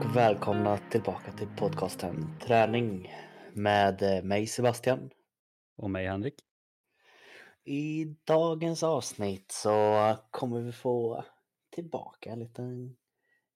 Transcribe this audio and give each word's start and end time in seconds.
Och 0.00 0.16
välkomna 0.16 0.78
tillbaka 0.90 1.32
till 1.32 1.48
podcasten 1.56 2.38
Träning 2.46 3.12
med 3.52 4.02
eh, 4.02 4.22
mig 4.22 4.46
Sebastian. 4.46 5.10
Och 5.76 5.90
mig 5.90 6.06
Henrik. 6.06 6.34
I 7.64 8.04
dagens 8.24 8.82
avsnitt 8.82 9.52
så 9.52 10.16
kommer 10.30 10.60
vi 10.60 10.72
få 10.72 11.24
tillbaka 11.74 12.30
en 12.30 12.38
liten, 12.38 12.96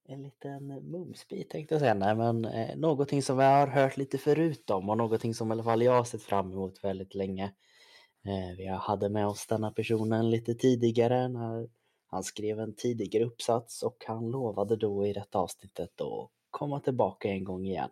en 0.07 0.23
liten 0.23 0.67
mumsbit 0.67 1.49
tänkte 1.49 1.73
jag 1.73 1.79
säga. 1.79 1.93
Nej, 1.93 2.15
men 2.15 2.45
eh, 2.45 2.75
någonting 2.75 3.21
som 3.21 3.37
vi 3.37 3.43
har 3.43 3.67
hört 3.67 3.97
lite 3.97 4.17
förut 4.17 4.69
om 4.69 4.89
och 4.89 4.97
någonting 4.97 5.33
som 5.33 5.49
i 5.49 5.51
alla 5.51 5.63
fall 5.63 5.81
jag 5.81 5.93
har 5.93 6.03
sett 6.03 6.23
fram 6.23 6.51
emot 6.51 6.83
väldigt 6.83 7.15
länge. 7.15 7.45
Eh, 8.25 8.57
vi 8.57 8.67
hade 8.67 9.09
med 9.09 9.27
oss 9.27 9.47
denna 9.47 9.71
personen 9.71 10.29
lite 10.29 10.53
tidigare 10.53 11.27
när 11.27 11.67
han 12.13 12.23
skrev 12.23 12.59
en 12.59 12.75
tidigare 12.75 13.23
uppsats 13.23 13.83
och 13.83 14.03
han 14.07 14.31
lovade 14.31 14.75
då 14.75 15.07
i 15.07 15.13
detta 15.13 15.39
avsnittet 15.39 16.01
att 16.01 16.29
komma 16.51 16.79
tillbaka 16.79 17.29
en 17.29 17.43
gång 17.43 17.65
igen. 17.65 17.89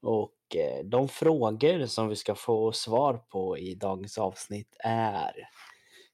Och 0.00 0.56
eh, 0.56 0.84
de 0.84 1.08
frågor 1.08 1.86
som 1.86 2.08
vi 2.08 2.16
ska 2.16 2.34
få 2.34 2.72
svar 2.72 3.14
på 3.14 3.58
i 3.58 3.74
dagens 3.74 4.18
avsnitt 4.18 4.76
är 4.78 5.32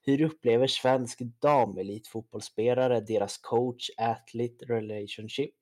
Hur 0.01 0.21
upplever 0.21 0.67
svensk 0.67 1.19
damelitfotbollsspelare 1.41 3.01
deras 3.01 3.37
coach-athlete 3.37 4.65
relationship? 4.65 5.55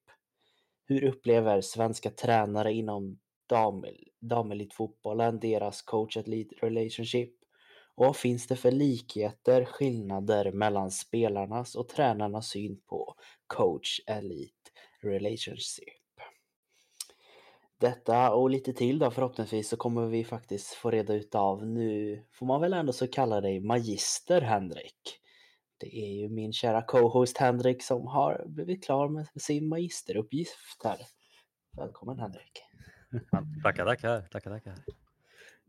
Hur 0.86 1.04
upplever 1.04 1.62
svenska 1.62 2.10
tränare 2.10 2.74
inom 2.74 3.20
damelitfotbollen 4.22 5.40
deras 5.40 5.82
coach-athlete 5.82 6.56
relationship? 6.62 7.43
Och 7.96 8.06
vad 8.06 8.16
finns 8.16 8.48
det 8.48 8.56
för 8.56 8.72
likheter, 8.72 9.66
skillnader 9.66 10.52
mellan 10.52 10.92
spelarnas 10.92 11.76
och 11.76 11.88
tränarnas 11.88 12.48
syn 12.48 12.82
på 12.90 13.16
coach-elite 13.48 14.70
relationship? 15.02 16.04
Detta 17.78 18.32
och 18.32 18.50
lite 18.50 18.74
till 18.74 19.00
då 19.00 19.12
förhoppningsvis 19.12 19.70
så 19.70 19.78
kommer 19.78 20.08
vi 20.08 20.24
faktiskt 20.24 20.74
få 20.74 20.92
reda 20.92 21.14
ut 21.14 21.36
av 21.36 21.68
nu 21.68 22.24
får 22.32 22.46
man 22.46 22.62
väl 22.62 22.74
ändå 22.74 22.94
så 22.94 23.08
kalla 23.08 23.42
dig 23.42 23.60
magister 23.60 24.42
Henrik. 24.42 25.20
Det 25.78 25.98
är 25.98 26.22
ju 26.22 26.30
min 26.30 26.54
kära 26.54 26.82
co-host 26.82 27.38
Henrik 27.38 27.84
som 27.84 28.08
har 28.08 28.46
blivit 28.48 28.84
klar 28.84 29.10
med 29.10 29.28
sin 29.36 29.68
magisteruppgift 29.68 30.84
här. 30.84 30.98
Välkommen 31.78 32.20
Henrik. 32.20 32.64
Tackar, 33.64 33.86
tackar, 33.86 34.22
tackar, 34.22 34.52
tackar. 34.52 35.03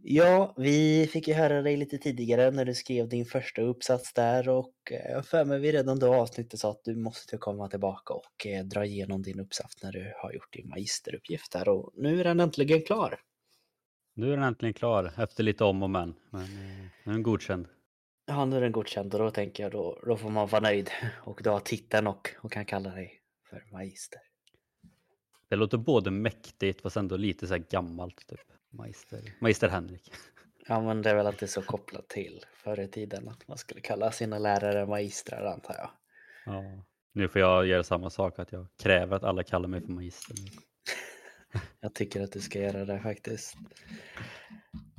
Ja, 0.06 0.55
vi 0.56 1.06
fick 1.12 1.28
ju 1.28 1.34
höra 1.34 1.62
dig 1.62 1.77
lite 1.77 1.98
tidigare 1.98 2.50
när 2.50 2.64
du 2.64 2.74
skrev 2.74 3.08
din 3.08 3.24
första 3.24 3.62
uppsats 3.62 4.12
där 4.12 4.48
och 4.48 4.74
eh, 4.91 5.12
jag 5.12 5.27
för 5.27 5.44
mig 5.44 5.61
vi 5.61 5.72
redan 5.72 5.98
då 5.98 6.14
avsnittet 6.14 6.61
sa 6.61 6.70
att 6.70 6.84
du 6.84 6.96
måste 6.96 7.36
komma 7.36 7.69
tillbaka 7.69 8.14
och 8.14 8.46
eh, 8.46 8.64
dra 8.64 8.84
igenom 8.84 9.22
din 9.22 9.41
uppsats 9.41 9.83
när 9.83 9.92
du 9.92 10.12
har 10.16 10.33
gjort 10.33 10.52
din 10.52 10.69
magisteruppgift 10.69 11.52
där 11.52 11.69
och 11.69 11.92
nu 11.96 12.20
är 12.20 12.24
den 12.24 12.41
äntligen 12.41 12.83
klar. 12.83 13.20
Nu 14.14 14.33
är 14.33 14.36
den 14.36 14.42
äntligen 14.44 14.74
klar 14.74 15.12
efter 15.19 15.42
lite 15.42 15.64
om 15.64 15.83
och 15.83 15.91
men, 15.91 16.14
men 16.30 16.42
eh, 16.42 16.48
nu 17.05 17.11
är 17.11 17.12
den 17.12 17.22
godkänd. 17.22 17.66
Ja, 18.27 18.44
nu 18.44 18.56
är 18.56 18.61
den 18.61 18.72
godkänd 18.72 19.14
och 19.14 19.20
då 19.20 19.30
tänker 19.30 19.62
jag 19.62 19.72
då, 19.72 20.00
då 20.06 20.16
får 20.16 20.30
man 20.30 20.48
vara 20.48 20.62
nöjd 20.62 20.91
och 21.24 21.41
du 21.44 21.50
har 21.50 21.61
titeln 21.61 22.06
och, 22.06 22.30
och 22.42 22.52
kan 22.52 22.64
kalla 22.64 22.91
dig 22.91 23.20
för 23.50 23.64
magister. 23.72 24.20
Det 25.48 25.56
låter 25.56 25.78
både 25.78 26.11
mäktigt 26.11 26.80
fast 26.80 26.96
ändå 26.96 27.16
lite 27.16 27.46
så 27.46 27.55
här 27.55 27.64
gammalt 27.70 28.27
typ. 28.27 28.41
Magister, 28.77 29.20
Magister 29.41 29.69
Henrik. 29.69 30.12
Ja, 30.68 30.80
men 30.80 31.02
det 31.02 31.11
är 31.11 31.14
väl 31.14 31.27
alltid 31.27 31.51
så 31.51 31.62
kopplat 31.62 32.08
till 32.08 32.45
förr 32.55 32.80
i 32.80 32.89
tiden 32.89 33.29
att 33.29 33.48
man 33.48 33.58
skulle 33.58 33.80
kalla 33.80 34.12
sina 34.12 34.39
lärare 34.39 34.86
magistrar 34.86 35.45
antar 35.45 35.74
jag. 35.74 35.90
Ja, 36.46 36.84
nu 37.13 37.29
får 37.29 37.40
jag 37.40 37.67
göra 37.67 37.84
samma 37.84 38.11
sak 38.11 38.39
att 38.39 38.52
jag 38.52 38.67
kräver 38.83 39.17
att 39.17 39.24
alla 39.24 39.42
kallar 39.42 39.68
mig 39.68 39.80
för 39.80 39.92
magister. 39.92 40.36
jag 41.80 41.95
tycker 41.95 42.20
att 42.20 42.33
du 42.33 42.40
ska 42.40 42.58
göra 42.58 42.84
det 42.84 43.01
faktiskt. 43.01 43.57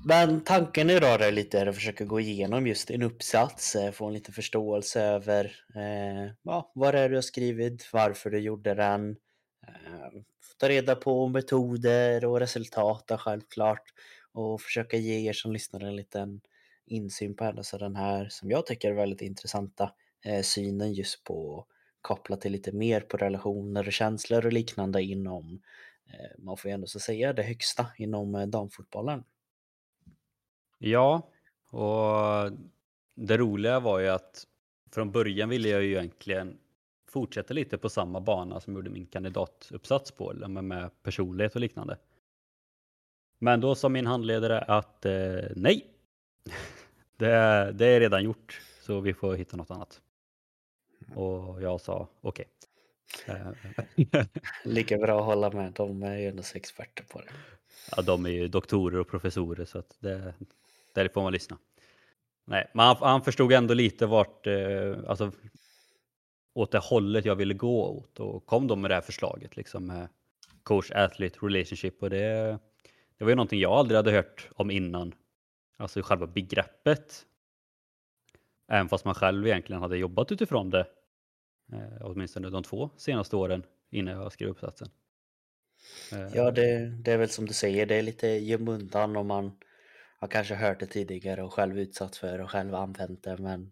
Men 0.08 0.41
tanken 0.44 0.90
idag 0.90 1.22
är 1.22 1.31
lite 1.31 1.69
att 1.69 1.75
försöka 1.75 2.06
gå 2.06 2.19
igenom 2.19 2.68
just 2.68 2.88
din 2.88 3.02
uppsats, 3.02 3.75
eh, 3.75 3.91
få 3.91 4.08
en 4.08 4.14
liten 4.14 4.34
förståelse 4.34 5.02
över 5.02 5.46
eh, 5.75 6.31
ja, 6.44 6.72
vad 6.75 6.94
det 6.94 7.00
är 7.00 7.09
du 7.09 7.16
har 7.16 7.22
skrivit, 7.22 7.90
varför 7.94 8.30
du 8.30 8.40
gjorde 8.40 8.74
den, 8.74 9.09
eh, 9.09 9.16
Ehm, 9.68 10.24
ta 10.58 10.70
reda 10.70 10.96
på 10.96 11.28
metoder 11.28 12.26
och 12.26 12.40
resultat 12.40 13.12
självklart 13.20 13.84
och 14.31 14.62
försöka 14.62 14.98
ge 14.98 15.30
er 15.30 15.34
som 15.34 15.53
lyssnar 15.53 15.80
en 15.81 15.96
liten 15.96 16.42
insyn 16.86 17.36
på 17.36 17.44
alltså 17.46 17.78
den 17.78 17.96
här 17.96 18.28
som 18.30 18.52
jag 18.52 18.66
tycker 18.66 18.90
är 18.90 18.96
väldigt 18.96 19.22
intressanta 19.22 19.92
eh, 20.26 20.42
synen 20.42 20.94
just 20.94 21.24
på 21.24 21.66
kopplat 22.02 22.42
till 22.42 22.52
lite 22.52 22.72
mer 22.72 23.02
på 23.02 23.18
relationer 23.18 23.88
och 23.88 23.94
känslor 23.94 24.46
och 24.46 24.53
liknande 24.53 25.03
inom 25.03 25.62
eh, 26.14 26.44
man 26.44 26.58
får 26.58 26.70
ju 26.70 26.74
ändå 26.74 26.88
så 26.88 27.00
säga 27.00 27.34
det 27.34 27.44
högsta 27.44 27.88
inom 27.97 28.36
eh, 28.36 28.47
damfotbollen. 28.47 29.24
Ja, 30.78 31.30
och 31.72 32.52
det 33.16 33.38
roliga 33.38 33.80
var 33.80 34.00
ju 34.00 34.08
att 34.08 34.44
från 34.94 35.12
början 35.12 35.50
ville 35.50 35.70
jag 35.70 35.84
ju 35.84 35.92
egentligen 35.92 36.58
fortsätta 37.16 37.53
lite 37.53 37.78
på 37.78 37.90
samma 37.90 38.20
bana 38.20 38.59
som 38.59 38.74
jag 38.74 38.80
gjorde 38.80 38.90
min 38.90 39.06
kandidatuppsats 39.06 40.12
på, 40.12 40.34
med 40.48 40.90
personlighet 41.03 41.56
och 41.56 41.62
liknande. 41.62 41.98
Men 43.40 43.62
då 43.62 43.76
sa 43.76 43.90
min 43.90 44.08
handledare 44.08 44.59
att 44.59 45.06
eh, 45.06 45.44
nej, 45.56 45.86
det, 47.18 47.72
det, 47.72 47.86
är 47.86 48.00
redan 48.00 48.24
gjort, 48.24 48.62
så 48.81 49.00
vi 49.00 49.14
får 49.14 49.36
hitta 49.36 49.58
något 49.58 49.72
annat. 49.72 50.02
Och 51.16 51.62
jag 51.62 51.81
sa 51.81 52.08
okej. 52.22 52.46
Okay. 53.28 54.24
Lika 54.64 54.97
bra 54.97 55.20
att 55.20 55.26
hålla 55.26 55.52
med, 55.52 55.74
de 55.74 56.03
är 56.03 56.18
ju 56.18 56.28
ändå 56.28 56.44
experter 56.56 57.03
på 57.03 57.20
det. 57.20 57.32
Ja, 57.96 58.02
de 58.02 58.26
är 58.26 58.30
ju 58.30 58.47
doktorer 58.47 59.00
och 59.00 59.08
professorer 59.08 59.66
så 59.66 59.80
att 59.80 59.97
det, 60.00 60.34
där 60.94 61.08
får 61.08 61.24
man 61.24 61.34
lyssna. 61.34 61.58
Nej, 62.46 62.72
men 62.74 62.86
han, 62.86 62.97
han 63.00 63.22
förstod 63.22 63.52
ändå 63.52 63.74
lite 63.74 64.06
vart, 64.06 64.47
eh, 64.47 64.96
alltså 65.08 65.32
åt 66.55 66.71
det 66.71 66.79
hållet 66.79 67.25
jag 67.25 67.35
ville 67.35 67.53
gå 67.53 67.85
åt 67.85 68.19
och 68.19 68.45
kom 68.45 68.67
då 68.67 68.75
med 68.75 68.91
det 68.91 68.95
här 68.95 69.01
förslaget 69.01 69.57
liksom 69.57 69.85
med 69.85 70.07
coach 70.63 70.91
athlete 70.91 71.39
relationship 71.41 72.03
och 72.03 72.09
det, 72.09 72.59
det 73.17 73.23
var 73.23 73.29
ju 73.29 73.35
någonting 73.35 73.59
jag 73.59 73.71
aldrig 73.71 73.95
hade 73.95 74.11
hört 74.11 74.49
om 74.55 74.71
innan. 74.71 75.13
Alltså 75.77 76.01
själva 76.01 76.27
begreppet. 76.27 77.25
Även 78.67 78.89
fast 78.89 79.05
man 79.05 79.16
själv 79.16 79.47
egentligen 79.47 79.81
hade 79.81 79.97
jobbat 79.97 80.31
utifrån 80.31 80.69
det. 80.69 80.88
Eh, 81.71 82.01
åtminstone 82.01 82.49
de 82.49 82.63
två 82.63 82.89
senaste 82.97 83.35
åren 83.35 83.63
innan 83.89 84.13
jag 84.13 84.31
skrev 84.31 84.49
uppsatsen. 84.49 84.89
Eh, 86.11 86.35
ja, 86.35 86.51
det, 86.51 86.85
det 86.85 87.11
är 87.11 87.17
väl 87.17 87.29
som 87.29 87.45
du 87.45 87.53
säger, 87.53 87.85
det 87.85 87.95
är 87.95 88.01
lite 88.01 88.27
gömundan 88.27 89.16
om 89.16 89.27
man 89.27 89.51
har 90.19 90.27
kanske 90.27 90.55
hört 90.55 90.79
det 90.79 90.85
tidigare 90.85 91.43
och 91.43 91.53
själv 91.53 91.79
utsatt 91.79 92.16
för 92.16 92.41
och 92.41 92.51
själv 92.51 92.75
använt 92.75 93.23
det 93.23 93.37
men 93.37 93.72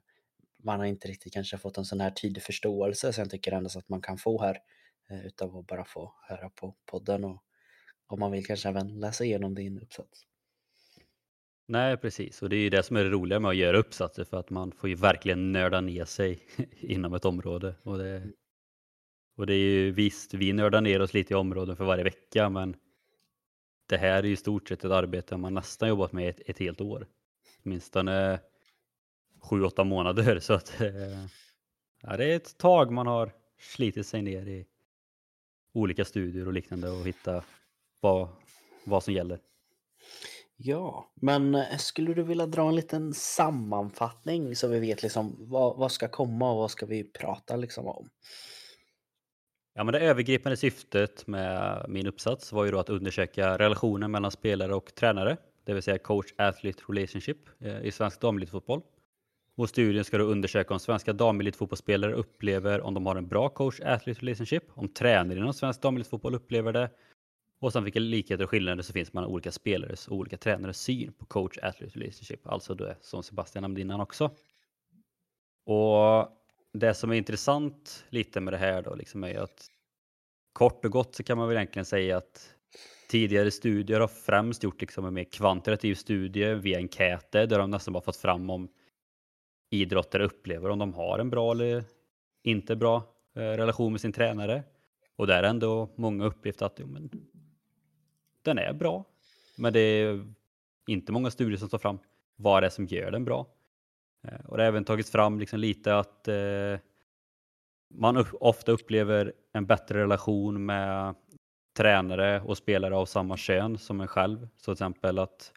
man 0.64 0.80
har 0.80 0.86
inte 0.86 1.08
riktigt 1.08 1.34
kanske 1.34 1.58
fått 1.58 1.78
en 1.78 1.86
sån 1.86 2.02
här 2.02 2.12
tydlig 2.12 2.44
förståelse 2.44 3.14
som 3.14 3.22
jag 3.22 3.32
tycker 3.32 3.52
ändå 3.52 3.70
att 3.76 3.90
man 3.90 4.02
kan 4.02 4.18
få 4.18 4.42
här 4.42 4.58
eh, 5.10 5.26
utav 5.26 5.58
att 5.58 5.68
bara 5.68 5.86
få 5.86 6.14
höra 6.30 6.50
på 6.50 6.76
podden 6.86 7.24
och 7.24 7.44
om 8.08 8.20
man 8.20 8.32
vill 8.32 8.46
kanske 8.46 8.70
även 8.70 9.00
läsa 9.00 9.24
igenom 9.24 9.56
din 9.56 9.80
uppsats. 9.80 10.26
Nej, 11.68 11.98
precis. 11.98 12.42
Och 12.42 12.50
det 12.50 12.56
är 12.56 12.60
ju 12.60 12.70
det 12.70 12.84
som 12.84 12.98
är 12.98 13.04
det 13.04 13.10
roliga 13.10 13.40
med 13.40 13.50
att 13.50 13.56
göra 13.56 13.78
uppsatser 13.78 14.24
för 14.24 14.38
att 14.38 14.50
man 14.50 14.72
får 14.72 14.90
ju 14.90 14.96
verkligen 14.96 15.52
nörda 15.52 15.82
ner 15.82 16.06
sig 16.06 16.40
inom 16.80 17.14
ett 17.14 17.26
område. 17.26 17.76
Och 17.84 17.98
det, 17.98 18.18
mm. 18.18 18.34
och 19.38 19.48
det 19.48 19.54
är 19.54 19.58
ju 19.58 19.92
visst, 19.92 20.34
vi 20.34 20.54
nördar 20.54 20.82
ner 20.82 21.02
oss 21.02 21.14
lite 21.14 21.34
i 21.34 21.36
områden 21.36 21.78
för 21.78 21.86
varje 21.86 22.04
vecka, 22.04 22.50
men 22.50 22.76
det 23.90 23.98
här 23.98 24.18
är 24.18 24.24
ju 24.24 24.34
i 24.34 24.36
stort 24.36 24.70
sett 24.70 24.86
ett 24.86 24.92
arbete 24.92 25.38
man 25.38 25.54
nästan 25.54 25.90
jobbat 25.90 26.12
med 26.12 26.30
ett, 26.30 26.42
ett 26.46 26.60
helt 26.60 26.82
år. 26.82 27.08
Åtminstone 27.64 28.40
sju, 29.44 29.64
åtta 29.64 29.84
månader. 29.84 30.40
Så 30.40 30.54
att 30.54 30.82
eh, 30.82 31.26
ja, 32.02 32.18
det 32.18 32.26
är 32.26 32.36
ett 32.36 32.58
tag 32.58 32.92
man 32.92 33.08
har 33.08 33.32
slitit 33.60 34.08
sig 34.08 34.22
ner 34.22 34.46
i 34.46 34.66
olika 35.74 36.06
studier 36.06 36.48
och 36.48 36.54
liknande 36.54 36.90
och 36.90 37.08
hitta 37.08 37.44
vad, 38.02 38.28
vad 38.84 39.04
som 39.04 39.14
gäller. 39.14 39.40
Ja, 40.58 41.12
men 41.16 41.56
eh, 41.56 41.78
skulle 41.78 42.14
du 42.14 42.24
vilja 42.24 42.46
dra 42.46 42.68
en 42.68 42.76
liten 42.76 43.14
sammanfattning 43.14 44.56
så 44.56 44.68
vi 44.68 44.80
vet 44.80 45.04
liksom 45.04 45.36
vad, 45.40 45.78
vad 45.78 45.92
ska 45.92 46.08
komma 46.08 46.52
och 46.52 46.58
vad 46.58 46.72
ska 46.72 46.86
vi 46.86 47.04
prata 47.04 47.56
liksom 47.56 47.88
om? 47.88 48.10
Ja, 49.76 49.84
men 49.84 49.94
det 49.94 50.00
övergripande 50.00 50.58
syftet 50.58 51.28
med 51.28 51.86
min 51.90 52.08
uppsats 52.08 52.52
var 52.52 52.66
ju 52.66 52.72
då 52.72 52.80
att 52.80 52.90
undersöka 52.90 53.58
relationen 53.58 54.12
mellan 54.12 54.32
spelare 54.32 54.76
och 54.76 54.96
tränare, 54.96 55.38
det 55.64 55.74
vill 55.74 55.84
säga 55.84 55.98
coach-athlete 55.98 56.84
relationship 56.88 57.38
eh, 57.60 57.86
i 57.86 57.92
svensk 57.92 58.22
damelitfotboll. 58.22 58.82
Och 59.56 59.70
studien 59.70 60.06
ska 60.06 60.18
då 60.18 60.24
undersöka 60.24 60.74
om 60.74 60.80
svenska 60.80 61.14
damelitfotbollsspelare 61.14 62.14
upplever 62.14 62.82
om 62.82 62.94
de 62.94 63.06
har 63.06 63.16
en 63.16 63.28
bra 63.28 63.50
coach-athlete 63.50 64.22
relationship, 64.22 64.64
om 64.74 64.90
tränare 64.90 65.40
inom 65.40 65.54
svensk 65.54 65.82
damelitfotboll 65.82 66.36
upplever 66.36 66.74
det 66.74 66.90
och 67.60 67.74
sen 67.74 67.84
vilka 67.84 68.00
likheter 68.00 68.44
och 68.44 68.50
skillnader 68.50 68.84
som 68.84 68.94
finns 68.94 69.14
mellan 69.14 69.30
olika 69.30 69.52
spelares 69.52 70.08
och 70.08 70.18
olika 70.18 70.38
tränares 70.38 70.82
syn 70.82 71.14
på 71.14 71.26
coach-athlete 71.26 72.00
relationship, 72.00 72.48
alltså 72.48 72.76
det 72.76 72.98
som 73.02 73.24
Sebastian 73.24 73.62
nämnde 73.62 73.82
innan 73.82 74.02
också. 74.02 74.32
Och 75.66 76.30
det 76.74 76.94
som 76.94 77.12
är 77.12 77.16
intressant 77.16 78.06
lite 78.10 78.40
med 78.40 78.54
det 78.54 78.58
här 78.58 78.82
då 78.82 78.96
liksom 78.96 79.24
är 79.24 79.40
att 79.40 79.68
kort 80.54 80.86
och 80.86 80.92
gott 80.92 81.16
så 81.16 81.24
kan 81.24 81.38
man 81.38 81.48
väl 81.48 81.58
egentligen 81.58 81.86
säga 81.86 82.18
att 82.18 82.56
tidigare 83.10 83.52
studier 83.52 84.00
har 84.00 84.08
främst 84.08 84.64
gjort 84.64 84.82
liksom 84.82 85.06
en 85.06 85.14
mer 85.14 85.24
kvantitativ 85.24 85.96
studie 85.96 86.54
via 86.54 86.78
enkäter 86.78 87.48
där 87.48 87.60
de 87.60 87.72
nästan 87.72 87.94
bara 87.94 88.04
fått 88.04 88.18
fram 88.18 88.50
om 88.50 88.70
idrottare 89.74 90.24
upplever 90.24 90.70
om 90.70 90.80
de 90.80 90.94
har 90.94 91.20
en 91.20 91.30
bra 91.30 91.52
eller 91.52 91.84
inte 92.44 92.76
bra 92.76 93.04
eh, 93.34 93.40
relation 93.42 93.92
med 93.92 94.02
sin 94.02 94.14
tränare. 94.14 94.64
Och 95.16 95.28
där 95.28 95.44
är 95.44 95.48
ändå 95.48 95.90
många 95.96 96.26
upplevt 96.26 96.62
att 96.62 96.80
jo, 96.80 96.88
men, 96.88 97.10
den 98.42 98.58
är 98.58 98.74
bra. 98.74 99.06
Men 99.58 99.74
det 99.74 99.80
är 99.80 100.26
inte 100.88 101.12
många 101.12 101.32
studier 101.32 101.58
som 101.58 101.70
tar 101.70 101.78
fram 101.78 102.00
vad 102.36 102.64
det 102.64 102.68
är 102.68 102.70
som 102.70 102.86
gör 102.86 103.12
den 103.12 103.26
bra. 103.26 103.48
Eh, 104.24 104.46
och 104.46 104.58
det 104.58 104.64
har 104.64 104.68
även 104.68 104.86
tagits 104.86 105.12
fram 105.12 105.40
liksom 105.40 105.60
lite 105.60 105.98
att 105.98 106.28
eh, 106.28 106.80
man 107.90 108.18
upp, 108.18 108.28
ofta 108.34 108.72
upplever 108.72 109.34
en 109.54 109.66
bättre 109.66 110.00
relation 110.00 110.66
med 110.66 111.16
tränare 111.78 112.42
och 112.42 112.58
spelare 112.58 112.96
av 112.96 113.06
samma 113.06 113.38
kön 113.38 113.78
som 113.78 114.02
en 114.02 114.08
själv. 114.08 114.48
Så 114.58 114.64
till 114.64 114.72
exempel 114.74 115.20
att 115.20 115.52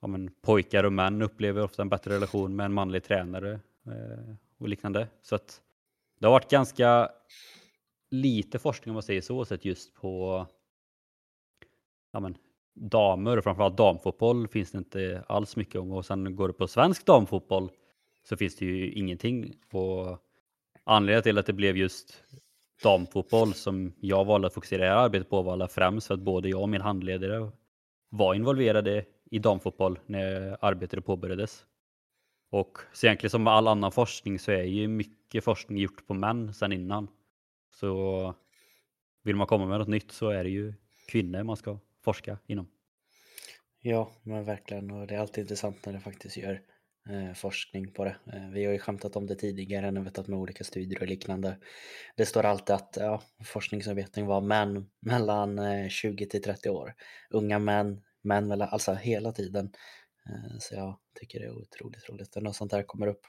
ja, 0.00 0.08
men, 0.08 0.30
pojkar 0.42 0.84
och 0.84 0.92
män 0.92 1.22
upplever 1.22 1.62
ofta 1.62 1.82
en 1.82 1.88
bättre 1.88 2.14
relation 2.14 2.56
med 2.56 2.64
en 2.64 2.72
manlig 2.72 3.04
tränare 3.04 3.60
eh, 3.86 4.34
och 4.58 4.68
liknande. 4.68 5.08
Så 5.22 5.34
att 5.34 5.60
det 6.18 6.26
har 6.26 6.32
varit 6.32 6.50
ganska 6.50 7.10
lite 8.10 8.58
forskning 8.58 8.90
om 8.90 8.94
man 8.94 9.02
säger 9.02 9.20
så, 9.20 9.44
sett 9.44 9.64
just 9.64 9.94
på 9.94 10.46
ja, 12.12 12.20
men, 12.20 12.36
damer 12.74 13.36
och 13.36 13.44
framförallt 13.44 13.76
damfotboll 13.76 14.48
finns 14.48 14.70
det 14.70 14.78
inte 14.78 15.24
alls 15.28 15.56
mycket 15.56 15.80
om 15.80 15.92
och 15.92 16.06
sen 16.06 16.36
går 16.36 16.48
det 16.48 16.54
på 16.54 16.68
svensk 16.68 17.06
damfotboll 17.06 17.70
så 18.28 18.36
finns 18.36 18.56
det 18.56 18.64
ju 18.64 18.92
ingenting. 18.92 19.54
Och 19.72 20.18
anledningen 20.84 21.22
till 21.22 21.38
att 21.38 21.46
det 21.46 21.52
blev 21.52 21.76
just 21.76 22.24
damfotboll 22.82 23.54
som 23.54 23.92
jag 24.00 24.24
valde 24.24 24.46
att 24.46 24.54
fokusera 24.54 24.82
det 24.82 24.90
här 24.90 24.96
arbetet 24.96 25.30
på 25.30 25.42
var 25.42 25.52
alla 25.52 25.68
främst 25.68 26.06
för 26.06 26.14
att 26.14 26.20
både 26.20 26.48
jag 26.48 26.62
och 26.62 26.68
min 26.68 26.80
handledare 26.80 27.50
var 28.08 28.34
involverade 28.34 29.04
i 29.30 29.38
damfotboll 29.38 29.98
när 30.06 30.56
arbetet 30.60 31.04
påbörjades. 31.04 31.64
Och 32.50 32.78
så 32.92 33.06
egentligen 33.06 33.30
som 33.30 33.42
med 33.42 33.52
all 33.52 33.68
annan 33.68 33.92
forskning 33.92 34.38
så 34.38 34.52
är 34.52 34.62
ju 34.62 34.88
mycket 34.88 35.44
forskning 35.44 35.78
gjort 35.78 36.06
på 36.06 36.14
män 36.14 36.54
sedan 36.54 36.72
innan. 36.72 37.08
Så 37.74 38.34
vill 39.22 39.36
man 39.36 39.46
komma 39.46 39.66
med 39.66 39.78
något 39.78 39.88
nytt 39.88 40.12
så 40.12 40.28
är 40.28 40.44
det 40.44 40.50
ju 40.50 40.74
kvinnor 41.08 41.42
man 41.42 41.56
ska 41.56 41.78
forska 42.04 42.38
inom. 42.46 42.68
Ja, 43.82 44.10
men 44.22 44.44
verkligen. 44.44 44.90
Och 44.90 45.06
det 45.06 45.14
är 45.14 45.18
alltid 45.18 45.42
intressant 45.42 45.86
när 45.86 45.92
det 45.92 46.00
faktiskt 46.00 46.36
gör 46.36 46.62
eh, 47.08 47.34
forskning 47.34 47.92
på 47.92 48.04
det. 48.04 48.16
Eh, 48.32 48.48
vi 48.52 48.64
har 48.64 48.72
ju 48.72 48.78
skämtat 48.78 49.16
om 49.16 49.26
det 49.26 49.34
tidigare 49.34 49.90
när 49.90 50.00
vi 50.00 50.10
tagit 50.10 50.28
med 50.28 50.38
olika 50.38 50.64
studier 50.64 51.00
och 51.00 51.08
liknande. 51.08 51.58
Det 52.16 52.26
står 52.26 52.44
alltid 52.44 52.74
att 52.74 52.96
ja, 53.00 53.22
forskningsarbeten 53.44 54.26
var 54.26 54.40
män 54.40 54.90
mellan 55.00 55.58
eh, 55.58 55.88
20 55.88 56.26
till 56.26 56.42
30 56.42 56.70
år. 56.70 56.94
Unga 57.30 57.58
män, 57.58 58.02
män 58.22 58.48
mellan, 58.48 58.68
alltså 58.68 58.92
hela 58.94 59.32
tiden. 59.32 59.72
Eh, 60.26 60.58
så 60.58 60.74
jag 60.74 60.98
tycker 61.20 61.40
det 61.40 61.46
är 61.46 61.58
otroligt 61.58 62.10
roligt 62.10 62.34
när 62.34 62.42
något 62.42 62.56
sånt 62.56 62.72
här 62.72 62.82
kommer 62.82 63.06
upp. 63.06 63.26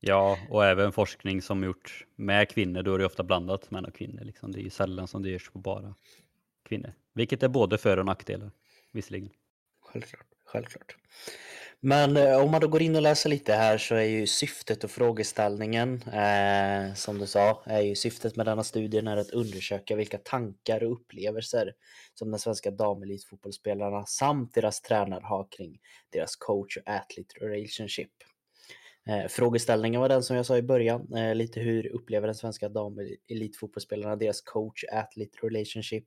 Ja, 0.00 0.38
och 0.50 0.64
även 0.64 0.92
forskning 0.92 1.42
som 1.42 1.64
gjorts 1.64 2.06
med 2.16 2.48
kvinnor, 2.48 2.82
då 2.82 2.94
är 2.94 2.98
det 2.98 3.06
ofta 3.06 3.22
blandat 3.22 3.70
män 3.70 3.84
och 3.84 3.94
kvinnor. 3.94 4.24
Liksom. 4.24 4.52
Det 4.52 4.60
är 4.60 4.62
ju 4.62 4.70
sällan 4.70 5.08
som 5.08 5.22
det 5.22 5.30
görs 5.30 5.50
på 5.50 5.58
bara 5.58 5.94
kvinnor. 6.68 6.92
Vilket 7.12 7.42
är 7.42 7.48
både 7.48 7.78
för 7.78 7.96
och 7.96 8.06
nackdelar, 8.06 8.50
visserligen. 8.92 9.30
Självklart, 9.80 10.26
självklart. 10.44 10.96
Men 11.86 12.16
eh, 12.16 12.42
om 12.42 12.50
man 12.50 12.60
då 12.60 12.68
går 12.68 12.82
in 12.82 12.96
och 12.96 13.02
läser 13.02 13.30
lite 13.30 13.52
här 13.54 13.78
så 13.78 13.94
är 13.94 14.04
ju 14.04 14.26
syftet 14.26 14.84
och 14.84 14.90
frågeställningen, 14.90 16.02
eh, 16.02 16.94
som 16.94 17.18
du 17.18 17.26
sa, 17.26 17.62
är 17.66 17.80
ju 17.80 17.94
syftet 17.94 18.36
med 18.36 18.46
denna 18.46 18.64
studien 18.64 19.08
är 19.08 19.16
att 19.16 19.30
undersöka 19.30 19.96
vilka 19.96 20.18
tankar 20.18 20.84
och 20.84 20.92
upplevelser 20.92 21.72
som 22.14 22.30
den 22.30 22.40
svenska 22.40 22.70
damelitfotbollsspelarna 22.70 24.06
samt 24.06 24.54
deras 24.54 24.82
tränare 24.82 25.24
har 25.24 25.46
kring 25.50 25.78
deras 26.12 26.36
coach 26.36 26.76
och 26.76 26.92
athlete 26.92 27.34
relationship. 27.40 28.12
Eh, 29.08 29.28
frågeställningen 29.28 30.00
var 30.00 30.08
den 30.08 30.22
som 30.22 30.36
jag 30.36 30.46
sa 30.46 30.56
i 30.56 30.62
början, 30.62 31.14
eh, 31.14 31.34
lite 31.34 31.60
hur 31.60 31.86
upplever 31.86 32.26
den 32.26 32.34
svenska 32.34 32.68
damelitfotbollsspelarna 32.68 34.16
deras 34.16 34.40
coach 34.40 34.84
athlete 34.92 35.38
relationship 35.42 36.06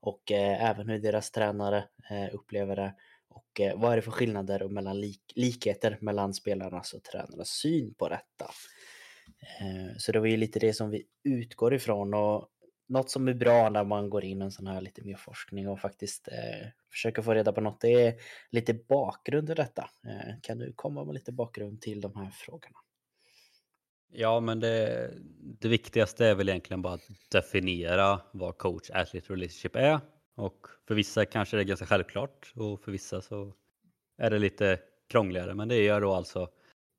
och 0.00 0.32
eh, 0.32 0.70
även 0.70 0.88
hur 0.88 0.98
deras 0.98 1.30
tränare 1.30 1.84
eh, 2.10 2.34
upplever 2.34 2.76
det 2.76 2.94
och 3.28 3.60
eh, 3.60 3.80
vad 3.80 3.92
är 3.92 3.96
det 3.96 4.02
för 4.02 4.10
skillnader 4.10 4.62
och 4.62 4.72
mellan 4.72 5.00
lik 5.00 5.32
likheter 5.34 5.98
mellan 6.00 6.34
spelarnas 6.34 6.92
och 6.92 7.02
tränarnas 7.02 7.48
syn 7.48 7.94
på 7.94 8.08
detta. 8.08 8.50
Eh, 9.60 9.96
så 9.98 10.12
det 10.12 10.20
var 10.20 10.26
ju 10.26 10.36
lite 10.36 10.58
det 10.58 10.72
som 10.72 10.90
vi 10.90 11.06
utgår 11.24 11.74
ifrån 11.74 12.14
och 12.14 12.48
något 12.88 13.10
som 13.10 13.28
är 13.28 13.34
bra 13.34 13.70
när 13.70 13.84
man 13.84 14.10
går 14.10 14.24
in 14.24 14.42
i 14.42 14.44
en 14.44 14.50
sån 14.50 14.66
här 14.66 14.80
lite 14.80 15.04
mer 15.04 15.16
forskning 15.16 15.68
och 15.68 15.80
faktiskt 15.80 16.28
eh, 16.28 16.68
försöker 16.90 17.22
få 17.22 17.34
reda 17.34 17.52
på 17.52 17.60
något, 17.60 17.80
det 17.80 18.06
är 18.06 18.14
lite 18.50 18.74
bakgrund 18.74 19.50
i 19.50 19.54
detta. 19.54 19.90
Eh, 20.06 20.34
kan 20.42 20.58
du 20.58 20.72
komma 20.72 21.04
med 21.04 21.14
lite 21.14 21.32
bakgrund 21.32 21.80
till 21.80 22.00
de 22.00 22.16
här 22.16 22.30
frågorna? 22.30 22.78
Ja, 24.12 24.40
men 24.40 24.60
det, 24.60 25.10
det 25.60 25.68
viktigaste 25.68 26.26
är 26.26 26.34
väl 26.34 26.48
egentligen 26.48 26.82
bara 26.82 26.94
att 26.94 27.08
definiera 27.30 28.20
vad 28.32 28.58
coach 28.58 28.90
athlete 28.90 29.32
relationship 29.32 29.76
är. 29.76 30.00
Och 30.38 30.66
för 30.86 30.94
vissa 30.94 31.24
kanske 31.24 31.56
det 31.56 31.62
är 31.62 31.64
ganska 31.64 31.86
självklart 31.86 32.52
och 32.56 32.80
för 32.80 32.92
vissa 32.92 33.20
så 33.20 33.52
är 34.18 34.30
det 34.30 34.38
lite 34.38 34.78
krångligare. 35.08 35.54
Men 35.54 35.68
det 35.68 35.88
är 35.88 36.00
då 36.00 36.12
alltså 36.12 36.48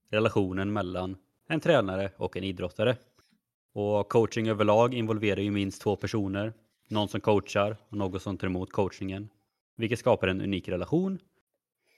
relationen 0.10 0.74
mellan 0.74 1.18
en 1.48 1.60
tränare 1.60 2.12
och 2.18 2.38
en 2.38 2.44
idrottare. 2.44 2.98
Och 3.74 4.10
coaching 4.10 4.50
överlag 4.50 4.94
involverar 4.94 5.42
ju 5.42 5.52
minst 5.52 5.82
två 5.82 5.96
personer. 5.96 6.54
Någon 6.88 7.08
som 7.08 7.22
coachar 7.22 7.78
och 7.90 7.98
någon 7.98 8.20
som 8.20 8.38
tar 8.38 8.48
emot 8.48 8.72
coachningen. 8.72 9.30
Vilket 9.76 10.00
skapar 10.00 10.28
en 10.28 10.42
unik 10.42 10.70
relation. 10.70 11.20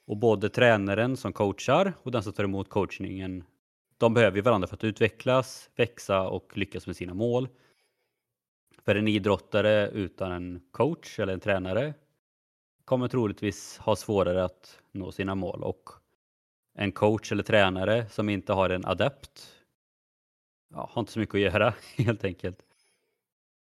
Och 0.05 0.17
både 0.17 0.49
tränaren 0.49 1.17
som 1.17 1.33
coachar 1.33 1.93
och 2.03 2.11
den 2.11 2.23
som 2.23 2.33
tar 2.33 2.43
emot 2.43 2.69
coachningen 2.69 3.43
de 3.97 4.13
behöver 4.13 4.41
varandra 4.41 4.67
för 4.67 4.75
att 4.75 4.83
utvecklas, 4.83 5.69
växa 5.75 6.27
och 6.27 6.57
lyckas 6.57 6.87
med 6.87 6.95
sina 6.95 7.13
mål. 7.13 7.47
För 8.85 8.95
en 8.95 9.07
idrottare 9.07 9.89
utan 9.89 10.31
en 10.31 10.61
coach 10.71 11.19
eller 11.19 11.33
en 11.33 11.39
tränare 11.39 11.93
kommer 12.85 13.07
troligtvis 13.07 13.77
ha 13.77 13.95
svårare 13.95 14.43
att 14.43 14.79
nå 14.91 15.11
sina 15.11 15.35
mål. 15.35 15.63
Och 15.63 15.89
en 16.73 16.91
coach 16.91 17.31
eller 17.31 17.43
tränare 17.43 18.09
som 18.09 18.29
inte 18.29 18.53
har 18.53 18.69
en 18.69 18.85
adept 18.85 19.61
ja, 20.73 20.89
har 20.91 20.99
inte 20.99 21.11
så 21.11 21.19
mycket 21.19 21.35
att 21.35 21.41
göra 21.41 21.73
helt 21.97 22.23
enkelt. 22.23 22.59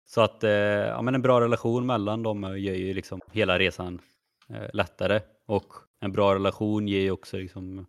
Så 0.06 0.20
att 0.20 0.44
eh, 0.44 0.50
ja, 0.50 1.02
men 1.02 1.14
en 1.14 1.22
bra 1.22 1.40
relation 1.40 1.86
mellan 1.86 2.22
dem 2.22 2.42
gör 2.42 2.74
ju 2.74 2.94
liksom 2.94 3.20
hela 3.32 3.58
resan 3.58 4.00
eh, 4.48 4.66
lättare. 4.72 5.20
Och 5.46 5.72
en 6.00 6.12
bra 6.12 6.34
relation 6.34 6.88
ger 6.88 7.00
ju 7.00 7.10
också 7.10 7.36
liksom 7.36 7.86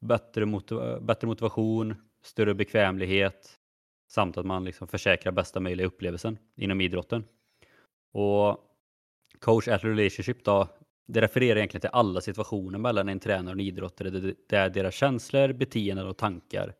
bättre, 0.00 0.46
motiv 0.46 0.78
bättre 1.00 1.26
motivation, 1.26 1.94
större 2.22 2.54
bekvämlighet 2.54 3.58
samt 4.08 4.38
att 4.38 4.46
man 4.46 4.64
liksom 4.64 4.88
försäkrar 4.88 5.32
bästa 5.32 5.60
möjliga 5.60 5.86
upplevelsen 5.86 6.38
inom 6.56 6.80
idrotten. 6.80 7.24
Och 8.12 8.58
coach 9.40 9.68
athlete 9.68 9.88
relationship 9.88 10.44
då, 10.44 10.68
det 11.06 11.20
refererar 11.20 11.56
egentligen 11.56 11.80
till 11.80 11.90
alla 11.92 12.20
situationer 12.20 12.78
mellan 12.78 13.08
en 13.08 13.20
tränare 13.20 13.46
och 13.46 13.60
en 13.60 13.66
idrottare 13.66 14.34
där 14.48 14.70
deras 14.70 14.94
känslor, 14.94 15.52
beteenden 15.52 16.06
och 16.06 16.16
tankar 16.16 16.74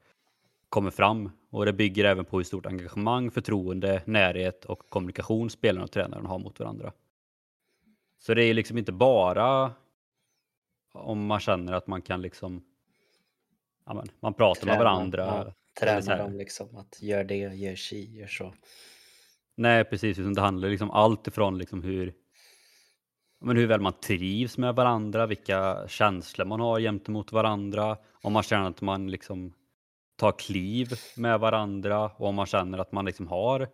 kommer 0.69 0.91
fram. 0.91 1.31
Och 1.51 1.67
det 1.67 1.73
bygger 1.73 2.05
även 2.05 2.25
på 2.25 2.37
hur 2.37 2.45
stort 2.45 2.67
engagemang, 2.67 3.31
förtroende, 3.31 4.03
närhet 4.05 4.65
och 4.65 4.89
kommunikation 4.89 5.51
spelarna 5.51 5.85
och 5.85 5.91
tränaren 5.91 6.27
har 6.27 6.39
mot 6.39 6.61
varandra. 6.61 6.93
Så 8.19 8.35
det 8.35 8.45
är 8.45 8.55
liksom 8.55 8.79
inte 8.79 8.93
bara 8.93 9.73
om 10.93 11.27
man 11.27 11.41
känner 11.41 11.73
att 11.73 11.87
man 11.87 12.03
kan 12.03 12.23
liksom 12.23 12.65
ja, 13.87 14.05
man 14.21 14.35
pratar 14.35 14.61
träna, 14.61 14.73
med 14.73 14.85
varandra. 14.85 15.45
Ja, 15.47 15.53
träna 15.81 16.17
dem 16.17 16.37
liksom 16.37 16.77
att 16.77 17.03
gör 17.03 17.25
det, 17.25 17.37
gör 17.37 17.77
si, 17.77 18.19
gör 18.19 18.27
så. 18.27 18.55
Nej, 19.57 19.85
precis. 19.85 20.17
Det 20.17 20.41
handlar 20.41 20.69
liksom 20.69 20.91
allt 20.91 21.27
ifrån 21.27 21.59
liksom 21.59 21.83
hur, 21.83 22.15
men 23.41 23.57
hur 23.57 23.67
väl 23.67 23.81
man 23.81 23.93
trivs 23.93 24.59
med 24.59 24.75
varandra, 24.75 25.27
vilka 25.27 25.89
känslor 25.89 26.47
man 26.47 26.61
har 26.61 26.81
gentemot 26.81 27.33
varandra, 27.33 27.97
om 28.23 28.33
man 28.33 28.43
känner 28.43 28.69
att 28.69 28.81
man 28.81 29.11
liksom 29.11 29.53
tar 30.17 30.33
kliv 30.33 30.93
med 31.17 31.41
varandra 31.41 32.05
och 32.05 32.29
om 32.29 32.35
man 32.35 32.47
känner 32.47 32.79
att 32.79 32.93
man 32.93 33.05
liksom 33.05 33.29
har 33.29 33.69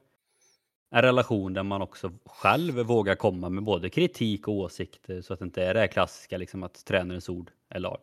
en 0.91 1.03
relation 1.03 1.55
där 1.55 1.63
man 1.63 1.83
också 1.83 2.13
själv 2.25 2.75
vågar 2.75 3.15
komma 3.15 3.49
med 3.49 3.65
både 3.65 3.91
kritik 3.91 4.49
och 4.49 4.55
åsikter 4.55 5.21
så 5.21 5.33
att 5.33 5.39
det 5.39 5.45
inte 5.45 5.65
är 5.65 5.75
det 5.75 5.89
klassiska 5.89 6.39
liksom 6.39 6.63
att 6.63 6.85
tränarens 6.85 7.29
ord 7.29 7.51
är 7.69 7.79
lag. 7.81 7.99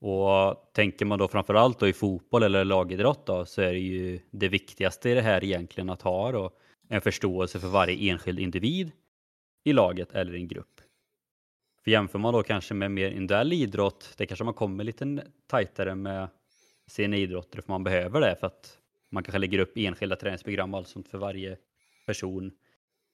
Och 0.00 0.70
tänker 0.72 1.04
man 1.04 1.18
då 1.18 1.28
framförallt 1.28 1.78
då 1.78 1.88
i 1.88 1.92
fotboll 1.92 2.42
eller 2.42 2.64
lagidrott 2.64 3.26
då, 3.26 3.44
så 3.44 3.62
är 3.62 3.72
det 3.72 3.78
ju 3.78 4.20
det 4.30 4.48
viktigaste 4.48 5.10
i 5.10 5.14
det 5.14 5.22
här 5.22 5.44
egentligen 5.44 5.90
att 5.90 6.02
ha 6.02 6.32
då 6.32 6.50
en 6.88 7.00
förståelse 7.00 7.58
för 7.58 7.68
varje 7.68 8.12
enskild 8.12 8.38
individ 8.38 8.92
i 9.64 9.72
laget 9.72 10.12
eller 10.12 10.34
i 10.34 10.40
en 10.40 10.48
grupp. 10.48 10.80
För 11.84 11.90
jämför 11.90 12.18
man 12.18 12.34
då 12.34 12.42
kanske 12.42 12.74
med 12.74 12.90
mer 12.90 13.10
individuell 13.10 13.52
idrott, 13.52 14.14
det 14.16 14.26
kanske 14.26 14.44
man 14.44 14.54
kommer 14.54 14.84
lite 14.84 15.24
tajtare 15.46 15.94
med 15.94 16.28
sina 16.86 17.16
idrotter 17.16 17.62
för 17.62 17.72
man 17.72 17.84
behöver 17.84 18.20
det 18.20 18.36
för 18.40 18.46
att 18.46 18.78
man 19.10 19.22
kanske 19.22 19.38
lägger 19.38 19.58
upp 19.58 19.72
enskilda 19.76 20.16
träningsprogram 20.16 20.74
och 20.74 20.78
allt 20.78 20.88
sånt 20.88 21.08
för 21.08 21.18
varje 21.18 21.56
person. 22.06 22.52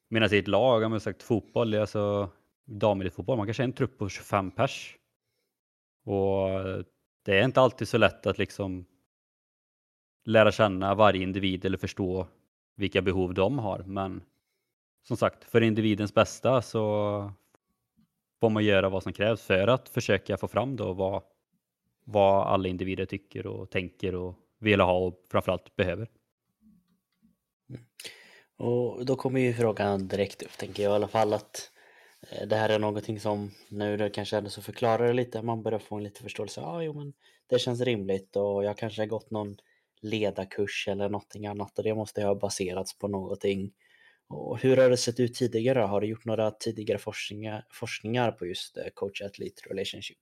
Medan 0.09 0.35
i 0.35 0.39
ett 0.39 0.49
lag, 0.49 0.83
om 0.83 0.93
jag 0.93 1.03
sagt 1.03 1.23
fotboll, 1.23 1.75
alltså 1.75 2.31
damelitfotboll, 2.65 3.37
man 3.37 3.47
kanske 3.47 3.63
är 3.63 3.65
en 3.65 3.73
trupp 3.73 3.99
på 3.99 4.09
25 4.09 4.51
pers. 4.51 4.97
Och 6.05 6.49
det 7.23 7.39
är 7.39 7.45
inte 7.45 7.61
alltid 7.61 7.89
så 7.89 7.99
lätt 7.99 8.27
att 8.27 8.39
liksom 8.39 8.85
lära 10.25 10.53
känna 10.53 10.95
varje 10.95 11.23
individ 11.23 11.65
eller 11.65 11.79
förstå 11.79 12.29
vilka 12.75 13.03
behov 13.03 13.35
de 13.35 13.59
har. 13.59 13.79
Men 13.79 14.23
som 15.03 15.17
sagt, 15.17 15.45
för 15.45 15.61
individens 15.61 16.15
bästa 16.15 16.63
så 16.63 17.33
får 18.41 18.51
man 18.51 18.65
göra 18.65 18.89
vad 18.89 19.03
som 19.03 19.13
krävs 19.13 19.43
för 19.43 19.69
att 19.69 19.89
försöka 19.89 20.37
få 20.37 20.49
fram 20.49 20.77
då 20.77 20.93
vad, 20.93 21.23
vad 22.05 22.47
alla 22.47 22.69
individer 22.69 23.07
tycker 23.07 23.47
och 23.47 23.71
tänker 23.71 24.15
och 24.15 24.35
vill 24.59 24.81
ha 24.81 24.99
och 24.99 25.25
framförallt 25.31 25.77
behöver. 25.77 26.09
Mm. 27.69 27.83
Och 28.57 29.07
då 29.07 29.17
kommer 29.17 29.41
ju 29.41 29.55
frågan 29.55 30.09
direkt 30.09 30.43
upp, 30.43 30.59
tänker 30.59 30.83
jag 30.83 30.93
i 30.93 30.95
alla 30.95 31.09
fall, 31.09 31.33
att 31.33 31.71
Eh, 32.33 32.47
det 32.47 32.57
här 32.57 32.69
är 32.69 32.79
någonting 32.79 33.21
som 33.21 33.51
nu 33.69 33.97
det 33.97 34.11
kanske 34.11 34.37
ändå 34.37 34.51
så 34.51 34.63
förklarar 34.63 35.07
det 35.07 35.13
lite, 35.13 35.43
man 35.43 35.63
börjar 35.63 35.79
få 35.79 35.97
en 35.97 36.05
lite 36.05 36.23
förståelse. 36.23 36.61
Ja, 36.61 36.67
ah, 36.67 36.83
jo, 36.83 36.93
men 36.93 37.13
det 37.47 37.59
känns 37.59 37.81
rimligt 37.81 38.37
och 38.37 38.65
jag 38.65 38.79
kanske 38.79 39.03
har 39.03 39.07
gått 39.07 39.31
någon 39.31 39.57
ledarkurs 40.01 40.89
eller 40.89 41.09
någonting 41.09 41.47
annat 41.47 41.79
och 41.79 41.85
det 41.85 41.95
måste 41.95 42.23
ha 42.23 42.35
baserats 42.35 42.99
på 42.99 43.09
någonting. 43.09 43.73
Och 44.29 44.59
hur 44.59 44.77
har 44.77 44.91
det 44.91 44.97
sett 44.97 45.21
ut 45.21 45.35
tidigare? 45.35 45.79
Har 45.79 46.01
du 46.01 46.07
gjort 46.07 46.25
några 46.25 46.51
tidigare 46.51 46.99
forskningar, 46.99 47.67
forskningar 47.71 48.33
på 48.33 48.47
just 48.47 48.77
eh, 48.77 48.85
coach-athlete 48.95 49.63
relationship? 49.71 50.19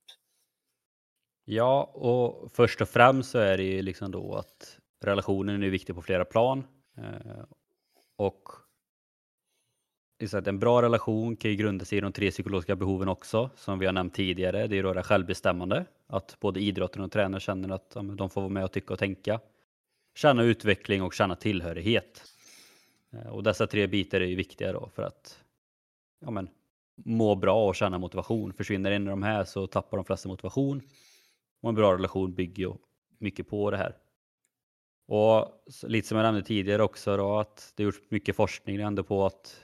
Ja, 1.45 1.85
och 1.95 2.53
först 2.53 2.81
och 2.81 2.89
främst 2.89 3.31
så 3.31 3.39
är 3.39 3.57
det 3.57 3.63
ju 3.63 3.83
liksom 3.83 4.11
då 4.11 4.35
att 4.35 4.79
relationen 5.05 5.63
är 5.63 5.71
viktig 5.71 5.95
på 5.95 6.03
flera 6.03 6.25
plan. 6.25 6.67
Eh, 6.99 7.45
och 8.17 8.43
så 10.29 10.39
att 10.39 10.47
en 10.47 10.59
bra 10.59 10.83
relation 10.83 11.37
kan 11.37 11.51
ju 11.51 11.57
grunda 11.57 11.85
sig 11.85 11.99
i 11.99 12.01
de 12.01 12.13
tre 12.13 12.31
psykologiska 12.31 12.77
behoven 12.77 13.09
också, 13.09 13.51
som 13.57 13.79
vi 13.79 13.87
har 13.87 13.93
nämnt 13.93 14.15
tidigare. 14.15 14.67
Det 14.67 14.79
är 14.79 14.83
då 14.83 14.93
det 14.93 15.03
självbestämmande, 15.03 15.85
att 16.07 16.37
både 16.41 16.61
idrotten 16.61 17.03
och 17.03 17.13
tränaren 17.13 17.41
känner 17.41 17.69
att 17.69 17.91
de 17.91 18.31
får 18.31 18.41
vara 18.41 18.49
med 18.49 18.65
och 18.65 18.73
tycka 18.73 18.93
och 18.93 18.99
tänka. 18.99 19.41
Känna 20.15 20.43
utveckling 20.43 21.03
och 21.03 21.15
känna 21.15 21.37
tillhörighet. 21.37 22.23
Eh, 23.13 23.27
och 23.27 23.43
dessa 23.43 23.67
tre 23.67 23.87
bitar 23.87 24.21
är 24.21 24.27
ju 24.27 24.37
viktiga 24.37 24.73
då 24.73 24.91
för 24.95 25.03
att 25.03 25.39
ja, 26.21 26.31
men, 26.31 26.49
må 26.97 27.35
bra 27.35 27.69
och 27.69 27.75
känna 27.75 27.99
motivation. 27.99 28.53
Försvinner 28.53 28.91
en 28.91 29.09
av 29.09 29.11
de 29.11 29.23
här 29.23 29.45
så 29.45 29.67
tappar 29.67 29.97
de 29.97 30.05
flesta 30.05 30.29
motivation. 30.29 30.83
Och 31.61 31.69
en 31.69 31.75
bra 31.75 31.95
relation 31.95 32.35
bygger 32.35 32.63
ju 32.63 32.73
mycket 33.19 33.49
på 33.49 33.71
det 33.71 33.77
här. 33.77 33.97
Och 35.07 35.65
lite 35.83 36.09
som 36.09 36.17
jag 36.17 36.25
nämnde 36.25 36.43
tidigare 36.43 36.83
också 36.83 37.17
då 37.17 37.39
att 37.39 37.73
det 37.77 37.83
gjorts 37.83 37.99
mycket 38.09 38.37
forskning 38.37 38.77
ändå 38.77 39.03
på 39.03 39.27
att 39.27 39.61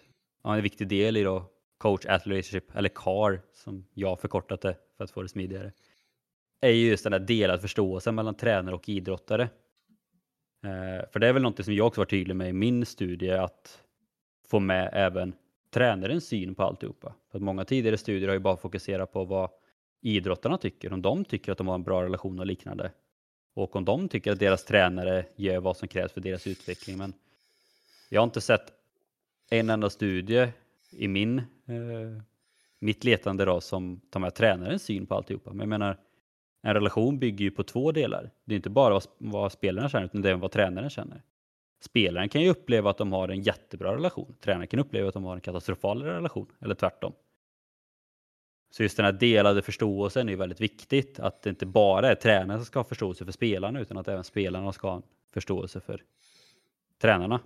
ja, 0.47 0.57
en 0.57 0.63
viktig 0.63 0.89
del 0.89 1.17
i 1.17 1.23
då 1.23 1.51
coach 1.79 2.07
athlete 2.07 2.31
relationship 2.31 2.77
eller 2.77 2.89
CAR 2.89 3.41
som 3.53 3.87
jag 3.95 4.21
förkortat 4.21 4.61
det 4.61 4.77
för 4.97 5.05
att 5.05 5.11
få 5.11 5.23
det 5.23 5.29
smidigare 5.29 5.73
är 6.61 6.71
ju 6.71 6.89
just 6.89 7.05
den 7.05 7.13
där 7.13 7.19
delad 7.19 7.61
förståelsen 7.61 8.15
mellan 8.15 8.35
tränare 8.35 8.75
och 8.75 8.89
idrottare. 8.89 9.43
Eh, 10.65 11.11
för 11.13 11.19
det 11.19 11.29
är 11.29 11.33
väl 11.33 11.43
något 11.43 11.65
som 11.65 11.75
jag 11.75 11.87
också 11.87 12.01
varit 12.01 12.11
tydlig 12.11 12.37
med 12.37 12.49
i 12.49 12.53
min 12.53 12.87
studie 12.87 13.31
att 13.31 13.83
få 14.49 14.61
med 14.61 14.91
även 14.93 15.35
tränarens 15.75 16.27
syn 16.27 16.55
på 16.55 16.63
alltihopa. 16.63 17.15
För 17.31 17.39
att 17.39 17.43
många 17.43 17.65
tidigare 17.65 17.99
studier 17.99 18.29
har 18.29 18.35
ju 18.35 18.41
bara 18.41 18.57
fokuserat 18.57 19.13
på 19.13 19.25
vad 19.25 19.51
idrottarna 20.01 20.59
tycker, 20.59 20.93
om 20.93 21.03
de 21.03 21.25
tycker 21.25 21.53
att 21.53 21.59
de 21.59 21.69
har 21.69 21.75
en 21.75 21.83
bra 21.83 22.03
relation 22.03 22.41
och 22.41 22.47
liknande. 22.47 22.93
Och 23.55 23.77
om 23.77 23.85
de 23.85 24.09
tycker 24.09 24.33
att 24.33 24.39
deras 24.39 24.65
tränare 24.65 25.27
gör 25.37 25.61
vad 25.61 25.77
som 25.77 25.89
krävs 25.89 26.13
för 26.13 26.21
deras 26.21 26.47
utveckling. 26.47 26.99
Men 26.99 27.13
jag 28.09 28.21
har 28.21 28.25
inte 28.25 28.41
sett 28.41 28.76
en 29.51 29.71
enda 29.71 29.91
studie 29.91 30.49
i 30.91 31.09
min, 31.09 31.39
eh, 31.39 32.23
mitt 32.79 33.05
letande 33.05 33.45
då, 33.45 33.61
som 33.61 34.01
tar 34.11 34.21
med 34.21 34.35
tränarens 34.35 34.83
syn 34.83 35.07
på 35.07 35.15
alltihopa. 35.15 35.51
Men 35.51 35.61
jag 35.61 35.69
menar, 35.69 35.99
en 36.63 36.75
relation 36.75 37.19
bygger 37.19 37.45
ju 37.45 37.51
på 37.51 37.63
två 37.63 37.93
delar. 37.93 38.31
Det 38.45 38.55
är 38.55 38.57
inte 38.57 38.71
bara 38.71 38.95
vad, 38.95 39.05
vad 39.19 39.53
spelarna 39.53 39.89
känner, 39.89 40.05
utan 40.05 40.23
det 40.23 40.31
är 40.31 40.35
vad 40.35 40.51
tränaren 40.51 40.91
känner. 40.91 41.23
Spelaren 41.81 42.29
kan 42.29 42.43
ju 42.43 42.51
uppleva 42.51 42.91
att 42.91 42.99
de 42.99 43.13
har 43.13 43.29
en 43.29 43.43
jättebra 43.43 43.95
relation. 43.95 44.35
Tränaren 44.41 44.69
kan 44.69 44.81
uppleva 44.81 45.09
att 45.09 45.15
de 45.15 45.25
har 45.25 45.35
en 45.35 45.41
katastrofal 45.41 46.03
relation, 46.03 46.47
eller 46.61 46.75
tvärtom. 46.75 47.13
Så 48.71 48.83
just 48.83 48.97
den 48.97 49.07
här 49.07 49.13
delade 49.13 49.63
förståelsen 49.63 50.29
är 50.29 50.37
väldigt 50.37 50.61
viktigt. 50.61 51.21
Att 51.21 51.43
det 51.43 51.51
inte 51.51 51.67
bara 51.67 52.11
är 52.11 52.15
tränaren 52.15 52.61
som 52.61 52.67
ska 52.67 52.79
ha 52.79 52.85
förståelse 52.85 53.25
för 53.25 53.33
spelarna 53.33 53.81
utan 53.81 53.97
att 53.97 54.09
även 54.09 54.25
spelarna 54.25 54.73
ska 54.73 54.91
ha 54.91 55.03
förståelse 55.33 55.81
för 55.81 56.03
tränarna. 56.99 57.41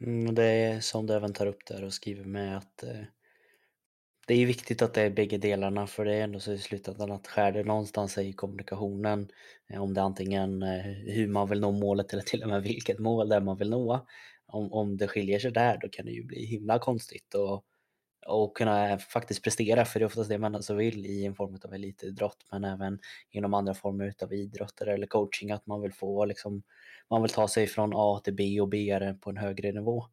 Mm, 0.00 0.34
det 0.34 0.44
är 0.44 0.80
som 0.80 1.06
du 1.06 1.14
även 1.14 1.32
tar 1.32 1.46
upp 1.46 1.66
där 1.66 1.84
och 1.84 1.92
skriver 1.92 2.24
med 2.24 2.56
att 2.56 2.82
eh, 2.82 3.04
det 4.26 4.34
är 4.34 4.46
viktigt 4.46 4.82
att 4.82 4.94
det 4.94 5.02
är 5.02 5.10
bägge 5.10 5.38
delarna 5.38 5.86
för 5.86 6.04
det 6.04 6.14
är 6.14 6.24
ändå 6.24 6.40
så 6.40 6.52
i 6.52 6.58
slutändan 6.58 7.12
att 7.12 7.26
skär 7.26 7.52
det 7.52 7.64
någonstans 7.64 8.18
i 8.18 8.32
kommunikationen 8.32 9.28
eh, 9.68 9.82
om 9.82 9.94
det 9.94 10.00
är 10.00 10.04
antingen 10.04 10.62
eh, 10.62 10.82
hur 10.84 11.28
man 11.28 11.48
vill 11.48 11.60
nå 11.60 11.72
målet 11.72 12.12
eller 12.12 12.22
till 12.22 12.42
och 12.42 12.48
med 12.48 12.62
vilket 12.62 12.98
mål 12.98 13.28
det 13.28 13.36
är 13.36 13.40
man 13.40 13.56
vill 13.56 13.70
nå. 13.70 14.06
Om, 14.46 14.72
om 14.72 14.96
det 14.96 15.08
skiljer 15.08 15.38
sig 15.38 15.52
där 15.52 15.78
då 15.82 15.88
kan 15.88 16.06
det 16.06 16.12
ju 16.12 16.24
bli 16.24 16.44
himla 16.46 16.78
konstigt 16.78 17.34
och 17.34 17.64
och 18.28 18.56
kunna 18.56 18.98
faktiskt 18.98 19.42
prestera, 19.42 19.84
för 19.84 20.00
det 20.00 20.04
är 20.04 20.06
oftast 20.06 20.30
det 20.30 20.38
man 20.38 20.54
alltså 20.54 20.74
vill 20.74 21.06
i 21.06 21.24
en 21.24 21.34
form 21.34 21.58
av 21.64 21.74
elitidrott, 21.74 22.46
men 22.50 22.64
även 22.64 22.98
inom 23.30 23.54
andra 23.54 23.74
former 23.74 24.14
av 24.22 24.32
idrotter 24.32 24.86
eller 24.86 25.06
coaching, 25.06 25.50
att 25.50 25.66
man 25.66 25.82
vill 25.82 25.92
få 25.92 26.24
liksom, 26.24 26.62
man 27.10 27.22
vill 27.22 27.30
ta 27.30 27.48
sig 27.48 27.66
från 27.66 27.92
A 27.94 28.20
till 28.24 28.34
B 28.34 28.60
och 28.60 28.68
B 28.68 29.00
på 29.20 29.30
en 29.30 29.36
högre 29.36 29.72
nivå. 29.72 30.06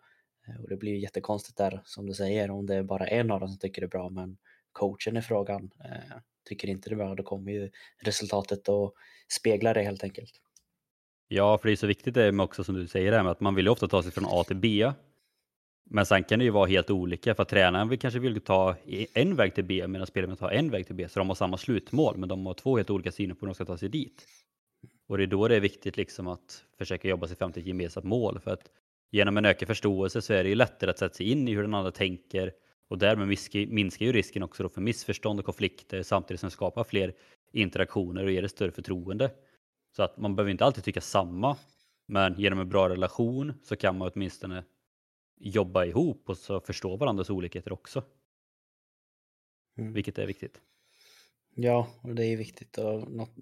Eh, 0.48 0.62
och 0.64 0.70
det 0.70 0.78
blir 0.78 0.92
ju 0.92 1.00
jättekonstigt 1.00 1.58
där, 1.58 1.82
som 1.86 2.06
du 2.06 2.14
säger, 2.14 2.52
om 2.52 2.66
det 2.66 2.76
är 2.76 2.84
bara 2.84 3.08
en 3.08 3.32
av 3.32 3.40
dem 3.40 3.50
som 3.50 3.60
tycker 3.60 3.82
det 3.82 3.86
är 3.86 3.90
bra, 3.90 4.10
men 4.10 4.38
coachen 4.72 5.18
i 5.18 5.22
frågan 5.22 5.72
eh, 5.86 6.18
tycker 6.46 6.68
inte 6.68 6.90
det 6.90 6.94
är 6.94 6.98
bra, 6.98 7.16
då 7.16 7.24
kommer 7.24 7.52
ju 7.52 7.72
resultatet 7.98 8.70
att 8.70 8.94
spegla 9.28 9.74
det 9.74 9.82
helt 9.82 10.04
enkelt. 10.04 10.42
Ja, 11.28 11.58
för 11.58 11.68
det 11.68 11.74
är 11.74 11.76
så 11.76 11.88
viktigt 11.88 12.14
det 12.14 12.32
med 12.32 12.44
också 12.44 12.64
som 12.64 12.76
du 12.76 12.88
säger, 12.88 13.24
med 13.24 13.32
att 13.32 13.40
man 13.40 13.56
vill 13.56 13.66
ju 13.66 13.72
ofta 13.72 13.88
ta 13.88 14.04
sig 14.04 14.12
från 14.12 14.26
A 14.28 14.44
till 14.44 14.56
B 14.56 14.92
men 15.90 16.06
sen 16.06 16.24
kan 16.24 16.40
det 16.40 16.46
ju 16.46 16.52
vara 16.52 16.68
helt 16.68 16.90
olika 16.90 17.36
för 17.36 17.44
att 17.44 17.50
tränaren 17.50 17.90
vill 17.90 18.00
kanske 18.00 18.20
vill 18.20 18.42
ta 18.42 18.76
en 19.14 19.36
väg 19.36 19.56
till 19.56 19.64
B 19.64 19.88
medan 19.88 20.08
spelaren 20.08 20.30
vill 20.30 20.38
ta 20.38 20.52
en 20.52 20.70
väg 20.70 20.86
till 20.86 20.96
B. 20.96 21.10
Så 21.10 21.20
de 21.20 21.28
har 21.28 21.36
samma 21.36 21.58
slutmål 21.58 22.18
men 22.18 22.30
de 22.30 22.46
har 22.46 22.54
två 22.54 22.78
helt 22.78 22.90
olika 22.90 23.12
syner 23.12 23.36
på 23.36 23.40
hur 23.40 23.48
de 23.48 23.56
ska 23.56 23.66
ta 23.66 23.78
sig 23.78 23.90
dit. 23.90 24.28
Och 25.08 25.18
det 25.18 25.24
är 25.24 25.28
då 25.28 25.48
det 25.48 25.56
är 25.56 25.60
viktigt 25.60 25.98
liksom 25.98 26.28
att 26.28 26.64
försöka 26.78 27.08
jobba 27.08 27.28
sig 27.28 27.38
fram 27.38 27.52
till 27.52 27.62
ett 27.62 27.68
gemensamt 27.68 28.06
mål. 28.06 28.40
För 28.40 28.52
att 28.52 28.70
genom 29.12 29.38
en 29.38 29.46
ökad 29.46 29.68
förståelse 29.68 30.22
så 30.22 30.34
är 30.34 30.44
det 30.44 30.50
ju 30.50 30.56
lättare 30.56 30.90
att 30.90 31.00
sätta 31.00 31.16
sig 31.16 31.32
in 31.32 31.48
i 31.48 31.54
hur 31.54 31.62
den 31.62 31.74
andra 31.74 31.92
tänker 31.92 32.52
och 32.88 32.98
därmed 32.98 33.28
minskar 33.70 34.06
ju 34.06 34.12
risken 34.12 34.44
också 34.44 34.70
för 34.70 34.82
missförstånd 34.82 35.40
och 35.40 35.46
konflikter 35.46 36.04
samtidigt 36.04 36.40
som 36.40 36.48
det 36.48 36.54
skapar 36.54 36.84
fler 36.84 37.14
interaktioner 37.52 38.24
och 38.24 38.32
ger 38.32 38.42
det 38.42 38.50
större 38.50 38.72
förtroende. 38.72 39.32
Så 39.96 40.04
att 40.04 40.18
man 40.18 40.36
behöver 40.36 40.52
inte 40.52 40.66
alltid 40.66 40.84
tycka 40.84 41.02
samma, 41.02 41.58
men 42.08 42.40
genom 42.40 42.60
en 42.60 42.70
bra 42.70 42.90
relation 42.90 43.54
så 43.64 43.76
kan 43.76 43.98
man 43.98 44.12
åtminstone 44.14 44.64
jobba 45.38 45.86
ihop 45.86 46.30
och 46.30 46.38
så 46.38 46.60
förstå 46.60 46.98
varandras 46.98 47.30
olikheter 47.30 47.74
också. 47.74 48.04
Mm. 49.78 49.94
Vilket 49.94 50.18
är 50.18 50.28
viktigt. 50.28 50.62
Ja, 51.56 51.88
och 52.02 52.16
det 52.16 52.26
är 52.26 52.38
viktigt. 52.38 52.78
Och 52.78 53.12
något, 53.12 53.34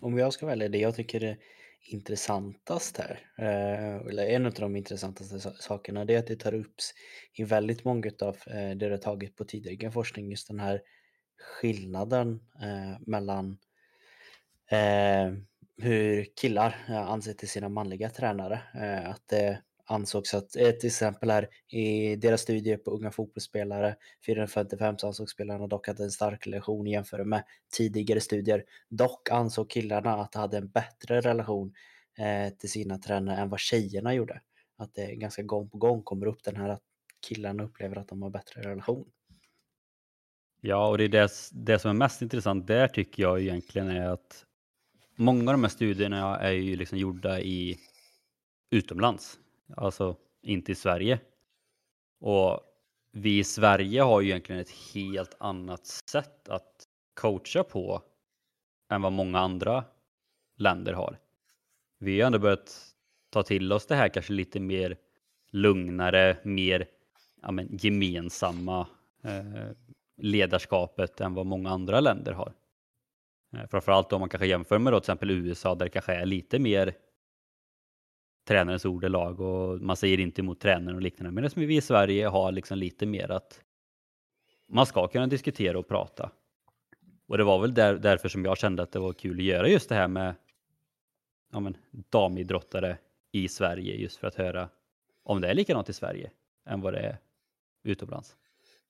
om 0.00 0.18
jag 0.18 0.32
ska 0.32 0.46
välja 0.46 0.68
det 0.68 0.78
jag 0.78 0.94
tycker 0.94 1.24
är 1.24 1.38
intressantast 1.80 2.96
här, 2.96 3.20
eh, 3.38 3.96
eller 3.96 4.26
en 4.26 4.46
av 4.46 4.52
de 4.52 4.76
intressantaste 4.76 5.54
sakerna, 5.58 6.04
det 6.04 6.14
är 6.14 6.18
att 6.18 6.26
det 6.26 6.36
tar 6.36 6.54
upp 6.54 6.74
i 7.34 7.44
väldigt 7.44 7.84
många 7.84 8.10
av 8.20 8.36
eh, 8.46 8.70
det 8.70 8.88
det 8.88 8.98
tagit 8.98 9.36
på 9.36 9.44
tidigare 9.44 9.92
forskning, 9.92 10.30
just 10.30 10.48
den 10.48 10.60
här 10.60 10.82
skillnaden 11.38 12.40
eh, 12.62 13.00
mellan 13.06 13.58
hur 15.76 16.24
killar 16.36 16.76
anser 16.88 17.32
till 17.32 17.48
sina 17.48 17.68
manliga 17.68 18.10
tränare. 18.10 18.60
Att 19.06 19.28
det 19.28 19.62
ansågs 19.84 20.34
att 20.34 20.56
eh, 20.56 20.68
ett 20.68 20.84
exempel 20.84 21.30
här 21.30 21.48
i 21.68 22.16
deras 22.16 22.40
studier 22.40 22.76
på 22.76 22.90
unga 22.90 23.10
fotbollsspelare 23.10 23.96
455 24.26 24.98
så 24.98 25.06
ansåg 25.06 25.30
spelarna 25.30 25.66
dock 25.66 25.88
att 25.88 26.00
en 26.00 26.10
stark 26.10 26.46
relation 26.46 26.86
jämfört 26.86 27.26
med 27.26 27.44
tidigare 27.76 28.20
studier. 28.20 28.64
Dock 28.88 29.30
ansåg 29.30 29.70
killarna 29.70 30.16
att 30.16 30.32
de 30.32 30.38
hade 30.38 30.56
en 30.56 30.68
bättre 30.68 31.20
relation 31.20 31.72
eh, 32.18 32.54
till 32.54 32.70
sina 32.70 32.98
tränare 32.98 33.36
än 33.36 33.48
vad 33.48 33.60
tjejerna 33.60 34.14
gjorde. 34.14 34.40
Att 34.76 34.94
det 34.94 35.14
ganska 35.14 35.42
gång 35.42 35.70
på 35.70 35.78
gång 35.78 36.02
kommer 36.02 36.26
upp 36.26 36.44
den 36.44 36.56
här 36.56 36.68
att 36.68 36.82
killarna 37.28 37.62
upplever 37.62 37.96
att 37.96 38.08
de 38.08 38.22
har 38.22 38.30
bättre 38.30 38.62
relation. 38.62 39.08
Ja, 40.60 40.88
och 40.88 40.98
det 40.98 41.04
är 41.04 41.08
det, 41.08 41.30
det 41.52 41.78
som 41.78 41.90
är 41.90 41.94
mest 41.94 42.22
intressant 42.22 42.66
där 42.66 42.88
tycker 42.88 43.22
jag 43.22 43.40
egentligen 43.40 43.88
är 43.88 44.08
att 44.08 44.44
många 45.16 45.50
av 45.50 45.54
de 45.54 45.62
här 45.62 45.70
studierna 45.70 46.40
är 46.40 46.52
ju 46.52 46.76
liksom 46.76 46.98
gjorda 46.98 47.40
i 47.40 47.78
utomlands 48.70 49.38
alltså 49.76 50.16
inte 50.42 50.72
i 50.72 50.74
Sverige. 50.74 51.20
Och 52.20 52.60
vi 53.12 53.38
i 53.38 53.44
Sverige 53.44 54.02
har 54.02 54.20
ju 54.20 54.28
egentligen 54.28 54.60
ett 54.60 54.74
helt 54.94 55.36
annat 55.38 55.86
sätt 55.86 56.48
att 56.48 56.88
coacha 57.14 57.64
på 57.64 58.02
än 58.90 59.02
vad 59.02 59.12
många 59.12 59.38
andra 59.38 59.84
länder 60.56 60.92
har. 60.92 61.18
Vi 61.98 62.20
har 62.20 62.26
ändå 62.26 62.38
börjat 62.38 62.94
ta 63.30 63.42
till 63.42 63.72
oss 63.72 63.86
det 63.86 63.94
här 63.94 64.08
kanske 64.08 64.32
lite 64.32 64.60
mer 64.60 64.96
lugnare, 65.50 66.36
mer 66.42 66.86
ja, 67.42 67.50
men, 67.50 67.68
gemensamma 67.70 68.86
eh, 69.22 69.70
ledarskapet 70.16 71.20
än 71.20 71.34
vad 71.34 71.46
många 71.46 71.70
andra 71.70 72.00
länder 72.00 72.32
har. 72.32 72.52
Eh, 73.52 73.66
framförallt 73.66 74.12
om 74.12 74.20
man 74.20 74.28
kanske 74.28 74.46
jämför 74.46 74.78
med 74.78 74.92
då, 74.92 75.00
till 75.00 75.04
exempel 75.04 75.30
USA 75.30 75.74
där 75.74 75.86
det 75.86 75.90
kanske 75.90 76.14
är 76.14 76.26
lite 76.26 76.58
mer 76.58 76.94
tränarens 78.44 78.84
ord 78.84 79.04
är 79.04 79.08
lag 79.08 79.40
och 79.40 79.80
man 79.80 79.96
säger 79.96 80.20
inte 80.20 80.40
emot 80.40 80.60
tränaren 80.60 80.96
och 80.96 81.02
liknande. 81.02 81.30
Medan 81.30 81.50
vi 81.54 81.76
i 81.76 81.80
Sverige 81.80 82.26
har 82.26 82.52
liksom 82.52 82.78
lite 82.78 83.06
mer 83.06 83.30
att 83.30 83.60
man 84.68 84.86
ska 84.86 85.08
kunna 85.08 85.26
diskutera 85.26 85.78
och 85.78 85.88
prata. 85.88 86.30
Och 87.26 87.38
det 87.38 87.44
var 87.44 87.58
väl 87.58 87.74
där, 87.74 87.94
därför 87.94 88.28
som 88.28 88.44
jag 88.44 88.58
kände 88.58 88.82
att 88.82 88.92
det 88.92 88.98
var 88.98 89.12
kul 89.12 89.38
att 89.38 89.44
göra 89.44 89.68
just 89.68 89.88
det 89.88 89.94
här 89.94 90.08
med 90.08 90.34
ja, 91.52 91.60
men, 91.60 91.76
damidrottare 91.90 92.98
i 93.32 93.48
Sverige 93.48 93.94
just 93.94 94.16
för 94.16 94.26
att 94.26 94.34
höra 94.34 94.68
om 95.22 95.40
det 95.40 95.48
är 95.48 95.54
likadant 95.54 95.88
i 95.88 95.92
Sverige 95.92 96.30
än 96.66 96.80
vad 96.80 96.92
det 96.92 97.00
är 97.00 97.18
utomlands. 97.82 98.36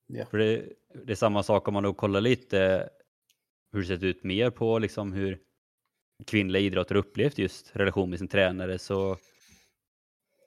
Ja. 0.07 0.27
För 0.27 0.39
det, 0.39 0.65
det, 1.05 1.13
är 1.13 1.17
samma 1.17 1.43
sak 1.43 1.69
om 1.69 1.75
man 1.75 1.83
då 1.83 1.95
kollar 1.95 2.21
lite 2.21 2.91
hur 3.73 3.81
det 3.81 3.87
sett 3.87 4.03
ut 4.03 4.25
mer 4.25 4.51
på 4.51 4.79
liksom 4.79 5.13
hur 5.13 5.39
kvinnliga 6.27 6.63
idrottare 6.63 6.99
upplevt 6.99 7.39
just 7.39 7.77
relation 7.77 8.11
med 8.11 8.19
sin 8.19 8.29
tränare 8.29 8.79
så 8.79 9.17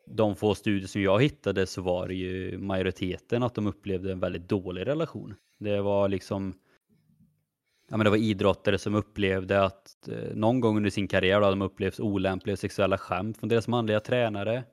de 0.08 0.36
få 0.36 0.56
studier 0.56 0.88
som 0.88 1.02
jag 1.02 1.22
hittade 1.22 1.68
så 1.68 1.82
var 1.82 2.08
det 2.08 2.14
ju 2.14 2.58
majoriteten 2.58 3.44
att 3.44 3.56
de 3.56 3.68
upplevde 3.68 4.12
en 4.12 4.20
väldigt 4.20 4.50
dålig 4.50 4.88
relation. 4.88 5.36
Det 5.60 5.82
var 5.82 6.10
liksom 6.10 6.54
Ja, 7.90 7.98
men 7.98 8.04
det 8.04 8.10
var 8.10 8.18
idrottare 8.18 8.78
som 8.78 8.96
upplevde 8.96 9.64
att 9.64 10.08
eh, 10.08 10.36
någon 10.36 10.60
gång 10.60 10.78
under 10.78 10.90
sin 10.90 11.08
karriär 11.08 11.40
då 11.40 11.46
hade 11.46 11.56
de 11.56 11.62
upplevt 11.62 12.00
olämpliga 12.00 12.58
sexuella 12.58 12.98
skämt 12.98 13.38
från 13.38 13.50
deras 13.50 13.68
manliga 13.68 14.00
tränare. 14.00 14.64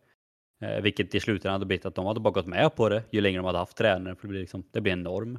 Eh, 0.60 0.82
vilket 0.82 1.14
i 1.14 1.20
slutändan 1.20 1.52
hade 1.52 1.66
blivit 1.66 1.86
att 1.86 1.94
de 1.94 2.06
hade 2.06 2.20
bara 2.20 2.32
gått 2.32 2.46
med 2.46 2.74
på 2.74 2.88
det 2.88 3.04
ju 3.10 3.20
längre 3.20 3.38
de 3.38 3.46
hade 3.46 3.58
haft 3.58 3.76
tränare. 3.76 4.14
För 4.14 4.22
det, 4.22 4.28
blir 4.28 4.40
liksom, 4.40 4.64
det 4.70 4.80
blir 4.80 4.92
en 4.92 5.02
norm. 5.02 5.38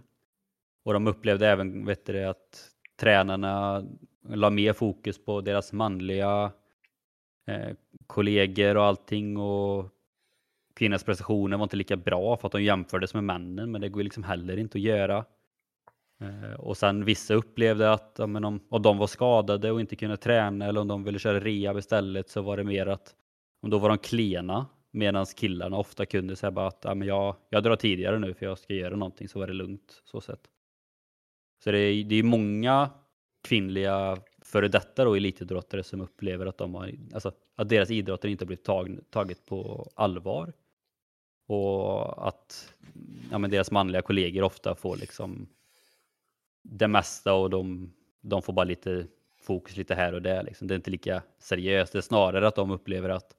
Och 0.86 0.94
de 0.94 1.08
upplevde 1.08 1.48
även 1.48 1.86
vet 1.86 2.06
du, 2.06 2.24
att 2.24 2.70
tränarna 3.00 3.84
la 4.30 4.50
mer 4.50 4.74
fokus 4.74 5.26
på 5.26 5.42
deras 5.42 5.74
manliga 5.74 6.52
eh, 7.48 7.76
kollegor 8.08 8.78
och 8.78 8.84
allting. 8.84 9.38
Och 9.38 9.90
kvinnans 10.76 11.04
prestationer 11.04 11.58
var 11.58 11.64
inte 11.64 11.76
lika 11.76 11.98
bra 11.98 12.38
för 12.38 12.48
att 12.48 12.52
de 12.52 12.64
jämfördes 12.64 13.14
med 13.14 13.24
männen. 13.24 13.72
Men 13.72 13.82
det 13.82 13.90
går 13.90 14.04
liksom 14.04 14.24
heller 14.24 14.58
inte 14.58 14.78
att 14.78 14.82
göra. 14.82 15.26
Eh, 16.22 16.60
och 16.60 16.78
sen 16.78 17.06
vissa 17.06 17.34
upplevde 17.34 17.92
att 17.92 18.16
ja, 18.18 18.28
men 18.28 18.46
om, 18.46 18.60
om 18.70 18.82
de 18.82 18.98
var 18.98 19.08
skadade 19.08 19.72
och 19.72 19.82
inte 19.82 19.96
kunde 19.96 20.18
träna 20.18 20.66
eller 20.66 20.82
om 20.82 20.88
de 20.88 21.04
ville 21.04 21.20
köra 21.20 21.40
rehab 21.40 21.78
istället 21.78 22.30
så 22.30 22.42
var 22.42 22.58
det 22.58 22.64
mer 22.64 22.88
att 22.88 23.16
om 23.62 23.70
då 23.70 23.78
var 23.78 23.90
de 23.90 23.98
klena 23.98 24.66
medan 24.92 25.26
killarna 25.26 25.78
ofta 25.78 26.06
kunde 26.06 26.36
säga 26.36 26.52
bara 26.52 26.68
att 26.68 26.82
ja, 26.84 26.96
men 26.96 27.08
jag, 27.08 27.36
jag 27.50 27.64
drar 27.64 27.76
tidigare 27.76 28.20
nu 28.20 28.34
för 28.34 28.46
jag 28.46 28.58
ska 28.58 28.74
göra 28.74 28.96
någonting 28.96 29.28
så 29.30 29.40
var 29.40 29.48
det 29.48 29.54
lugnt. 29.54 30.02
Så 30.06 30.22
sätt. 30.22 30.42
Så 31.64 31.72
det 31.72 31.80
är, 31.80 32.04
det 32.04 32.16
är 32.16 32.24
många 32.24 32.90
kvinnliga 33.48 34.18
före 34.54 34.68
detta 34.68 35.06
då 35.06 35.16
elitidrottare 35.16 35.84
som 35.84 36.02
upplever 36.02 36.46
att, 36.46 36.58
de 36.58 36.76
har, 36.76 36.92
alltså, 37.14 37.32
att 37.56 37.70
deras 37.70 37.92
idrotter 37.92 38.30
inte 38.30 38.44
har 38.44 38.48
blivit 38.48 38.66
tag, 38.66 39.00
taget 39.10 39.46
på 39.46 39.90
allvar. 39.96 40.54
Och 41.48 42.28
att 42.28 42.74
ja, 43.32 43.38
men 43.38 43.50
deras 43.50 43.72
manliga 43.72 44.02
kollegor 44.02 44.44
ofta 44.44 44.76
får 44.76 44.98
liksom 44.98 45.48
det 46.62 46.88
mesta 46.88 47.34
och 47.34 47.50
de, 47.50 47.94
de 48.22 48.42
får 48.42 48.54
bara 48.54 48.64
lite 48.64 49.08
fokus 49.42 49.78
lite 49.78 49.96
här 49.96 50.14
och 50.14 50.22
där. 50.22 50.44
Liksom. 50.44 50.68
Det 50.68 50.74
är 50.74 50.76
inte 50.76 50.92
lika 50.92 51.22
seriöst. 51.40 51.94
Det 51.94 52.00
är 52.00 52.02
snarare 52.02 52.48
att 52.48 52.56
de 52.56 52.72
upplever 52.72 53.10
att 53.10 53.36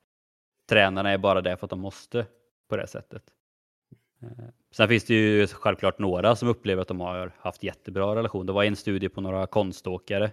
tränarna 0.68 1.10
är 1.10 1.18
bara 1.18 1.40
där 1.40 1.56
för 1.56 1.66
att 1.66 1.70
de 1.70 1.80
måste 1.80 2.26
på 2.68 2.76
det 2.76 2.86
sättet. 2.86 3.22
Eh, 4.22 4.44
sen 4.70 4.88
finns 4.88 5.04
det 5.04 5.14
ju 5.14 5.46
självklart 5.46 5.98
några 5.98 6.36
som 6.36 6.48
upplever 6.48 6.82
att 6.82 6.88
de 6.88 7.00
har 7.00 7.32
haft 7.38 7.62
jättebra 7.62 8.16
relation. 8.16 8.46
Det 8.46 8.52
var 8.52 8.64
en 8.64 8.76
studie 8.76 9.08
på 9.08 9.20
några 9.20 9.46
konståkare, 9.46 10.30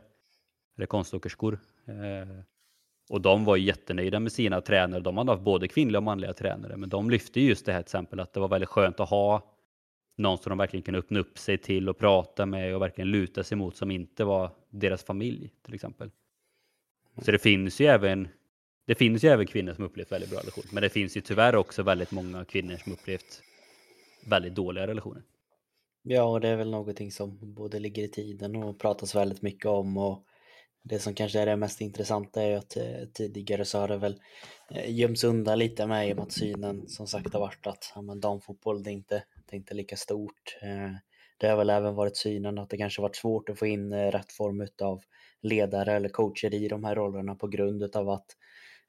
eller 0.82 0.88
konståkerskor. 0.88 1.60
Eh, 1.86 2.44
och 3.10 3.22
de 3.22 3.46
var 3.46 3.58
jättenöjda 3.58 4.20
med 4.20 4.32
sina 4.32 4.62
tränare. 4.62 5.02
De 5.02 5.17
hade 5.17 5.32
haft 5.32 5.44
både 5.44 5.67
kvinnliga 5.67 6.00
och 6.00 6.04
manliga 6.04 6.34
tränare, 6.34 6.78
men 6.78 6.89
de 6.89 7.10
lyfte 7.10 7.41
just 7.41 7.65
det 7.65 7.74
här 7.74 7.82
till 7.82 7.86
exempel 7.86 8.20
att 8.20 8.34
det 8.34 8.39
var 8.39 8.48
väldigt 8.48 8.70
skönt 8.70 9.00
att 9.00 9.10
ha 9.10 9.54
någon 10.17 10.38
som 10.38 10.50
de 10.50 10.58
verkligen 10.58 10.84
kunde 10.84 11.00
öppna 11.00 11.20
upp 11.20 11.38
sig 11.38 11.58
till 11.58 11.89
och 11.89 11.98
prata 11.98 12.46
med 12.46 12.76
och 12.76 12.82
verkligen 12.82 13.12
luta 13.12 13.44
sig 13.44 13.58
mot 13.58 13.76
som 13.76 13.91
inte 13.91 14.24
var 14.24 14.52
deras 14.70 15.04
familj 15.04 15.52
till 15.65 15.74
exempel. 15.74 16.12
Så 17.22 17.32
det 17.32 17.39
finns 17.39 17.80
ju 17.80 17.86
även 17.86 18.28
det 18.88 18.96
finns 18.96 19.24
ju 19.24 19.30
även 19.30 19.48
kvinnor 19.48 19.74
som 19.74 19.84
upplevt 19.84 20.12
väldigt 20.12 20.30
bra 20.30 20.39
relationer, 20.39 20.74
men 20.74 20.84
det 20.84 20.89
finns 20.89 21.17
ju 21.17 21.22
tyvärr 21.22 21.56
också 21.56 21.84
väldigt 21.84 22.12
många 22.12 22.46
kvinnor 22.46 22.78
som 22.78 22.94
upplevt 22.94 23.41
väldigt 24.26 24.56
dåliga 24.56 24.88
relationer. 24.88 25.24
Ja, 26.04 26.24
och 26.24 26.41
det 26.41 26.48
är 26.48 26.56
väl 26.56 26.72
någonting 26.72 27.12
som 27.12 27.54
både 27.54 27.80
ligger 27.80 28.04
i 28.04 28.08
tiden 28.08 28.56
och 28.56 28.80
pratas 28.80 29.15
väldigt 29.15 29.41
mycket 29.41 29.65
om 29.65 29.98
och 29.98 30.26
det 30.84 31.00
som 31.00 31.13
kanske 31.13 31.39
är 31.39 31.46
det 31.46 31.56
mest 31.56 31.82
intressanta 31.82 32.44
är 32.44 32.58
att 32.58 32.78
eh, 32.78 33.06
tidigare 33.13 33.65
så 33.65 33.80
har 33.80 33.88
det 33.88 33.98
väl 33.98 34.22
eh, 34.72 34.96
gömts 34.96 35.24
undan 35.24 35.60
lite 35.60 35.88
med 35.88 36.10
i 36.10 36.13
och 36.13 36.15
med 36.15 36.24
att 36.24 36.32
synen 36.32 36.88
som 36.88 37.08
sagt 37.08 37.34
har 37.34 37.39
varit 37.39 37.67
att 37.67 37.91
ja, 37.96 38.02
men 38.02 38.20
damfotboll 38.20 38.84
det 38.84 38.89
är 38.89 38.94
inte 38.94 39.24
det 39.46 39.56
är 39.56 39.58
inte 39.58 39.74
lika 39.74 39.96
stort. 39.96 40.58
Eh, 40.62 40.91
det 41.38 41.48
har 41.48 41.58
väl 41.58 41.70
även 41.70 41.96
varit 41.96 42.17
synen 42.17 42.58
att 42.58 42.70
det 42.70 42.78
kanske 42.78 43.02
varit 43.02 43.15
svårt 43.15 43.50
att 43.50 43.60
få 43.60 43.67
in 43.67 43.94
rätt 43.94 44.32
form 44.32 44.67
av 44.82 45.02
ledare 45.41 45.94
eller 45.94 46.10
coacher 46.10 46.54
i 46.54 46.67
de 46.67 46.84
här 46.84 46.96
rollerna 46.96 47.36
på 47.36 47.48
grund 47.48 47.96
av 47.96 48.10
att 48.10 48.26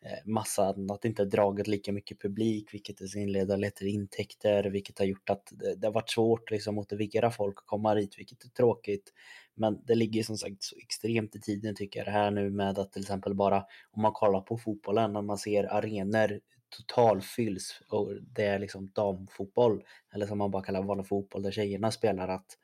Eh, 0.05 0.19
massa 0.25 0.67
annat 0.67 1.05
inte 1.05 1.25
dragit 1.25 1.67
lika 1.67 1.93
mycket 1.93 2.21
publik, 2.21 2.75
vilket 2.75 3.01
i 3.01 3.09
sin 3.09 3.33
led 3.33 3.51
har 3.51 3.57
lett 3.57 3.77
till 3.77 3.87
intäkter, 3.87 4.65
vilket 4.65 4.99
har 4.99 5.07
gjort 5.07 5.31
att 5.31 5.53
det 5.77 5.87
har 5.87 5.93
varit 5.93 6.11
svårt 6.11 6.51
liksom 6.51 6.79
att 6.79 6.91
motivera 6.93 7.31
folk 7.31 7.59
att 7.59 7.67
komma 7.67 7.95
hit, 7.95 8.19
vilket 8.19 8.45
är 8.45 8.49
tråkigt. 8.49 9.13
Men 9.55 9.81
det 9.87 9.95
ligger 9.95 10.23
som 10.23 10.37
sagt 10.37 10.63
så 10.63 10.77
extremt 10.77 11.37
i 11.37 11.41
tiden 11.41 11.75
tycker 11.75 12.01
jag 12.01 12.07
det 12.07 12.11
här 12.11 12.31
nu 12.31 12.51
med 12.51 12.79
att 12.79 12.93
till 12.93 13.03
exempel 13.03 13.35
bara 13.35 13.65
om 13.91 14.03
man 14.03 14.13
kollar 14.13 14.41
på 14.41 14.59
fotbollen, 14.59 15.13
när 15.13 15.23
man 15.23 15.39
ser 15.39 15.65
arenor 15.75 16.41
totalfylls 16.77 17.81
och 17.89 18.13
det 18.23 18.45
är 18.45 18.59
liksom 18.59 18.91
damfotboll, 18.95 19.83
eller 20.15 20.27
som 20.27 20.39
man 20.39 20.51
bara 20.51 20.63
kallar 20.63 20.83
vanlig 20.83 21.07
fotboll, 21.07 21.43
där 21.43 21.51
tjejerna 21.51 21.91
spelar, 21.91 22.29
att 22.29 22.59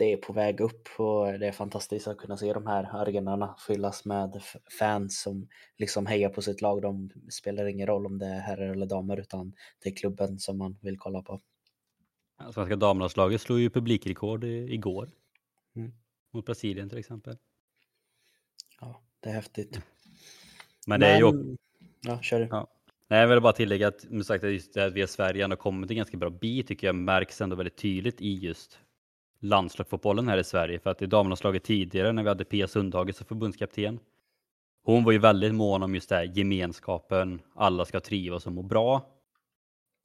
det 0.00 0.12
är 0.12 0.16
på 0.16 0.32
väg 0.32 0.60
upp 0.60 0.88
och 0.96 1.38
det 1.38 1.46
är 1.46 1.52
fantastiskt 1.52 2.08
att 2.08 2.18
kunna 2.18 2.36
se 2.36 2.52
de 2.52 2.66
här 2.66 2.96
arenorna 2.96 3.56
fyllas 3.66 4.04
med 4.04 4.42
fans 4.78 5.22
som 5.22 5.48
liksom 5.78 6.06
hejar 6.06 6.28
på 6.28 6.42
sitt 6.42 6.60
lag. 6.60 6.82
De 6.82 7.10
spelar 7.30 7.66
ingen 7.66 7.86
roll 7.86 8.06
om 8.06 8.18
det 8.18 8.26
är 8.26 8.40
herrar 8.40 8.72
eller 8.72 8.86
damer 8.86 9.20
utan 9.20 9.52
det 9.82 9.88
är 9.88 9.96
klubben 9.96 10.38
som 10.38 10.58
man 10.58 10.78
vill 10.82 10.98
kolla 10.98 11.22
på. 11.22 11.40
Svenska 12.54 12.76
damlandslaget 12.76 13.40
slog 13.40 13.60
ju 13.60 13.70
publikrekord 13.70 14.44
igår. 14.44 15.10
Mm. 15.76 15.92
Mot 16.30 16.46
Brasilien 16.46 16.88
till 16.88 16.98
exempel. 16.98 17.36
Ja, 18.80 19.02
det 19.20 19.28
är 19.28 19.34
häftigt. 19.34 19.72
Men, 19.72 19.80
Men 20.86 21.00
det 21.00 21.06
är 21.06 21.18
ju... 21.18 21.56
Ja, 22.00 22.22
kör 22.22 22.40
du. 22.40 22.48
Ja. 22.50 22.66
Nej, 23.08 23.20
jag 23.20 23.28
vill 23.28 23.40
bara 23.40 23.52
tillägga 23.52 23.88
att, 23.88 24.00
som 24.00 24.24
sagt, 24.24 24.44
just 24.44 24.74
det 24.74 24.84
att 24.84 24.92
vi 24.92 25.02
i 25.02 25.06
Sverige 25.06 25.44
ändå 25.44 25.56
kommit 25.56 25.90
en 25.90 25.96
ganska 25.96 26.16
bra 26.16 26.30
bit 26.30 26.66
tycker 26.66 26.86
jag 26.86 26.94
märks 26.94 27.40
ändå 27.40 27.56
väldigt 27.56 27.76
tydligt 27.76 28.20
i 28.20 28.38
just 28.38 28.78
landslagsfotbollen 29.40 30.28
här 30.28 30.38
i 30.38 30.44
Sverige. 30.44 30.78
För 30.78 30.90
att 30.90 31.02
i 31.02 31.06
damlandslaget 31.06 31.64
tidigare 31.64 32.12
när 32.12 32.22
vi 32.22 32.28
hade 32.28 32.44
Pia 32.44 32.68
Sundhage 32.68 33.14
som 33.14 33.26
förbundskapten. 33.26 34.00
Hon 34.84 35.04
var 35.04 35.12
ju 35.12 35.18
väldigt 35.18 35.54
mån 35.54 35.82
om 35.82 35.94
just 35.94 36.08
det 36.08 36.14
här 36.14 36.32
gemenskapen, 36.34 37.40
alla 37.54 37.84
ska 37.84 38.00
trivas 38.00 38.46
och 38.46 38.52
må 38.52 38.62
bra. 38.62 39.06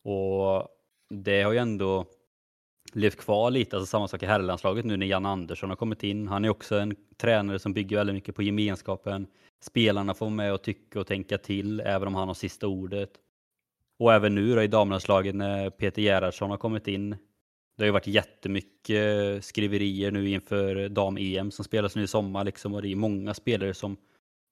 Och 0.04 0.68
det 1.10 1.42
har 1.42 1.52
ju 1.52 1.58
ändå 1.58 2.06
levt 2.94 3.18
kvar 3.18 3.52
lite, 3.52 3.76
alltså 3.76 3.90
samma 3.90 4.08
sak 4.08 4.24
i 4.24 4.26
herrlandslaget 4.26 4.86
nu 4.86 4.98
när 4.98 5.06
Jan 5.06 5.26
Andersson 5.26 5.70
har 5.70 5.78
kommit 5.78 6.04
in. 6.04 6.28
Han 6.28 6.46
är 6.46 6.50
också 6.50 6.76
en 6.76 6.96
tränare 7.18 7.60
som 7.60 7.74
bygger 7.74 7.98
väldigt 7.98 8.14
mycket 8.14 8.36
på 8.36 8.44
gemenskapen. 8.44 9.28
Spelarna 9.62 10.14
får 10.14 10.30
med 10.30 10.54
och 10.54 10.62
tycka 10.62 11.00
och 11.00 11.08
tänka 11.08 11.38
till, 11.38 11.80
även 11.80 12.08
om 12.08 12.16
han 12.16 12.28
har 12.28 12.36
sista 12.36 12.68
ordet. 12.68 13.10
Och 14.00 14.14
även 14.14 14.36
nu 14.36 14.56
då 14.56 14.64
i 14.64 14.68
damlandslaget 14.68 15.36
när 15.36 15.70
Peter 15.70 16.02
Gerhardsson 16.02 16.50
har 16.50 16.58
kommit 16.58 16.88
in. 16.88 17.16
Det 17.76 17.84
har 17.84 17.86
ju 17.86 17.92
varit 17.92 18.08
jättemycket 18.08 19.46
skriverier 19.46 20.12
nu 20.12 20.30
inför 20.30 20.90
dam-EM 20.90 21.52
som 21.52 21.66
spelas 21.66 21.96
nu 21.96 22.04
i 22.04 22.08
sommar 22.08 22.44
liksom 22.44 22.74
och 22.74 22.82
det 22.82 22.92
är 22.92 22.96
många 22.96 23.34
spelare 23.34 23.74
som 23.74 23.98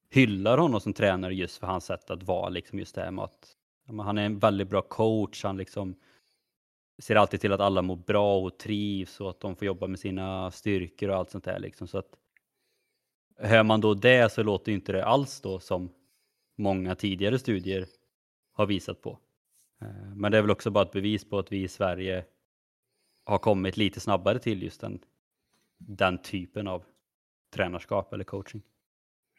hyllar 0.09 0.57
honom 0.57 0.81
som 0.81 0.93
tränare 0.93 1.35
just 1.35 1.57
för 1.57 1.67
hans 1.67 1.85
sätt 1.85 2.09
att 2.09 2.23
vara 2.23 2.49
liksom 2.49 2.79
just 2.79 2.95
det 2.95 3.01
här 3.01 3.11
med 3.11 3.23
att 3.23 3.55
han 3.87 4.17
är 4.17 4.25
en 4.25 4.39
väldigt 4.39 4.69
bra 4.69 4.81
coach. 4.81 5.43
Han 5.43 5.57
liksom 5.57 5.95
ser 7.01 7.15
alltid 7.15 7.41
till 7.41 7.53
att 7.53 7.59
alla 7.59 7.81
mår 7.81 7.95
bra 7.95 8.39
och 8.39 8.59
trivs 8.59 9.21
och 9.21 9.29
att 9.29 9.39
de 9.39 9.55
får 9.55 9.65
jobba 9.65 9.87
med 9.87 9.99
sina 9.99 10.51
styrkor 10.51 11.09
och 11.09 11.15
allt 11.15 11.29
sånt 11.29 11.43
där 11.43 11.59
liksom. 11.59 11.87
Så 11.87 11.97
att 11.97 12.17
hör 13.37 13.63
man 13.63 13.81
då 13.81 13.93
det 13.93 14.31
så 14.31 14.43
låter 14.43 14.71
inte 14.71 14.91
det 14.91 15.05
alls 15.05 15.41
då 15.41 15.59
som 15.59 15.89
många 16.57 16.95
tidigare 16.95 17.39
studier 17.39 17.85
har 18.53 18.65
visat 18.65 19.01
på. 19.01 19.19
Eh, 19.81 20.15
men 20.15 20.31
det 20.31 20.37
är 20.37 20.41
väl 20.41 20.51
också 20.51 20.71
bara 20.71 20.85
ett 20.85 20.91
bevis 20.91 21.29
på 21.29 21.39
att 21.39 21.51
vi 21.51 21.63
i 21.63 21.67
Sverige 21.67 22.25
har 23.23 23.37
kommit 23.37 23.77
lite 23.77 23.99
snabbare 23.99 24.39
till 24.39 24.63
just 24.63 24.81
den, 24.81 24.99
den 25.77 26.21
typen 26.21 26.67
av 26.67 26.83
tränarskap 27.55 28.13
eller 28.13 28.23
coaching. 28.23 28.61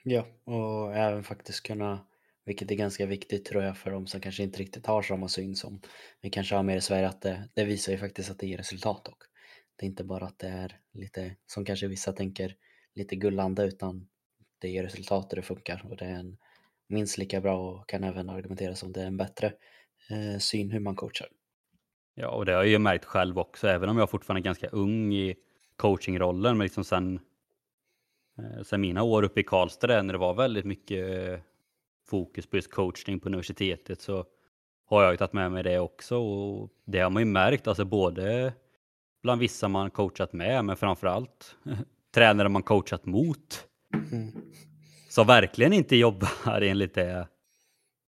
Ja, 0.03 0.27
och 0.45 0.97
även 0.97 1.25
faktiskt 1.25 1.63
kunna 1.63 2.07
Vilket 2.47 2.71
är 2.71 2.75
ganska 2.75 3.07
viktigt 3.07 3.45
tror 3.45 3.63
jag 3.63 3.79
för 3.79 3.91
de 3.91 4.07
som 4.07 4.21
kanske 4.21 4.43
inte 4.43 4.59
riktigt 4.59 4.87
har 4.87 5.03
samma 5.03 5.29
syn 5.29 5.57
som 5.57 5.81
vi 6.21 6.31
kanske 6.31 6.55
har 6.55 6.63
mer 6.63 6.77
i 6.77 6.81
Sverige 6.81 7.09
att 7.09 7.23
det, 7.23 7.49
det 7.55 7.65
visar 7.65 7.93
ju 7.93 7.99
faktiskt 7.99 8.31
att 8.31 8.39
det 8.39 8.47
ger 8.47 8.57
resultat 8.57 9.09
och 9.09 9.19
det 9.77 9.87
är 9.87 9.89
inte 9.89 10.05
bara 10.05 10.27
att 10.27 10.39
det 10.39 10.49
är 10.49 10.79
lite 10.93 11.37
som 11.47 11.65
kanske 11.65 11.87
vissa 11.87 12.13
tänker 12.13 12.57
lite 12.95 13.17
gullande 13.17 13.65
utan 13.65 14.09
det 14.59 14.69
ger 14.69 14.83
resultat 14.83 15.33
och 15.33 15.37
det 15.37 15.43
funkar 15.43 15.87
och 15.91 15.97
det 15.97 16.05
är 16.05 16.15
en 16.15 16.37
minst 16.89 17.19
lika 17.19 17.41
bra 17.41 17.71
och 17.71 17.89
kan 17.89 18.05
även 18.05 18.31
argumentera 18.31 18.75
som 18.75 18.93
det 18.93 19.03
är 19.03 19.07
en 19.07 19.17
bättre 19.17 19.53
eh, 20.11 20.39
syn 20.39 20.71
hur 20.71 20.81
man 20.81 20.97
coachar. 20.97 21.29
Ja, 22.15 22.29
och 22.29 22.45
det 22.45 22.53
har 22.53 22.59
jag 22.59 22.69
ju 22.69 22.79
märkt 22.79 23.05
själv 23.05 23.39
också, 23.39 23.69
även 23.69 23.89
om 23.89 23.99
jag 23.99 24.11
fortfarande 24.11 24.41
är 24.41 24.45
ganska 24.45 24.69
ung 24.69 25.15
i 25.15 25.37
coachingrollen, 25.77 26.59
men 26.59 26.65
liksom 26.65 26.85
sen, 26.85 27.21
eh, 28.39 28.63
sen 28.63 28.81
mina 28.81 29.03
år 29.03 29.23
uppe 29.23 29.41
i 29.41 29.45
Karlstad 29.45 30.03
när 30.03 30.13
det 30.13 30.19
var 30.19 30.35
väldigt 30.35 30.65
mycket 30.65 31.41
fokus 32.07 32.47
på 32.47 32.57
just 32.57 32.71
coachning 32.71 33.21
på 33.21 33.29
universitetet 33.29 34.01
så 34.01 34.27
har 34.87 35.03
jag 35.03 35.13
ju 35.13 35.17
tagit 35.17 35.33
med 35.33 35.53
mig 35.53 35.63
det 35.63 35.79
också 35.79 36.17
och 36.17 36.71
det 36.85 37.01
har 37.01 37.11
man 37.11 37.23
ju 37.23 37.27
märkt, 37.27 37.67
alltså 37.67 37.85
både 37.85 38.53
bland 39.23 39.41
vissa 39.41 39.69
man 39.69 39.91
coachat 39.91 40.33
med, 40.33 40.65
men 40.65 40.77
framförallt 40.77 41.57
tränare 42.15 42.49
man 42.49 42.63
coachat 42.63 43.07
mot. 43.07 43.69
Mm. 44.13 44.33
Som 45.09 45.27
verkligen 45.27 45.73
inte 45.73 45.97
jobbar 45.97 46.61
enligt 46.63 46.95
det, 46.95 47.29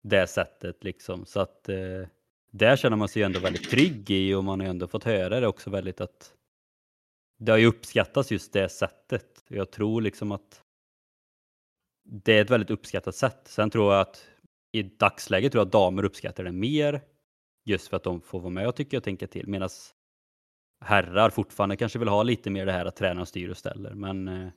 det 0.02 0.26
sättet 0.26 0.84
liksom. 0.84 1.26
Så 1.26 1.40
att 1.40 1.68
eh, 1.68 2.08
där 2.50 2.76
känner 2.76 2.96
man 2.96 3.08
sig 3.08 3.22
ändå 3.22 3.40
väldigt 3.40 3.70
trygg 3.70 4.10
i 4.10 4.34
och 4.34 4.44
man 4.44 4.60
har 4.60 4.66
ändå 4.66 4.86
fått 4.86 5.04
höra 5.04 5.40
det 5.40 5.46
också 5.46 5.70
väldigt 5.70 6.00
att 6.00 6.32
det 7.38 7.52
har 7.52 7.58
ju 7.58 7.66
uppskattats 7.66 8.32
just 8.32 8.52
det 8.52 8.68
sättet. 8.68 9.44
Jag 9.48 9.70
tror 9.70 10.00
liksom 10.00 10.32
att 10.32 10.62
det 12.04 12.32
är 12.32 12.42
ett 12.42 12.50
väldigt 12.50 12.70
uppskattat 12.70 13.14
sätt. 13.14 13.40
Sen 13.44 13.70
tror 13.70 13.92
jag 13.92 14.00
att 14.00 14.28
i 14.72 14.82
dagsläget 14.82 15.52
tror 15.52 15.60
jag 15.60 15.66
att 15.66 15.72
damer 15.72 16.04
uppskattar 16.04 16.44
det 16.44 16.52
mer 16.52 17.00
just 17.64 17.88
för 17.88 17.96
att 17.96 18.02
de 18.02 18.20
får 18.20 18.40
vara 18.40 18.50
med 18.50 18.68
och 18.68 18.76
tycka 18.76 18.96
och 18.96 19.04
tänka 19.04 19.26
till 19.26 19.48
medan 19.48 19.68
herrar 20.80 21.30
fortfarande 21.30 21.76
kanske 21.76 21.98
vill 21.98 22.08
ha 22.08 22.22
lite 22.22 22.50
mer 22.50 22.66
det 22.66 22.72
här 22.72 22.86
att 22.86 22.96
träna 22.96 23.20
och 23.20 23.28
styr 23.28 23.48
och 23.48 23.56
ställer. 23.56 23.94
Men 23.94 24.28
eh, 24.28 24.48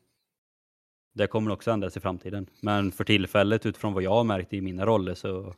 det 1.14 1.28
kommer 1.28 1.52
också 1.52 1.72
ändras 1.72 1.98
i 1.98 2.00
framtiden. 2.00 2.48
Men 2.62 2.92
för 2.92 3.04
tillfället 3.04 3.66
utifrån 3.66 3.94
vad 3.94 4.04
jag 4.04 4.12
har 4.12 4.24
märkt 4.24 4.54
i 4.54 4.62
mina 4.62 4.86
roller 4.86 5.14
så 5.14 5.56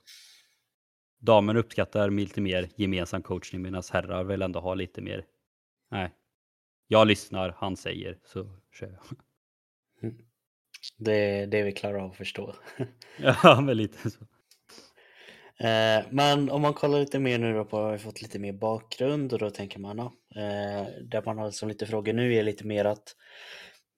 damer 1.23 1.55
uppskattar 1.55 2.09
lite 2.09 2.41
mer 2.41 2.69
gemensam 2.75 3.21
coachning 3.21 3.61
medan 3.61 3.83
herrar 3.91 4.23
vill 4.23 4.41
ändå 4.41 4.59
ha 4.59 4.73
lite 4.73 5.01
mer. 5.01 5.25
Nej, 5.91 6.11
jag 6.87 7.07
lyssnar, 7.07 7.55
han 7.57 7.77
säger 7.77 8.19
så 8.23 8.59
kör 8.79 8.87
jag. 8.87 9.17
Mm. 10.03 10.17
Det 10.97 11.13
är 11.13 11.47
det 11.47 11.63
vi 11.63 11.71
klarar 11.71 11.99
av 11.99 12.11
att 12.11 12.17
förstå. 12.17 12.55
ja, 13.17 13.61
men 13.61 13.77
lite 13.77 14.09
så. 14.09 14.19
Eh, 15.59 16.05
men 16.09 16.49
om 16.49 16.61
man 16.61 16.73
kollar 16.73 16.99
lite 16.99 17.19
mer 17.19 17.39
nu 17.39 17.53
då 17.53 17.65
på, 17.65 17.77
har 17.77 17.91
vi 17.91 17.97
fått 17.97 18.21
lite 18.21 18.39
mer 18.39 18.53
bakgrund 18.53 19.33
och 19.33 19.39
då 19.39 19.49
tänker 19.49 19.79
man, 19.79 19.97
ja, 19.97 20.13
eh, 20.41 20.87
där 21.01 21.23
man 21.25 21.37
har 21.37 21.51
som 21.51 21.69
lite 21.69 21.85
frågor 21.85 22.13
nu 22.13 22.35
är 22.35 22.43
lite 22.43 22.65
mer 22.65 22.85
att 22.85 23.15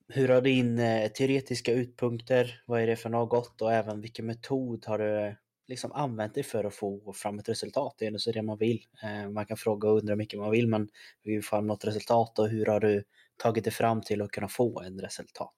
hur 0.08 0.30
har 0.30 0.42
din 0.42 0.80
eh, 0.80 1.08
teoretiska 1.08 1.74
utpunkter, 1.74 2.62
vad 2.66 2.82
är 2.82 2.88
det 2.88 2.96
för 2.96 3.10
något 3.10 3.62
och 3.62 3.74
även 3.74 4.02
vilken 4.02 4.26
metod 4.26 4.86
har 4.86 4.98
du 4.98 5.36
liksom 5.67 5.91
använt 5.91 6.34
dig 6.34 6.43
för 6.43 6.63
att 6.63 6.75
få 6.75 7.13
fram 7.13 7.39
ett 7.39 7.49
resultat? 7.49 7.95
Det 7.97 8.06
är 8.06 8.17
så 8.17 8.32
det 8.32 8.41
man 8.41 8.58
vill. 8.58 8.86
Eh, 9.04 9.30
man 9.30 9.45
kan 9.45 9.58
fråga 9.58 9.89
och 9.89 9.97
undra 9.97 10.12
hur 10.12 10.17
mycket 10.17 10.39
man 10.39 10.51
vill 10.51 10.67
men 10.67 10.89
vi 11.23 11.34
vill 11.34 11.43
få 11.43 11.62
något 11.62 11.86
resultat 11.86 12.39
och 12.39 12.49
hur 12.49 12.65
har 12.65 12.80
du 12.80 13.04
tagit 13.38 13.63
dig 13.63 13.73
fram 13.73 14.01
till 14.01 14.21
att 14.21 14.32
kunna 14.32 14.47
få 14.47 14.82
ett 14.82 15.04
resultat? 15.04 15.56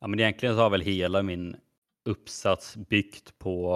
Ja, 0.00 0.06
men 0.06 0.20
egentligen 0.20 0.54
så 0.54 0.60
har 0.60 0.70
väl 0.70 0.80
hela 0.80 1.22
min 1.22 1.56
uppsats 2.04 2.76
byggt 2.76 3.38
på 3.38 3.74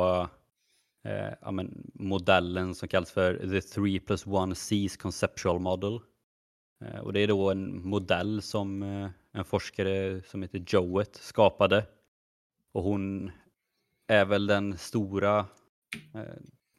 eh, 1.05 1.35
ja, 1.41 1.51
men 1.51 1.91
modellen 1.95 2.75
som 2.75 2.89
kallas 2.89 3.11
för 3.11 3.35
The 3.35 3.61
3 3.61 4.01
plus 4.01 4.27
1 4.27 4.31
C's 4.31 4.99
Conceptual 4.99 5.61
Model. 5.61 6.01
Eh, 6.85 7.01
och 7.01 7.13
det 7.13 7.21
är 7.21 7.29
då 7.29 7.51
en 7.51 7.89
modell 7.89 8.43
som 8.43 8.83
eh, 8.83 9.11
en 9.33 9.45
forskare 9.45 10.23
som 10.23 10.43
heter 10.43 10.65
Jowett 10.67 11.17
skapade. 11.17 11.87
Och 12.73 12.83
hon 12.83 13.31
är 14.07 14.25
väl 14.25 14.47
den 14.47 14.79
stora 14.79 15.39
eh, 16.15 16.25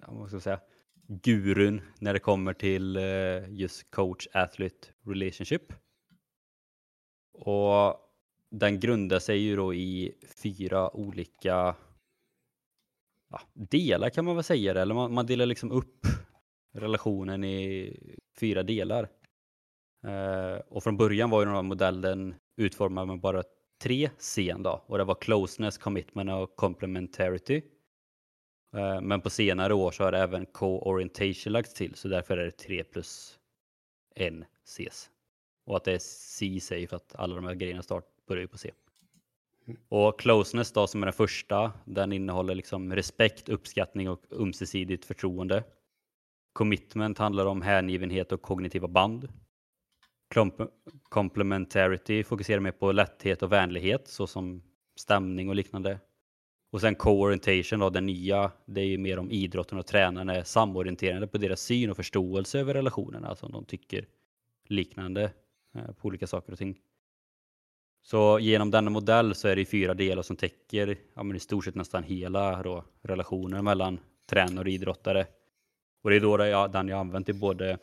vad 0.08 0.28
ska 0.28 0.36
jag 0.36 0.44
säga, 0.44 0.60
gurun 1.08 1.82
när 2.00 2.14
det 2.14 2.20
kommer 2.20 2.54
till 2.54 2.96
eh, 2.96 3.50
just 3.50 3.92
coach-athlete 3.92 4.88
relationship. 5.06 5.74
Och 7.34 8.00
den 8.50 8.80
grundar 8.80 9.20
sig 9.20 9.38
ju 9.38 9.56
då 9.56 9.74
i 9.74 10.14
fyra 10.44 10.96
olika 10.96 11.76
ja, 13.30 13.42
delar 13.54 14.10
kan 14.10 14.26
man 14.26 14.36
väl 14.36 14.44
säga 14.44 14.74
det, 14.74 14.82
eller 14.82 14.96
man, 14.96 15.14
man 15.14 15.26
delar 15.26 15.46
liksom 15.46 15.72
upp 15.72 16.08
relationen 16.74 17.44
i 17.44 17.98
fyra 18.40 18.64
delar. 18.64 19.10
Eh, 20.04 20.60
och 20.68 20.84
från 20.84 20.98
början 20.98 21.30
var 21.30 21.42
ju 21.42 21.46
den 21.46 21.56
här 21.56 21.62
modellen 21.62 22.36
utformad 22.58 23.08
med 23.08 23.20
bara 23.20 23.44
tre 23.78 24.10
C 24.18 24.56
då, 24.60 24.84
och 24.86 24.98
det 24.98 25.04
var 25.04 25.16
closeness, 25.16 25.78
commitment 25.78 26.30
och 26.30 26.56
complementarity. 26.56 27.62
Uh, 28.76 29.02
men 29.02 29.22
på 29.22 29.30
senare 29.30 29.74
år 29.74 29.92
så 29.92 30.04
har 30.04 30.12
det 30.12 30.20
även 30.20 30.46
co-orientation 30.46 31.54
lagts 31.54 31.74
till, 31.74 31.96
så 31.96 32.08
därför 32.08 32.38
är 32.38 32.46
det 32.46 32.52
tre 32.52 32.84
plus 32.84 33.40
en 34.16 34.46
Cs. 34.66 35.10
Och 35.66 35.78
att 35.78 35.84
det 35.84 35.94
är 35.94 36.00
C 36.00 36.60
säger 36.62 36.88
för 36.88 36.96
att 36.96 37.16
alla 37.16 37.36
de 37.36 37.46
här 37.46 37.56
grejerna 37.56 37.84
start, 37.84 38.06
börjar 38.28 38.42
ju 38.42 38.48
på 38.48 38.58
C. 38.58 38.72
Och 39.90 40.20
closeness 40.20 40.72
då 40.72 40.88
som 40.88 41.04
är 41.04 41.06
den 41.06 41.14
första, 41.14 41.72
den 41.86 42.12
innehåller 42.12 42.56
liksom 42.56 42.96
respekt, 42.96 43.50
uppskattning 43.50 44.10
och 44.10 44.22
ömsesidigt 44.32 45.06
förtroende. 45.06 45.64
Commitment 46.54 47.18
handlar 47.18 47.46
om 47.46 47.62
hängivenhet 47.62 48.32
och 48.32 48.42
kognitiva 48.42 48.88
band. 48.88 49.30
Complementarity 51.10 52.24
fokuserar 52.24 52.60
mer 52.60 52.72
på 52.72 52.92
lätthet 52.92 53.44
och 53.44 53.52
vänlighet 53.52 54.08
såsom 54.08 54.64
stämning 54.96 55.50
och 55.50 55.56
liknande. 55.56 56.00
Och 56.72 56.82
sen 56.82 56.96
co-orientation 56.96 57.80
då, 57.80 57.90
den 57.90 58.06
nya, 58.06 58.52
det 58.66 58.82
är 58.82 58.86
ju 58.86 58.98
mer 58.98 59.20
om 59.20 59.32
idrotten 59.32 59.78
och 59.78 59.86
tränarna 59.86 60.36
är 60.36 60.44
samorienterade 60.44 61.28
på 61.28 61.38
deras 61.38 61.62
syn 61.62 61.90
och 61.90 61.96
förståelse 61.96 62.60
över 62.60 62.74
relationerna, 62.74 63.28
alltså 63.28 63.46
om 63.46 63.52
de 63.52 63.66
tycker 63.66 64.08
liknande 64.68 65.32
eh, 65.76 65.92
på 65.92 66.08
olika 66.08 66.28
saker 66.28 66.52
och 66.52 66.58
ting. 66.58 66.80
Så 68.02 68.40
genom 68.40 68.72
denna 68.72 68.90
modell 68.90 69.36
så 69.36 69.48
är 69.48 69.56
det 69.56 69.66
fyra 69.66 69.94
delar 69.94 70.24
som 70.24 70.36
täcker 70.36 70.98
ja, 71.14 71.24
men 71.24 71.38
i 71.38 71.40
stort 71.40 71.66
sett 71.66 71.76
nästan 71.76 72.04
hela 72.04 72.64
då, 72.64 72.86
relationen 73.02 73.64
mellan 73.64 74.00
tränare 74.30 74.66
och 74.66 74.72
idrottare. 74.72 75.26
Och 76.04 76.10
det 76.10 76.16
är 76.16 76.20
då 76.20 76.38
det 76.38 76.48
jag, 76.48 76.72
den 76.72 76.88
jag 76.88 77.00
använt 77.00 77.30
i 77.30 77.34
både 77.34 77.78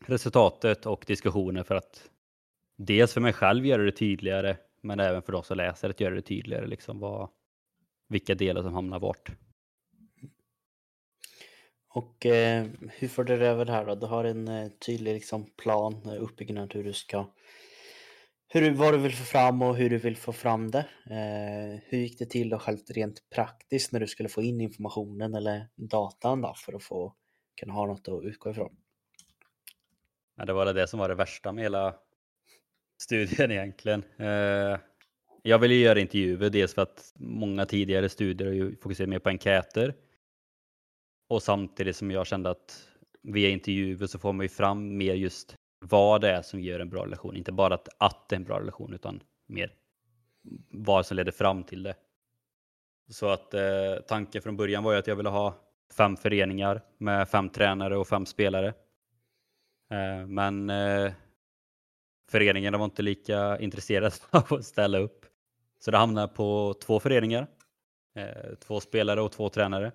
resultatet 0.00 0.86
och 0.86 1.04
diskussionen 1.06 1.64
för 1.64 1.74
att 1.74 2.10
dels 2.76 3.14
för 3.14 3.20
mig 3.20 3.32
själv 3.32 3.66
göra 3.66 3.82
det 3.82 3.92
tydligare 3.92 4.56
men 4.80 5.00
även 5.00 5.22
för 5.22 5.32
de 5.32 5.42
som 5.42 5.56
läser 5.56 5.90
att 5.90 6.00
göra 6.00 6.14
det 6.14 6.22
tydligare 6.22 6.66
liksom 6.66 6.98
vad, 6.98 7.28
vilka 8.08 8.34
delar 8.34 8.62
som 8.62 8.74
hamnar 8.74 8.98
vart. 8.98 9.30
Och 11.88 12.26
eh, 12.26 12.66
hur 12.80 13.08
får 13.08 13.24
du 13.24 13.36
det 13.36 13.46
över 13.46 13.64
det 13.64 13.72
här 13.72 13.86
då? 13.86 13.94
Du 13.94 14.06
har 14.06 14.24
en 14.24 14.48
eh, 14.48 14.68
tydlig 14.68 15.14
liksom, 15.14 15.50
plan, 15.56 16.02
eh, 16.04 16.22
uppbyggnad 16.22 16.74
hur 16.74 16.84
du 16.84 16.92
ska 16.92 17.26
hur, 18.48 18.70
vad 18.70 18.94
du 18.94 18.98
vill 18.98 19.16
få 19.16 19.24
fram 19.24 19.62
och 19.62 19.76
hur 19.76 19.90
du 19.90 19.98
vill 19.98 20.16
få 20.16 20.32
fram 20.32 20.70
det. 20.70 20.86
Eh, 21.10 21.80
hur 21.84 21.98
gick 21.98 22.18
det 22.18 22.26
till 22.26 22.48
då 22.48 22.58
själv 22.58 22.78
rent 22.88 23.30
praktiskt 23.30 23.92
när 23.92 24.00
du 24.00 24.06
skulle 24.06 24.28
få 24.28 24.42
in 24.42 24.60
informationen 24.60 25.34
eller 25.34 25.68
datan 25.76 26.42
då 26.42 26.54
för 26.56 26.72
att 26.72 26.82
få 26.82 27.14
kunna 27.60 27.72
ha 27.72 27.86
något 27.86 28.08
att 28.08 28.24
utgå 28.24 28.50
ifrån? 28.50 28.76
Men 30.36 30.46
det 30.46 30.52
var 30.52 30.74
det 30.74 30.86
som 30.86 30.98
var 30.98 31.08
det 31.08 31.14
värsta 31.14 31.52
med 31.52 31.64
hela 31.64 31.94
studien 33.02 33.50
egentligen. 33.50 34.04
Eh, 34.16 34.78
jag 35.42 35.58
ville 35.58 35.74
göra 35.74 36.00
intervjuer, 36.00 36.50
dels 36.50 36.74
för 36.74 36.82
att 36.82 37.12
många 37.16 37.66
tidigare 37.66 38.08
studier 38.08 38.48
har 38.48 38.54
ju 38.54 38.76
fokuserat 38.76 39.08
mer 39.08 39.18
på 39.18 39.28
enkäter. 39.28 39.94
Och 41.28 41.42
samtidigt 41.42 41.96
som 41.96 42.10
jag 42.10 42.26
kände 42.26 42.50
att 42.50 42.88
via 43.22 43.48
intervjuer 43.48 44.06
så 44.06 44.18
får 44.18 44.32
man 44.32 44.44
ju 44.44 44.48
fram 44.48 44.96
mer 44.96 45.14
just 45.14 45.54
vad 45.78 46.20
det 46.20 46.30
är 46.30 46.42
som 46.42 46.60
gör 46.60 46.80
en 46.80 46.90
bra 46.90 47.04
relation. 47.04 47.36
Inte 47.36 47.52
bara 47.52 47.74
att, 47.74 47.88
att 47.98 48.28
det 48.28 48.34
är 48.34 48.38
en 48.38 48.44
bra 48.44 48.60
relation 48.60 48.94
utan 48.94 49.22
mer 49.46 49.72
vad 50.70 51.06
som 51.06 51.16
leder 51.16 51.32
fram 51.32 51.64
till 51.64 51.82
det. 51.82 51.94
Så 53.08 53.28
att 53.28 53.54
eh, 53.54 53.96
tanken 54.08 54.42
från 54.42 54.56
början 54.56 54.84
var 54.84 54.92
ju 54.92 54.98
att 54.98 55.06
jag 55.06 55.16
ville 55.16 55.28
ha 55.28 55.54
fem 55.96 56.16
föreningar 56.16 56.82
med 56.98 57.28
fem 57.28 57.48
tränare 57.48 57.96
och 57.96 58.08
fem 58.08 58.26
spelare. 58.26 58.74
Eh, 59.90 60.26
men 60.26 60.70
eh, 60.70 60.76
föreningen 60.76 61.14
föreningarna 62.30 62.78
var 62.78 62.84
inte 62.84 63.02
lika 63.02 63.58
intresserade 63.58 64.10
av 64.30 64.54
att 64.54 64.64
ställa 64.64 64.98
upp. 64.98 65.26
Så 65.78 65.90
det 65.90 65.96
hamnade 65.96 66.28
på 66.28 66.74
två 66.80 67.00
föreningar, 67.00 67.46
eh, 68.14 68.54
två 68.58 68.80
spelare 68.80 69.22
och 69.22 69.32
två 69.32 69.48
tränare. 69.48 69.92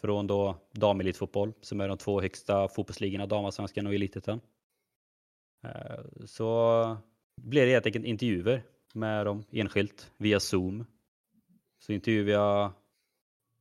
Från 0.00 0.26
då 0.26 0.56
damelitfotboll 0.72 1.52
som 1.60 1.80
är 1.80 1.88
de 1.88 1.98
två 1.98 2.20
högsta 2.20 2.68
fotbollsligorna, 2.68 3.26
damallsvenskan 3.26 3.86
och 3.86 3.94
elitettan. 3.94 4.40
Så 6.24 6.96
blev 7.36 7.66
det 7.66 7.72
helt 7.72 7.86
enkelt 7.86 8.04
intervjuer 8.04 8.62
med 8.94 9.26
dem 9.26 9.44
enskilt 9.50 10.12
via 10.16 10.40
Zoom. 10.40 10.86
Så 11.78 11.92
intervjuade 11.92 12.32
jag 12.32 12.72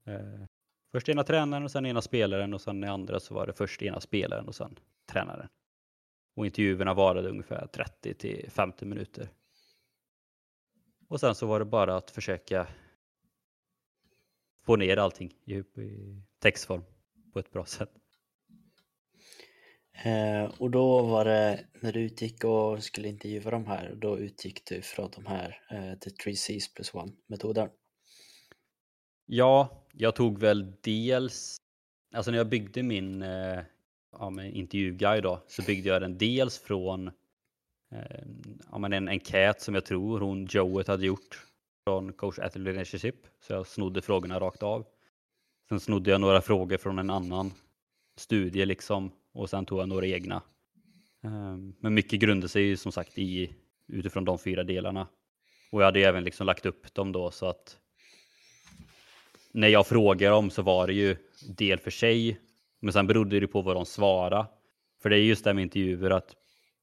Eh, 0.09 0.45
först 0.91 1.09
ena 1.09 1.23
tränaren 1.23 1.63
och 1.63 1.71
sen 1.71 1.85
ena 1.85 2.01
spelaren 2.01 2.53
och 2.53 2.61
sen 2.61 2.83
i 2.83 2.87
andra 2.87 3.19
så 3.19 3.33
var 3.33 3.47
det 3.47 3.53
först 3.53 3.81
ena 3.81 3.99
spelaren 3.99 4.47
och 4.47 4.55
sen 4.55 4.79
tränaren. 5.11 5.47
Och 6.39 6.45
intervjuerna 6.45 6.93
varade 6.93 7.29
ungefär 7.29 7.67
30 7.67 8.13
till 8.13 8.51
50 8.51 8.85
minuter. 8.85 9.29
Och 11.07 11.19
sen 11.19 11.35
så 11.35 11.45
var 11.47 11.59
det 11.59 11.65
bara 11.65 11.95
att 11.95 12.11
försöka 12.11 12.67
få 14.65 14.75
ner 14.75 14.97
allting 14.97 15.33
i, 15.45 15.63
textform 16.39 16.83
på 17.33 17.39
ett 17.39 17.51
bra 17.51 17.65
sätt. 17.65 17.89
Eh, 20.05 20.53
och 20.57 20.71
då 20.71 21.01
var 21.01 21.25
det, 21.25 21.65
när 21.79 21.91
du 21.91 22.01
utgick 22.01 22.43
och 22.43 22.83
skulle 22.83 23.07
intervjua 23.07 23.51
de 23.51 23.65
här, 23.65 23.95
då 23.95 24.19
utgick 24.19 24.65
du 24.65 24.81
från 24.81 25.11
de 25.15 25.25
här 25.25 25.61
eh, 25.71 25.99
The 25.99 26.09
3 26.09 26.33
Cs 26.33 26.73
plus 26.73 26.95
1 26.95 27.01
metoden? 27.27 27.69
Ja, 29.25 29.85
jag 29.93 30.15
tog 30.15 30.39
väl 30.39 30.73
dels, 30.81 31.57
alltså 32.13 32.31
när 32.31 32.37
jag 32.37 32.49
byggde 32.49 32.83
min 32.83 33.21
eh, 33.21 33.59
ja, 34.11 34.29
men 34.29 34.45
intervjuguide 34.45 35.23
då, 35.23 35.43
så 35.47 35.61
byggde 35.61 35.89
jag 35.89 36.01
den 36.01 36.17
dels 36.17 36.59
från 36.59 37.07
eh, 37.91 38.21
ja, 38.71 38.77
men 38.77 38.93
en 38.93 39.07
enkät 39.07 39.61
som 39.61 39.73
jag 39.75 39.85
tror 39.85 40.19
hon 40.19 40.45
Joet 40.45 40.87
hade 40.87 41.05
gjort 41.05 41.45
från 41.83 42.13
Coach 42.13 42.39
Athlete 42.39 42.69
Relationship. 42.69 43.15
Så 43.39 43.53
jag 43.53 43.67
snodde 43.67 44.01
frågorna 44.01 44.39
rakt 44.39 44.63
av. 44.63 44.85
Sen 45.69 45.79
snodde 45.79 46.11
jag 46.11 46.21
några 46.21 46.41
frågor 46.41 46.77
från 46.77 46.99
en 46.99 47.09
annan 47.09 47.53
studie 48.17 48.65
liksom 48.65 49.11
och 49.33 49.49
sen 49.49 49.65
tog 49.65 49.79
jag 49.79 49.89
några 49.89 50.07
egna. 50.07 50.35
Eh, 51.23 51.57
men 51.79 51.93
mycket 51.93 52.19
grundade 52.19 52.49
sig 52.49 52.63
ju 52.63 52.77
som 52.77 52.91
sagt 52.91 53.17
i 53.17 53.53
utifrån 53.87 54.25
de 54.25 54.39
fyra 54.39 54.63
delarna. 54.63 55.07
Och 55.71 55.81
jag 55.81 55.85
hade 55.85 55.99
även 55.99 56.23
liksom 56.23 56.45
lagt 56.45 56.65
upp 56.65 56.93
dem 56.93 57.11
då 57.11 57.31
så 57.31 57.45
att 57.45 57.77
när 59.51 59.67
jag 59.67 59.87
frågar 59.87 60.31
om 60.31 60.49
så 60.49 60.61
var 60.61 60.87
det 60.87 60.93
ju 60.93 61.17
del 61.49 61.79
för 61.79 61.91
sig. 61.91 62.39
Men 62.79 62.93
sen 62.93 63.07
berodde 63.07 63.39
det 63.39 63.47
på 63.47 63.61
vad 63.61 63.75
de 63.75 63.85
svarade. 63.85 64.45
För 65.01 65.09
det 65.09 65.15
är 65.15 65.21
just 65.21 65.43
det 65.43 65.53
med 65.53 65.61
intervjuer 65.61 66.11
att 66.11 66.35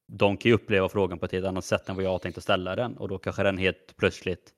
de 0.07 0.37
kan 0.37 0.49
ju 0.49 0.55
uppleva 0.55 0.89
frågan 0.89 1.19
på 1.19 1.25
ett 1.25 1.31
helt 1.31 1.45
annat 1.45 1.65
sätt 1.65 1.89
än 1.89 1.95
vad 1.95 2.05
jag 2.05 2.21
tänkte 2.21 2.41
ställa 2.41 2.75
den 2.75 2.97
och 2.97 3.09
då 3.09 3.17
kanske 3.17 3.43
den 3.43 3.57
helt 3.57 3.97
plötsligt 3.97 4.53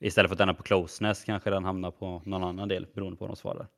istället 0.00 0.28
för 0.28 0.34
att 0.34 0.38
den 0.38 0.48
är 0.48 0.54
på 0.54 0.62
closeness 0.62 1.24
kanske 1.24 1.50
den 1.50 1.64
hamnar 1.64 1.90
på 1.90 2.22
någon 2.24 2.44
annan 2.44 2.68
del 2.68 2.86
beroende 2.94 3.16
på 3.16 3.24
vad 3.24 3.30
de 3.30 3.36
svarar. 3.36 3.68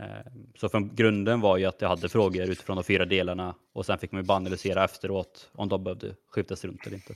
Ehm, 0.00 0.52
så 0.56 0.68
från 0.68 0.94
grunden 0.94 1.40
var 1.40 1.56
ju 1.56 1.64
att 1.64 1.80
jag 1.80 1.88
hade 1.88 2.08
frågor 2.08 2.50
utifrån 2.50 2.76
de 2.76 2.84
fyra 2.84 3.04
delarna 3.04 3.54
och 3.72 3.86
sen 3.86 3.98
fick 3.98 4.12
man 4.12 4.22
ju 4.22 4.26
bara 4.26 4.36
analysera 4.36 4.84
efteråt 4.84 5.50
om 5.54 5.68
de 5.68 5.84
behövde 5.84 6.14
skiftas 6.28 6.64
runt 6.64 6.86
eller 6.86 6.96
inte. 6.96 7.14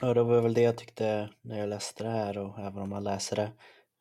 Ja, 0.00 0.14
det 0.14 0.22
var 0.22 0.40
väl 0.40 0.54
det 0.54 0.62
jag 0.62 0.76
tyckte 0.76 1.28
när 1.42 1.58
jag 1.58 1.68
läste 1.68 2.04
det 2.04 2.10
här 2.10 2.38
och 2.38 2.58
även 2.58 2.82
om 2.82 2.88
man 2.88 3.04
läser 3.04 3.36
det. 3.36 3.52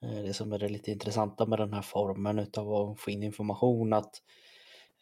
Eh, 0.03 0.23
det 0.23 0.33
som 0.33 0.53
är 0.53 0.59
det 0.59 0.69
lite 0.69 0.91
intressanta 0.91 1.45
med 1.45 1.59
den 1.59 1.73
här 1.73 1.81
formen 1.81 2.39
utav 2.39 2.73
att 2.73 2.99
få 2.99 3.12
in 3.12 3.23
information 3.23 3.93
att 3.93 4.21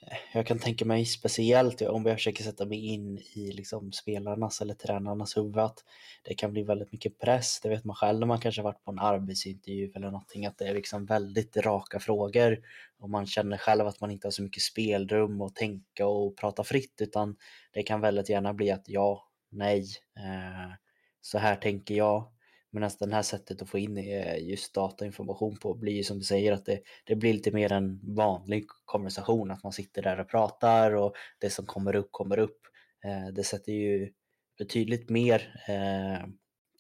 eh, 0.02 0.18
jag 0.34 0.48
kan 0.48 0.60
tänka 0.60 0.86
mig 0.86 1.06
speciellt 1.06 1.82
om 1.82 2.06
jag 2.06 2.18
försöker 2.18 2.44
sätta 2.44 2.66
mig 2.66 2.86
in 2.86 3.18
i 3.18 3.52
liksom 3.52 3.92
spelarnas 3.92 4.62
eller 4.62 4.74
tränarnas 4.74 5.38
huvud 5.38 5.58
att 5.58 5.84
det 6.24 6.34
kan 6.34 6.54
bli 6.54 6.64
väldigt 6.64 6.92
mycket 6.92 7.20
press. 7.20 7.60
Det 7.64 7.70
vet 7.70 7.84
man 7.84 7.96
själv 7.96 8.20
när 8.20 8.28
man 8.28 8.40
kanske 8.40 8.62
varit 8.62 8.84
på 8.84 8.92
en 8.92 9.00
arbetsintervju 9.00 9.92
eller 9.96 10.12
någonting 10.12 10.46
att 10.46 10.58
det 10.58 10.68
är 10.68 10.74
liksom 10.74 11.06
väldigt 11.06 11.58
raka 11.58 12.00
frågor 12.00 12.60
och 13.00 13.10
man 13.10 13.26
känner 13.26 13.58
själv 13.58 13.88
att 13.88 14.02
man 14.02 14.12
inte 14.12 14.28
har 14.28 14.32
så 14.32 14.44
mycket 14.44 14.64
spelrum 14.64 15.42
att 15.42 15.56
tänka 15.56 16.08
och 16.08 16.38
prata 16.38 16.64
fritt 16.64 17.02
utan 17.02 17.36
det 17.72 17.84
kan 17.84 18.02
väldigt 18.02 18.30
gärna 18.30 18.54
bli 18.54 18.72
att 18.72 18.90
ja, 18.90 19.28
nej, 19.50 19.86
eh, 20.18 20.74
så 21.22 21.38
här 21.38 21.56
tänker 21.56 21.96
jag 21.96 22.32
Medan 22.78 22.86
alltså, 22.86 23.06
det 23.06 23.16
här 23.16 23.22
sättet 23.22 23.62
att 23.62 23.70
få 23.70 23.78
in 23.80 23.98
eh, 23.98 24.50
just 24.50 24.74
datainformation 24.74 25.58
på 25.58 25.74
blir 25.74 25.94
ju 25.94 26.04
som 26.04 26.18
du 26.18 26.24
säger 26.24 26.52
att 26.52 26.66
det, 26.66 26.80
det 27.04 27.16
blir 27.16 27.34
lite 27.34 27.52
mer 27.52 27.72
en 27.72 28.16
vanlig 28.16 28.66
konversation, 28.86 29.52
att 29.52 29.64
man 29.64 29.72
sitter 29.72 30.02
där 30.02 30.20
och 30.20 30.30
pratar 30.30 30.92
och 30.92 31.16
det 31.40 31.50
som 31.50 31.66
kommer 31.66 31.96
upp 31.96 32.12
kommer 32.12 32.40
upp. 32.40 32.60
Eh, 33.06 33.34
det 33.34 33.44
sätter 33.44 33.72
ju 33.72 34.12
betydligt 34.58 35.10
mer, 35.10 35.64
eh, 35.68 36.28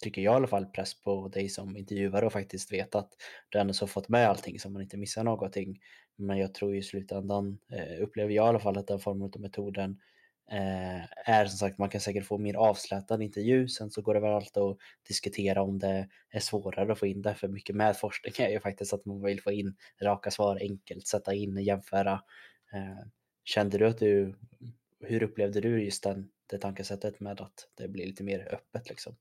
tycker 0.03 0.21
jag 0.21 0.33
i 0.33 0.35
alla 0.35 0.47
fall, 0.47 0.65
press 0.65 1.01
på 1.01 1.27
dig 1.27 1.49
som 1.49 1.77
intervjuare 1.77 2.25
och 2.25 2.33
faktiskt 2.33 2.71
veta 2.71 2.99
att 2.99 3.11
du 3.49 3.59
ändå 3.59 3.73
har 3.79 3.87
fått 3.87 4.09
med 4.09 4.29
allting 4.29 4.59
så 4.59 4.69
man 4.69 4.81
inte 4.81 4.97
missar 4.97 5.23
någonting. 5.23 5.79
Men 6.15 6.37
jag 6.37 6.53
tror 6.53 6.75
i 6.75 6.81
slutändan, 6.81 7.57
upplever 7.99 8.33
jag 8.33 8.45
i 8.45 8.49
alla 8.49 8.59
fall 8.59 8.77
att 8.77 8.87
den 8.87 8.99
formen 8.99 9.31
av 9.35 9.41
metoden 9.41 9.97
Eh, 10.51 11.29
är 11.29 11.45
som 11.45 11.57
sagt, 11.57 11.77
man 11.77 11.89
kan 11.89 12.01
säkert 12.01 12.25
få 12.25 12.37
mer 12.37 12.53
avslätad 12.53 13.21
intervju. 13.21 13.67
Sen 13.67 13.91
så 13.91 14.01
går 14.01 14.13
det 14.13 14.19
väl 14.19 14.33
alltid 14.33 14.63
att 14.63 14.77
diskutera 15.07 15.61
om 15.61 15.79
det 15.79 16.09
är 16.29 16.39
svårare 16.39 16.91
att 16.91 16.99
få 16.99 17.05
in 17.07 17.21
det. 17.21 17.35
För 17.35 17.47
mycket 17.47 17.75
med 17.75 17.97
forskning 17.97 18.33
är 18.37 18.49
ju 18.49 18.59
faktiskt 18.59 18.93
att 18.93 19.05
man 19.05 19.21
vill 19.21 19.41
få 19.41 19.51
in 19.51 19.75
raka 20.01 20.31
svar 20.31 20.57
enkelt, 20.61 21.07
sätta 21.07 21.33
in, 21.33 21.57
jämföra. 21.57 22.13
Eh, 22.73 23.07
kände 23.43 23.77
du 23.77 23.87
att 23.87 23.97
du, 23.97 24.35
hur 24.99 25.23
upplevde 25.23 25.61
du 25.61 25.83
just 25.83 26.03
den, 26.03 26.29
det 26.49 26.57
tankesättet 26.57 27.19
med 27.19 27.41
att 27.41 27.69
det 27.75 27.87
blir 27.87 28.05
lite 28.05 28.23
mer 28.23 28.53
öppet 28.53 28.89
liksom? 28.89 29.15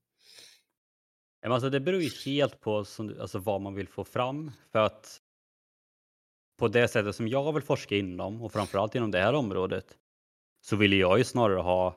Alltså 1.46 1.70
det 1.70 1.80
beror 1.80 2.02
ju 2.02 2.10
helt 2.24 2.60
på 2.60 2.78
alltså 2.78 3.38
vad 3.38 3.60
man 3.60 3.74
vill 3.74 3.88
få 3.88 4.04
fram. 4.04 4.52
För 4.72 4.78
att 4.78 5.20
på 6.58 6.68
det 6.68 6.88
sättet 6.88 7.16
som 7.16 7.28
jag 7.28 7.52
vill 7.52 7.62
forska 7.62 7.96
inom 7.96 8.42
och 8.42 8.52
framförallt 8.52 8.94
inom 8.94 9.10
det 9.10 9.18
här 9.18 9.34
området 9.34 9.98
så 10.68 10.76
ville 10.76 10.96
jag 10.96 11.18
ju 11.18 11.24
snarare 11.24 11.60
ha 11.60 11.96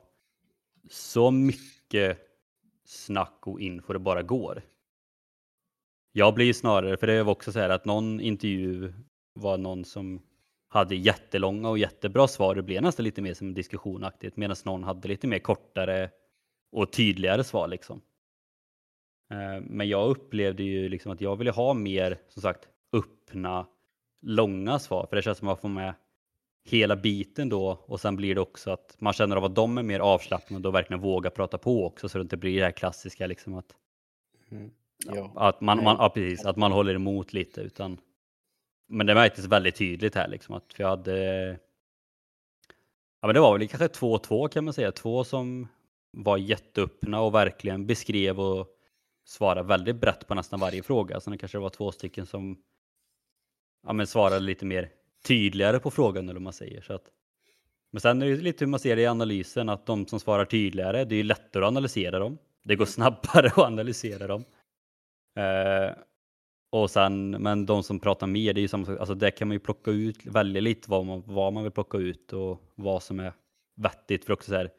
så 0.90 1.30
mycket 1.30 2.18
snack 2.84 3.38
och 3.46 3.60
info 3.60 3.92
det 3.92 3.98
bara 3.98 4.22
går. 4.22 4.62
Jag 6.12 6.34
blir 6.34 6.52
snarare, 6.52 6.96
för 6.96 7.06
det 7.06 7.22
var 7.22 7.32
också 7.32 7.52
så 7.52 7.58
här 7.58 7.70
att 7.70 7.84
någon 7.84 8.20
intervju 8.20 8.92
var 9.32 9.58
någon 9.58 9.84
som 9.84 10.22
hade 10.68 10.94
jättelånga 10.94 11.68
och 11.68 11.78
jättebra 11.78 12.28
svar. 12.28 12.54
Det 12.54 12.62
blev 12.62 12.82
nästan 12.82 13.04
lite 13.04 13.22
mer 13.22 13.34
som 13.34 13.54
diskussionaktigt 13.54 14.36
medan 14.36 14.56
någon 14.64 14.84
hade 14.84 15.08
lite 15.08 15.26
mer 15.26 15.38
kortare 15.38 16.10
och 16.72 16.92
tydligare 16.92 17.44
svar 17.44 17.68
liksom. 17.68 18.00
Eh, 19.30 19.60
men 19.62 19.88
jag 19.88 20.10
upplevde 20.10 20.62
ju 20.62 20.88
liksom 20.88 21.12
att 21.12 21.20
jag 21.20 21.36
ville 21.36 21.50
ha 21.50 21.74
mer, 21.74 22.18
som 22.28 22.42
sagt, 22.42 22.68
öppna, 22.92 23.66
långa 24.22 24.78
svar. 24.78 25.06
För 25.06 25.16
det 25.16 25.22
känns 25.22 25.38
som 25.38 25.48
att 25.48 25.62
man 25.62 25.62
får 25.62 25.80
med 25.80 25.94
hela 26.64 26.96
biten 26.96 27.48
då 27.48 27.84
och 27.86 28.00
sen 28.00 28.16
blir 28.16 28.34
det 28.34 28.40
också 28.40 28.70
att 28.70 28.96
man 28.98 29.12
känner 29.12 29.36
av 29.36 29.44
att 29.44 29.54
de 29.54 29.78
är 29.78 29.82
mer 29.82 30.00
avslappnade 30.00 30.68
och 30.68 30.74
verkligen 30.74 31.00
vågar 31.00 31.30
prata 31.30 31.58
på 31.58 31.86
också 31.86 32.08
så 32.08 32.18
det 32.18 32.22
inte 32.22 32.36
blir 32.36 32.58
det 32.58 32.64
här 32.64 32.72
klassiska 32.72 33.26
liksom 33.26 33.54
att 33.54 33.74
mm. 34.50 34.70
ja. 35.06 35.32
att 35.36 35.60
man, 35.60 35.84
man, 35.84 35.96
ja, 35.98 36.08
precis, 36.08 36.44
att 36.44 36.56
man 36.56 36.72
håller 36.72 36.94
emot 36.94 37.32
lite 37.32 37.60
utan 37.60 37.98
men 38.88 39.06
det 39.06 39.14
märktes 39.14 39.44
väldigt 39.44 39.76
tydligt 39.76 40.14
här 40.14 40.28
liksom 40.28 40.54
att 40.54 40.74
jag 40.76 40.88
hade 40.88 41.48
ja 43.20 43.26
men 43.26 43.34
det 43.34 43.40
var 43.40 43.58
väl 43.58 43.68
kanske 43.68 43.88
två 43.88 44.12
och 44.12 44.22
två 44.22 44.48
kan 44.48 44.64
man 44.64 44.74
säga, 44.74 44.92
två 44.92 45.24
som 45.24 45.68
var 46.12 46.36
jätteöppna 46.36 47.20
och 47.20 47.34
verkligen 47.34 47.86
beskrev 47.86 48.40
och 48.40 48.68
svarade 49.24 49.62
väldigt 49.62 49.96
brett 49.96 50.26
på 50.26 50.34
nästan 50.34 50.60
varje 50.60 50.82
fråga. 50.82 51.20
Sen 51.20 51.38
kanske 51.38 51.58
det 51.58 51.62
var 51.62 51.70
två 51.70 51.92
stycken 51.92 52.26
som 52.26 52.62
ja, 53.86 53.92
men 53.92 54.06
svarade 54.06 54.40
lite 54.40 54.64
mer 54.64 54.90
tydligare 55.22 55.78
på 55.78 55.90
frågan 55.90 56.24
eller 56.24 56.34
vad 56.34 56.42
man 56.42 56.52
säger. 56.52 56.80
Så 56.82 56.92
att, 56.92 57.04
men 57.90 58.00
sen 58.00 58.22
är 58.22 58.26
det 58.26 58.36
lite 58.36 58.64
hur 58.64 58.70
man 58.70 58.80
ser 58.80 58.96
det 58.96 59.02
i 59.02 59.06
analysen 59.06 59.68
att 59.68 59.86
de 59.86 60.06
som 60.06 60.20
svarar 60.20 60.44
tydligare, 60.44 61.04
det 61.04 61.16
är 61.16 61.24
lättare 61.24 61.64
att 61.64 61.68
analysera 61.68 62.18
dem. 62.18 62.38
Det 62.64 62.76
går 62.76 62.84
snabbare 62.86 63.46
att 63.46 63.58
analysera 63.58 64.26
dem. 64.26 64.44
Eh, 65.36 65.92
och 66.72 66.90
sen, 66.90 67.30
men 67.30 67.66
de 67.66 67.82
som 67.82 68.00
pratar 68.00 68.26
mer, 68.26 68.54
det 68.54 68.60
är 68.60 68.62
ju 68.62 68.68
samma 68.68 68.86
sak. 68.86 69.00
Alltså 69.00 69.14
det 69.14 69.30
kan 69.30 69.48
man 69.48 69.54
ju 69.54 69.58
plocka 69.58 69.90
ut, 69.90 70.26
välja 70.26 70.60
lite 70.60 70.90
vad 70.90 71.06
man, 71.06 71.22
vad 71.26 71.52
man 71.52 71.62
vill 71.62 71.72
plocka 71.72 71.98
ut 71.98 72.32
och 72.32 72.62
vad 72.74 73.02
som 73.02 73.20
är 73.20 73.32
vettigt. 73.76 74.24
För 74.24 74.32
också 74.32 74.50
så 74.50 74.56
här, 74.56 74.70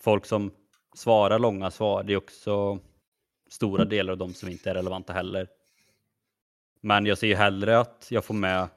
folk 0.00 0.26
som 0.26 0.50
svarar 0.94 1.38
långa 1.38 1.70
svar, 1.70 2.02
det 2.02 2.12
är 2.12 2.16
också 2.16 2.78
stora 3.50 3.84
delar 3.84 4.12
av 4.12 4.18
dem 4.18 4.34
som 4.34 4.48
inte 4.48 4.70
är 4.70 4.74
relevanta 4.74 5.12
heller. 5.12 5.48
Men 6.80 7.06
jag 7.06 7.18
ser 7.18 7.26
ju 7.26 7.34
hellre 7.34 7.78
att 7.78 8.06
jag 8.10 8.24
får 8.24 8.34
med 8.34 8.68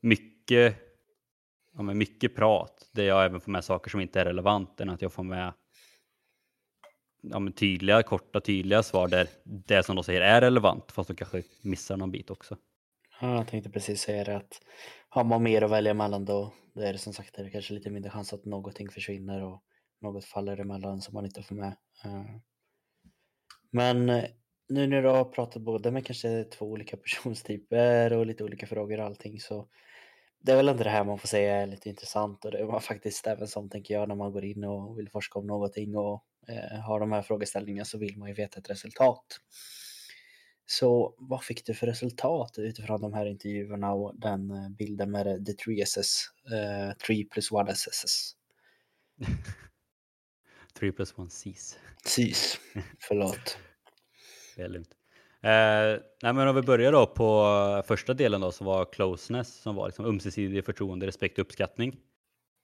mycket, 0.00 0.76
ja, 1.76 1.82
men 1.82 1.98
mycket 1.98 2.36
prat 2.36 2.88
där 2.92 3.04
jag 3.04 3.24
även 3.24 3.40
får 3.40 3.52
med 3.52 3.64
saker 3.64 3.90
som 3.90 4.00
inte 4.00 4.20
är 4.20 4.24
relevant 4.24 4.80
än 4.80 4.90
att 4.90 5.02
jag 5.02 5.12
får 5.12 5.22
med 5.22 5.52
ja, 7.22 7.38
men 7.38 7.52
tydliga, 7.52 8.02
korta, 8.02 8.40
tydliga 8.40 8.82
svar 8.82 9.08
där 9.08 9.28
det 9.44 9.82
som 9.82 9.96
de 9.96 10.04
säger 10.04 10.20
är 10.20 10.40
relevant 10.40 10.92
fast 10.92 11.08
de 11.08 11.16
kanske 11.16 11.42
missar 11.62 11.96
någon 11.96 12.10
bit 12.10 12.30
också. 12.30 12.56
Ja, 13.20 13.34
jag 13.36 13.48
tänkte 13.48 13.70
precis 13.70 14.00
säga 14.00 14.24
det 14.24 14.36
att 14.36 14.60
har 15.08 15.24
man 15.24 15.42
mer 15.42 15.62
att 15.62 15.70
välja 15.70 15.94
mellan 15.94 16.24
då, 16.24 16.52
då 16.74 16.80
är 16.80 16.92
det 16.92 16.98
som 16.98 17.12
sagt 17.12 17.34
det 17.34 17.42
är 17.42 17.50
kanske 17.50 17.74
lite 17.74 17.90
mindre 17.90 18.10
chans 18.10 18.32
att 18.32 18.44
någonting 18.44 18.88
försvinner 18.88 19.42
och 19.42 19.62
något 20.00 20.24
faller 20.24 20.60
emellan 20.60 21.00
som 21.00 21.14
man 21.14 21.24
inte 21.24 21.42
får 21.42 21.54
med. 21.54 21.76
Eh, 22.04 22.24
men 23.70 24.08
eh, 24.08 24.24
nu 24.68 24.86
när 24.86 25.02
du 25.02 25.08
har 25.08 25.24
pratat 25.24 25.62
både 25.62 25.90
med 25.90 26.06
kanske 26.06 26.44
två 26.44 26.66
olika 26.66 26.96
personstyper 27.04 28.12
och 28.12 28.26
lite 28.26 28.44
olika 28.44 28.66
frågor 28.66 29.00
och 29.00 29.06
allting 29.06 29.40
så 29.40 29.68
det 30.42 30.52
är 30.52 30.56
väl 30.56 30.68
inte 30.68 30.84
det 30.84 30.90
här 30.90 31.04
man 31.04 31.18
får 31.18 31.28
säga 31.28 31.56
är 31.56 31.66
lite 31.66 31.88
intressant 31.88 32.44
och 32.44 32.50
det 32.50 32.64
var 32.64 32.80
faktiskt 32.80 33.26
även 33.26 33.48
som 33.48 33.68
tänker 33.68 33.94
jag 33.94 34.08
när 34.08 34.14
man 34.14 34.32
går 34.32 34.44
in 34.44 34.64
och 34.64 34.98
vill 34.98 35.10
forska 35.10 35.38
om 35.38 35.46
någonting 35.46 35.96
och 35.96 36.24
eh, 36.48 36.80
har 36.80 37.00
de 37.00 37.12
här 37.12 37.22
frågeställningarna 37.22 37.84
så 37.84 37.98
vill 37.98 38.18
man 38.18 38.28
ju 38.28 38.34
veta 38.34 38.60
ett 38.60 38.70
resultat. 38.70 39.40
Så 40.66 41.14
vad 41.18 41.44
fick 41.44 41.66
du 41.66 41.74
för 41.74 41.86
resultat 41.86 42.58
utifrån 42.58 43.00
de 43.00 43.14
här 43.14 43.26
intervjuerna 43.26 43.92
och 43.92 44.20
den 44.20 44.50
eh, 44.50 44.68
bilden 44.68 45.10
med 45.10 45.46
the 45.46 45.52
3SS? 45.52 46.24
Uh, 46.52 46.92
3 47.06 47.24
plus 47.24 47.52
1 47.52 47.68
SSS. 47.68 48.36
3 50.78 50.92
plus 50.92 51.14
1 51.18 51.32
Cs. 51.32 51.78
Cs, 52.04 52.60
förlåt. 52.98 53.58
Det 54.56 54.62
är 54.62 54.68
lugnt. 54.68 54.99
Eh, 55.42 56.00
nej 56.22 56.32
men 56.32 56.48
om 56.48 56.54
vi 56.54 56.62
börjar 56.62 56.92
då 56.92 57.06
på 57.06 57.44
eh, 57.78 57.86
första 57.86 58.14
delen 58.14 58.40
då 58.40 58.52
som 58.52 58.66
var 58.66 58.84
closeness 58.84 59.54
som 59.54 59.76
var 59.76 59.86
liksom 59.86 60.04
ömsesidig 60.04 60.64
förtroende, 60.64 61.06
respekt 61.06 61.38
och 61.38 61.42
uppskattning. 61.42 61.96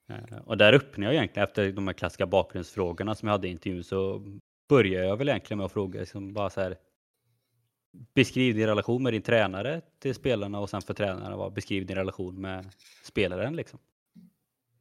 Eh, 0.08 0.38
och 0.44 0.56
där 0.56 0.72
öppnade 0.72 1.04
jag 1.06 1.14
egentligen 1.14 1.48
efter 1.48 1.72
de 1.72 1.86
här 1.86 1.94
klassiska 1.94 2.26
bakgrundsfrågorna 2.26 3.14
som 3.14 3.28
jag 3.28 3.32
hade 3.32 3.48
i 3.48 3.50
intervjun 3.50 3.84
så 3.84 4.22
började 4.68 5.06
jag 5.06 5.16
väl 5.16 5.28
egentligen 5.28 5.58
med 5.58 5.64
att 5.64 5.72
fråga 5.72 6.00
liksom 6.00 6.34
bara 6.34 6.50
så 6.50 6.60
här. 6.60 6.76
Beskriv 8.14 8.54
din 8.54 8.66
relation 8.66 9.02
med 9.02 9.12
din 9.12 9.22
tränare 9.22 9.80
till 9.98 10.14
spelarna 10.14 10.60
och 10.60 10.70
sen 10.70 10.82
för 10.82 10.94
tränarna 10.94 11.36
var 11.36 11.50
beskriv 11.50 11.86
din 11.86 11.96
relation 11.96 12.40
med 12.40 12.70
spelaren 13.02 13.56
liksom. 13.56 13.78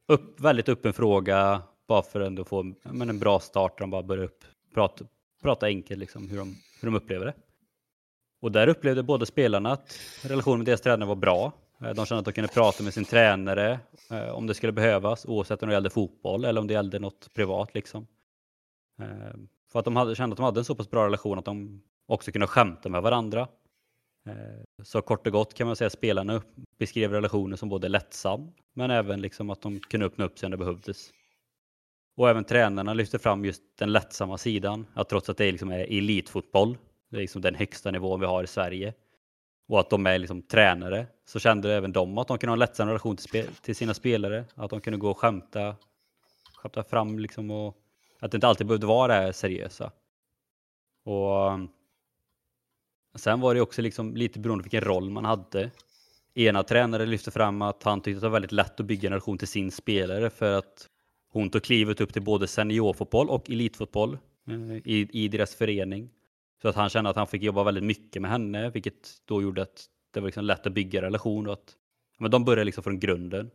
Upp, 0.07 0.39
väldigt 0.39 0.69
öppen 0.69 0.93
fråga 0.93 1.61
bara 1.87 2.03
för 2.03 2.21
att 2.21 2.27
ändå 2.27 2.43
få 2.43 2.63
men, 2.83 3.09
en 3.09 3.19
bra 3.19 3.39
start. 3.39 3.79
De 3.79 3.89
bara 3.89 4.03
börjar 4.03 4.23
upp, 4.23 4.43
prata, 4.73 5.05
prata 5.41 5.65
enkelt 5.65 5.99
liksom 5.99 6.29
hur 6.29 6.37
de, 6.37 6.55
hur 6.81 6.85
de 6.91 6.95
upplever 6.95 7.25
det. 7.25 7.33
Och 8.45 8.51
där 8.51 8.67
upplevde 8.67 9.03
båda 9.03 9.25
spelarna 9.25 9.71
att 9.71 9.99
relationen 10.23 10.59
med 10.59 10.65
deras 10.65 10.81
tränare 10.81 11.07
var 11.07 11.15
bra. 11.15 11.51
Eh, 11.81 11.93
de 11.93 12.05
kände 12.05 12.19
att 12.19 12.25
de 12.25 12.31
kunde 12.31 12.47
prata 12.47 12.83
med 12.83 12.93
sin 12.93 13.05
tränare 13.05 13.79
eh, 14.11 14.29
om 14.29 14.47
det 14.47 14.53
skulle 14.53 14.71
behövas, 14.71 15.25
oavsett 15.25 15.63
om 15.63 15.69
det 15.69 15.73
gällde 15.73 15.89
fotboll 15.89 16.45
eller 16.45 16.61
om 16.61 16.67
det 16.67 16.73
gällde 16.73 16.99
något 16.99 17.33
privat. 17.33 17.73
Liksom. 17.73 18.07
Eh, 19.01 19.37
för 19.71 19.79
att 19.79 19.85
de 19.85 19.95
hade, 19.95 20.15
kände 20.15 20.33
att 20.33 20.37
de 20.37 20.43
hade 20.43 20.59
en 20.59 20.65
så 20.65 20.75
pass 20.75 20.89
bra 20.89 21.05
relation 21.05 21.39
att 21.39 21.45
de 21.45 21.81
också 22.07 22.31
kunde 22.31 22.47
skämta 22.47 22.89
med 22.89 23.01
varandra. 23.01 23.47
Så 24.83 25.01
kort 25.01 25.27
och 25.27 25.33
gott 25.33 25.53
kan 25.53 25.67
man 25.67 25.75
säga 25.75 25.85
att 25.85 25.93
spelarna 25.93 26.41
beskrev 26.77 27.11
relationen 27.11 27.57
som 27.57 27.69
både 27.69 27.89
lättsam, 27.89 28.51
men 28.73 28.91
även 28.91 29.21
liksom 29.21 29.49
att 29.49 29.61
de 29.61 29.79
kunde 29.79 30.05
öppna 30.05 30.25
upp 30.25 30.39
sig 30.39 30.49
när 30.49 30.57
det 30.57 30.63
behövdes. 30.63 31.09
Och 32.17 32.29
även 32.29 32.43
tränarna 32.43 32.93
lyfte 32.93 33.19
fram 33.19 33.45
just 33.45 33.61
den 33.77 33.91
lättsamma 33.91 34.37
sidan, 34.37 34.85
att 34.93 35.09
trots 35.09 35.29
att 35.29 35.37
det 35.37 35.51
liksom 35.51 35.71
är 35.71 35.97
elitfotboll 35.97 36.77
det 37.15 37.19
är 37.19 37.23
liksom 37.23 37.41
den 37.41 37.55
högsta 37.55 37.91
nivån 37.91 38.19
vi 38.19 38.25
har 38.25 38.43
i 38.43 38.47
Sverige. 38.47 38.93
Och 39.67 39.79
att 39.79 39.89
de 39.89 40.05
är 40.05 40.19
liksom 40.19 40.41
tränare. 40.41 41.07
Så 41.25 41.39
kände 41.39 41.73
även 41.73 41.91
de 41.91 42.17
att 42.17 42.27
de 42.27 42.37
kunde 42.37 42.51
ha 42.51 42.55
en 42.55 42.59
lättsam 42.59 42.87
relation 42.87 43.15
till, 43.15 43.47
till, 43.61 43.75
sina 43.75 43.93
spelare. 43.93 44.45
Att 44.55 44.69
de 44.69 44.81
kunde 44.81 44.99
gå 44.99 45.09
och 45.09 45.17
skämta, 45.17 45.75
skämta 46.55 46.83
fram 46.83 47.19
liksom 47.19 47.51
och 47.51 47.77
att 48.19 48.31
det 48.31 48.37
inte 48.37 48.47
alltid 48.47 48.67
behövde 48.67 48.87
vara 48.87 49.07
det 49.07 49.13
här 49.13 49.31
seriösa. 49.31 49.91
Och 51.05 51.51
eh, 51.51 51.59
sen 53.15 53.41
var 53.41 53.55
det 53.55 53.61
också 53.61 53.81
liksom 53.81 54.15
lite 54.15 54.39
beroende 54.39 54.63
på 54.63 54.65
vilken 54.65 54.89
roll 54.89 55.09
man 55.09 55.25
hade. 55.25 55.71
Ena 56.33 56.63
tränare 56.63 57.05
lyfte 57.05 57.31
fram 57.31 57.61
att 57.61 57.83
han 57.83 58.01
tyckte 58.01 58.17
att 58.17 58.21
det 58.21 58.27
var 58.27 58.33
väldigt 58.33 58.51
lätt 58.51 58.79
att 58.79 58.85
bygga 58.85 59.07
en 59.07 59.13
relation 59.13 59.37
till 59.37 59.47
sin 59.47 59.71
spelare 59.71 60.29
för 60.29 60.57
att 60.57 60.89
hon 61.31 61.49
tog 61.49 61.63
klivet 61.63 62.01
upp 62.01 62.13
till 62.13 62.23
både 62.23 62.47
seniorfotboll 62.47 63.29
och 63.29 63.49
elitfotboll 63.49 64.17
eh, 64.47 64.77
i, 64.83 65.09
i 65.11 65.27
deras 65.27 65.55
förening. 65.55 66.09
Så 66.61 66.67
att 66.67 66.75
han 66.75 66.89
kände 66.89 67.09
att 67.09 67.15
han 67.15 67.27
fick 67.27 67.43
jobba 67.43 67.63
väldigt 67.63 67.83
mycket 67.83 68.21
med 68.21 68.31
henne, 68.31 68.69
vilket 68.69 69.21
då 69.25 69.41
gjorde 69.41 69.61
att 69.61 69.85
det 70.13 70.19
var 70.19 70.27
liksom 70.27 70.45
lätt 70.45 70.67
att 70.67 70.73
bygga 70.73 71.01
relation 71.01 71.47
och 71.47 71.53
att 71.53 71.75
men 72.19 72.31
de 72.31 72.45
började 72.45 72.63
liksom 72.63 72.83
från 72.83 72.99
grunden. 72.99 73.51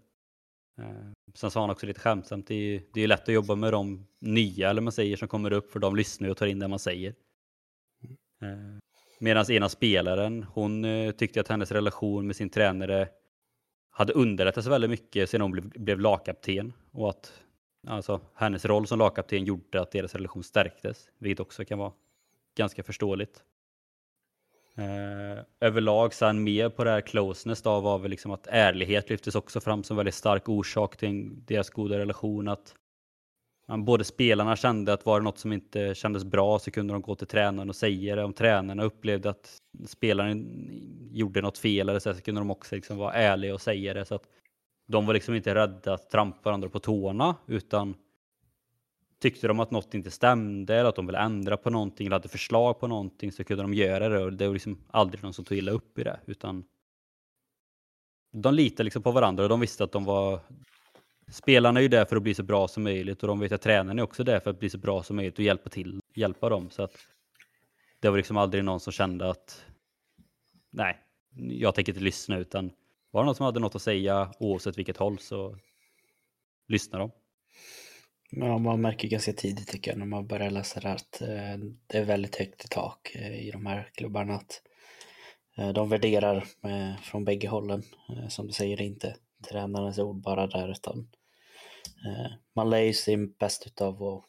Eh, 0.78 1.12
sen 1.34 1.50
sa 1.50 1.60
han 1.60 1.70
också 1.70 1.86
lite 1.86 2.00
skämtsamt, 2.00 2.46
det 2.46 2.54
är, 2.54 2.82
det 2.94 3.00
är 3.00 3.08
lätt 3.08 3.22
att 3.22 3.34
jobba 3.34 3.54
med 3.54 3.72
de 3.72 4.06
nya 4.20 4.70
eller 4.70 4.82
man 4.82 4.92
säger 4.92 5.16
som 5.16 5.28
kommer 5.28 5.52
upp 5.52 5.72
för 5.72 5.78
de 5.78 5.96
lyssnar 5.96 6.28
och 6.28 6.36
tar 6.36 6.46
in 6.46 6.58
det 6.58 6.68
man 6.68 6.78
säger. 6.78 7.14
Eh, 8.42 8.78
Medan 9.22 9.50
ena 9.50 9.68
spelaren, 9.68 10.42
hon 10.42 10.84
eh, 10.84 11.12
tyckte 11.12 11.40
att 11.40 11.48
hennes 11.48 11.72
relation 11.72 12.26
med 12.26 12.36
sin 12.36 12.50
tränare 12.50 13.08
hade 13.90 14.12
underlättats 14.12 14.66
väldigt 14.66 14.90
mycket 14.90 15.30
sedan 15.30 15.40
hon 15.40 15.50
blev, 15.50 15.68
blev 15.68 16.00
lagkapten 16.00 16.72
och 16.92 17.10
att 17.10 17.32
alltså, 17.86 18.20
hennes 18.34 18.64
roll 18.64 18.86
som 18.86 18.98
lagkapten 18.98 19.44
gjorde 19.44 19.80
att 19.80 19.90
deras 19.90 20.14
relation 20.14 20.42
stärktes, 20.42 21.08
vilket 21.18 21.40
också 21.40 21.64
kan 21.64 21.78
vara 21.78 21.92
ganska 22.56 22.82
förståeligt. 22.82 23.44
Eh, 24.74 25.44
överlag 25.60 26.14
så 26.14 26.26
han 26.26 26.42
mer 26.42 26.68
på 26.68 26.84
det 26.84 26.90
här 26.90 27.00
closeness 27.00 27.62
då 27.62 27.80
var 27.80 27.98
väl 27.98 28.10
liksom 28.10 28.30
att 28.32 28.46
ärlighet 28.46 29.10
lyftes 29.10 29.34
också 29.34 29.60
fram 29.60 29.82
som 29.82 29.96
väldigt 29.96 30.14
stark 30.14 30.48
orsak 30.48 30.96
till 30.96 31.44
deras 31.46 31.70
goda 31.70 31.98
relation. 31.98 32.48
Att 32.48 32.74
man, 33.68 33.84
både 33.84 34.04
spelarna 34.04 34.56
kände 34.56 34.92
att 34.92 35.06
var 35.06 35.20
det 35.20 35.24
något 35.24 35.38
som 35.38 35.52
inte 35.52 35.94
kändes 35.94 36.24
bra 36.24 36.58
så 36.58 36.70
kunde 36.70 36.92
de 36.92 37.02
gå 37.02 37.14
till 37.14 37.26
tränaren 37.26 37.68
och 37.68 37.76
säga 37.76 38.16
det. 38.16 38.24
Om 38.24 38.32
tränarna 38.32 38.82
upplevde 38.82 39.30
att 39.30 39.58
spelaren 39.86 40.68
gjorde 41.12 41.42
något 41.42 41.58
fel 41.58 41.88
eller 41.88 42.00
så, 42.00 42.14
så 42.14 42.20
kunde 42.20 42.40
de 42.40 42.50
också 42.50 42.74
liksom 42.74 42.98
vara 42.98 43.12
ärliga 43.12 43.54
och 43.54 43.60
säga 43.60 43.94
det. 43.94 44.04
Så 44.04 44.14
att 44.14 44.28
de 44.86 45.06
var 45.06 45.14
liksom 45.14 45.34
inte 45.34 45.54
rädda 45.54 45.94
att 45.94 46.10
trampa 46.10 46.38
varandra 46.42 46.68
på 46.68 46.78
tårna 46.78 47.36
utan 47.46 47.94
tyckte 49.20 49.48
de 49.48 49.61
att 49.61 49.70
något 49.70 49.94
inte 49.94 50.11
stämde 50.11 50.74
eller 50.74 50.88
att 50.88 50.96
de 50.96 51.06
ville 51.06 51.18
ändra 51.18 51.56
på 51.56 51.70
någonting 51.70 52.06
eller 52.06 52.16
hade 52.16 52.28
förslag 52.28 52.80
på 52.80 52.87
någonting 52.87 53.33
så 53.33 53.44
kunde 53.44 53.62
de 53.62 53.74
göra 53.74 54.09
det 54.09 54.24
och 54.24 54.33
det 54.33 54.46
var 54.46 54.54
liksom 54.54 54.78
aldrig 54.90 55.22
någon 55.22 55.35
som 55.35 55.44
tog 55.44 55.59
illa 55.59 55.72
upp 55.72 55.98
i 55.98 56.04
det 56.04 56.20
utan 56.26 56.64
de 58.33 58.54
litade 58.54 58.85
liksom 58.85 59.02
på 59.02 59.11
varandra 59.11 59.42
och 59.42 59.48
de 59.48 59.61
visste 59.61 59.85
att 59.85 59.92
de 59.92 60.04
var 60.04 60.40
spelarna 61.30 61.80
är 61.80 61.83
ju 61.83 61.88
där 61.88 62.04
för 62.04 62.16
att 62.16 62.22
bli 62.22 62.35
så 62.35 62.42
bra 62.42 62.68
som 62.68 62.83
möjligt 62.83 63.22
och 63.22 63.28
de 63.28 63.40
vet 63.40 63.52
att 63.52 63.62
tränaren 63.62 63.98
är 63.98 64.02
också 64.02 64.24
där 64.24 64.40
för 64.40 64.50
att 64.50 64.59
bli 64.59 64.70
så 64.70 64.78
bra 64.78 65.02
som 65.02 65.16
möjligt 65.16 65.38
och 65.38 65.44
hjälpa 65.44 65.70
till, 65.70 66.00
hjälpa 66.14 66.48
dem 66.48 66.70
så 66.70 66.83
att 66.83 66.96
det 68.00 68.11
var 68.11 68.16
liksom 68.16 68.37
aldrig 68.37 68.64
någon 68.64 68.80
som 68.80 68.92
kände 68.92 69.30
att 69.30 69.64
nej, 70.70 70.98
jag 71.35 71.74
tänker 71.74 71.92
inte 71.92 72.04
lyssna 72.04 72.38
utan 72.38 72.70
var 73.11 73.22
det 73.22 73.26
någon 73.26 73.35
som 73.35 73.46
hade 73.46 73.61
något 73.61 73.74
att 73.74 73.83
säga 73.83 74.33
oavsett 74.38 74.78
vilket 74.78 74.96
håll 74.96 75.18
så 75.18 75.56
lyssnar 76.68 76.98
de. 76.98 77.11
Ja, 78.33 78.59
man 78.59 78.81
märker 78.81 79.09
ganska 79.09 79.33
tidigt 79.33 79.69
tycker 79.69 79.90
jag 79.90 79.99
när 79.99 80.07
man 80.07 80.27
börjar 80.27 80.51
läsa 80.51 80.81
det 80.81 80.88
här 80.88 80.95
att 80.95 81.21
eh, 81.21 81.59
det 81.87 81.99
är 81.99 82.05
väldigt 82.05 82.37
högt 82.37 82.64
i 82.64 82.69
tak 82.69 83.12
eh, 83.14 83.47
i 83.47 83.51
de 83.51 83.66
här 83.66 83.90
klubbarna. 83.95 84.35
Att 84.35 84.62
eh, 85.57 85.69
de 85.69 85.88
värderar 85.88 86.47
från 87.03 87.25
bägge 87.25 87.49
hållen. 87.49 87.83
Som 88.29 88.47
du 88.47 88.53
säger, 88.53 88.81
inte 88.81 89.16
tränarens 89.49 89.99
ord 89.99 90.23
bara 90.23 90.47
där 90.47 90.69
utan 90.71 91.09
man 92.55 92.71
lär 92.71 92.81
ju 92.81 92.93
sig 92.93 93.16
bäst 93.16 93.66
utav 93.66 94.03
att 94.03 94.25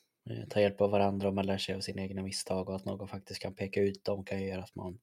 ta 0.50 0.62
hjälp 0.62 0.82
av 0.82 0.92
varandra 0.92 1.28
och 1.28 1.34
man 1.34 1.46
lär 1.46 1.58
sig 1.58 1.76
av 1.76 1.80
sina 1.80 2.02
egna 2.02 2.24
misstag 2.24 2.70
och 2.70 2.76
att 2.76 2.86
någon 2.86 3.08
faktiskt 3.08 3.42
kan 3.42 3.56
peka 3.56 3.82
ut 3.82 4.06
dem 4.06 4.24
kan 4.26 4.44
göra 4.44 4.64
att 4.64 4.76
man 4.76 5.00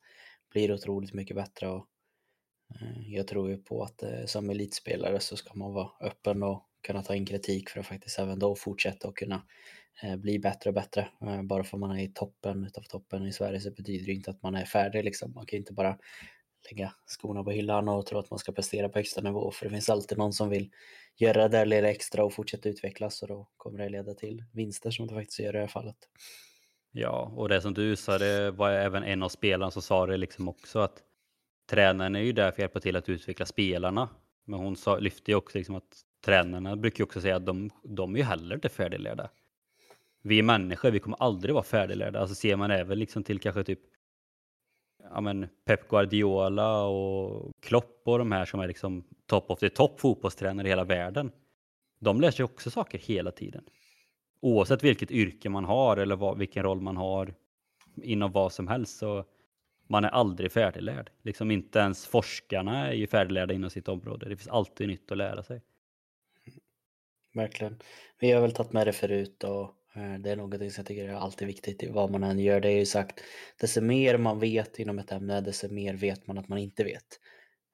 blir 0.51 0.73
otroligt 0.73 1.15
mycket 1.15 1.37
bättre. 1.37 1.69
Och 1.69 1.87
jag 3.07 3.27
tror 3.27 3.51
ju 3.51 3.57
på 3.57 3.83
att 3.83 4.03
som 4.27 4.51
elitspelare 4.51 5.21
så 5.21 5.37
ska 5.37 5.55
man 5.55 5.73
vara 5.73 5.91
öppen 6.01 6.43
och 6.43 6.67
kunna 6.88 7.03
ta 7.03 7.14
in 7.14 7.27
kritik 7.27 7.70
för 7.70 7.81
att 7.81 7.87
faktiskt 7.87 8.18
även 8.18 8.38
då 8.38 8.55
fortsätta 8.55 9.09
och 9.09 9.16
kunna 9.16 9.42
eh, 10.03 10.16
bli 10.16 10.38
bättre 10.38 10.70
och 10.70 10.74
bättre. 10.74 11.09
Eh, 11.22 11.42
bara 11.42 11.64
för 11.64 11.77
att 11.77 11.81
man 11.81 11.98
är 11.98 12.03
i 12.03 12.09
toppen 12.09 12.64
utav 12.64 12.83
toppen 12.83 13.27
i 13.27 13.33
Sverige 13.33 13.61
så 13.61 13.70
betyder 13.70 14.07
det 14.07 14.12
inte 14.12 14.31
att 14.31 14.42
man 14.42 14.55
är 14.55 14.64
färdig 14.64 15.05
liksom. 15.05 15.33
Man 15.35 15.46
kan 15.46 15.59
inte 15.59 15.72
bara 15.72 15.98
lägga 16.70 16.92
skorna 17.07 17.44
på 17.44 17.51
hyllan 17.51 17.88
och 17.88 18.07
tro 18.07 18.18
att 18.18 18.31
man 18.31 18.38
ska 18.38 18.53
prestera 18.53 18.88
på 18.88 18.98
högsta 18.98 19.20
nivå 19.20 19.51
för 19.51 19.64
det 19.64 19.70
finns 19.70 19.90
alltid 19.90 20.18
någon 20.18 20.33
som 20.33 20.48
vill 20.48 20.70
göra 21.16 21.42
det 21.42 21.59
där 21.59 21.66
lilla 21.66 21.90
extra 21.90 22.24
och 22.24 22.33
fortsätta 22.33 22.68
utvecklas 22.68 23.22
och 23.22 23.29
då 23.29 23.48
kommer 23.57 23.79
det 23.79 23.88
leda 23.88 24.14
till 24.14 24.44
vinster 24.53 24.90
som 24.90 25.07
det 25.07 25.14
faktiskt 25.14 25.40
gör 25.40 25.48
i 25.48 25.53
det 25.53 25.59
här 25.59 25.66
fallet. 25.66 25.96
Ja, 26.92 27.33
och 27.37 27.48
det 27.48 27.61
som 27.61 27.74
du 27.74 27.96
sa, 27.96 28.19
det 28.19 28.50
var 28.50 28.71
även 28.71 29.02
en 29.02 29.23
av 29.23 29.29
spelarna 29.29 29.71
som 29.71 29.83
sa 29.83 30.06
det 30.06 30.17
liksom 30.17 30.48
också 30.48 30.79
att 30.79 31.02
tränaren 31.71 32.17
är 32.17 32.21
ju 32.21 32.33
där 32.33 32.44
för 32.44 32.52
att 32.52 32.58
hjälpa 32.58 32.81
till 32.81 32.96
att 32.96 33.08
utveckla 33.08 33.46
spelarna. 33.46 34.08
Men 34.44 34.60
hon 34.60 34.77
sa, 34.77 34.98
lyfte 34.98 35.31
ju 35.31 35.35
också 35.35 35.58
liksom 35.58 35.75
att 35.75 36.04
tränarna 36.21 36.77
brukar 36.77 36.98
ju 36.98 37.04
också 37.04 37.21
säga 37.21 37.37
att 37.37 37.46
de, 37.46 37.71
de 37.83 38.14
är 38.14 38.19
ju 38.19 38.25
heller 38.25 38.54
inte 38.54 38.69
färdiglärda. 38.69 39.31
Vi 40.23 40.38
är 40.38 40.42
människor, 40.42 40.90
vi 40.90 41.00
kommer 41.00 41.23
aldrig 41.23 41.54
vara 41.54 41.64
färdiglärda. 41.64 42.21
Alltså 42.21 42.35
ser 42.35 42.56
man 42.56 42.71
även 42.71 42.98
liksom 42.98 43.25
till 43.25 43.38
kanske 43.40 43.64
typ 43.64 43.81
ja 45.10 45.21
men 45.21 45.48
Pep 45.64 45.88
Guardiola 45.88 46.83
och 46.83 47.52
Klopp 47.60 48.02
och 48.04 48.19
de 48.19 48.33
här 48.33 48.44
som 48.44 48.60
är 48.60 48.69
liksom 48.69 49.04
top 49.27 49.50
of 49.50 49.58
the 49.58 49.71
top 49.71 50.00
fotbollstränare 50.00 50.66
i 50.66 50.71
hela 50.71 50.85
världen. 50.85 51.33
De 51.98 52.21
lär 52.21 52.31
sig 52.31 52.44
också 52.44 52.71
saker 52.71 52.98
hela 52.98 53.31
tiden. 53.31 53.64
Oavsett 54.40 54.85
vilket 54.85 55.10
yrke 55.10 55.48
man 55.48 55.64
har 55.64 55.96
eller 55.96 56.16
vad, 56.16 56.38
vilken 56.38 56.62
roll 56.62 56.81
man 56.81 56.96
har 56.96 57.35
inom 58.02 58.33
vad 58.33 58.52
som 58.52 58.69
helst 58.69 58.98
så 58.98 59.25
man 59.87 60.04
är 60.04 60.08
aldrig 60.08 60.52
färdiglärd. 60.52 61.10
Liksom 61.23 61.50
inte 61.50 61.79
ens 61.79 62.06
forskarna 62.06 62.88
är 62.88 62.92
ju 62.92 63.06
färdiglärda 63.06 63.54
inom 63.54 63.71
sitt 63.71 63.88
område. 63.88 64.29
Det 64.29 64.37
finns 64.37 64.48
alltid 64.48 64.88
nytt 64.88 65.12
att 65.12 65.19
lära 65.19 65.42
sig 65.42 65.62
verkligen. 67.39 67.79
Vi 68.19 68.31
har 68.31 68.41
väl 68.41 68.53
tagit 68.53 68.73
med 68.73 68.87
det 68.87 68.93
förut 68.93 69.45
och 69.45 69.63
eh, 69.95 70.15
det 70.19 70.31
är 70.31 70.37
någonting 70.37 70.71
som 70.71 70.81
jag 70.81 70.87
tycker 70.87 71.09
är 71.09 71.15
alltid 71.15 71.47
viktigt 71.47 71.83
i 71.83 71.89
vad 71.89 72.11
man 72.11 72.25
än 72.25 72.39
gör. 72.39 72.61
Det 72.61 72.69
är 72.69 72.79
ju 72.79 72.87
sagt, 72.87 73.21
desto 73.61 73.81
mer 73.81 74.19
man 74.19 74.41
vet 74.41 74.79
inom 74.79 74.99
ett 74.99 75.13
ämne, 75.13 75.41
desto 75.41 75.69
mer 75.69 75.95
vet 75.95 76.27
man 76.27 76.39
att 76.39 76.49
man 76.49 76.59
inte 76.59 76.85
vet. 76.85 77.21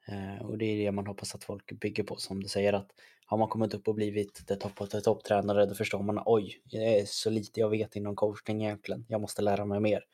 Eh, 0.09 0.47
och 0.47 0.59
det 0.59 0.65
är 0.65 0.85
det 0.85 0.93
man 0.93 1.07
hoppas 1.07 1.35
att 1.35 1.45
folk 1.45 1.81
bygger 1.81 2.03
på, 2.03 2.17
som 2.17 2.43
du 2.43 2.49
säger 2.49 2.73
att 2.73 2.91
har 3.27 3.39
man 3.39 3.49
kommit 3.49 3.75
upp 3.75 3.89
och 3.89 3.95
blivit 3.95 4.43
det 4.47 4.57
topp 4.57 4.91
till 4.91 5.03
topptränare, 5.03 5.67
då 5.67 5.75
förstår 5.75 6.03
man 6.03 6.23
oj, 6.27 6.63
det 6.65 7.01
är 7.01 7.05
så 7.07 7.31
lite 7.31 7.61
jag 7.61 7.71
vet 7.71 7.97
inom 7.97 8.17
coachning 8.17 8.65
egentligen. 8.65 9.07
Jag 9.09 9.21
måste 9.21 9.43
lära 9.43 9.65
mig 9.65 9.81
mer. 9.81 10.05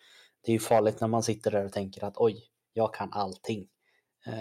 det 0.45 0.53
är 0.53 0.55
ju 0.55 0.59
farligt 0.59 1.01
när 1.01 1.09
man 1.09 1.23
sitter 1.23 1.51
där 1.51 1.65
och 1.65 1.73
tänker 1.73 2.05
att 2.05 2.17
oj, 2.17 2.43
jag 2.73 2.95
kan 2.95 3.13
allting. 3.13 3.69
Eh, 4.27 4.35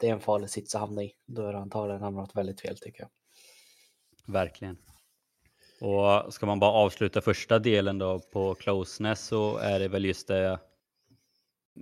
det 0.00 0.08
är 0.08 0.12
en 0.12 0.20
farlig 0.20 0.50
sits 0.50 0.74
att 0.74 0.80
hamna 0.80 1.02
i. 1.02 1.12
Då 1.26 1.46
är 1.46 1.52
det 1.52 1.58
antagligen 1.58 2.02
hamnat 2.02 2.36
väldigt 2.36 2.60
fel 2.60 2.78
tycker 2.78 3.00
jag. 3.00 3.10
Verkligen. 4.32 4.76
Och 5.80 6.34
ska 6.34 6.46
man 6.46 6.60
bara 6.60 6.70
avsluta 6.70 7.20
första 7.20 7.58
delen 7.58 7.98
då 7.98 8.20
på 8.32 8.54
closeness 8.54 9.26
så 9.26 9.56
är 9.56 9.80
det 9.80 9.88
väl 9.88 10.04
just 10.04 10.28
det 10.28 10.58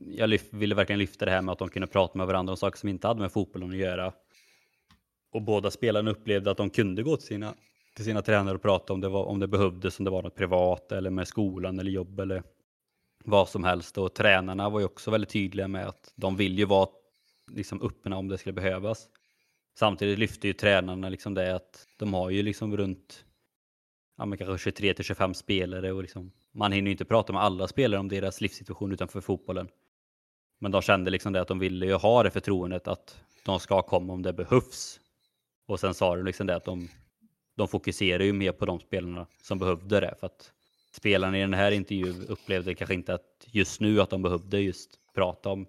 jag 0.06 0.38
ville 0.50 0.74
verkligen 0.74 0.98
lyfta 0.98 1.24
det 1.24 1.30
här 1.30 1.42
med 1.42 1.52
att 1.52 1.58
de 1.58 1.68
kunde 1.68 1.86
prata 1.86 2.18
med 2.18 2.26
varandra 2.26 2.50
om 2.52 2.56
saker 2.56 2.78
som 2.78 2.88
inte 2.88 3.06
hade 3.06 3.20
med 3.20 3.32
fotbollen 3.32 3.70
att 3.70 3.76
göra. 3.76 4.12
Och 5.32 5.42
båda 5.42 5.70
spelarna 5.70 6.10
upplevde 6.10 6.50
att 6.50 6.56
de 6.56 6.70
kunde 6.70 7.02
gå 7.02 7.16
till 7.16 7.26
sina, 7.26 7.54
till 7.96 8.04
sina 8.04 8.22
tränare 8.22 8.54
och 8.54 8.62
prata 8.62 8.92
om 8.92 9.00
det, 9.00 9.08
var, 9.08 9.24
om 9.24 9.38
det 9.38 9.48
behövdes, 9.48 9.98
om 9.98 10.04
det 10.04 10.10
var 10.10 10.22
något 10.22 10.34
privat 10.34 10.92
eller 10.92 11.10
med 11.10 11.28
skolan 11.28 11.78
eller 11.78 11.90
jobb 11.90 12.20
eller 12.20 12.42
vad 13.24 13.48
som 13.48 13.64
helst. 13.64 13.98
Och 13.98 14.14
tränarna 14.14 14.68
var 14.68 14.80
ju 14.80 14.86
också 14.86 15.10
väldigt 15.10 15.30
tydliga 15.30 15.68
med 15.68 15.88
att 15.88 16.12
de 16.16 16.36
vill 16.36 16.58
ju 16.58 16.64
vara 16.64 16.88
liksom 17.50 17.82
öppna 17.82 18.16
om 18.16 18.28
det 18.28 18.38
skulle 18.38 18.52
behövas. 18.52 19.08
Samtidigt 19.78 20.18
lyfte 20.18 20.46
ju 20.46 20.52
tränarna 20.52 21.08
liksom 21.08 21.34
det 21.34 21.54
att 21.54 21.86
de 21.96 22.14
har 22.14 22.30
ju 22.30 22.42
liksom 22.42 22.76
runt 22.76 23.24
ja, 24.16 24.26
men 24.26 24.38
kanske 24.38 24.58
23 24.58 24.94
till 24.94 25.04
25 25.04 25.34
spelare 25.34 25.92
och 25.92 26.02
liksom, 26.02 26.32
man 26.52 26.72
hinner 26.72 26.86
ju 26.86 26.92
inte 26.92 27.04
prata 27.04 27.32
med 27.32 27.42
alla 27.42 27.68
spelare 27.68 28.00
om 28.00 28.08
deras 28.08 28.40
livssituation 28.40 28.92
utanför 28.92 29.20
fotbollen. 29.20 29.68
Men 30.58 30.72
de 30.72 30.82
kände 30.82 31.10
liksom 31.10 31.32
det 31.32 31.40
att 31.40 31.48
de 31.48 31.58
ville 31.58 31.86
ju 31.86 31.94
ha 31.94 32.22
det 32.22 32.30
förtroendet 32.30 32.88
att 32.88 33.20
de 33.44 33.60
ska 33.60 33.82
komma 33.82 34.12
om 34.12 34.22
det 34.22 34.32
behövs. 34.32 35.00
Och 35.66 35.80
sen 35.80 35.94
sa 35.94 36.16
de 36.16 36.24
liksom 36.24 36.46
det 36.46 36.56
att 36.56 36.64
de, 36.64 36.88
de 37.56 37.68
fokuserar 37.68 38.24
ju 38.24 38.32
mer 38.32 38.52
på 38.52 38.66
de 38.66 38.80
spelarna 38.80 39.26
som 39.42 39.58
behövde 39.58 40.00
det. 40.00 40.14
För 40.20 40.26
att 40.26 40.52
spelarna 40.92 41.38
i 41.38 41.40
den 41.40 41.54
här 41.54 41.70
intervjun 41.70 42.26
upplevde 42.28 42.74
kanske 42.74 42.94
inte 42.94 43.14
att 43.14 43.46
just 43.46 43.80
nu 43.80 44.00
att 44.00 44.10
de 44.10 44.22
behövde 44.22 44.60
just 44.60 44.98
prata 45.14 45.48
om 45.48 45.66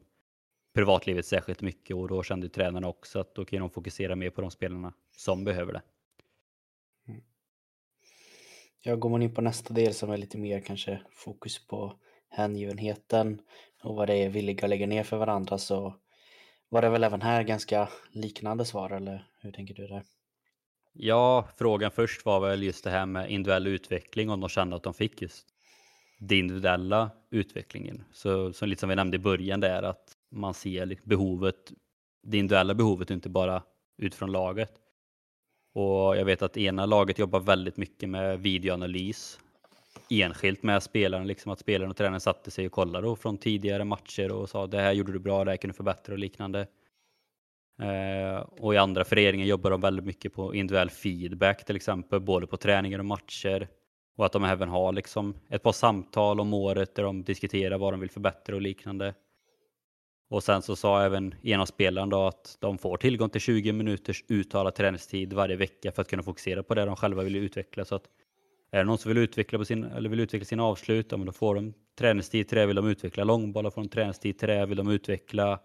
privatlivet 0.74 1.26
särskilt 1.26 1.62
mycket 1.62 1.96
och 1.96 2.08
då 2.08 2.24
kände 2.24 2.50
tränarna 2.50 2.88
också 2.88 3.20
att 3.20 3.36
då 3.36 3.46
kan 3.46 3.60
de 3.60 3.70
fokusera 3.70 4.16
mer 4.16 4.30
på 4.30 4.42
de 4.42 4.52
spelarna 4.52 4.94
som 5.12 5.44
behöver 5.44 5.74
det. 5.74 5.82
Mm. 7.08 7.22
Ja, 8.84 8.96
går 8.96 9.10
man 9.10 9.22
in 9.22 9.34
på 9.34 9.42
nästa 9.42 9.74
del 9.74 9.94
som 9.94 10.12
är 10.12 10.18
lite 10.18 10.38
mer 10.38 10.62
kanske 10.62 11.02
fokus 11.12 11.68
på 11.68 12.00
hängivenheten 12.30 13.42
och 13.84 13.96
vad 13.96 14.08
det 14.08 14.16
är 14.16 14.30
villiga 14.30 14.64
att 14.64 14.70
lägga 14.70 14.88
ner 14.88 15.04
för 15.04 15.18
varandra 15.18 15.58
så 15.58 15.96
var 16.70 16.82
det 16.82 16.90
väl 16.90 17.04
även 17.04 17.22
här 17.22 17.44
ganska 17.44 17.90
liknande 18.12 18.66
svar 18.66 18.90
eller 18.90 19.28
hur 19.42 19.52
tänker 19.52 19.74
du 19.74 19.88
där? 19.88 20.04
Ja, 20.94 21.48
frågan 21.58 21.92
först 21.92 22.26
var 22.26 22.40
väl 22.40 22.64
just 22.64 22.84
det 22.84 22.90
här 22.90 23.06
med 23.06 23.32
individuell 23.32 23.68
utveckling 23.68 24.30
om 24.30 24.40
de 24.40 24.50
kände 24.50 24.76
att 24.76 24.84
de 24.84 24.94
fick 24.94 25.22
just 25.22 25.48
den 26.20 26.38
individuella 26.38 27.12
utvecklingen. 27.30 28.04
Så, 28.12 28.54
så 28.54 28.66
lite 28.66 28.80
som 28.80 28.90
vi 28.90 28.96
nämnde 28.96 29.16
i 29.16 29.20
början 29.20 29.60
där 29.60 29.84
att 29.84 30.18
man 30.32 30.54
ser 30.54 30.86
liksom 30.86 31.10
behovet, 31.10 31.74
det 32.24 32.38
individuella 32.38 32.74
behovet 32.74 33.12
inte 33.12 33.30
bara 33.30 33.64
utifrån 33.98 34.32
laget. 34.32 34.72
Och 35.74 36.18
jag 36.18 36.26
vet 36.26 36.42
att 36.42 36.58
ena 36.58 36.86
laget 36.86 37.20
jobbar 37.20 37.40
väldigt 37.40 37.78
mycket 37.78 38.10
med 38.10 38.40
videoanalys 38.40 39.40
enskilt 40.10 40.64
med 40.64 40.84
spelarna, 40.84 41.26
liksom 41.26 41.52
att 41.52 41.60
spelaren 41.60 41.92
och 41.92 41.98
tränaren 41.98 42.22
satte 42.22 42.52
sig 42.52 42.66
och 42.66 42.72
kollade 42.72 43.16
från 43.16 43.38
tidigare 43.38 43.84
matcher 43.84 44.32
och 44.32 44.50
sa 44.50 44.68
det 44.68 44.82
här 44.82 44.94
gjorde 44.94 45.12
du 45.12 45.20
bra, 45.20 45.46
det 45.46 45.52
här 45.52 45.58
kunde 45.58 45.74
du 45.74 45.78
förbättra 45.78 46.14
och 46.14 46.20
liknande. 46.20 46.68
Eh, 47.82 48.40
och 48.40 48.74
i 48.74 48.78
andra 48.78 49.04
föreningar 49.04 49.46
jobbar 49.46 49.72
de 49.72 49.82
väldigt 49.82 50.06
mycket 50.06 50.34
på 50.34 50.56
individuell 50.56 50.90
feedback 50.90 51.66
till 51.66 51.76
exempel, 51.76 52.20
både 52.20 52.48
på 52.48 52.58
träningar 52.58 53.00
och 53.00 53.06
matcher. 53.06 53.68
Och 54.18 54.26
att 54.26 54.32
de 54.32 54.44
även 54.44 54.70
har 54.70 54.92
liksom 54.92 55.36
ett 55.50 55.64
par 55.64 55.72
samtal 55.72 56.40
om 56.40 56.54
året 56.54 56.96
där 56.96 57.04
de 57.04 57.24
diskuterar 57.24 57.78
vad 57.78 57.94
de 57.94 58.00
vill 58.00 58.10
förbättra 58.10 58.56
och 58.56 58.62
liknande. 58.62 59.14
Och 60.30 60.44
sen 60.44 60.62
så 60.62 60.76
sa 60.76 61.04
även 61.04 61.36
ena 61.44 61.66
spelaren 61.66 62.10
då 62.10 62.28
att 62.28 62.58
de 62.60 62.78
får 62.78 62.98
tillgång 62.98 63.30
till 63.30 63.42
20 63.42 63.74
minuters 63.74 64.24
uttalad 64.28 64.76
träningstid 64.76 65.34
varje 65.34 65.56
vecka 65.56 65.92
för 65.92 66.02
att 66.02 66.08
kunna 66.08 66.24
fokusera 66.24 66.64
på 66.64 66.76
det 66.76 66.86
de 66.86 66.96
själva 66.96 67.24
vill 67.24 67.36
utveckla. 67.36 67.86
Så 67.86 67.96
att 67.96 68.04
är 68.72 68.78
det 68.78 68.84
någon 68.84 68.98
som 68.98 69.10
vill 69.10 69.18
utveckla, 69.18 69.60
på 69.60 69.66
sin, 69.66 69.84
eller 69.84 70.10
vill 70.10 70.20
utveckla 70.20 70.46
sina 70.46 70.64
avslut, 70.64 71.08
ja, 71.10 71.18
men 71.18 71.26
då 71.26 71.32
får 71.32 71.56
de 71.56 71.74
träningstid 71.98 72.48
till 72.48 72.58
det. 72.58 72.66
Vill 72.66 72.76
de 72.76 72.88
utveckla 72.88 73.24
långbollar 73.24 73.70
får 73.70 73.82
de 73.82 73.90
träningstid 73.90 74.40
till 74.40 74.48
det. 74.48 74.66
Vill 74.66 74.78
de 74.78 74.90
utveckla 74.90 75.60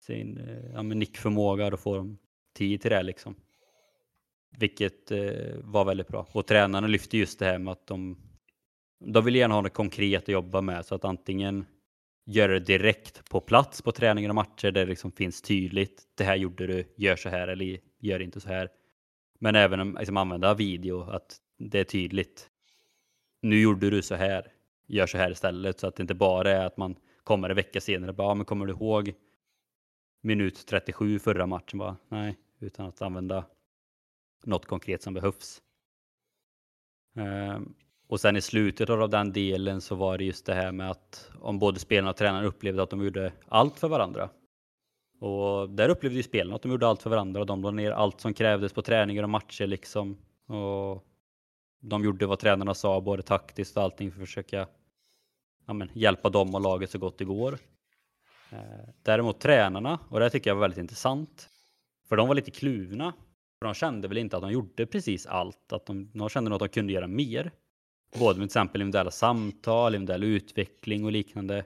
sin 0.00 0.38
eh, 0.38 0.72
ja, 0.74 0.82
nickförmåga, 0.82 1.70
då 1.70 1.76
får 1.76 1.96
de 1.96 2.18
tid 2.56 2.80
till 2.80 2.90
det. 2.90 3.02
Liksom. 3.02 3.34
Vilket 4.58 5.10
eh, 5.10 5.56
var 5.62 5.84
väldigt 5.84 6.08
bra. 6.08 6.26
Och 6.32 6.46
tränarna 6.46 6.86
lyfte 6.86 7.18
just 7.18 7.38
det 7.38 7.44
här 7.44 7.58
med 7.58 7.72
att 7.72 7.86
de, 7.86 8.16
de 9.04 9.24
vill 9.24 9.34
gärna 9.34 9.54
ha 9.54 9.60
något 9.60 9.72
konkret 9.72 10.22
att 10.22 10.28
jobba 10.28 10.60
med. 10.60 10.86
Så 10.86 10.94
att 10.94 11.04
antingen 11.04 11.66
göra 12.24 12.52
det 12.52 12.60
direkt 12.60 13.30
på 13.30 13.40
plats 13.40 13.82
på 13.82 13.92
träningar 13.92 14.28
och 14.28 14.34
matcher 14.34 14.70
där 14.70 14.84
det 14.84 14.90
liksom 14.90 15.12
finns 15.12 15.42
tydligt. 15.42 16.02
Det 16.14 16.24
här 16.24 16.36
gjorde 16.36 16.66
du, 16.66 16.84
gör 16.96 17.16
så 17.16 17.28
här 17.28 17.48
eller 17.48 17.78
gör 17.98 18.20
inte 18.20 18.40
så 18.40 18.48
här. 18.48 18.70
Men 19.38 19.56
även 19.56 19.92
liksom, 19.92 20.16
använda 20.16 20.54
video, 20.54 21.10
att 21.10 21.36
det 21.58 21.78
är 21.80 21.84
tydligt. 21.84 22.50
Nu 23.42 23.60
gjorde 23.60 23.90
du 23.90 24.02
så 24.02 24.14
här, 24.14 24.52
gör 24.86 25.06
så 25.06 25.18
här 25.18 25.30
istället. 25.30 25.80
Så 25.80 25.86
att 25.86 25.96
det 25.96 26.02
inte 26.02 26.14
bara 26.14 26.50
är 26.50 26.66
att 26.66 26.76
man 26.76 26.96
kommer 27.24 27.50
en 27.50 27.56
vecka 27.56 27.80
senare 27.80 28.10
och 28.10 28.16
bara, 28.16 28.28
ja, 28.28 28.34
men 28.34 28.46
kommer 28.46 28.66
du 28.66 28.72
ihåg 28.72 29.14
minut 30.20 30.66
37 30.66 31.18
förra 31.18 31.46
matchen? 31.46 31.78
Bara, 31.78 31.96
nej, 32.08 32.36
utan 32.58 32.86
att 32.86 33.02
använda 33.02 33.44
något 34.44 34.66
konkret 34.66 35.02
som 35.02 35.14
behövs. 35.14 35.62
Um, 37.14 37.74
och 38.10 38.20
sen 38.20 38.36
i 38.36 38.40
slutet 38.40 38.90
av 38.90 39.10
den 39.10 39.32
delen 39.32 39.80
så 39.80 39.94
var 39.94 40.18
det 40.18 40.24
just 40.24 40.46
det 40.46 40.54
här 40.54 40.72
med 40.72 40.90
att 40.90 41.30
om 41.40 41.58
både 41.58 41.78
spelarna 41.78 42.10
och 42.10 42.16
tränaren 42.16 42.44
upplevde 42.44 42.82
att 42.82 42.90
de 42.90 43.04
gjorde 43.04 43.32
allt 43.48 43.78
för 43.78 43.88
varandra. 43.88 44.30
Och 45.20 45.70
där 45.70 45.88
upplevde 45.88 46.16
ju 46.16 46.22
spelarna 46.22 46.56
att 46.56 46.62
de 46.62 46.70
gjorde 46.70 46.88
allt 46.88 47.02
för 47.02 47.10
varandra 47.10 47.40
och 47.40 47.46
de 47.46 47.62
la 47.62 47.70
ner 47.70 47.90
allt 47.90 48.20
som 48.20 48.34
krävdes 48.34 48.72
på 48.72 48.82
träningar 48.82 49.22
och 49.22 49.30
matcher 49.30 49.66
liksom. 49.66 50.18
Och 50.46 51.04
de 51.80 52.04
gjorde 52.04 52.26
vad 52.26 52.38
tränarna 52.38 52.74
sa, 52.74 53.00
både 53.00 53.22
taktiskt 53.22 53.76
och 53.76 53.82
allting 53.82 54.12
för 54.12 54.22
att 54.22 54.28
försöka 54.28 54.66
ja, 55.66 55.72
men, 55.72 55.90
hjälpa 55.92 56.28
dem 56.30 56.54
och 56.54 56.60
laget 56.60 56.90
så 56.90 56.98
gott 56.98 57.18
det 57.18 57.24
går. 57.24 57.58
Eh, 58.52 58.88
däremot 59.02 59.40
tränarna, 59.40 59.98
och 60.08 60.20
det 60.20 60.30
tycker 60.30 60.50
jag 60.50 60.54
var 60.54 60.62
väldigt 60.62 60.78
intressant, 60.78 61.48
för 62.08 62.16
de 62.16 62.28
var 62.28 62.34
lite 62.34 62.50
kluvna. 62.50 63.12
För 63.58 63.66
de 63.66 63.74
kände 63.74 64.08
väl 64.08 64.18
inte 64.18 64.36
att 64.36 64.42
de 64.42 64.52
gjorde 64.52 64.86
precis 64.86 65.26
allt, 65.26 65.72
att 65.72 65.86
de, 65.86 66.10
de 66.14 66.28
kände 66.28 66.50
nog 66.50 66.56
att 66.56 66.72
de 66.72 66.74
kunde 66.74 66.92
göra 66.92 67.06
mer. 67.06 67.52
Både 68.18 68.38
med 68.38 68.48
till 68.48 68.58
exempel 68.58 68.80
individuella 68.80 69.10
samtal, 69.10 69.94
individuell 69.94 70.24
utveckling 70.24 71.04
och 71.04 71.12
liknande. 71.12 71.64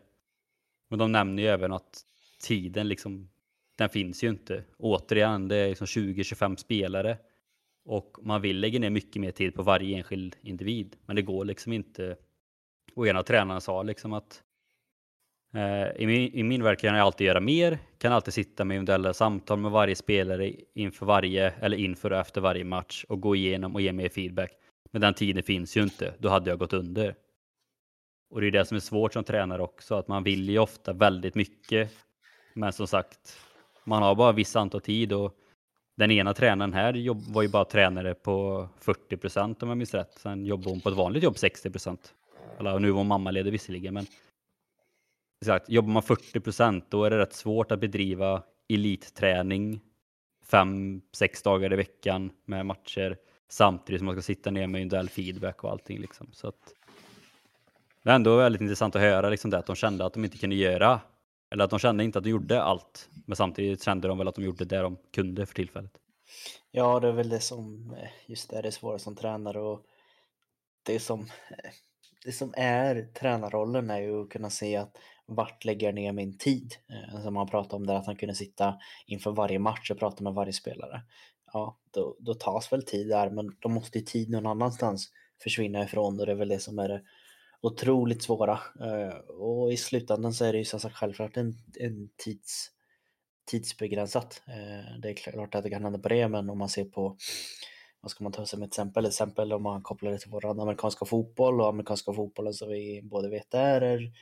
Men 0.90 0.98
de 0.98 1.12
nämner 1.12 1.42
ju 1.42 1.48
även 1.48 1.72
att 1.72 2.02
tiden 2.40 2.88
liksom, 2.88 3.28
den 3.76 3.88
finns 3.88 4.24
ju 4.24 4.28
inte. 4.28 4.64
Återigen, 4.78 5.48
det 5.48 5.56
är 5.56 5.68
liksom 5.68 5.86
20-25 5.86 6.56
spelare. 6.56 7.18
Och 7.84 8.18
man 8.22 8.42
vill 8.42 8.60
lägga 8.60 8.78
ner 8.78 8.90
mycket 8.90 9.22
mer 9.22 9.30
tid 9.30 9.54
på 9.54 9.62
varje 9.62 9.96
enskild 9.96 10.36
individ. 10.42 10.96
Men 11.06 11.16
det 11.16 11.22
går 11.22 11.44
liksom 11.44 11.72
inte. 11.72 12.16
Och 12.94 13.08
en 13.08 13.16
av 13.16 13.22
tränarna 13.22 13.60
sa 13.60 13.82
liksom 13.82 14.12
att 14.12 14.42
eh, 15.54 16.02
i, 16.02 16.06
min, 16.06 16.34
i 16.34 16.42
min 16.42 16.62
värld 16.62 16.78
kan 16.78 16.96
jag 16.96 17.06
alltid 17.06 17.26
göra 17.26 17.40
mer. 17.40 17.78
Kan 17.98 18.12
alltid 18.12 18.34
sitta 18.34 18.64
med 18.64 18.74
individuella 18.74 19.14
samtal 19.14 19.58
med 19.58 19.70
varje 19.70 19.96
spelare 19.96 20.52
inför 20.74 21.06
varje 21.06 21.50
eller 21.50 21.76
inför 21.76 22.10
och 22.10 22.18
efter 22.18 22.40
varje 22.40 22.64
match 22.64 23.04
och 23.08 23.20
gå 23.20 23.36
igenom 23.36 23.74
och 23.74 23.80
ge 23.80 23.92
mer 23.92 24.08
feedback. 24.08 24.52
Men 24.94 25.00
den 25.00 25.14
tiden 25.14 25.42
finns 25.42 25.76
ju 25.76 25.82
inte. 25.82 26.14
Då 26.18 26.28
hade 26.28 26.50
jag 26.50 26.58
gått 26.58 26.72
under. 26.72 27.14
Och 28.30 28.40
det 28.40 28.46
är 28.46 28.50
det 28.50 28.64
som 28.64 28.76
är 28.76 28.80
svårt 28.80 29.12
som 29.12 29.24
tränare 29.24 29.62
också, 29.62 29.94
att 29.94 30.08
man 30.08 30.22
vill 30.22 30.50
ju 30.50 30.58
ofta 30.58 30.92
väldigt 30.92 31.34
mycket. 31.34 31.90
Men 32.54 32.72
som 32.72 32.86
sagt, 32.86 33.36
man 33.84 34.02
har 34.02 34.14
bara 34.14 34.32
viss 34.32 34.56
antal 34.56 34.80
tid 34.80 35.12
och 35.12 35.36
den 35.96 36.10
ena 36.10 36.34
tränaren 36.34 36.72
här 36.72 37.32
var 37.32 37.42
ju 37.42 37.48
bara 37.48 37.64
tränare 37.64 38.14
på 38.14 38.68
40 38.78 39.16
procent 39.16 39.62
om 39.62 39.68
jag 39.68 39.78
minns 39.78 39.94
rätt. 39.94 40.18
Sen 40.18 40.46
jobbade 40.46 40.70
hon 40.70 40.80
på 40.80 40.88
ett 40.88 40.96
vanligt 40.96 41.22
jobb 41.22 41.38
60 41.38 41.70
procent. 41.70 42.14
Eller 42.58 42.78
nu 42.78 42.90
var 42.90 42.98
hon 42.98 43.06
mammaledig 43.06 43.52
visserligen, 43.52 43.94
men 43.94 44.06
exakt, 45.40 45.70
jobbar 45.70 45.92
man 45.92 46.02
40 46.02 46.40
procent 46.40 46.90
då 46.90 47.04
är 47.04 47.10
det 47.10 47.18
rätt 47.18 47.34
svårt 47.34 47.72
att 47.72 47.80
bedriva 47.80 48.42
elitträning 48.68 49.80
fem, 50.44 51.02
sex 51.12 51.42
dagar 51.42 51.72
i 51.72 51.76
veckan 51.76 52.30
med 52.44 52.66
matcher 52.66 53.16
samtidigt 53.48 54.00
som 54.00 54.06
man 54.06 54.14
ska 54.14 54.22
sitta 54.22 54.50
ner 54.50 54.66
med 54.66 54.80
individuell 54.80 55.08
feedback 55.08 55.64
och 55.64 55.70
allting. 55.70 55.98
Liksom. 55.98 56.28
Så 56.32 56.48
att, 56.48 56.74
det 58.02 58.10
är 58.10 58.14
ändå 58.14 58.36
väldigt 58.36 58.60
intressant 58.60 58.96
att 58.96 59.02
höra 59.02 59.28
liksom 59.28 59.50
det, 59.50 59.58
att 59.58 59.66
de 59.66 59.76
kände 59.76 60.06
att 60.06 60.14
de 60.14 60.24
inte 60.24 60.38
kunde 60.38 60.56
göra 60.56 61.00
eller 61.50 61.64
att 61.64 61.70
de 61.70 61.78
kände 61.78 62.04
inte 62.04 62.18
att 62.18 62.24
de 62.24 62.30
gjorde 62.30 62.62
allt, 62.62 63.08
men 63.26 63.36
samtidigt 63.36 63.84
kände 63.84 64.08
de 64.08 64.18
väl 64.18 64.28
att 64.28 64.34
de 64.34 64.44
gjorde 64.44 64.64
det 64.64 64.78
de 64.78 64.96
kunde 65.12 65.46
för 65.46 65.54
tillfället. 65.54 65.92
Ja, 66.70 67.00
det 67.00 67.08
är 67.08 67.12
väl 67.12 67.28
det 67.28 67.40
som 67.40 67.90
eh, 67.90 68.08
just 68.26 68.50
det 68.50 68.56
är 68.56 68.62
det 68.62 68.72
svåra 68.72 68.98
som 68.98 69.16
tränare 69.16 69.60
och 69.60 69.86
det 70.82 71.00
som, 71.00 71.20
eh, 71.20 71.70
det 72.24 72.32
som 72.32 72.54
är 72.56 73.02
tränarrollen 73.02 73.90
är 73.90 74.00
ju 74.00 74.22
att 74.22 74.30
kunna 74.30 74.50
se 74.50 74.76
att 74.76 74.96
vart 75.26 75.64
lägger 75.64 75.86
jag 75.86 75.94
ner 75.94 76.12
min 76.12 76.38
tid? 76.38 76.74
Eh, 76.88 77.22
som 77.22 77.34
man 77.34 77.48
pratade 77.48 77.76
om 77.76 77.86
där, 77.86 77.94
att 77.94 78.06
han 78.06 78.16
kunde 78.16 78.34
sitta 78.34 78.74
inför 79.06 79.30
varje 79.30 79.58
match 79.58 79.90
och 79.90 79.98
prata 79.98 80.24
med 80.24 80.34
varje 80.34 80.52
spelare. 80.52 81.02
Ja, 81.54 81.78
då, 81.90 82.16
då 82.18 82.34
tas 82.34 82.72
väl 82.72 82.82
tid 82.82 83.08
där, 83.08 83.30
men 83.30 83.56
då 83.60 83.68
måste 83.68 83.98
ju 83.98 84.04
tid 84.04 84.30
någon 84.30 84.46
annanstans 84.46 85.10
försvinna 85.42 85.84
ifrån 85.84 86.20
och 86.20 86.26
det 86.26 86.32
är 86.32 86.36
väl 86.36 86.48
det 86.48 86.58
som 86.58 86.78
är 86.78 86.88
det 86.88 87.02
otroligt 87.60 88.22
svåra. 88.22 88.60
Eh, 88.80 89.16
och 89.18 89.72
i 89.72 89.76
slutändan 89.76 90.34
så 90.34 90.44
är 90.44 90.52
det 90.52 90.58
ju 90.58 90.64
som 90.64 90.80
sagt 90.80 90.96
självklart 90.96 91.36
en, 91.36 91.54
en 91.80 92.08
tids, 92.16 92.70
tidsbegränsat. 93.50 94.42
Eh, 94.48 95.00
det 95.02 95.10
är 95.10 95.14
klart 95.14 95.54
att 95.54 95.62
det 95.62 95.70
kan 95.70 95.84
hända 95.84 95.98
på 95.98 96.08
det, 96.08 96.28
men 96.28 96.50
om 96.50 96.58
man 96.58 96.68
ser 96.68 96.84
på 96.84 97.16
vad 98.00 98.10
ska 98.10 98.24
man 98.24 98.32
ta 98.32 98.46
som 98.46 98.62
ett 98.62 98.68
exempel? 98.68 99.04
Ett 99.04 99.10
exempel 99.10 99.52
om 99.52 99.62
man 99.62 99.82
kopplar 99.82 100.10
det 100.10 100.18
till 100.18 100.30
vår 100.30 100.60
amerikanska 100.62 101.04
fotboll 101.04 101.60
och 101.60 101.68
amerikanska 101.68 102.12
fotbollen 102.12 102.54
som 102.54 102.68
vi 102.68 103.02
både 103.02 103.28
vet 103.28 103.54
är 103.54 104.12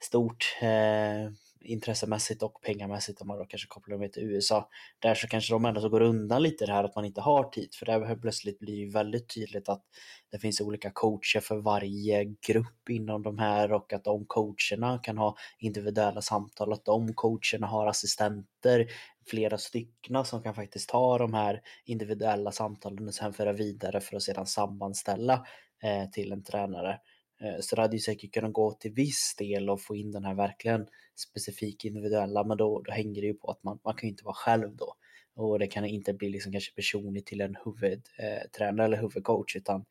stort. 0.00 0.56
Eh, 0.62 1.32
Intressemässigt 1.62 2.42
och 2.42 2.62
pengamässigt 2.62 3.20
om 3.20 3.28
man 3.28 3.38
då 3.38 3.44
kanske 3.44 3.68
kopplar 3.68 3.98
dem 3.98 4.10
till 4.10 4.22
USA. 4.22 4.68
Där 4.98 5.14
så 5.14 5.26
kanske 5.26 5.54
de 5.54 5.64
ändå 5.64 5.80
så 5.80 5.88
går 5.88 6.00
undan 6.00 6.42
lite 6.42 6.66
det 6.66 6.72
här 6.72 6.84
att 6.84 6.96
man 6.96 7.04
inte 7.04 7.20
har 7.20 7.44
tid 7.44 7.74
för 7.74 7.86
där 7.86 8.16
plötsligt 8.16 8.58
blir 8.58 8.86
det 8.86 8.92
väldigt 8.92 9.34
tydligt 9.34 9.68
att 9.68 9.82
det 10.30 10.38
finns 10.38 10.60
olika 10.60 10.90
coacher 10.90 11.40
för 11.40 11.56
varje 11.56 12.24
grupp 12.24 12.88
inom 12.88 13.22
de 13.22 13.38
här 13.38 13.72
och 13.72 13.92
att 13.92 14.04
de 14.04 14.24
coacherna 14.26 14.98
kan 14.98 15.18
ha 15.18 15.36
individuella 15.58 16.22
samtal, 16.22 16.72
att 16.72 16.84
de 16.84 17.14
coacherna 17.14 17.66
har 17.66 17.86
assistenter, 17.86 18.86
flera 19.26 19.58
stycken 19.58 20.24
som 20.24 20.42
kan 20.42 20.54
faktiskt 20.54 20.88
ta 20.88 21.18
de 21.18 21.34
här 21.34 21.60
individuella 21.84 22.52
samtalen 22.52 23.08
och 23.08 23.14
sen 23.14 23.32
föra 23.32 23.52
vidare 23.52 24.00
för 24.00 24.16
att 24.16 24.22
sedan 24.22 24.46
sammanställa 24.46 25.46
eh, 25.82 26.10
till 26.10 26.32
en 26.32 26.44
tränare. 26.44 27.00
Eh, 27.40 27.60
så 27.60 27.76
det 27.76 27.82
hade 27.82 27.96
ju 27.96 28.00
säkert 28.00 28.34
kunnat 28.34 28.52
gå 28.52 28.72
till 28.72 28.92
viss 28.92 29.34
del 29.38 29.70
och 29.70 29.82
få 29.82 29.96
in 29.96 30.12
den 30.12 30.24
här 30.24 30.34
verkligen 30.34 30.86
specifik 31.20 31.84
individuella, 31.84 32.44
men 32.44 32.56
då, 32.56 32.82
då 32.82 32.92
hänger 32.92 33.20
det 33.20 33.26
ju 33.26 33.34
på 33.34 33.50
att 33.50 33.62
man, 33.62 33.78
man 33.84 33.94
kan 33.94 34.06
ju 34.06 34.10
inte 34.10 34.24
vara 34.24 34.34
själv 34.34 34.76
då. 34.76 34.94
Och 35.34 35.58
det 35.58 35.66
kan 35.66 35.84
inte 35.84 36.12
bli 36.12 36.28
liksom 36.28 36.52
kanske 36.52 36.74
personligt 36.74 37.26
till 37.26 37.40
en 37.40 37.56
huvudtränare 37.64 38.84
eller 38.84 38.96
huvudcoach, 38.96 39.56
utan 39.56 39.84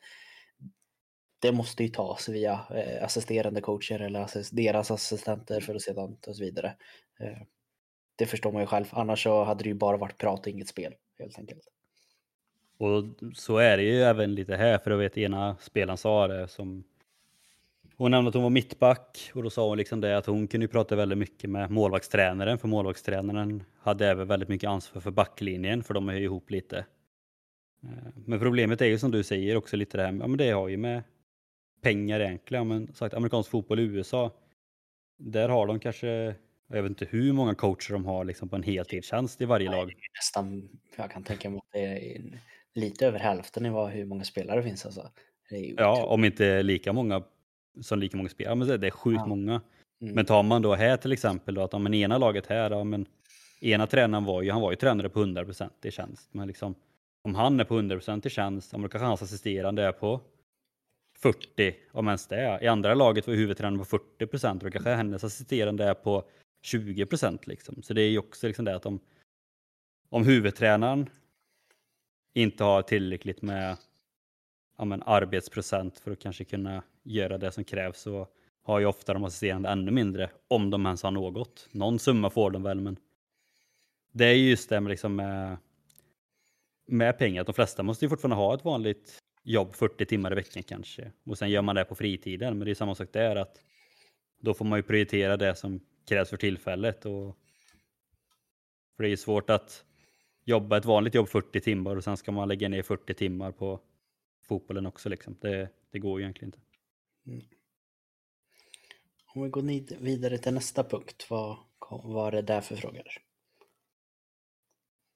det 1.41 1.51
måste 1.51 1.83
ju 1.83 1.89
tas 1.89 2.29
via 2.29 2.59
eh, 2.75 3.03
assisterande 3.03 3.61
coacher 3.61 3.99
eller 3.99 4.55
deras 4.55 4.91
assistenter 4.91 5.61
för 5.61 5.75
att 5.75 5.81
sedan 5.81 6.17
tas 6.21 6.41
vidare. 6.41 6.75
Eh, 7.19 7.37
det 8.15 8.25
förstår 8.25 8.51
man 8.51 8.61
ju 8.61 8.65
själv, 8.65 8.85
annars 8.91 9.23
så 9.23 9.43
hade 9.43 9.63
det 9.63 9.69
ju 9.69 9.75
bara 9.75 9.97
varit 9.97 10.17
prat 10.17 10.39
och 10.39 10.47
inget 10.47 10.67
spel 10.67 10.93
helt 11.19 11.39
enkelt. 11.39 11.63
Och 12.77 13.03
så 13.35 13.57
är 13.57 13.77
det 13.77 13.83
ju 13.83 14.01
även 14.01 14.35
lite 14.35 14.55
här, 14.55 14.77
för 14.77 14.91
jag 14.91 14.97
vet 14.97 15.17
ena 15.17 15.57
spelaren 15.61 15.97
sa 15.97 16.27
det 16.27 16.47
som 16.47 16.83
hon 17.99 18.11
nämnde 18.11 18.29
att 18.29 18.33
hon 18.33 18.43
var 18.43 18.49
mittback 18.49 19.31
och 19.33 19.43
då 19.43 19.49
sa 19.49 19.67
hon 19.67 19.77
liksom 19.77 20.01
det 20.01 20.17
att 20.17 20.25
hon 20.25 20.47
kunde 20.47 20.67
prata 20.67 20.95
väldigt 20.95 21.17
mycket 21.17 21.49
med 21.49 21.71
målvaktstränaren 21.71 22.57
för 22.57 22.67
målvaktstränaren 22.67 23.63
hade 23.79 24.07
även 24.07 24.27
väldigt 24.27 24.49
mycket 24.49 24.69
ansvar 24.69 25.01
för 25.01 25.11
backlinjen 25.11 25.83
för 25.83 25.93
de 25.93 26.09
är 26.09 26.13
ju 26.13 26.23
ihop 26.23 26.49
lite. 26.49 26.77
Eh, 27.83 28.13
men 28.25 28.39
problemet 28.39 28.81
är 28.81 28.85
ju 28.85 28.99
som 28.99 29.11
du 29.11 29.23
säger 29.23 29.55
också 29.55 29.77
lite 29.77 29.97
det 29.97 30.03
här, 30.03 30.13
ja 30.13 30.27
men 30.27 30.37
det 30.37 30.51
har 30.51 30.67
ju 30.67 30.77
med 30.77 31.03
pengar 31.81 32.19
egentligen, 32.19 32.67
men 32.67 32.93
sagt 32.93 33.13
amerikansk 33.13 33.49
fotboll 33.49 33.79
i 33.79 33.83
USA, 33.83 34.31
där 35.17 35.49
har 35.49 35.67
de 35.67 35.79
kanske, 35.79 36.35
jag 36.67 36.83
vet 36.83 36.89
inte 36.89 37.05
hur 37.05 37.33
många 37.33 37.55
coacher 37.55 37.93
de 37.93 38.05
har 38.05 38.25
liksom 38.25 38.49
på 38.49 38.55
en 38.55 38.63
heltidstjänst 38.63 39.41
i 39.41 39.45
varje 39.45 39.71
lag. 39.71 39.93
Nästan, 40.15 40.69
jag 40.95 41.11
kan 41.11 41.23
tänka 41.23 41.49
mig 41.49 41.57
att 41.57 41.71
det 41.73 41.79
är 41.79 42.21
lite 42.73 43.07
över 43.07 43.19
hälften 43.19 43.65
i 43.65 43.69
vad, 43.69 43.89
hur 43.89 44.05
många 44.05 44.23
spelare 44.23 44.63
finns 44.63 44.85
alltså. 44.85 45.09
ja, 45.77 46.05
om 46.05 46.25
inte 46.25 46.63
lika 46.63 46.93
många 46.93 47.23
som 47.81 47.99
lika 47.99 48.17
många 48.17 48.29
spelare. 48.29 48.55
Men 48.55 48.67
det 48.79 48.87
är 48.87 48.91
sjukt 48.91 49.19
ja. 49.19 49.25
många. 49.25 49.61
Mm. 50.01 50.15
Men 50.15 50.25
tar 50.25 50.43
man 50.43 50.61
då 50.61 50.75
här 50.75 50.97
till 50.97 51.11
exempel 51.11 51.55
då 51.55 51.61
att 51.61 51.73
om 51.73 51.93
ena 51.93 52.17
laget 52.17 52.47
här, 52.47 52.71
ja, 52.71 52.83
men 52.83 53.05
ena 53.61 53.87
tränaren 53.87 54.25
var 54.25 54.41
ju, 54.41 54.51
han 54.51 54.61
var 54.61 54.71
ju 54.71 54.75
tränare 54.75 55.09
på 55.09 55.19
100% 55.23 55.69
i 55.81 55.91
tjänst. 55.91 56.29
Men 56.31 56.47
liksom, 56.47 56.75
om 57.23 57.35
han 57.35 57.59
är 57.59 57.63
på 57.63 57.79
100% 57.79 58.27
i 58.27 58.29
tjänst, 58.29 58.71
då 58.71 58.77
kanske 58.77 58.99
hans 58.99 59.21
assisterande 59.21 59.83
är 59.83 59.91
på 59.91 60.21
40, 61.19 61.75
om 61.91 62.07
ens 62.07 62.27
det 62.27 62.35
är. 62.35 62.63
I 62.63 62.67
andra 62.67 62.93
laget 62.93 63.27
var 63.27 63.33
huvudtränaren 63.33 63.85
på 63.85 63.97
40%, 64.19 64.59
då 64.59 64.71
kanske 64.71 64.89
hennes 64.89 65.23
assisterande 65.23 65.83
är 65.83 65.93
på 65.93 66.23
20% 66.65 67.39
liksom. 67.43 67.83
Så 67.83 67.93
det 67.93 68.01
är 68.01 68.09
ju 68.09 68.19
också 68.19 68.47
liksom 68.47 68.65
det 68.65 68.75
att 68.75 68.85
om, 68.85 68.99
om 70.09 70.25
huvudtränaren 70.25 71.09
inte 72.33 72.63
har 72.63 72.81
tillräckligt 72.81 73.41
med 73.41 73.77
ja, 74.79 74.85
men, 74.85 75.03
arbetsprocent 75.05 75.99
för 75.99 76.11
att 76.11 76.19
kanske 76.19 76.43
kunna 76.43 76.83
göra 77.03 77.37
det 77.37 77.51
som 77.51 77.63
krävs 77.63 77.99
så 77.99 78.27
har 78.63 78.79
ju 78.79 78.85
ofta 78.85 79.13
de 79.13 79.23
assisterande 79.23 79.69
ännu 79.69 79.91
mindre 79.91 80.29
om 80.47 80.69
de 80.69 80.85
ens 80.85 81.03
har 81.03 81.11
något. 81.11 81.67
Någon 81.71 81.99
summa 81.99 82.29
får 82.29 82.51
de 82.51 82.63
väl 82.63 82.81
men 82.81 82.97
det 84.11 84.25
är 84.25 84.33
just 84.33 84.69
det 84.69 84.81
med, 84.81 84.89
liksom 84.89 85.15
med, 85.15 85.57
med 86.87 87.17
pengar. 87.17 87.43
De 87.43 87.53
flesta 87.53 87.83
måste 87.83 88.05
ju 88.05 88.09
fortfarande 88.09 88.35
ha 88.35 88.55
ett 88.55 88.65
vanligt 88.65 89.19
jobb 89.43 89.75
40 89.75 90.05
timmar 90.05 90.31
i 90.31 90.35
veckan 90.35 90.63
kanske 90.63 91.11
och 91.25 91.37
sen 91.37 91.49
gör 91.49 91.61
man 91.61 91.75
det 91.75 91.85
på 91.85 91.95
fritiden. 91.95 92.57
Men 92.57 92.65
det 92.65 92.71
är 92.71 92.75
samma 92.75 92.95
sak 92.95 93.09
där 93.11 93.35
att 93.35 93.61
då 94.41 94.53
får 94.53 94.65
man 94.65 94.79
ju 94.79 94.83
prioritera 94.83 95.37
det 95.37 95.55
som 95.55 95.79
krävs 96.07 96.29
för 96.29 96.37
tillfället. 96.37 97.05
Och, 97.05 97.37
för 98.95 99.03
det 99.03 99.07
är 99.07 99.11
ju 99.11 99.17
svårt 99.17 99.49
att 99.49 99.83
jobba 100.45 100.77
ett 100.77 100.85
vanligt 100.85 101.15
jobb 101.15 101.29
40 101.29 101.59
timmar 101.59 101.95
och 101.95 102.03
sen 102.03 102.17
ska 102.17 102.31
man 102.31 102.47
lägga 102.47 102.69
ner 102.69 102.83
40 102.83 103.13
timmar 103.13 103.51
på 103.51 103.79
fotbollen 104.49 104.85
också. 104.85 105.09
Liksom. 105.09 105.37
Det, 105.41 105.69
det 105.91 105.99
går 105.99 106.19
ju 106.19 106.23
egentligen 106.23 106.47
inte. 106.47 106.59
Mm. 107.27 107.45
Om 109.35 109.43
vi 109.43 109.49
går 109.49 110.01
vidare 110.01 110.37
till 110.37 110.53
nästa 110.53 110.83
punkt, 110.83 111.25
vad 111.29 111.57
var 111.89 112.31
det 112.31 112.41
där 112.41 112.61
för 112.61 112.75
frågor? 112.75 113.07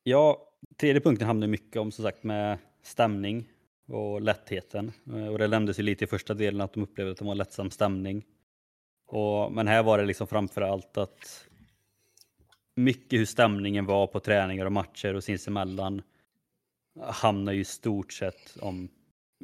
Ja, 0.04 0.50
tredje 0.78 1.02
punkten 1.02 1.28
handlar 1.28 1.48
mycket 1.48 1.82
om 1.82 1.92
som 1.92 2.04
sagt 2.04 2.24
med 2.24 2.58
stämning 2.82 3.50
och 3.88 4.22
lättheten. 4.22 4.92
Eh, 5.08 5.28
och 5.28 5.38
det 5.38 5.48
nämndes 5.48 5.80
ju 5.80 5.84
lite 5.84 6.04
i 6.04 6.08
första 6.08 6.34
delen 6.34 6.62
att 6.62 6.74
de 6.74 6.84
upplevde 6.84 7.12
att 7.12 7.18
det 7.18 7.26
var 7.26 7.36
lättsam 7.36 7.72
stämning. 7.72 8.26
Och, 9.06 9.52
men 9.52 9.68
här 9.68 9.84
var 9.84 9.98
det 9.98 10.06
liksom 10.06 10.28
framför 10.28 10.62
allt 10.62 10.98
att 10.98 11.48
mycket 12.76 13.20
hur 13.20 13.26
stämningen 13.26 13.86
var 13.86 14.08
på 14.08 14.20
träningar 14.20 14.66
och 14.66 14.72
matcher 14.72 15.14
och 15.14 15.24
sinsemellan 15.24 16.02
hamnar 17.02 17.54
ju 17.54 17.60
i 17.60 17.66
stort 17.66 18.14
sett 18.14 18.58
om 18.62 18.90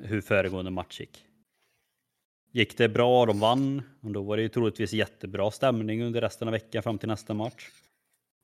hur 0.04 0.22
föregående 0.22 0.72
match 0.72 1.00
gick. 1.00 1.26
Gick 2.52 2.78
det 2.78 2.90
bra 2.90 3.22
och 3.22 3.28
de 3.28 3.40
vann, 3.40 3.82
och 4.02 4.12
då 4.12 4.22
var 4.22 4.38
det 4.38 4.44
ju 4.44 4.50
troligtvis 4.50 4.94
jättebra 4.94 5.52
stämning 5.52 6.04
under 6.04 6.22
resten 6.22 6.48
av 6.48 6.52
veckan 6.52 6.84
fram 6.84 6.98
till 6.98 7.08
nästa 7.08 7.34
match. 7.34 7.70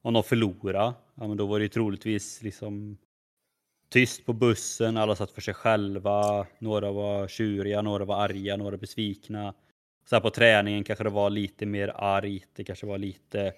Om 0.02 0.14
de 0.14 0.24
förlorade, 0.24 0.94
ja, 1.16 1.28
men 1.28 1.38
då 1.38 1.46
var 1.46 1.60
det 1.60 1.64
ju 1.64 1.70
troligtvis 1.70 2.44
liksom 2.44 2.98
tyst 3.90 4.26
på 4.26 4.34
bussen, 4.34 4.98
alla 4.98 5.16
satt 5.16 5.32
för 5.32 5.42
sig 5.42 5.54
själva, 5.54 6.48
några 6.60 6.92
var 6.92 7.28
tjuriga, 7.28 7.82
några 7.82 8.06
var 8.06 8.24
arga, 8.24 8.58
några 8.58 8.78
besvikna. 8.78 9.54
Så 10.10 10.16
här 10.16 10.22
på 10.22 10.30
träningen 10.30 10.84
kanske 10.84 11.04
det 11.04 11.10
var 11.10 11.30
lite 11.30 11.66
mer 11.66 11.92
argt, 11.96 12.50
det 12.56 12.64
kanske 12.64 12.86
var 12.86 12.98
lite, 12.98 13.54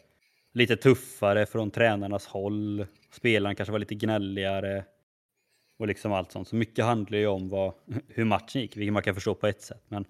lite 0.54 0.76
tuffare 0.76 1.46
från 1.46 1.72
tränarnas 1.72 2.26
håll. 2.26 2.86
Spelarna 3.12 3.56
kanske 3.56 3.72
var 3.72 3.80
lite 3.80 3.96
gnälligare 3.96 4.84
och 5.78 5.88
liksom 5.88 6.14
allt 6.14 6.32
sånt. 6.32 6.48
Så 6.48 6.56
mycket 6.56 6.86
handlar 6.86 7.18
ju 7.18 7.28
om 7.28 7.50
vad, 7.50 7.74
hur 8.08 8.26
matchen 8.26 8.62
gick, 8.62 8.78
vilket 8.78 8.94
man 8.94 9.04
kan 9.04 9.16
förstå 9.16 9.36
på 9.36 9.48
ett 9.48 9.62
sätt. 9.62 9.84
Men 9.88 10.06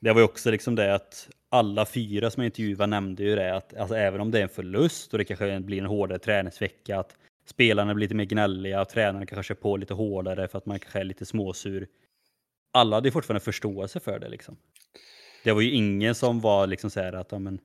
det 0.00 0.12
var 0.12 0.20
ju 0.20 0.24
också 0.24 0.50
liksom 0.50 0.74
det 0.74 0.94
att 0.94 1.28
alla 1.48 1.86
fyra 1.86 2.30
som 2.30 2.42
jag 2.42 2.48
intervjuade 2.48 2.86
nämnde 2.86 3.22
ju 3.22 3.36
det 3.36 3.56
att 3.56 3.76
alltså, 3.76 3.96
även 3.96 4.20
om 4.20 4.30
det 4.30 4.38
är 4.38 4.42
en 4.42 4.48
förlust 4.48 5.12
och 5.12 5.18
det 5.18 5.24
kanske 5.24 5.60
blir 5.60 5.78
en 5.78 5.86
hårdare 5.86 6.18
träningsvecka, 6.18 6.98
att 6.98 7.16
spelarna 7.44 7.94
blir 7.94 8.04
lite 8.04 8.14
mer 8.14 8.24
gnälliga 8.24 8.80
och 8.80 8.88
tränarna 8.88 9.26
kanske 9.26 9.48
kör 9.48 9.54
på 9.54 9.76
lite 9.76 9.94
hårdare 9.94 10.48
för 10.48 10.58
att 10.58 10.66
man 10.66 10.78
kanske 10.78 11.00
är 11.00 11.04
lite 11.04 11.26
småsur. 11.26 11.88
Alla 12.72 12.96
hade 12.96 13.08
ju 13.08 13.12
fortfarande 13.12 13.44
förståelse 13.44 14.00
för 14.00 14.18
det 14.18 14.28
liksom. 14.28 14.56
Det 15.44 15.52
var 15.52 15.60
ju 15.60 15.70
ingen 15.70 16.14
som 16.14 16.40
var 16.40 16.66
liksom 16.66 16.90
så 16.90 17.00
här 17.00 17.12
att, 17.12 17.32
ja 17.32 17.38
men, 17.38 17.58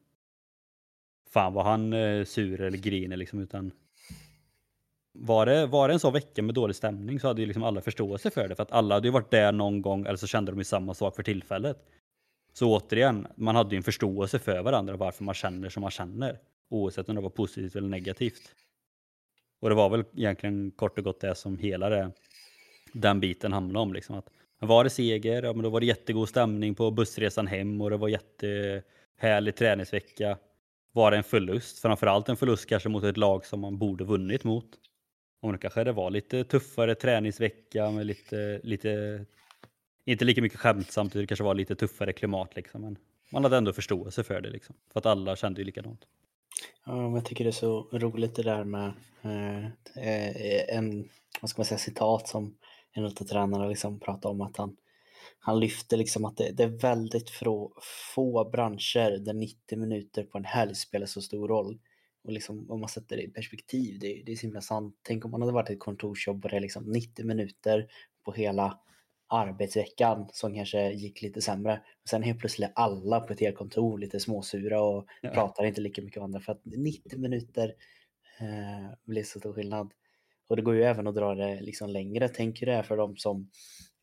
fan 1.30 1.54
var 1.54 1.64
han 1.64 1.94
eh, 1.94 2.26
sur 2.26 2.62
eller 2.62 2.78
grinig 2.78 3.18
liksom, 3.18 3.40
utan 3.40 3.72
var 5.20 5.46
det, 5.46 5.66
var 5.66 5.88
det 5.88 5.94
en 5.94 6.00
sån 6.00 6.14
vecka 6.14 6.42
med 6.42 6.56
dålig 6.56 6.76
stämning 6.76 7.20
så 7.20 7.28
hade 7.28 7.42
ju 7.42 7.48
liksom 7.48 7.64
alla 7.64 7.82
förståelse 7.82 8.30
för 8.30 8.48
det, 8.48 8.56
för 8.56 8.64
att 8.64 8.72
alla 8.72 8.96
hade 8.96 9.08
ju 9.08 9.12
varit 9.12 9.32
där 9.32 9.52
någon 9.52 9.82
gång, 9.82 10.06
eller 10.06 10.16
så 10.16 10.28
kände 10.28 10.52
de 10.52 10.58
ju 10.58 10.64
samma 10.64 10.94
sak 10.94 11.16
för 11.16 11.24
tillfället. 11.24 11.78
Så 12.54 12.78
återigen, 12.78 13.28
man 13.36 13.56
hade 13.56 13.76
ju 13.76 13.78
en 13.78 13.84
förståelse 13.84 14.40
för 14.40 14.62
varandra 14.62 14.98
varför 14.98 15.24
man 15.24 15.36
känner 15.36 15.70
som 15.70 15.82
man 15.82 15.92
känner, 15.92 16.40
oavsett 16.70 17.10
om 17.10 17.16
det 17.16 17.22
var 17.22 17.30
positivt 17.30 17.76
eller 17.76 17.88
negativt. 17.88 18.42
Och 19.62 19.70
det 19.70 19.76
var 19.76 19.90
väl 19.90 20.04
egentligen 20.16 20.72
kort 20.72 20.98
och 20.98 21.04
gott 21.04 21.20
det 21.20 21.36
som 21.36 21.58
hela 21.58 21.90
det, 21.90 22.12
den 22.94 23.20
biten 23.20 23.54
handlade 23.54 23.84
om. 23.84 23.94
Liksom. 23.94 24.16
Att 24.16 24.30
var 24.60 24.84
det 24.84 24.90
seger, 24.90 25.44
ja, 25.44 25.54
men 25.54 25.64
då 25.64 25.70
var 25.70 25.80
det 25.80 25.86
jättegod 25.86 26.30
stämning 26.30 26.76
på 26.76 26.92
bussresan 26.92 27.48
hem 27.48 27.82
och 27.82 27.90
det 27.90 27.98
var 27.98 28.08
jättehärlig 28.08 29.56
träningsvecka. 29.56 30.38
Var 30.92 31.12
det 31.12 31.18
en 31.18 31.24
förlust, 31.24 31.80
framförallt 31.80 32.30
en 32.30 32.38
förlust 32.38 32.66
kanske 32.66 32.90
mot 32.90 33.04
ett 33.04 33.18
lag 33.18 33.46
som 33.46 33.60
man 33.60 33.78
borde 33.78 34.04
vunnit 34.04 34.44
mot, 34.44 34.66
och 35.48 35.54
det 35.54 35.60
kanske 35.60 35.84
det 35.84 35.92
var 35.92 36.10
lite 36.10 36.44
tuffare 36.44 36.96
träningsvecka 36.96 37.92
med 37.92 38.06
lite, 38.06 38.60
lite 38.64 39.26
inte 40.06 40.26
lika 40.26 40.42
mycket 40.42 40.60
skämt 40.60 40.92
samtidigt, 40.92 41.24
det 41.24 41.28
kanske 41.28 41.44
var 41.44 41.56
lite 41.56 41.76
tuffare 41.76 42.14
klimat 42.14 42.56
liksom. 42.56 42.82
Men 42.82 42.98
man 43.32 43.44
hade 43.44 43.58
ändå 43.58 43.74
förståelse 43.74 44.24
för 44.24 44.42
det 44.42 44.50
liksom. 44.50 44.76
För 44.94 45.00
att 45.00 45.06
alla 45.06 45.36
kände 45.36 45.62
ju 45.62 45.66
likadant. 45.66 46.02
Ja, 46.86 47.12
jag 47.12 47.26
tycker 47.26 47.44
det 47.44 47.50
är 47.50 47.52
så 47.52 47.88
roligt 47.92 48.36
det 48.36 48.44
där 48.44 48.64
med 48.64 48.94
eh, 49.22 49.66
eh, 50.06 50.78
en, 50.78 51.10
vad 51.42 51.50
ska 51.50 51.60
man 51.60 51.66
säga, 51.66 51.78
citat 51.78 52.28
som 52.28 52.58
en 52.92 53.06
av 53.06 53.10
tränarna 53.10 53.68
liksom 53.68 54.00
pratade 54.00 54.32
om 54.32 54.42
att 54.42 54.58
han 54.58 54.78
han 55.40 55.60
lyfter 55.60 55.98
liksom 55.98 56.26
att 56.26 56.38
det, 56.38 56.52
det 56.52 56.64
är 56.64 56.68
väldigt 56.68 57.30
få, 57.30 57.74
få 58.16 58.50
branscher 58.50 59.18
där 59.18 59.34
90 59.34 59.78
minuter 59.78 60.24
på 60.24 60.38
en 60.38 60.46
helg 60.46 60.76
spelar 60.76 61.06
så 61.06 61.22
stor 61.22 61.48
roll. 61.48 61.80
Och 62.28 62.34
liksom, 62.34 62.72
om 62.72 62.80
man 62.80 62.90
sätter 62.90 63.18
det 63.18 63.24
i 63.24 63.28
perspektiv, 63.28 64.00
det, 64.00 64.24
det 64.26 64.32
är 64.32 64.36
så 64.36 64.42
himla 64.42 64.62
sant. 64.62 64.96
Tänk 65.02 65.26
om 65.26 65.32
man 65.32 65.42
hade 65.42 65.54
varit 65.54 65.70
ett 65.70 65.80
kontorsjobb 65.80 66.46
och 66.46 66.52
det 66.52 66.58
är 66.58 66.62
liksom 66.62 66.84
90 66.84 67.26
minuter 67.26 67.88
på 68.26 68.32
hela 68.32 68.80
arbetsveckan 69.28 70.30
som 70.34 70.56
kanske 70.56 70.92
gick 70.92 71.22
lite 71.22 71.42
sämre. 71.42 71.82
Och 72.04 72.10
sen 72.10 72.24
helt 72.24 72.40
plötsligt 72.40 72.72
alla 72.76 73.20
på 73.20 73.34
ett 73.34 73.40
helt 73.40 73.58
kontor 73.58 74.00
lite 74.00 74.20
småsura 74.20 74.82
och 74.82 75.06
ja. 75.22 75.30
pratar 75.30 75.66
inte 75.66 75.82
lika 75.82 76.02
mycket 76.02 76.18
om 76.18 76.24
andra 76.24 76.40
för 76.40 76.52
att 76.52 76.62
90 76.66 77.20
minuter 77.20 77.74
eh, 78.40 78.94
blir 79.06 79.24
så 79.24 79.40
stor 79.40 79.54
skillnad. 79.54 79.94
Och 80.48 80.56
det 80.56 80.62
går 80.62 80.76
ju 80.76 80.84
även 80.84 81.08
att 81.08 81.16
dra 81.16 81.36
det 81.36 81.62
liksom 81.62 81.90
längre. 81.90 82.30
Tänk 82.30 82.60
det 82.60 82.74
är 82.74 82.84
för 82.84 82.98
de 82.98 83.18
som, 83.18 83.50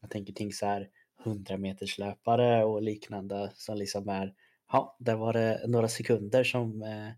jag 0.00 0.10
tänker 0.10 0.32
tänk 0.32 0.54
så 0.54 0.66
här 0.66 0.88
100 1.24 1.56
meters 1.56 1.98
löpare 1.98 2.64
och 2.64 2.82
liknande 2.82 3.52
som 3.54 3.76
liksom 3.76 4.08
är, 4.08 4.34
ja, 4.72 4.96
där 5.00 5.16
var 5.16 5.32
det 5.32 5.64
några 5.66 5.88
sekunder 5.88 6.44
som 6.44 6.82
eh, 6.82 7.10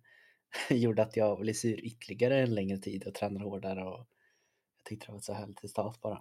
gjorde 0.71 1.03
att 1.03 1.17
jag 1.17 1.41
blev 1.41 1.53
sur 1.53 1.85
ytterligare 1.85 2.43
en 2.43 2.55
längre 2.55 2.79
tid 2.79 3.07
och 3.07 3.15
tränade 3.15 3.45
hårdare 3.45 3.85
och 3.85 4.07
jag 4.77 4.85
tyckte 4.85 5.07
det 5.07 5.13
var 5.13 5.21
så 5.21 5.33
härligt 5.33 5.65
i 5.65 5.69
start 5.69 6.01
bara. 6.01 6.19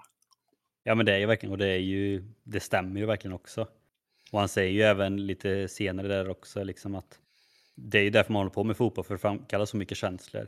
Ja 0.83 0.95
men 0.95 1.05
det 1.05 1.13
är 1.13 1.17
ju 1.17 1.25
verkligen, 1.25 1.51
och 1.51 1.57
det 1.57 1.67
är 1.67 1.79
ju, 1.79 2.23
det 2.43 2.59
stämmer 2.59 2.99
ju 2.99 3.05
verkligen 3.05 3.33
också. 3.33 3.67
Och 4.31 4.39
han 4.39 4.49
säger 4.49 4.71
ju 4.71 4.81
även 4.81 5.27
lite 5.27 5.67
senare 5.67 6.07
där 6.07 6.29
också 6.29 6.63
liksom 6.63 6.95
att 6.95 7.19
det 7.75 7.99
är 7.99 8.03
ju 8.03 8.09
därför 8.09 8.33
man 8.33 8.39
håller 8.39 8.51
på 8.51 8.63
med 8.63 8.77
fotboll, 8.77 9.05
för 9.05 9.15
att 9.15 9.21
framkalla 9.21 9.65
så 9.65 9.77
mycket 9.77 9.97
känslor. 9.97 10.47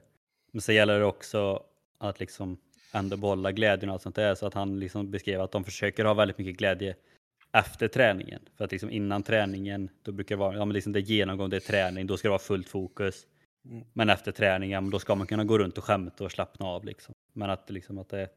Men 0.51 0.61
så 0.61 0.71
gäller 0.71 0.99
det 0.99 1.05
också 1.05 1.63
att 1.97 2.19
liksom 2.19 2.57
ändå 2.93 3.17
behålla 3.17 3.51
glädjen 3.51 3.89
och 3.89 3.93
allt 3.93 4.01
sånt 4.01 4.15
där. 4.15 4.35
Så 4.35 4.45
att 4.45 4.53
han 4.53 4.79
liksom 4.79 5.11
beskrev 5.11 5.41
att 5.41 5.51
de 5.51 5.63
försöker 5.63 6.05
ha 6.05 6.13
väldigt 6.13 6.37
mycket 6.37 6.57
glädje 6.57 6.95
efter 7.51 7.87
träningen. 7.87 8.41
För 8.57 8.65
att 8.65 8.71
liksom 8.71 8.91
innan 8.91 9.23
träningen, 9.23 9.89
då 10.01 10.11
brukar 10.11 10.35
det 10.35 10.39
vara, 10.39 10.55
ja 10.55 10.65
men 10.65 10.73
liksom 10.73 10.93
det 10.93 10.99
genomgående 10.99 11.55
är 11.55 11.59
träning, 11.59 12.07
då 12.07 12.17
ska 12.17 12.27
det 12.27 12.29
vara 12.29 12.39
fullt 12.39 12.69
fokus. 12.69 13.27
Mm. 13.69 13.85
Men 13.93 14.09
efter 14.09 14.31
träningen, 14.31 14.89
då 14.89 14.99
ska 14.99 15.15
man 15.15 15.27
kunna 15.27 15.43
gå 15.43 15.57
runt 15.57 15.77
och 15.77 15.83
skämta 15.83 16.23
och 16.23 16.31
slappna 16.31 16.65
av 16.65 16.85
liksom. 16.85 17.15
Men 17.33 17.49
att 17.49 17.69
liksom 17.69 17.97
att 17.97 18.09
det 18.09 18.29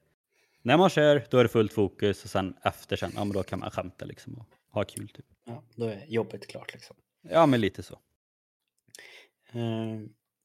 när 0.62 0.76
man 0.76 0.90
kör, 0.90 1.26
då 1.30 1.38
är 1.38 1.42
det 1.42 1.48
fullt 1.48 1.72
fokus 1.72 2.24
och 2.24 2.30
sen 2.30 2.54
efter 2.62 2.96
sen, 2.96 3.12
ja 3.14 3.24
men 3.24 3.32
då 3.32 3.42
kan 3.42 3.58
man 3.58 3.70
skämta 3.70 4.04
liksom 4.04 4.34
och 4.34 4.46
ha 4.70 4.84
kul 4.84 5.08
typ. 5.08 5.26
Ja, 5.44 5.62
då 5.76 5.86
är 5.86 6.04
jobbet 6.08 6.46
klart 6.46 6.72
liksom. 6.72 6.96
Ja, 7.22 7.46
men 7.46 7.60
lite 7.60 7.82
så. 7.82 7.98
Uh, 9.54 10.00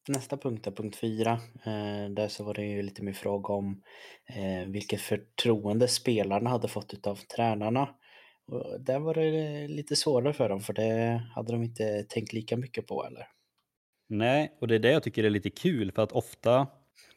nästa 0.07 0.38
punkt 0.38 0.67
är 0.67 0.71
punkt 0.71 0.95
fyra. 0.95 1.33
Uh, 1.67 2.09
där 2.09 2.27
så 2.27 2.43
var 2.43 2.53
det 2.53 2.65
ju 2.65 2.81
lite 2.81 3.03
mer 3.03 3.13
fråga 3.13 3.53
om 3.53 3.81
uh, 4.38 4.71
vilket 4.71 5.01
förtroende 5.01 5.88
spelarna 5.88 6.49
hade 6.49 6.67
fått 6.67 7.07
av 7.07 7.15
tränarna. 7.15 7.89
Och 8.47 8.81
där 8.81 8.99
var 8.99 9.13
det 9.13 9.67
lite 9.67 9.95
svårare 9.95 10.33
för 10.33 10.49
dem 10.49 10.61
för 10.61 10.73
det 10.73 11.21
hade 11.36 11.51
de 11.51 11.63
inte 11.63 12.03
tänkt 12.03 12.33
lika 12.33 12.57
mycket 12.57 12.88
på 12.88 13.05
eller? 13.05 13.27
Nej, 14.08 14.56
och 14.60 14.68
det 14.68 14.76
är 14.76 14.80
det 14.80 14.91
jag 14.91 15.03
tycker 15.03 15.24
är 15.24 15.30
lite 15.30 15.49
kul 15.49 15.91
för 15.91 16.03
att 16.03 16.12
ofta 16.12 16.68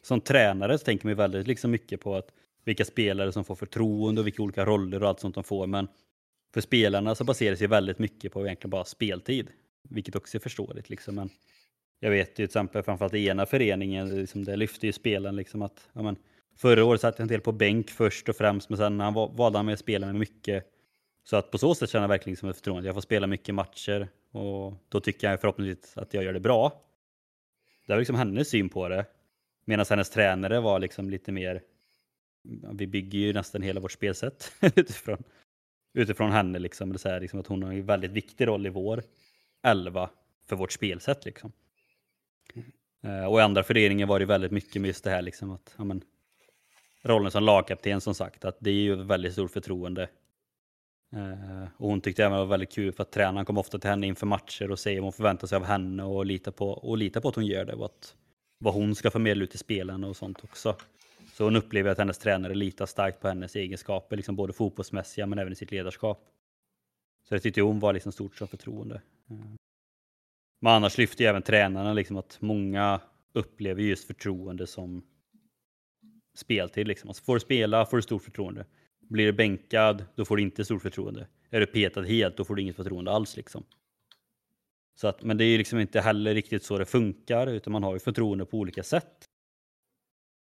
som 0.01 0.21
tränare 0.21 0.77
så 0.77 0.85
tänker 0.85 1.07
man 1.07 1.15
väldigt 1.15 1.47
liksom 1.47 1.71
mycket 1.71 2.01
på 2.01 2.15
att 2.15 2.31
vilka 2.65 2.85
spelare 2.85 3.31
som 3.31 3.45
får 3.45 3.55
förtroende 3.55 4.21
och 4.21 4.27
vilka 4.27 4.43
olika 4.43 4.65
roller 4.65 5.03
och 5.03 5.09
allt 5.09 5.19
sånt 5.19 5.35
de 5.35 5.43
får. 5.43 5.67
Men 5.67 5.87
för 6.53 6.61
spelarna 6.61 7.15
så 7.15 7.23
baseras 7.23 7.59
det 7.59 7.67
väldigt 7.67 7.99
mycket 7.99 8.33
på 8.33 8.45
egentligen 8.45 8.69
bara 8.69 8.85
speltid, 8.85 9.47
vilket 9.89 10.15
också 10.15 10.37
är 10.37 10.39
förståeligt. 10.39 10.89
Liksom. 10.89 11.15
Men 11.15 11.29
jag 11.99 12.09
vet 12.09 12.29
ju 12.29 12.33
till 12.35 12.45
exempel 12.45 12.83
framförallt 12.83 13.13
i 13.13 13.27
ena 13.27 13.45
föreningen, 13.45 14.19
liksom, 14.19 14.43
det 14.43 14.55
lyfte 14.55 14.85
ju 14.85 14.93
spelaren 14.93 15.35
liksom 15.35 15.61
att 15.61 15.89
ja, 15.93 16.01
men, 16.01 16.15
förra 16.57 16.85
året 16.85 17.01
satt 17.01 17.19
jag 17.19 17.23
en 17.23 17.27
del 17.27 17.41
på 17.41 17.51
bänk 17.51 17.89
först 17.89 18.29
och 18.29 18.35
främst, 18.35 18.69
men 18.69 18.77
sen 18.77 18.99
han 18.99 19.13
valde 19.13 19.57
han 19.57 19.65
med 19.65 19.73
att 19.73 19.79
spela 19.79 20.05
med 20.05 20.15
mycket. 20.15 20.65
Så 21.23 21.35
att 21.35 21.51
på 21.51 21.57
så 21.57 21.75
sätt 21.75 21.89
känner 21.89 22.03
jag 22.03 22.09
verkligen 22.09 22.37
som 22.37 22.49
ett 22.49 22.55
förtroende. 22.55 22.87
Jag 22.87 22.95
får 22.95 23.01
spela 23.01 23.27
mycket 23.27 23.55
matcher 23.55 24.07
och 24.31 24.73
då 24.89 24.99
tycker 24.99 25.29
jag 25.29 25.41
förhoppningsvis 25.41 25.97
att 25.97 26.13
jag 26.13 26.23
gör 26.23 26.33
det 26.33 26.39
bra. 26.39 26.81
Det 27.85 27.93
var 27.93 27.99
liksom 27.99 28.15
hennes 28.15 28.49
syn 28.49 28.69
på 28.69 28.89
det. 28.89 29.05
Medan 29.65 29.85
hennes 29.89 30.09
tränare 30.09 30.59
var 30.59 30.79
liksom 30.79 31.09
lite 31.09 31.31
mer 31.31 31.61
vi 32.73 32.87
bygger 32.87 33.19
ju 33.19 33.33
nästan 33.33 33.61
hela 33.61 33.79
vårt 33.79 33.91
spelsätt 33.91 34.51
utifrån, 34.75 35.23
utifrån 35.93 36.31
henne. 36.31 36.59
Liksom. 36.59 36.93
Det 36.93 37.05
är 37.05 37.19
liksom 37.19 37.39
att 37.39 37.47
hon 37.47 37.63
har 37.63 37.71
en 37.71 37.85
väldigt 37.85 38.11
viktig 38.11 38.47
roll 38.47 38.67
i 38.67 38.69
vår 38.69 39.03
elva 39.63 40.09
för 40.45 40.55
vårt 40.55 40.71
spelsätt. 40.71 41.25
Liksom. 41.25 41.51
Eh, 43.01 43.25
och 43.25 43.39
i 43.39 43.41
andra 43.41 43.63
föreningen 43.63 44.07
var 44.07 44.19
det 44.19 44.25
väldigt 44.25 44.51
mycket 44.51 44.81
med 44.81 44.87
just 44.87 45.03
det 45.03 45.09
här 45.09 45.21
liksom 45.21 45.51
att 45.51 45.75
ja, 45.77 45.83
men, 45.83 46.01
rollen 47.03 47.31
som 47.31 47.43
lagkapten 47.43 48.01
som 48.01 48.15
sagt, 48.15 48.45
att 48.45 48.57
det 48.59 48.69
är 48.69 48.73
ju 48.73 48.95
väldigt 48.95 49.33
stort 49.33 49.51
förtroende. 49.51 50.09
Eh, 51.11 51.67
och 51.77 51.89
hon 51.89 52.01
tyckte 52.01 52.23
även 52.23 52.31
det 52.31 52.39
var 52.39 52.45
väldigt 52.45 52.71
kul 52.71 52.91
för 52.91 53.03
att 53.03 53.11
tränaren 53.11 53.45
kom 53.45 53.57
ofta 53.57 53.79
till 53.79 53.89
henne 53.89 54.07
inför 54.07 54.25
matcher 54.25 54.71
och 54.71 54.79
säger 54.79 54.99
vad 54.99 55.05
hon 55.05 55.13
förväntar 55.13 55.47
sig 55.47 55.55
av 55.55 55.63
henne 55.63 56.03
och 56.03 56.25
litar 56.25 56.51
på, 56.51 56.69
och 56.69 56.97
litar 56.97 57.21
på 57.21 57.29
att 57.29 57.35
hon 57.35 57.45
gör 57.45 57.65
det 57.65 57.73
och 57.73 57.85
att, 57.85 58.15
vad 58.59 58.73
hon 58.73 58.95
ska 58.95 59.11
förmedla 59.11 59.43
ut 59.43 59.49
till 59.49 59.59
spelarna 59.59 60.07
och 60.07 60.17
sånt 60.17 60.43
också. 60.43 60.75
Så 61.33 61.43
hon 61.43 61.55
upplever 61.55 61.91
att 61.91 61.97
hennes 61.97 62.17
tränare 62.17 62.55
litar 62.55 62.85
starkt 62.85 63.21
på 63.21 63.27
hennes 63.27 63.55
egenskaper, 63.55 64.15
liksom 64.15 64.35
både 64.35 64.53
fotbollsmässiga 64.53 65.25
men 65.25 65.39
även 65.39 65.53
i 65.53 65.55
sitt 65.55 65.71
ledarskap. 65.71 66.25
Så 67.23 67.35
det 67.35 67.39
tyckte 67.39 67.61
hon 67.61 67.79
var 67.79 67.93
liksom 67.93 68.11
stort 68.11 68.35
som 68.35 68.47
förtroende. 68.47 68.95
Eh. 69.29 69.37
Men 70.61 70.73
annars 70.73 70.97
lyfter 70.97 71.23
ju 71.23 71.29
även 71.29 71.41
tränarna 71.41 71.93
liksom 71.93 72.17
att 72.17 72.37
många 72.41 73.01
upplever 73.33 73.81
just 73.81 74.07
förtroende 74.07 74.67
som 74.67 75.03
speltid. 76.37 76.87
Liksom. 76.87 77.09
Alltså 77.09 77.23
får 77.23 77.33
du 77.33 77.39
spela 77.39 77.85
får 77.85 77.97
du 77.97 78.03
stort 78.03 78.23
förtroende. 78.23 78.65
Blir 79.09 79.25
du 79.25 79.33
bänkad, 79.33 80.05
då 80.15 80.25
får 80.25 80.37
du 80.37 80.43
inte 80.43 80.65
stort 80.65 80.81
förtroende. 80.81 81.27
Är 81.49 81.59
du 81.59 81.65
petad 81.65 82.01
helt, 82.01 82.37
då 82.37 82.45
får 82.45 82.55
du 82.55 82.61
inget 82.61 82.75
förtroende 82.75 83.11
alls. 83.11 83.37
Liksom. 83.37 83.63
Så 84.95 85.07
att, 85.07 85.23
men 85.23 85.37
det 85.37 85.43
är 85.43 85.47
ju 85.47 85.57
liksom 85.57 85.79
inte 85.79 86.01
heller 86.01 86.33
riktigt 86.33 86.63
så 86.63 86.77
det 86.77 86.85
funkar, 86.85 87.47
utan 87.47 87.73
man 87.73 87.83
har 87.83 87.93
ju 87.93 87.99
förtroende 87.99 88.45
på 88.45 88.57
olika 88.57 88.83
sätt. 88.83 89.25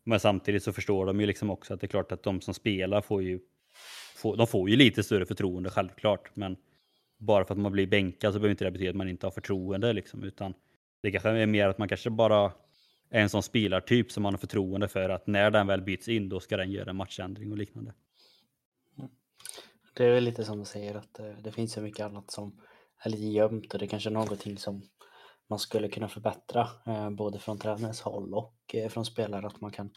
Men 0.05 0.21
samtidigt 0.21 0.63
så 0.63 0.73
förstår 0.73 1.07
de 1.07 1.21
ju 1.21 1.27
liksom 1.27 1.51
också 1.51 1.75
att 1.75 1.81
det 1.81 1.87
är 1.87 1.89
klart 1.89 2.13
att 2.13 2.23
de 2.23 2.41
som 2.41 2.55
spelar 2.55 3.01
får 3.01 3.23
ju, 3.23 3.41
får, 4.17 4.37
de 4.37 4.47
får 4.47 4.71
ju 4.71 4.77
lite 4.77 5.03
större 5.03 5.27
förtroende 5.27 5.71
självklart. 5.71 6.37
Men 6.37 6.57
bara 7.19 7.45
för 7.45 7.55
att 7.55 7.61
man 7.61 7.73
blir 7.73 7.87
bänkad 7.87 8.33
så 8.33 8.39
behöver 8.39 8.51
inte 8.51 8.65
det 8.65 8.71
betyda 8.71 8.91
att 8.91 8.97
man 8.97 9.09
inte 9.09 9.27
har 9.27 9.31
förtroende 9.31 9.93
liksom, 9.93 10.23
utan 10.23 10.55
det 11.03 11.11
kanske 11.11 11.31
är 11.31 11.47
mer 11.47 11.69
att 11.69 11.79
man 11.79 11.89
kanske 11.89 12.11
bara 12.11 12.53
är 13.11 13.23
en 13.23 13.29
sån 13.29 13.43
spelartyp 13.43 14.13
som 14.13 14.23
man 14.23 14.33
har 14.35 14.39
förtroende 14.39 14.89
för 14.89 15.09
att 15.09 15.27
när 15.27 15.51
den 15.51 15.67
väl 15.67 15.83
byts 15.83 16.09
in 16.09 16.29
då 16.29 16.41
ska 16.41 16.57
den 16.57 16.71
göra 16.71 16.91
en 16.91 16.97
matchändring 16.97 17.53
och 17.53 17.59
liknande. 17.59 17.93
Det 19.95 20.05
är 20.05 20.11
väl 20.15 20.25
lite 20.25 20.45
som 20.45 20.59
du 20.59 20.65
säger 20.65 20.95
att 20.95 21.19
eh, 21.19 21.37
det, 21.45 21.53
finns 21.53 21.73
så 21.73 21.81
mycket 21.81 22.07
annat 22.07 22.31
som 22.31 22.61
är 23.05 23.11
lite 23.11 23.23
gömt 23.23 23.73
och 23.73 23.79
det 23.79 23.85
är 23.85 23.89
kanske 23.89 24.09
är 24.09 24.13
någonting 24.13 24.59
som 24.59 24.83
man 25.49 25.59
skulle 25.59 25.89
kunna 25.89 26.09
förbättra 26.09 26.69
eh, 26.87 27.11
både 27.11 27.39
från 27.39 27.59
tränarens 27.59 28.01
håll 28.01 28.35
och 28.35 28.57
eh, 28.75 28.89
från 28.89 29.05
spelare 29.05 29.47
att 29.47 29.61
man 29.61 29.71
kan 29.71 29.91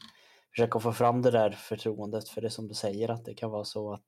försöka 0.56 0.80
få 0.80 0.94
fram 0.94 1.22
det 1.22 1.32
där 1.32 1.52
förtroendet. 1.52 2.30
För 2.30 2.42
det 2.42 2.50
som 2.50 2.68
du 2.68 2.74
säger 2.74 3.10
att 3.10 3.26
det 3.26 3.34
kan 3.34 3.52
vara 3.52 3.66
så 3.66 3.94
att 3.94 4.06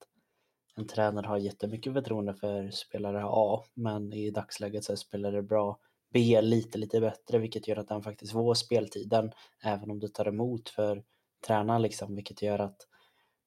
en 0.75 0.87
tränare 0.87 1.27
har 1.27 1.37
jättemycket 1.37 1.93
förtroende 1.93 2.33
för 2.33 2.71
spelare 2.71 3.23
A 3.25 3.63
men 3.73 4.13
i 4.13 4.31
dagsläget 4.31 4.83
så 4.83 4.91
är 4.91 4.95
spelare 4.95 5.41
bra 5.41 5.79
B 6.13 6.41
lite 6.41 6.77
lite 6.77 7.01
bättre 7.01 7.37
vilket 7.37 7.67
gör 7.67 7.77
att 7.77 7.87
den 7.87 8.03
faktiskt 8.03 8.33
får 8.33 8.53
speltiden 8.53 9.31
även 9.63 9.91
om 9.91 9.99
du 9.99 10.07
tar 10.07 10.27
emot 10.27 10.69
för 10.69 11.03
tränaren 11.47 11.81
liksom 11.81 12.15
vilket 12.15 12.41
gör 12.41 12.59
att 12.59 12.87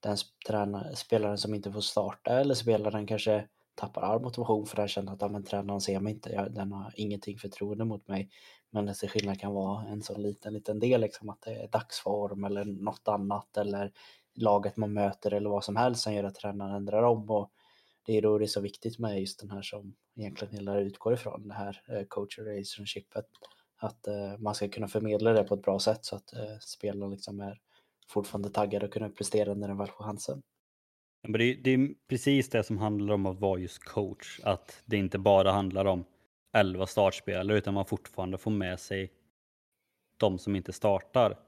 den 0.00 0.16
tränare, 0.46 0.96
spelaren 0.96 1.38
som 1.38 1.54
inte 1.54 1.72
får 1.72 1.80
starta 1.80 2.40
eller 2.40 2.54
spelaren 2.54 3.06
kanske 3.06 3.48
tappar 3.74 4.02
all 4.02 4.20
motivation 4.20 4.66
för 4.66 4.82
att 4.82 4.90
känner 4.90 5.12
att 5.12 5.20
ja, 5.20 5.28
men, 5.28 5.44
tränaren 5.44 5.80
ser 5.80 6.00
mig 6.00 6.12
inte, 6.12 6.30
jag, 6.30 6.52
den 6.52 6.72
har 6.72 6.92
ingenting 6.96 7.38
förtroende 7.38 7.84
mot 7.84 8.08
mig. 8.08 8.30
Men 8.70 8.86
det 8.86 9.08
skillnad 9.08 9.40
kan 9.40 9.54
vara 9.54 9.86
en 9.86 10.02
sån 10.02 10.22
liten, 10.22 10.52
liten 10.52 10.78
del, 10.78 11.00
liksom, 11.00 11.28
att 11.28 11.40
det 11.40 11.50
är 11.50 11.68
dagsform 11.68 12.44
eller 12.44 12.64
något 12.64 13.08
annat 13.08 13.56
eller 13.56 13.92
laget 14.34 14.76
man 14.76 14.92
möter 14.92 15.34
eller 15.34 15.50
vad 15.50 15.64
som 15.64 15.76
helst 15.76 16.02
som 16.02 16.14
gör 16.14 16.24
att 16.24 16.34
tränaren 16.34 16.74
ändrar 16.74 17.02
om. 17.02 17.30
Och 17.30 17.50
det 18.06 18.16
är 18.16 18.22
då 18.22 18.38
det 18.38 18.44
är 18.44 18.46
så 18.46 18.60
viktigt 18.60 18.98
med 18.98 19.20
just 19.20 19.40
den 19.40 19.50
här 19.50 19.62
som 19.62 19.94
egentligen 20.16 20.54
hela 20.54 20.80
utgår 20.80 21.14
ifrån, 21.14 21.48
det 21.48 21.54
här 21.54 21.82
eh, 21.88 22.04
coach 22.08 22.38
relationshipet. 22.38 23.26
Att 23.76 24.06
eh, 24.06 24.38
man 24.38 24.54
ska 24.54 24.68
kunna 24.68 24.88
förmedla 24.88 25.32
det 25.32 25.44
på 25.44 25.54
ett 25.54 25.62
bra 25.62 25.78
sätt 25.78 26.04
så 26.04 26.16
att 26.16 26.32
eh, 26.32 26.58
spelarna 26.60 27.06
liksom 27.06 27.40
är 27.40 27.60
fortfarande 28.10 28.50
taggade 28.50 28.86
och 28.86 28.92
kunna 28.92 29.08
prestera 29.08 29.54
när 29.54 29.68
den 29.68 29.78
väl 29.78 29.88
får 29.88 30.04
chansen. 30.04 30.42
Men 31.22 31.32
det, 31.32 31.54
det 31.54 31.70
är 31.70 31.88
precis 32.08 32.48
det 32.48 32.62
som 32.62 32.78
handlar 32.78 33.14
om 33.14 33.26
att 33.26 33.40
vara 33.40 33.60
just 33.60 33.84
coach. 33.84 34.40
Att 34.42 34.82
det 34.84 34.96
inte 34.96 35.18
bara 35.18 35.52
handlar 35.52 35.84
om 35.84 36.04
11 36.52 36.86
startspelare 36.86 37.58
utan 37.58 37.74
man 37.74 37.86
fortfarande 37.86 38.38
får 38.38 38.50
med 38.50 38.80
sig 38.80 39.12
de 40.16 40.38
som 40.38 40.56
inte 40.56 40.72
startar. 40.72 41.38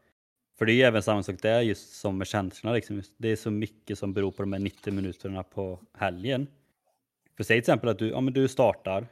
För 0.59 0.67
det 0.67 0.73
är 0.73 0.75
ju 0.75 0.83
även 0.83 1.03
samma 1.03 1.23
sak 1.23 1.43
där 1.43 1.61
just 1.61 1.93
som 1.93 2.19
med 2.19 2.27
känslorna. 2.27 2.75
Liksom. 2.75 3.03
Det 3.17 3.29
är 3.29 3.37
så 3.37 3.51
mycket 3.51 3.99
som 3.99 4.13
beror 4.13 4.31
på 4.31 4.43
de 4.43 4.53
här 4.53 4.61
90 4.61 4.93
minuterna 4.93 5.43
på 5.43 5.81
helgen. 5.93 6.47
För 7.37 7.45
säg 7.45 7.55
till 7.55 7.59
exempel 7.59 7.89
att 7.89 7.99
du, 7.99 8.09
ja, 8.09 8.21
men 8.21 8.35
du 8.35 8.49
startar, 8.49 9.07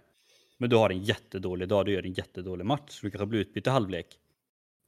men 0.59 0.70
du 0.70 0.76
har 0.76 0.90
en 0.90 1.03
jättedålig 1.03 1.68
dag, 1.68 1.86
du 1.86 1.92
gör 1.92 2.07
en 2.07 2.12
jättedålig 2.12 2.66
match, 2.66 3.01
du 3.03 3.11
kanske 3.11 3.26
blir 3.26 3.40
utbytt 3.40 3.66
i 3.66 3.70
halvlek. 3.70 4.20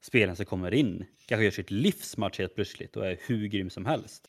Spelaren 0.03 0.37
som 0.37 0.47
kommer 0.47 0.75
in 0.75 1.05
kanske 1.27 1.45
gör 1.45 1.51
sitt 1.51 1.71
livsmatch 1.71 2.39
helt 2.39 2.55
plötsligt 2.55 2.97
och 2.97 3.07
är 3.07 3.19
hur 3.27 3.47
grym 3.47 3.71
som 3.71 3.87
helst. 3.87 4.29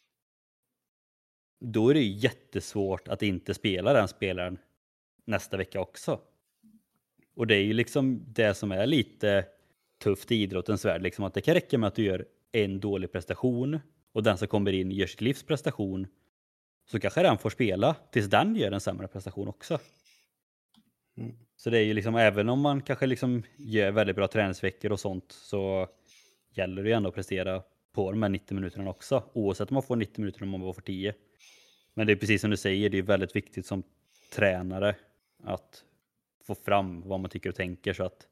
då 1.59 1.89
är 1.89 1.93
det 1.93 1.99
ju 1.99 2.11
jättesvårt 2.11 3.07
att 3.07 3.24
inte 3.24 3.53
spela 3.53 3.93
den 3.93 4.07
spelaren 4.07 4.57
nästa 5.26 5.57
vecka 5.57 5.82
också. 5.82 6.19
Och 7.36 7.47
det 7.47 7.55
är 7.55 7.63
ju 7.63 7.74
liksom 7.74 8.26
det 8.28 8.53
som 8.53 8.71
är 8.71 8.86
lite 8.86 9.45
tufft 10.03 10.32
i 10.32 10.36
idrottens 10.36 10.86
värld, 10.86 11.01
liksom 11.01 11.26
att 11.26 11.34
det 11.34 11.41
kan 11.41 11.53
räcka 11.53 11.78
med 11.78 11.88
att 11.88 11.95
du 11.95 12.03
gör 12.03 12.26
en 12.51 12.80
dålig 12.80 13.11
prestation 13.11 13.80
och 14.11 14.24
den 14.24 14.38
som 14.38 14.47
kommer 14.47 14.71
in 14.71 14.91
gör 14.91 15.07
sitt 15.07 15.21
livs 15.21 15.43
prestation 15.43 16.07
så 16.86 16.99
kanske 16.99 17.24
den 17.24 17.38
får 17.38 17.49
spela 17.49 17.95
tills 18.11 18.28
den 18.28 18.55
gör 18.55 18.71
en 18.71 18.82
sämre 18.82 19.07
prestation 19.07 19.47
också. 19.47 19.80
Mm. 21.18 21.36
Så 21.55 21.70
det 21.70 21.78
är 21.78 21.84
ju 21.84 21.93
liksom, 21.93 22.16
även 22.16 22.49
om 22.49 22.61
man 22.61 22.82
kanske 22.82 23.05
liksom 23.05 23.43
gör 23.57 23.91
väldigt 23.91 24.16
bra 24.16 24.28
träningsveckor 24.28 24.91
och 24.91 24.99
sånt 24.99 25.32
så 25.32 25.88
gäller 26.53 26.84
det 26.84 26.89
ju 26.89 26.95
ändå 26.95 27.09
att 27.09 27.16
prestera 27.16 27.64
på 27.93 28.11
de 28.11 28.22
här 28.22 28.30
90 28.30 28.55
minuterna 28.55 28.89
också, 28.89 29.24
oavsett 29.34 29.70
om 29.70 29.74
man 29.74 29.84
får 29.84 29.95
90 29.95 30.22
minuter 30.22 30.39
eller 30.39 30.45
om 30.45 30.51
man 30.51 30.61
bara 30.61 30.74
får 30.74 30.82
10. 30.82 31.14
Men 31.93 32.07
det 32.07 32.14
är 32.14 32.18
precis 32.18 32.41
som 32.41 32.49
du 32.49 32.57
säger, 32.57 32.89
det 32.89 32.97
är 32.97 33.01
väldigt 33.01 33.36
viktigt 33.36 33.66
som 33.66 33.84
tränare 34.32 34.95
att 35.43 35.84
få 36.43 36.55
fram 36.55 37.01
vad 37.01 37.20
man 37.20 37.30
tycker 37.30 37.49
och 37.49 37.55
tänker 37.55 37.93
så 37.93 38.03
att 38.03 38.28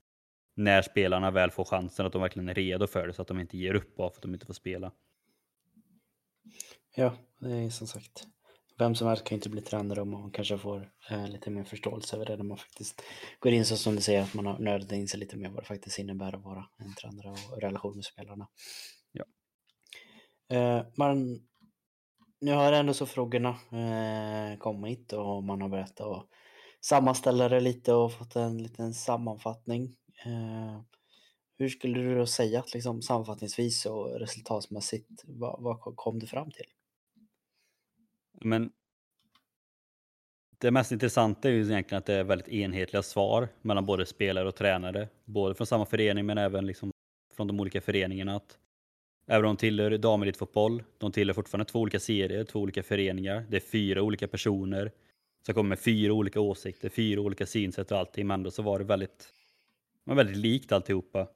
när 0.56 0.82
spelarna 0.82 1.32
väl 1.32 1.52
får 1.52 1.66
chansen 1.66 2.06
att 2.06 2.14
de 2.14 2.22
verkligen 2.22 2.50
är 2.50 2.54
redo 2.54 2.88
för 2.88 3.08
det 3.08 3.14
så 3.14 3.22
att 3.22 3.28
de 3.28 3.40
inte 3.40 3.58
ger 3.58 3.74
upp 3.74 3.96
bara 3.96 4.10
för 4.10 4.18
att 4.18 4.22
de 4.22 4.34
inte 4.34 4.46
får 4.46 4.54
spela. 4.54 4.92
Ja, 6.96 7.14
det 7.40 7.50
är 7.50 7.70
som 7.70 7.88
sagt. 7.88 8.28
Vem 8.78 8.96
som 8.96 9.08
helst 9.08 9.24
kan 9.24 9.36
inte 9.36 9.50
bli 9.50 9.62
tränare 9.62 10.02
om 10.02 10.12
man 10.12 10.32
kanske 10.32 10.58
får 10.58 10.92
eh, 11.10 11.28
lite 11.28 11.50
mer 11.50 11.64
förståelse 11.64 12.16
över 12.16 12.26
det 12.26 12.38
när 12.38 12.44
man 12.44 12.58
faktiskt 12.58 13.02
går 13.40 13.52
in 13.52 13.66
så 13.66 13.78
som 13.78 13.96
du 13.96 14.02
säger 14.02 14.22
att 14.22 14.34
man 14.34 14.46
har 14.46 14.60
nördat 14.60 14.92
in 14.92 15.08
sig 15.08 15.20
lite 15.20 15.38
mer 15.38 15.50
vad 15.50 15.64
det 15.64 15.68
faktiskt 15.68 16.00
innebär 16.00 16.36
att 16.36 16.44
vara 16.44 16.66
en 16.78 16.96
tränare 16.96 17.30
och 17.30 17.62
relation 17.62 17.96
med 17.96 18.06
spelarna. 18.06 18.48
Ja. 19.12 19.26
Eh, 20.58 20.86
man, 20.98 21.40
nu 22.42 22.54
har 22.54 22.74
ändå 22.74 22.94
så 22.94 23.06
frågorna 23.06 23.50
eh, 23.50 24.58
kommit 24.58 25.14
och 25.14 25.44
man 25.44 25.62
har 25.62 25.70
börjat 25.70 26.02
att 26.02 26.28
sammanställa 26.82 27.50
det 27.50 27.60
lite 27.60 27.94
och 27.94 28.14
fått 28.14 28.36
en 28.36 28.64
liten 28.64 28.94
sammanfattning. 28.94 29.96
Eh, 30.26 30.82
hur 31.58 31.70
skulle 31.70 32.00
du 32.00 32.18
då 32.18 32.26
säga 32.26 32.60
att 32.60 32.74
liksom 32.74 33.02
sammanfattningsvis 33.02 33.86
och 33.86 34.20
resultatmässigt, 34.20 35.24
vad, 35.24 35.62
vad 35.64 35.96
kom 35.96 36.20
du 36.20 36.28
fram 36.28 36.52
till? 36.52 36.66
Men 38.44 38.72
det 40.58 40.72
mest 40.72 40.92
intressanta 40.92 41.50
är 41.50 41.54
ju 41.54 41.62
egentligen 41.62 42.00
att 42.00 42.06
det 42.06 42.14
är 42.14 42.24
väldigt 42.24 42.48
enhetliga 42.48 43.04
svar 43.04 43.48
mellan 43.62 43.86
både 43.86 44.06
spelare 44.06 44.48
och 44.48 44.56
tränare. 44.56 45.08
Både 45.26 45.56
från 45.56 45.68
samma 45.68 45.86
förening 45.86 46.26
men 46.26 46.38
även 46.38 46.66
liksom 46.66 46.92
från 47.36 47.48
de 47.48 47.60
olika 47.60 47.82
föreningarna. 47.82 48.36
Att 48.36 48.58
även 49.28 49.46
om 49.46 49.56
de 49.56 49.60
tillhör 49.60 49.98
damelitfotboll, 49.98 50.84
de 50.98 51.12
tillhör 51.12 51.34
fortfarande 51.34 51.72
två 51.72 51.80
olika 51.80 52.00
serier, 52.00 52.44
två 52.44 52.60
olika 52.60 52.84
föreningar. 52.84 53.46
Det 53.50 53.58
är 53.58 53.62
fyra 53.62 54.02
olika 54.02 54.28
personer 54.28 54.92
som 55.46 55.56
kommer 55.56 55.70
med 55.70 55.80
fyra 55.80 56.14
olika 56.14 56.39
åsikter, 56.39 56.89
fyra 56.89 57.22
olika 57.22 57.46
synsätt 57.46 57.92
och 57.92 57.98
allting. 57.98 58.28
Men 58.28 58.39
ändå 58.39 58.52
så 58.52 58.62
var 58.62 58.80
det 58.80 58.86
väldigt, 58.86 59.34
väldigt 60.04 60.38
likt 60.38 60.72
alltihopa. 60.72 61.28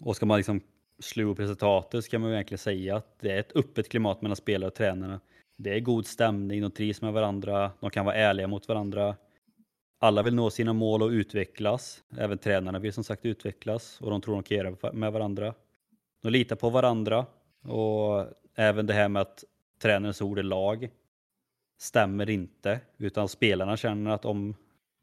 Och 0.00 0.16
ska 0.16 0.26
man 0.26 0.36
liksom 0.36 0.60
slå 0.98 1.30
upp 1.30 1.40
resultatet 1.40 2.04
så 2.04 2.10
kan 2.10 2.20
man 2.20 2.30
ju 2.30 2.36
egentligen 2.36 2.58
säga 2.58 2.96
att 2.96 3.18
det 3.20 3.30
är 3.30 3.40
ett 3.40 3.56
öppet 3.56 3.88
klimat 3.88 4.22
mellan 4.22 4.36
spelare 4.36 4.68
och 4.68 4.74
tränarna. 4.74 5.20
Det 5.56 5.74
är 5.74 5.80
god 5.80 6.06
stämning, 6.06 6.62
de 6.62 6.70
trivs 6.70 7.02
med 7.02 7.12
varandra, 7.12 7.72
de 7.80 7.90
kan 7.90 8.04
vara 8.04 8.14
ärliga 8.14 8.46
mot 8.46 8.68
varandra. 8.68 9.16
Alla 9.98 10.22
vill 10.22 10.34
nå 10.34 10.50
sina 10.50 10.72
mål 10.72 11.02
och 11.02 11.08
utvecklas. 11.08 12.02
Även 12.18 12.38
tränarna 12.38 12.78
vill 12.78 12.92
som 12.92 13.04
sagt 13.04 13.26
utvecklas 13.26 14.00
och 14.00 14.10
de 14.10 14.20
tror 14.20 14.34
de 14.34 14.42
kan 14.42 14.56
göra 14.56 14.92
med 14.92 15.12
varandra. 15.12 15.54
De 16.22 16.30
litar 16.30 16.56
på 16.56 16.70
varandra 16.70 17.26
och 17.62 18.26
även 18.54 18.86
det 18.86 18.94
här 18.94 19.08
med 19.08 19.22
att 19.22 19.44
tränarens 19.82 20.22
ord 20.22 20.38
är 20.38 20.42
lag 20.42 20.90
stämmer 21.78 22.30
inte, 22.30 22.80
utan 22.96 23.28
spelarna 23.28 23.76
känner 23.76 24.10
att 24.10 24.24
om 24.24 24.54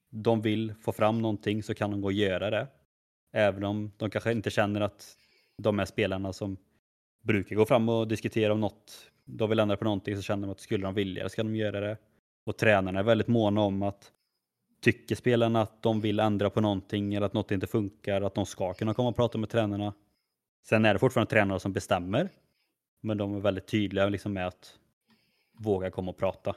de 0.10 0.42
vill 0.42 0.74
få 0.82 0.92
fram 0.92 1.22
någonting 1.22 1.64
så 1.64 1.74
kan 1.74 1.92
de 1.92 2.02
gå 2.02 2.08
och 2.08 2.14
göra 2.14 2.50
det. 2.50 2.68
Även 3.32 3.64
om 3.64 3.92
de 3.98 4.10
kanske 4.10 4.32
inte 4.32 4.50
känner 4.50 4.82
att 4.82 5.18
de 5.58 5.80
är 5.80 5.86
spelarna 5.86 6.34
som 6.34 6.58
brukar 7.24 7.56
gå 7.56 7.66
fram 7.66 7.90
och 7.90 8.08
diskutera 8.08 8.54
om 8.54 8.60
något 8.60 9.12
de 9.26 9.50
vill 9.50 9.60
ändra 9.60 9.78
på 9.78 9.84
någonting 9.84 10.16
så 10.16 10.22
känner 10.22 10.48
de 10.48 10.52
att 10.52 10.60
skulle 10.60 10.84
de 10.84 10.94
vilja 10.94 11.30
så 11.30 11.36
kan 11.36 11.46
de 11.46 11.56
göra 11.56 11.80
det. 11.80 11.98
Och 12.46 12.58
tränarna 12.58 13.00
är 13.00 13.04
väldigt 13.04 13.28
måna 13.28 13.62
om 13.62 13.84
att 13.84 14.12
tycker 14.82 15.16
spelarna 15.16 15.62
att 15.62 15.84
de 15.84 16.02
vill 16.02 16.20
ändra 16.20 16.50
på 16.50 16.62
någonting 16.62 17.14
eller 17.14 17.26
att 17.26 17.34
något 17.34 17.52
inte 17.52 17.68
funkar, 17.68 18.22
att 18.22 18.36
de 18.36 18.46
ska 18.46 18.74
kunna 18.74 18.94
komma 18.94 19.10
och 19.10 19.16
prata 19.16 19.38
med 19.38 19.50
tränarna. 19.50 19.94
Sen 20.66 20.86
är 20.86 20.94
det 20.94 21.00
fortfarande 21.00 21.30
tränare 21.30 21.60
som 21.60 21.74
bestämmer, 21.74 22.30
men 23.02 23.18
de 23.18 23.36
är 23.36 23.40
väldigt 23.40 23.68
tydliga 23.68 24.10
liksom 24.10 24.34
med 24.34 24.48
att 24.48 24.80
våga 25.60 25.92
komma 25.92 26.12
och 26.12 26.18
prata. 26.18 26.56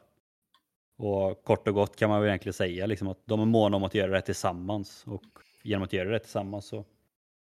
Och 0.99 1.45
kort 1.45 1.69
och 1.69 1.75
gott 1.75 1.97
kan 1.97 2.11
man 2.11 2.21
väl 2.21 2.29
egentligen 2.29 2.55
säga 2.55 2.87
liksom 2.87 3.09
att 3.09 3.27
de 3.27 3.41
är 3.41 3.45
måna 3.45 3.77
om 3.77 3.85
att 3.85 3.95
göra 3.95 4.13
det 4.13 4.21
tillsammans 4.21 5.05
och 5.07 5.25
genom 5.63 5.83
att 5.83 5.93
göra 5.93 6.11
det 6.11 6.19
tillsammans 6.19 6.67
så 6.67 6.85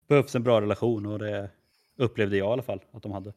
behövs 0.09 0.35
en 0.35 0.43
bra 0.43 0.61
relation 0.61 1.07
och 1.07 1.18
det 1.18 1.51
upplevde 1.97 2.36
jag 2.36 2.49
i 2.49 2.53
alla 2.53 2.62
fall 2.62 2.80
att 2.93 3.03
de 3.03 3.12
hade. 3.12 3.32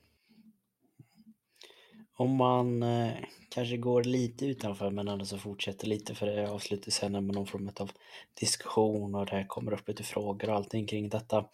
Om 2.18 2.36
man 2.36 2.84
eh, 2.84 3.14
kanske 3.49 3.78
går 3.78 4.03
lite 4.03 4.45
utanför 4.45 4.89
men 4.89 5.08
ändå 5.08 5.26
så 5.26 5.38
fortsätter 5.38 5.88
lite 5.88 6.16
för 6.16 6.26
det 6.26 6.49
avslutar 6.49 6.91
sen 6.91 7.12
med 7.12 7.24
någon 7.24 7.47
form 7.47 7.72
av 7.80 7.91
diskussion 8.39 9.16
och 9.16 9.26
det 9.26 9.45
kommer 9.47 9.74
upp 9.74 9.88
lite 9.88 10.03
frågor 10.03 10.49
och 10.49 10.56
allting 10.56 10.88
kring 10.88 11.10
detta. 11.10 11.45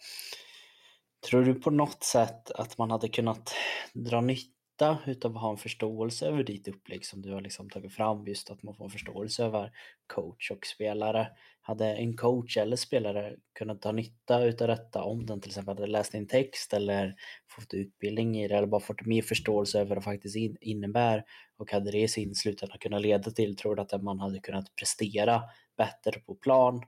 Tror 1.30 1.44
du 1.44 1.54
på 1.54 1.70
något 1.70 2.04
sätt 2.04 2.50
att 2.50 2.78
man 2.78 2.90
hade 2.90 3.08
kunnat 3.08 3.54
dra 3.92 4.20
nytta 4.20 4.61
nytta 4.82 4.98
utav 5.10 5.36
att 5.36 5.42
ha 5.42 5.50
en 5.50 5.56
förståelse 5.56 6.26
över 6.26 6.42
ditt 6.42 6.68
upplägg 6.68 7.06
som 7.06 7.22
du 7.22 7.32
har 7.32 7.40
liksom 7.40 7.70
tagit 7.70 7.94
fram, 7.94 8.26
just 8.26 8.50
att 8.50 8.62
man 8.62 8.74
får 8.74 8.84
en 8.84 8.90
förståelse 8.90 9.44
över 9.44 9.70
coach 10.06 10.50
och 10.50 10.66
spelare. 10.66 11.28
Hade 11.60 11.86
en 11.86 12.16
coach 12.16 12.56
eller 12.56 12.76
spelare 12.76 13.36
kunnat 13.58 13.82
ta 13.82 13.92
nytta 13.92 14.44
utav 14.44 14.68
detta 14.68 15.02
om 15.02 15.26
den 15.26 15.40
till 15.40 15.50
exempel 15.50 15.76
hade 15.76 15.86
läst 15.86 16.14
en 16.14 16.26
text 16.26 16.72
eller 16.72 17.14
fått 17.48 17.74
utbildning 17.74 18.36
i 18.36 18.48
det 18.48 18.56
eller 18.56 18.66
bara 18.66 18.80
fått 18.80 19.06
mer 19.06 19.22
förståelse 19.22 19.80
över 19.80 19.88
vad 19.88 19.98
det 19.98 20.02
faktiskt 20.02 20.36
innebär 20.60 21.24
och 21.56 21.72
hade 21.72 21.90
det 21.90 21.98
i 21.98 22.08
sin 22.08 22.34
slutända 22.34 22.78
kunnat 22.78 23.02
leda 23.02 23.30
till, 23.30 23.56
tror 23.56 23.76
du 23.76 23.82
att 23.82 24.02
man 24.02 24.20
hade 24.20 24.40
kunnat 24.40 24.74
prestera 24.74 25.42
bättre 25.76 26.20
på 26.20 26.34
plan? 26.34 26.82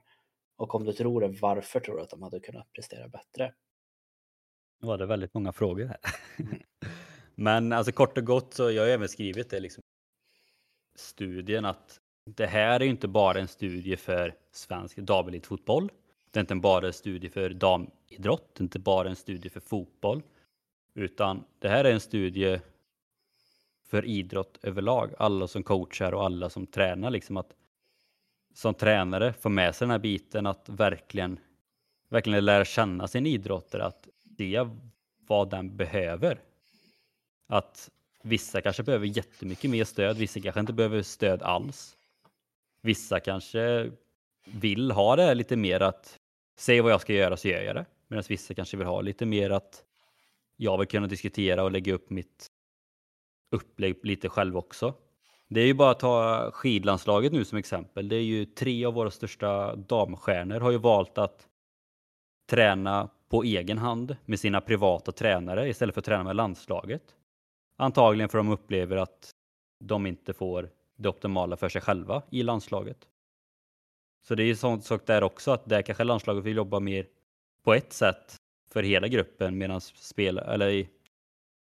Och 0.57 0.75
om 0.75 0.85
du 0.85 0.93
tror 0.93 1.21
det, 1.21 1.39
varför 1.41 1.79
tror 1.79 1.95
du 1.95 2.01
att 2.01 2.09
de 2.09 2.23
hade 2.23 2.39
kunnat 2.39 2.73
prestera 2.73 3.07
bättre? 3.07 3.53
Nu 4.81 4.87
var 4.87 4.97
det 4.97 5.05
väldigt 5.05 5.33
många 5.33 5.53
frågor 5.53 5.85
här. 5.85 5.99
Men 7.35 7.73
alltså 7.73 7.91
kort 7.91 8.17
och 8.17 8.25
gott 8.25 8.53
så 8.53 8.71
jag 8.71 8.83
har 8.83 8.89
även 8.89 9.09
skrivit 9.09 9.49
det 9.49 9.59
liksom 9.59 9.81
studien 10.95 11.65
att 11.65 11.99
det 12.25 12.45
här 12.45 12.79
är 12.79 12.85
inte 12.85 13.07
bara 13.07 13.39
en 13.39 13.47
studie 13.47 13.97
för 13.97 14.35
svensk 14.51 14.97
damelitfotboll. 14.97 15.91
Det 16.31 16.39
är 16.39 16.41
inte 16.41 16.55
bara 16.55 16.87
en 16.87 16.93
studie 16.93 17.29
för 17.29 17.49
damidrott, 17.49 18.55
det 18.55 18.61
är 18.61 18.63
inte 18.63 18.79
bara 18.79 19.09
en 19.09 19.15
studie 19.15 19.49
för 19.49 19.59
fotboll, 19.59 20.23
utan 20.93 21.43
det 21.59 21.69
här 21.69 21.85
är 21.85 21.91
en 21.91 21.99
studie 21.99 22.59
för 23.85 24.05
idrott 24.05 24.59
överlag. 24.61 25.13
Alla 25.17 25.47
som 25.47 25.63
coachar 25.63 26.11
och 26.13 26.23
alla 26.23 26.49
som 26.49 26.67
tränar 26.67 27.09
liksom 27.09 27.37
att 27.37 27.53
som 28.53 28.73
tränare 28.73 29.33
få 29.33 29.49
med 29.49 29.75
sig 29.75 29.85
den 29.85 29.91
här 29.91 29.99
biten 29.99 30.45
att 30.45 30.69
verkligen, 30.69 31.39
verkligen 32.09 32.45
lära 32.45 32.65
känna 32.65 33.07
sin 33.07 33.25
idrottare, 33.25 33.85
att 33.85 34.07
se 34.37 34.67
vad 35.27 35.49
den 35.49 35.77
behöver 35.77 36.39
att 37.47 37.89
vissa 38.21 38.61
kanske 38.61 38.83
behöver 38.83 39.05
jättemycket 39.05 39.71
mer 39.71 39.83
stöd, 39.83 40.17
vissa 40.17 40.41
kanske 40.41 40.59
inte 40.59 40.73
behöver 40.73 41.01
stöd 41.01 41.41
alls. 41.41 41.97
Vissa 42.81 43.19
kanske 43.19 43.91
vill 44.45 44.91
ha 44.91 45.15
det 45.15 45.33
lite 45.33 45.55
mer 45.55 45.79
att 45.79 46.19
säg 46.57 46.81
vad 46.81 46.91
jag 46.91 47.01
ska 47.01 47.13
göra 47.13 47.37
så 47.37 47.47
gör 47.47 47.61
jag 47.61 47.75
det. 47.75 47.85
Medan 48.07 48.23
vissa 48.29 48.53
kanske 48.53 48.77
vill 48.77 48.87
ha 48.87 49.01
lite 49.01 49.25
mer 49.25 49.49
att 49.49 49.83
jag 50.57 50.77
vill 50.77 50.87
kunna 50.87 51.07
diskutera 51.07 51.63
och 51.63 51.71
lägga 51.71 51.93
upp 51.93 52.09
mitt 52.09 52.47
upplägg 53.51 54.05
lite 54.05 54.29
själv 54.29 54.57
också. 54.57 54.93
Det 55.47 55.61
är 55.61 55.65
ju 55.65 55.73
bara 55.73 55.91
att 55.91 55.99
ta 55.99 56.51
skidlandslaget 56.51 57.33
nu 57.33 57.45
som 57.45 57.57
exempel. 57.57 58.09
Det 58.09 58.15
är 58.15 58.23
ju 58.23 58.45
tre 58.45 58.85
av 58.85 58.93
våra 58.93 59.11
största 59.11 59.75
damstjärnor 59.75 60.59
har 60.59 60.71
ju 60.71 60.77
valt 60.77 61.17
att 61.17 61.47
träna 62.49 63.09
på 63.29 63.43
egen 63.43 63.77
hand 63.77 64.15
med 64.25 64.39
sina 64.39 64.61
privata 64.61 65.11
tränare 65.11 65.69
istället 65.69 65.95
för 65.95 66.01
att 66.01 66.05
träna 66.05 66.23
med 66.23 66.35
landslaget. 66.35 67.15
Antagligen 67.75 68.29
för 68.29 68.37
de 68.37 68.49
upplever 68.49 68.97
att 68.97 69.31
de 69.79 70.05
inte 70.05 70.33
får 70.33 70.69
det 70.95 71.09
optimala 71.09 71.57
för 71.57 71.69
sig 71.69 71.81
själva 71.81 72.23
i 72.29 72.43
landslaget. 72.43 73.07
Så 74.27 74.35
det 74.35 74.43
är 74.43 74.47
ju 74.47 74.55
sånt 74.55 74.85
sak 74.85 75.01
där 75.05 75.23
också 75.23 75.51
att 75.51 75.65
där 75.65 75.81
kanske 75.81 76.03
landslaget 76.03 76.43
vill 76.43 76.57
jobba 76.57 76.79
mer 76.79 77.07
på 77.63 77.73
ett 77.73 77.93
sätt 77.93 78.35
för 78.69 78.83
hela 78.83 79.07
gruppen 79.07 79.57
medan 79.57 79.81
spel 79.81 80.37
eller 80.37 80.87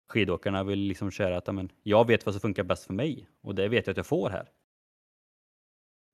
skidåkarna 0.09 0.65
vill 0.65 0.79
liksom 0.79 1.11
köra 1.11 1.37
att 1.37 1.55
men, 1.55 1.73
jag 1.83 2.07
vet 2.07 2.27
vad 2.27 2.35
som 2.35 2.41
funkar 2.41 2.63
bäst 2.63 2.85
för 2.85 2.95
mig 2.95 3.29
och 3.41 3.55
det 3.55 3.69
vet 3.69 3.87
jag 3.87 3.93
att 3.93 3.97
jag 3.97 4.07
får 4.07 4.31
här. 4.31 4.49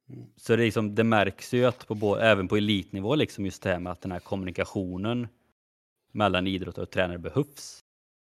Mm. 0.09 0.26
Så 0.36 0.57
det, 0.57 0.62
liksom, 0.62 0.94
det 0.94 1.05
märks 1.05 1.55
ju 1.55 1.64
att 1.64 1.88
på, 1.88 2.18
även 2.18 2.49
på 2.49 2.57
elitnivå 2.57 3.14
liksom 3.14 3.44
just 3.44 3.62
det 3.62 3.70
här 3.70 3.78
med 3.78 3.92
att 3.92 4.01
den 4.01 4.12
här 4.12 4.20
kommunikationen 4.20 5.28
mellan 6.12 6.47
idrottare 6.47 6.82
och 6.82 6.90
tränare 6.90 7.18
behövs. 7.18 7.86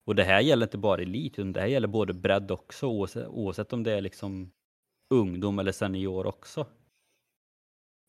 Och 0.08 0.16
det 0.16 0.24
här 0.24 0.41
gäller 0.41 0.66
inte 0.66 0.78
bara 0.78 1.01
elit, 1.01 1.39
utan 1.39 1.53
det 1.53 1.60
här 1.60 1.68
gäller 1.68 1.88
både 1.88 2.14
bredd 2.14 2.51
också, 2.51 2.88
oavsett, 2.88 3.28
oavsett 3.28 3.74
om 3.74 3.84
det 3.84 3.91
är 3.91 4.01
liksom 4.01 4.51
ungdom 5.10 5.60
eller 5.60 5.72
senior 5.72 6.26
också. 6.28 6.66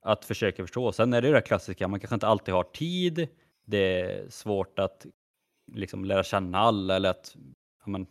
Att 0.03 0.25
försöka 0.25 0.63
förstå. 0.63 0.93
Sen 0.93 1.13
är 1.13 1.23
det 1.23 1.29
ju 1.29 1.35
det 1.35 1.41
klassiska, 1.41 1.89
man 1.89 2.01
kanske 2.01 2.15
inte 2.15 2.27
alltid 2.27 2.55
har 2.55 2.65
tid. 2.65 3.29
Det 3.67 4.01
är 4.01 4.31
svårt 4.31 4.79
att 4.79 5.07
liksom 5.73 6.05
lära 6.05 6.23
känna 6.23 6.59
alla 6.59 6.97
eller 6.97 7.11
att, 7.11 7.37
ja, 7.85 7.91
men, 7.91 8.07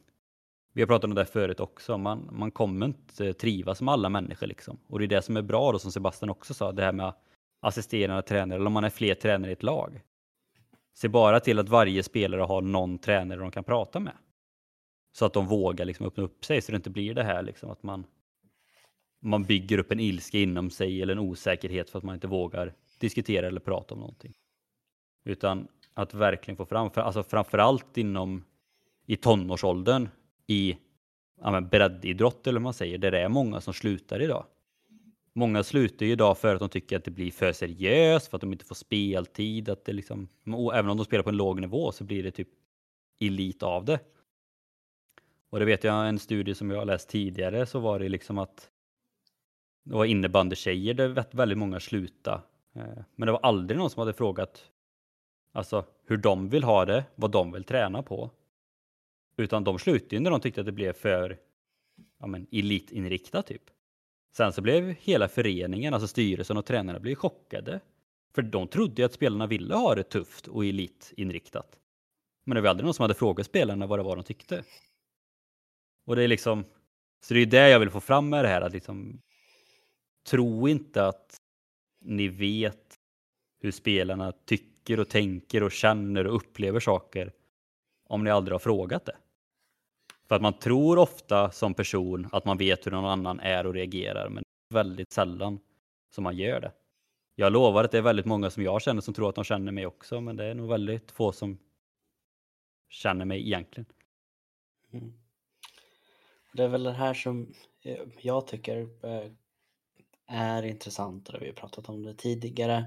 vi 0.74 0.82
har 0.82 0.88
pratat 0.88 1.04
om 1.04 1.16
det 1.16 1.22
där 1.22 1.26
förut 1.26 1.60
också, 1.60 1.98
man, 1.98 2.30
man 2.32 2.52
kommer 2.52 2.86
inte 2.86 3.34
trivas 3.34 3.82
med 3.82 3.94
alla 3.94 4.10
människor 4.10 4.48
liksom. 4.48 4.78
Och 4.88 5.00
det 5.00 5.06
är 5.06 5.08
det 5.08 5.22
som 5.22 5.38
är 5.38 5.42
bra 5.42 5.72
då, 5.72 5.80
som 5.80 5.92
Sebastian 5.92 6.30
också 6.30 6.54
sa, 6.54 6.72
det 6.72 6.84
här 6.84 6.94
med 6.94 7.14
assisterande 7.62 8.22
tränare, 8.22 8.56
eller 8.56 8.68
om 8.68 8.74
man 8.74 8.84
är 8.84 8.90
fler 8.90 9.16
tränare 9.16 9.52
i 9.52 9.54
ett 9.54 9.64
lag. 9.64 10.02
Se 10.98 11.08
bara 11.08 11.40
till 11.40 11.60
att 11.60 11.70
varje 11.70 12.04
spelare 12.04 12.42
har 12.42 12.62
någon 12.62 13.00
tränare 13.00 13.40
de 13.40 13.52
kan 13.52 13.64
prata 13.64 14.00
med. 14.00 14.14
Så 15.12 15.26
att 15.26 15.34
de 15.34 15.48
vågar 15.48 15.86
liksom 15.86 16.06
öppna 16.06 16.24
upp 16.24 16.46
sig, 16.46 16.62
så 16.62 16.72
det 16.72 16.76
inte 16.76 16.90
blir 16.90 17.14
det 17.14 17.24
här 17.24 17.44
liksom 17.44 17.70
att 17.70 17.84
man, 17.84 18.06
man 19.22 19.44
bygger 19.44 19.78
upp 19.78 19.92
en 19.92 20.00
ilska 20.00 20.38
inom 20.38 20.70
sig 20.70 21.02
eller 21.02 21.14
en 21.14 21.20
osäkerhet 21.20 21.90
för 21.90 21.98
att 21.98 22.04
man 22.04 22.16
inte 22.16 22.28
vågar 22.28 22.74
diskutera 23.00 23.48
eller 23.48 23.60
prata 23.60 23.94
om 23.94 24.00
någonting. 24.00 24.34
Utan 25.26 25.68
att 25.94 26.14
verkligen 26.14 26.58
få 26.58 26.66
fram, 26.66 26.90
alltså 26.96 27.24
framförallt 27.24 27.98
inom 27.98 28.44
i 29.06 29.16
tonårsåldern 29.16 30.10
i 30.48 30.78
ja, 31.42 31.52
men 31.52 31.70
breddidrott 31.70 32.48
eller 32.48 32.60
vad 32.60 32.64
man 32.64 32.74
säger, 32.74 32.98
där 32.98 33.12
det 33.12 33.20
är 33.20 33.30
många 33.30 33.62
som 33.62 33.74
slutar 33.74 34.22
idag. 34.22 34.46
Många 35.38 35.64
slutar 35.64 36.06
ju 36.06 36.12
idag 36.12 36.38
för 36.38 36.54
att 36.56 36.60
de 36.60 36.70
tycker 36.70 36.98
att 36.98 37.04
det 37.04 37.12
blir 37.12 37.32
för 37.32 37.52
seriöst, 37.52 38.28
för 38.28 38.38
att 38.38 38.42
de 38.42 38.52
inte 38.52 38.66
får 38.66 38.76
speltid. 38.76 39.70
Att 39.70 39.86
det 39.86 39.94
liksom, 39.94 40.30
även 40.74 40.90
om 40.90 40.98
de 40.98 41.06
spelar 41.06 41.24
på 41.24 41.30
en 41.30 41.38
låg 41.38 41.62
nivå 41.62 41.92
så 41.92 42.04
blir 42.04 42.24
det 42.24 42.32
typ 42.32 42.48
elit 43.20 43.64
av 43.64 43.86
det. 43.86 44.00
Och 45.50 45.60
det 45.60 45.66
vet 45.66 45.84
jag 45.84 46.10
en 46.10 46.20
studie 46.20 46.56
som 46.56 46.72
jag 46.72 46.78
har 46.78 46.86
läst 46.86 47.10
tidigare 47.10 47.66
så 47.66 47.80
var 47.80 48.00
det 48.00 48.10
liksom 48.10 48.38
att 48.38 48.70
det 49.84 49.94
var 49.94 50.06
innebandytjejer 50.06 50.94
där 50.94 51.26
väldigt 51.32 51.58
många 51.58 51.80
slutade. 51.80 52.42
Eh, 52.76 53.04
men 53.16 53.26
det 53.26 53.32
var 53.32 53.40
aldrig 53.40 53.78
någon 53.78 53.90
som 53.90 54.00
hade 54.00 54.14
frågat 54.14 54.72
alltså 55.52 55.86
hur 56.06 56.18
de 56.18 56.50
vill 56.50 56.64
ha 56.64 56.86
det, 56.86 57.04
vad 57.16 57.32
de 57.32 57.52
vill 57.52 57.64
träna 57.64 58.04
på. 58.04 58.32
Utan 59.36 59.64
de 59.64 59.80
slutade 59.80 60.16
ju 60.16 60.20
när 60.20 60.32
de 60.32 60.42
tyckte 60.42 60.62
att 60.62 60.66
det 60.66 60.72
blev 60.72 60.94
för 60.94 61.38
ja, 62.20 62.28
men, 62.28 62.48
elitinriktat 62.52 63.48
typ. 63.48 63.64
Sen 64.38 64.54
så 64.54 64.62
blev 64.62 64.96
hela 65.00 65.28
föreningen, 65.28 65.94
alltså 65.94 66.08
styrelsen 66.08 66.58
och 66.58 66.66
tränarna, 66.66 67.00
blev 67.00 67.16
chockade. 67.16 67.80
För 68.36 68.42
de 68.42 68.68
trodde 68.68 69.02
ju 69.02 69.06
att 69.06 69.14
spelarna 69.14 69.48
ville 69.48 69.76
ha 69.76 69.96
det 69.96 70.04
tufft 70.04 70.48
och 70.48 70.66
elitinriktat. 70.66 71.80
Men 72.46 72.56
det 72.56 72.62
var 72.62 72.70
aldrig 72.70 72.86
någon 72.86 72.94
som 72.94 73.04
hade 73.04 73.14
frågat 73.14 73.46
spelarna 73.46 73.88
vad 73.88 74.00
det 74.00 74.04
var 74.04 74.16
de 74.16 74.24
tyckte. 74.24 74.64
Och 76.06 76.16
det 76.16 76.24
är 76.24 76.28
liksom, 76.28 76.66
så 77.26 77.34
det 77.34 77.40
är 77.40 77.46
det 77.46 77.70
jag 77.70 77.80
vill 77.80 77.90
få 77.90 78.00
fram 78.00 78.30
med 78.30 78.46
det 78.46 78.48
här, 78.48 78.62
att 78.62 78.74
liksom 78.74 79.22
tro 80.28 80.68
inte 80.68 81.08
att 81.08 81.38
ni 82.02 82.28
vet 82.28 82.96
hur 83.60 83.72
spelarna 83.72 84.32
tycker 84.32 85.00
och 85.00 85.10
tänker 85.10 85.64
och 85.64 85.72
känner 85.72 86.28
och 86.28 86.36
upplever 86.36 86.80
saker 86.80 87.32
om 88.08 88.24
ni 88.24 88.30
aldrig 88.30 88.54
har 88.54 88.60
frågat 88.60 89.06
det. 89.06 89.16
För 90.28 90.36
att 90.36 90.42
man 90.42 90.60
tror 90.60 90.98
ofta 90.98 91.52
som 91.52 91.74
person 91.74 92.30
att 92.32 92.46
man 92.46 92.58
vet 92.58 92.86
hur 92.86 92.92
någon 92.92 93.06
annan 93.06 93.40
är 93.40 93.66
och 93.66 93.74
reagerar, 93.74 94.30
men 94.30 94.44
väldigt 94.74 95.12
sällan 95.12 95.60
som 96.16 96.24
man 96.24 96.38
gör 96.38 96.62
det. 96.62 96.72
Jag 97.36 97.54
lovar 97.54 97.84
att 97.84 97.92
det 97.92 97.98
är 97.98 98.02
väldigt 98.02 98.26
många 98.26 98.50
som 98.50 98.64
jag 98.64 98.82
känner 98.82 99.02
som 99.02 99.14
tror 99.14 99.30
att 99.30 99.36
de 99.36 99.44
känner 99.44 99.72
mig 99.72 99.86
också, 99.86 100.22
men 100.22 100.36
det 100.36 100.46
är 100.46 100.54
nog 100.54 100.70
väldigt 100.70 101.12
få 101.12 101.32
som 101.32 101.60
känner 102.90 103.26
mig 103.26 103.42
egentligen. 103.42 103.86
Mm. 104.94 105.14
Det 106.54 106.64
är 106.64 106.68
väl 106.68 106.84
det 106.84 106.92
här 106.92 107.14
som 107.14 107.54
eh, 107.84 108.00
jag 108.22 108.48
tycker 108.48 108.90
eh, 109.06 109.32
är 110.28 110.64
intressant, 110.64 111.30
och 111.30 111.42
vi 111.42 111.46
har 111.46 111.54
pratat 111.54 111.90
om 111.90 112.04
det 112.04 112.14
tidigare. 112.14 112.86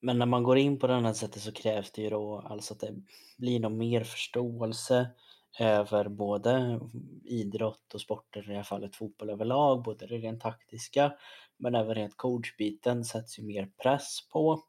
Men 0.00 0.18
när 0.18 0.26
man 0.26 0.42
går 0.42 0.58
in 0.58 0.78
på 0.78 0.86
det 0.86 0.94
här 0.94 1.12
sättet 1.12 1.42
så 1.42 1.52
krävs 1.52 1.92
det 1.92 2.02
ju 2.02 2.10
då 2.10 2.38
alltså 2.38 2.74
att 2.74 2.80
det 2.80 2.94
blir 3.38 3.60
någon 3.60 3.78
mer 3.78 4.04
förståelse 4.04 5.10
över 5.58 6.08
både 6.08 6.80
idrott 7.24 7.94
och 7.94 8.00
sporter, 8.00 8.42
i 8.42 8.46
det 8.46 8.56
här 8.56 8.62
fallet 8.62 8.96
fotboll 8.96 9.30
överlag, 9.30 9.82
både 9.82 10.06
det 10.06 10.18
rent 10.18 10.40
taktiska 10.40 11.12
men 11.60 11.74
även 11.74 11.94
rent 11.94 12.16
coachbiten 12.16 13.04
sätts 13.04 13.38
ju 13.38 13.42
mer 13.42 13.70
press 13.82 14.28
på. 14.32 14.62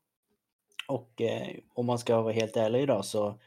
Och 0.87 1.21
eh, 1.21 1.57
om 1.73 1.85
man 1.85 1.99
ska 1.99 2.21
vara 2.21 2.33
helt 2.33 2.57
ärlig 2.57 2.81
idag 2.81 3.05
så 3.05 3.39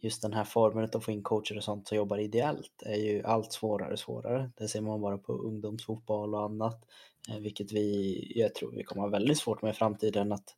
just 0.00 0.22
den 0.22 0.32
här 0.32 0.44
formen 0.44 0.84
att 0.84 1.04
få 1.04 1.12
in 1.12 1.22
coacher 1.22 1.56
och 1.56 1.64
sånt 1.64 1.88
som 1.88 1.96
jobbar 1.96 2.18
ideellt 2.18 2.82
är 2.86 2.96
ju 2.96 3.22
allt 3.22 3.52
svårare 3.52 3.92
och 3.92 3.98
svårare. 3.98 4.50
Det 4.56 4.68
ser 4.68 4.80
man 4.80 5.00
bara 5.00 5.18
på 5.18 5.32
ungdomsfotboll 5.32 6.34
och 6.34 6.42
annat, 6.42 6.84
eh, 7.28 7.38
vilket 7.38 7.72
vi, 7.72 8.32
jag 8.36 8.54
tror 8.54 8.70
vi 8.70 8.82
kommer 8.82 9.02
ha 9.02 9.08
väldigt 9.08 9.38
svårt 9.38 9.62
med 9.62 9.70
i 9.70 9.74
framtiden 9.74 10.32
att 10.32 10.56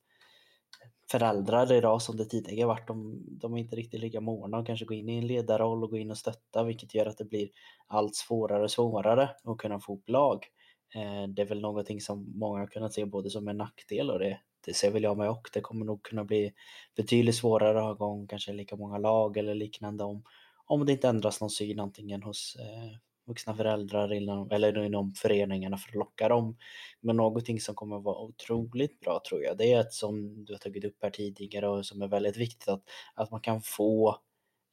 föräldrar 1.11 1.73
idag 1.73 2.03
som 2.03 2.17
det 2.17 2.25
tidigare 2.25 2.67
varit, 2.67 2.89
de, 2.89 3.23
de 3.27 3.55
är 3.55 3.59
inte 3.59 3.77
riktigt 3.77 4.01
lika 4.01 4.21
måna 4.21 4.59
och 4.59 4.67
kanske 4.67 4.85
gå 4.85 4.95
in 4.95 5.09
i 5.09 5.19
en 5.19 5.27
ledarroll 5.27 5.85
och 5.85 5.91
gå 5.91 5.97
in 5.97 6.11
och 6.11 6.19
stötta 6.19 6.65
vilket 6.65 6.95
gör 6.95 7.07
att 7.07 7.19
det 7.19 7.25
blir 7.25 7.49
allt 7.87 8.17
svårare 8.17 8.63
och 8.63 8.71
svårare 8.71 9.31
att 9.45 9.59
kunna 9.59 9.81
få 9.81 9.95
upp 9.95 10.09
lag. 10.09 10.47
Eh, 10.95 11.29
det 11.29 11.43
är 11.43 11.47
väl 11.47 11.61
någonting 11.61 12.01
som 12.01 12.33
många 12.39 12.59
har 12.59 12.67
kunnat 12.67 12.93
se 12.93 13.05
både 13.05 13.31
som 13.31 13.49
en 13.49 13.57
nackdel 13.57 14.11
och 14.11 14.19
det, 14.19 14.41
det 14.67 14.75
ser 14.75 14.91
väl 14.91 15.03
jag 15.03 15.17
med 15.17 15.31
och 15.31 15.51
det 15.53 15.61
kommer 15.61 15.87
nog 15.87 16.03
kunna 16.03 16.25
bli 16.25 16.53
betydligt 16.97 17.37
svårare 17.37 17.79
att 17.79 17.85
ha 17.85 17.93
igång 17.93 18.27
kanske 18.27 18.53
lika 18.53 18.77
många 18.77 18.99
lag 18.99 19.37
eller 19.37 19.55
liknande 19.55 20.05
om, 20.05 20.23
om 20.67 20.87
det 20.87 20.93
inte 20.93 21.09
ändras 21.09 21.41
någon 21.41 21.51
syn 21.51 21.81
antingen 21.81 22.23
hos 22.23 22.57
eh, 22.61 22.97
vuxna 23.31 23.55
föräldrar 23.55 24.13
inom, 24.13 24.51
eller 24.51 24.85
inom 24.85 25.13
föreningarna 25.13 25.77
för 25.77 25.89
att 25.89 25.95
locka 25.95 26.29
dem. 26.29 26.57
Men 27.01 27.17
någonting 27.17 27.61
som 27.61 27.75
kommer 27.75 27.99
vara 27.99 28.19
otroligt 28.19 29.01
bra 29.01 29.21
tror 29.29 29.43
jag, 29.43 29.59
det 29.59 29.73
är 29.73 29.81
att 29.81 29.93
som 29.93 30.45
du 30.45 30.53
har 30.53 30.59
tagit 30.59 30.85
upp 30.85 30.97
här 31.03 31.11
tidigare 31.11 31.69
och 31.69 31.87
som 31.87 32.03
är 32.03 32.09
väldigt 32.09 32.37
viktigt 32.37 32.69
att, 32.69 32.83
att 33.15 33.31
man 33.31 33.41
kan 33.41 33.63
få 33.63 34.19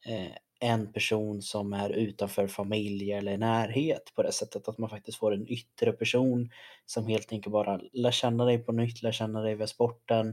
eh, 0.06 0.32
en 0.60 0.92
person 0.92 1.42
som 1.42 1.72
är 1.72 1.90
utanför 1.90 2.46
familj 2.46 3.12
eller 3.12 3.38
närhet 3.38 4.12
på 4.14 4.22
det 4.22 4.32
sättet 4.32 4.68
att 4.68 4.78
man 4.78 4.90
faktiskt 4.90 5.18
får 5.18 5.34
en 5.34 5.48
yttre 5.48 5.92
person 5.92 6.50
som 6.86 7.06
helt 7.06 7.32
enkelt 7.32 7.52
bara 7.52 7.80
lär 7.92 8.10
känna 8.10 8.44
dig 8.44 8.58
på 8.58 8.72
nytt, 8.72 9.02
lär 9.02 9.12
känna 9.12 9.42
dig 9.42 9.54
via 9.54 9.66
sporten, 9.66 10.28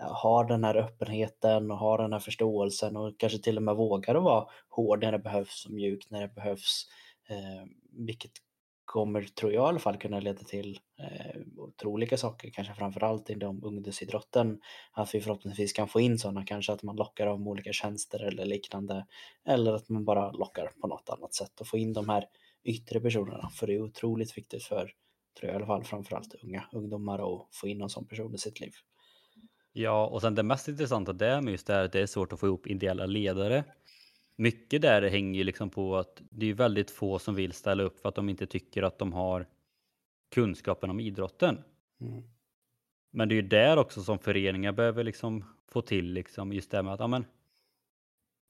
eh, 0.00 0.12
har 0.12 0.44
den 0.44 0.64
här 0.64 0.76
öppenheten 0.76 1.70
och 1.70 1.78
har 1.78 1.98
den 1.98 2.12
här 2.12 2.20
förståelsen 2.20 2.96
och 2.96 3.18
kanske 3.18 3.38
till 3.38 3.56
och 3.56 3.62
med 3.62 3.76
vågar 3.76 4.14
att 4.14 4.22
vara 4.22 4.46
hård 4.68 5.02
när 5.02 5.12
det 5.12 5.18
behövs 5.18 5.66
och 5.66 5.72
mjuk 5.72 6.10
när 6.10 6.20
det 6.20 6.34
behövs. 6.34 6.86
Eh, 7.28 7.64
vilket 7.92 8.32
kommer, 8.84 9.22
tror 9.22 9.52
jag 9.52 9.64
i 9.64 9.68
alla 9.68 9.78
fall, 9.78 9.96
kunna 9.96 10.20
leda 10.20 10.42
till 10.42 10.80
eh, 10.98 11.40
otroliga 11.56 12.16
saker, 12.16 12.50
kanske 12.50 12.74
framförallt 12.74 13.30
inom 13.30 13.64
ungdomsidrotten. 13.64 14.60
Att 14.92 15.14
vi 15.14 15.20
förhoppningsvis 15.20 15.72
kan 15.72 15.88
få 15.88 16.00
in 16.00 16.18
sådana, 16.18 16.44
kanske 16.44 16.72
att 16.72 16.82
man 16.82 16.96
lockar 16.96 17.26
av 17.26 17.48
olika 17.48 17.72
tjänster 17.72 18.22
eller 18.24 18.44
liknande. 18.44 19.06
Eller 19.44 19.72
att 19.72 19.88
man 19.88 20.04
bara 20.04 20.32
lockar 20.32 20.70
på 20.80 20.86
något 20.86 21.08
annat 21.08 21.34
sätt 21.34 21.60
och 21.60 21.66
få 21.66 21.78
in 21.78 21.92
de 21.92 22.08
här 22.08 22.24
yttre 22.64 23.00
personerna. 23.00 23.50
För 23.50 23.66
det 23.66 23.74
är 23.74 23.82
otroligt 23.82 24.38
viktigt 24.38 24.64
för, 24.64 24.90
tror 25.40 25.52
jag 25.52 25.52
i 25.52 25.56
alla 25.56 25.66
fall, 25.66 25.84
framförallt 25.84 26.34
unga 26.42 26.64
ungdomar 26.72 27.34
att 27.34 27.48
få 27.52 27.68
in 27.68 27.78
någon 27.78 27.90
sån 27.90 28.06
person 28.06 28.34
i 28.34 28.38
sitt 28.38 28.60
liv. 28.60 28.72
Ja, 29.72 30.06
och 30.06 30.20
sen 30.20 30.34
det 30.34 30.42
mest 30.42 30.68
intressanta 30.68 31.12
där 31.12 31.40
med 31.40 31.50
just 31.52 31.66
det 31.66 31.72
här 31.72 31.84
att 31.84 31.92
det 31.92 32.00
är 32.00 32.06
svårt 32.06 32.32
att 32.32 32.40
få 32.40 32.46
ihop 32.46 32.66
ideella 32.66 33.06
ledare 33.06 33.64
mycket 34.36 34.82
där 34.82 35.02
hänger 35.02 35.38
ju 35.38 35.44
liksom 35.44 35.70
på 35.70 35.96
att 35.96 36.22
det 36.30 36.50
är 36.50 36.54
väldigt 36.54 36.90
få 36.90 37.18
som 37.18 37.34
vill 37.34 37.52
ställa 37.52 37.82
upp 37.82 38.00
för 38.00 38.08
att 38.08 38.14
de 38.14 38.28
inte 38.28 38.46
tycker 38.46 38.82
att 38.82 38.98
de 38.98 39.12
har 39.12 39.46
kunskapen 40.30 40.90
om 40.90 41.00
idrotten. 41.00 41.64
Mm. 42.00 42.22
Men 43.10 43.28
det 43.28 43.34
är 43.34 43.36
ju 43.36 43.48
där 43.48 43.76
också 43.76 44.02
som 44.02 44.18
föreningar 44.18 44.72
behöver 44.72 45.04
liksom 45.04 45.44
få 45.68 45.82
till 45.82 46.12
liksom 46.12 46.52
just 46.52 46.70
det 46.70 46.82
med 46.82 46.94
att, 46.94 47.00
ja 47.00 47.06
men, 47.06 47.24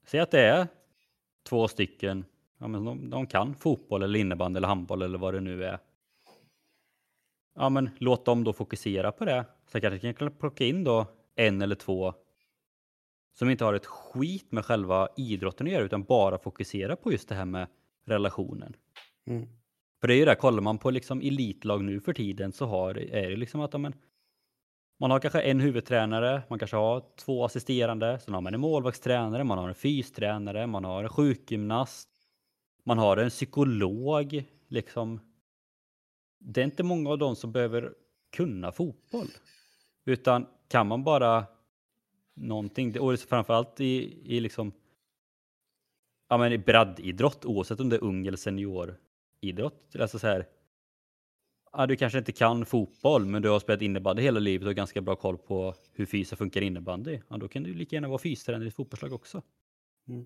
säg 0.05 0.19
att 0.19 0.31
det 0.31 0.41
är 0.41 0.67
två 1.43 1.67
stycken, 1.67 2.25
ja 2.57 2.67
men 2.67 2.85
de, 2.85 3.09
de 3.09 3.27
kan 3.27 3.55
fotboll 3.55 4.03
eller 4.03 4.19
innebandy 4.19 4.57
eller 4.57 4.67
handboll 4.67 5.01
eller 5.01 5.17
vad 5.17 5.33
det 5.33 5.39
nu 5.39 5.63
är. 5.63 5.79
Ja 7.55 7.69
men 7.69 7.89
låt 7.97 8.25
dem 8.25 8.43
då 8.43 8.53
fokusera 8.53 9.11
på 9.11 9.25
det. 9.25 9.45
Så 9.67 9.81
kanske 9.81 10.13
kan 10.13 10.31
plocka 10.31 10.65
in 10.65 10.83
då 10.83 11.07
en 11.35 11.61
eller 11.61 11.75
två 11.75 12.13
som 13.37 13.49
inte 13.49 13.65
har 13.65 13.73
ett 13.73 13.85
skit 13.85 14.51
med 14.51 14.65
själva 14.65 15.07
idrotten 15.17 15.67
att 15.67 15.73
göra 15.73 15.83
utan 15.83 16.03
bara 16.03 16.37
fokuserar 16.37 16.95
på 16.95 17.11
just 17.11 17.29
det 17.29 17.35
här 17.35 17.45
med 17.45 17.67
relationen. 18.05 18.75
Mm. 19.27 19.47
För 20.01 20.07
det 20.07 20.13
är 20.13 20.17
ju 20.17 20.25
det, 20.25 20.35
kollar 20.35 20.61
man 20.61 20.77
på 20.77 20.91
liksom 20.91 21.21
elitlag 21.21 21.83
nu 21.83 21.99
för 21.99 22.13
tiden 22.13 22.51
så 22.51 22.65
har, 22.65 22.97
är 22.97 23.29
det 23.29 23.35
liksom 23.35 23.61
att 23.61 23.81
man, 23.81 23.93
man 24.99 25.11
har 25.11 25.19
kanske 25.19 25.41
en 25.41 25.59
huvudtränare, 25.59 26.41
man 26.49 26.59
kanske 26.59 26.77
har 26.77 27.03
två 27.15 27.45
assisterande, 27.45 28.19
sen 28.19 28.33
har 28.33 28.41
man 28.41 28.53
en 28.53 28.59
målvaktstränare, 28.59 29.43
man 29.43 29.57
har 29.57 29.69
en 29.69 29.75
fystränare, 29.75 30.67
man 30.67 30.85
har 30.85 31.03
en 31.03 31.09
sjukgymnast, 31.09 32.09
man 32.83 32.97
har 32.97 33.17
en 33.17 33.29
psykolog. 33.29 34.43
Liksom. 34.67 35.19
Det 36.39 36.61
är 36.61 36.65
inte 36.65 36.83
många 36.83 37.09
av 37.09 37.17
dem 37.17 37.35
som 37.35 37.51
behöver 37.51 37.93
kunna 38.35 38.71
fotboll. 38.71 39.27
Utan 40.05 40.47
kan 40.67 40.87
man 40.87 41.03
bara 41.03 41.45
någonting. 42.35 42.99
Och 42.99 43.19
framförallt 43.19 43.81
i, 43.81 44.21
i 44.35 44.39
liksom 44.39 44.73
ja, 46.29 46.37
men 46.37 46.53
i 46.53 46.57
breddidrott, 46.57 47.45
oavsett 47.45 47.79
om 47.79 47.89
det 47.89 47.95
är 47.95 48.03
ung 48.03 48.27
eller 48.27 48.37
senioridrott. 48.37 49.95
Alltså 49.99 50.19
så 50.19 50.27
här, 50.27 50.45
ja, 51.71 51.87
du 51.87 51.95
kanske 51.95 52.19
inte 52.19 52.31
kan 52.31 52.65
fotboll, 52.65 53.25
men 53.25 53.41
du 53.41 53.49
har 53.49 53.59
spelat 53.59 53.81
innebandy 53.81 54.21
hela 54.21 54.39
livet 54.39 54.61
och 54.61 54.69
har 54.69 54.73
ganska 54.73 55.01
bra 55.01 55.15
koll 55.15 55.37
på 55.37 55.73
hur 55.91 56.05
fysa 56.05 56.35
funkar 56.35 56.61
innebandy. 56.61 57.19
Ja, 57.27 57.37
då 57.37 57.47
kan 57.47 57.63
du 57.63 57.73
lika 57.73 57.95
gärna 57.95 58.07
vara 58.07 58.19
fystränare 58.19 58.65
i 58.65 58.67
ett 58.67 58.75
fotbollslag 58.75 59.13
också. 59.13 59.41
Mm. 60.07 60.25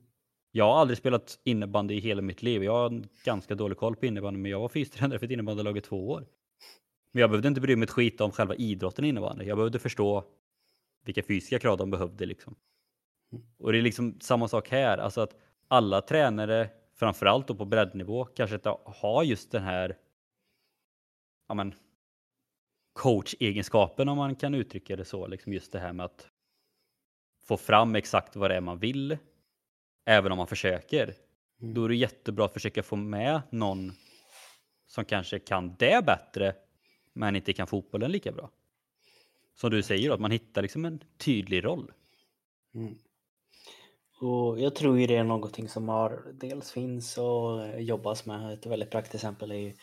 Jag 0.51 0.66
har 0.66 0.78
aldrig 0.82 0.97
spelat 0.97 1.39
innebandy 1.43 1.93
i 1.93 1.99
hela 1.99 2.22
mitt 2.22 2.41
liv. 2.41 2.64
Jag 2.64 2.74
har 2.74 3.03
ganska 3.26 3.55
dålig 3.55 3.78
koll 3.78 3.95
på 3.95 4.05
innebandy, 4.05 4.39
men 4.39 4.51
jag 4.51 4.60
var 4.60 4.70
fystränare 4.70 5.20
för 5.20 5.26
ett 5.26 5.32
innebandylag 5.32 5.78
i 5.78 5.82
två 5.82 6.10
år. 6.10 6.28
Men 7.12 7.22
jag 7.22 7.30
behövde 7.30 7.47
inte 7.47 7.62
bry 7.62 7.76
mig 7.76 7.84
ett 7.84 7.91
skit 7.91 8.22
om 8.22 8.32
själva 8.32 8.55
idrotten 8.55 9.05
innebandy. 9.05 9.45
Jag 9.45 9.57
behövde 9.57 9.80
förstå 9.80 10.24
vilka 11.05 11.23
fysiska 11.23 11.59
krav 11.59 11.77
de 11.77 11.91
behövde 11.91 12.25
liksom. 12.25 12.55
Mm. 13.31 13.45
Och 13.57 13.71
det 13.71 13.77
är 13.77 13.81
liksom 13.81 14.19
samma 14.21 14.47
sak 14.47 14.69
här, 14.69 14.97
alltså 14.97 15.21
att 15.21 15.35
alla 15.67 16.01
tränare, 16.01 16.69
framförallt 16.95 17.47
då 17.47 17.55
på 17.55 17.65
breddnivå, 17.65 18.25
kanske 18.25 18.55
inte 18.55 18.77
har 18.85 19.23
just 19.23 19.51
den 19.51 19.63
här 19.63 19.97
ja, 21.47 21.53
men, 21.53 21.73
coach-egenskapen 22.93 24.09
om 24.09 24.17
man 24.17 24.35
kan 24.35 24.55
uttrycka 24.55 24.95
det 24.95 25.05
så, 25.05 25.27
liksom 25.27 25.53
just 25.53 25.71
det 25.71 25.79
här 25.79 25.93
med 25.93 26.05
att 26.05 26.27
få 27.47 27.57
fram 27.57 27.95
exakt 27.95 28.35
vad 28.35 28.51
det 28.51 28.55
är 28.55 28.61
man 28.61 28.79
vill, 28.79 29.17
även 30.05 30.31
om 30.31 30.37
man 30.37 30.47
försöker. 30.47 31.15
Mm. 31.61 31.73
Då 31.73 31.85
är 31.85 31.89
det 31.89 31.95
jättebra 31.95 32.45
att 32.45 32.53
försöka 32.53 32.83
få 32.83 32.95
med 32.95 33.41
någon 33.49 33.91
som 34.87 35.05
kanske 35.05 35.39
kan 35.39 35.75
det 35.75 36.05
bättre, 36.05 36.55
men 37.13 37.35
inte 37.35 37.53
kan 37.53 37.67
fotbollen 37.67 38.11
lika 38.11 38.31
bra. 38.31 38.49
Som 39.62 39.70
du 39.70 39.84
säger, 39.84 40.12
att 40.12 40.20
man 40.20 40.32
hittar 40.32 40.62
liksom 40.62 40.86
en 40.86 40.99
tydlig 41.18 41.64
roll. 41.64 41.91
Mm. 42.76 42.95
Och 44.22 44.60
jag 44.60 44.76
tror 44.76 44.99
ju 44.99 45.07
det 45.07 45.16
är 45.16 45.24
någonting 45.24 45.70
som 45.70 45.89
har 45.89 46.34
dels 46.34 46.72
finns 46.72 47.18
och 47.18 47.82
jobbas 47.82 48.26
med. 48.26 48.53
Ett 48.53 48.66
väldigt 48.66 48.91
praktiskt 48.91 49.16
exempel 49.16 49.51
är 49.51 49.55
ju 49.55 49.74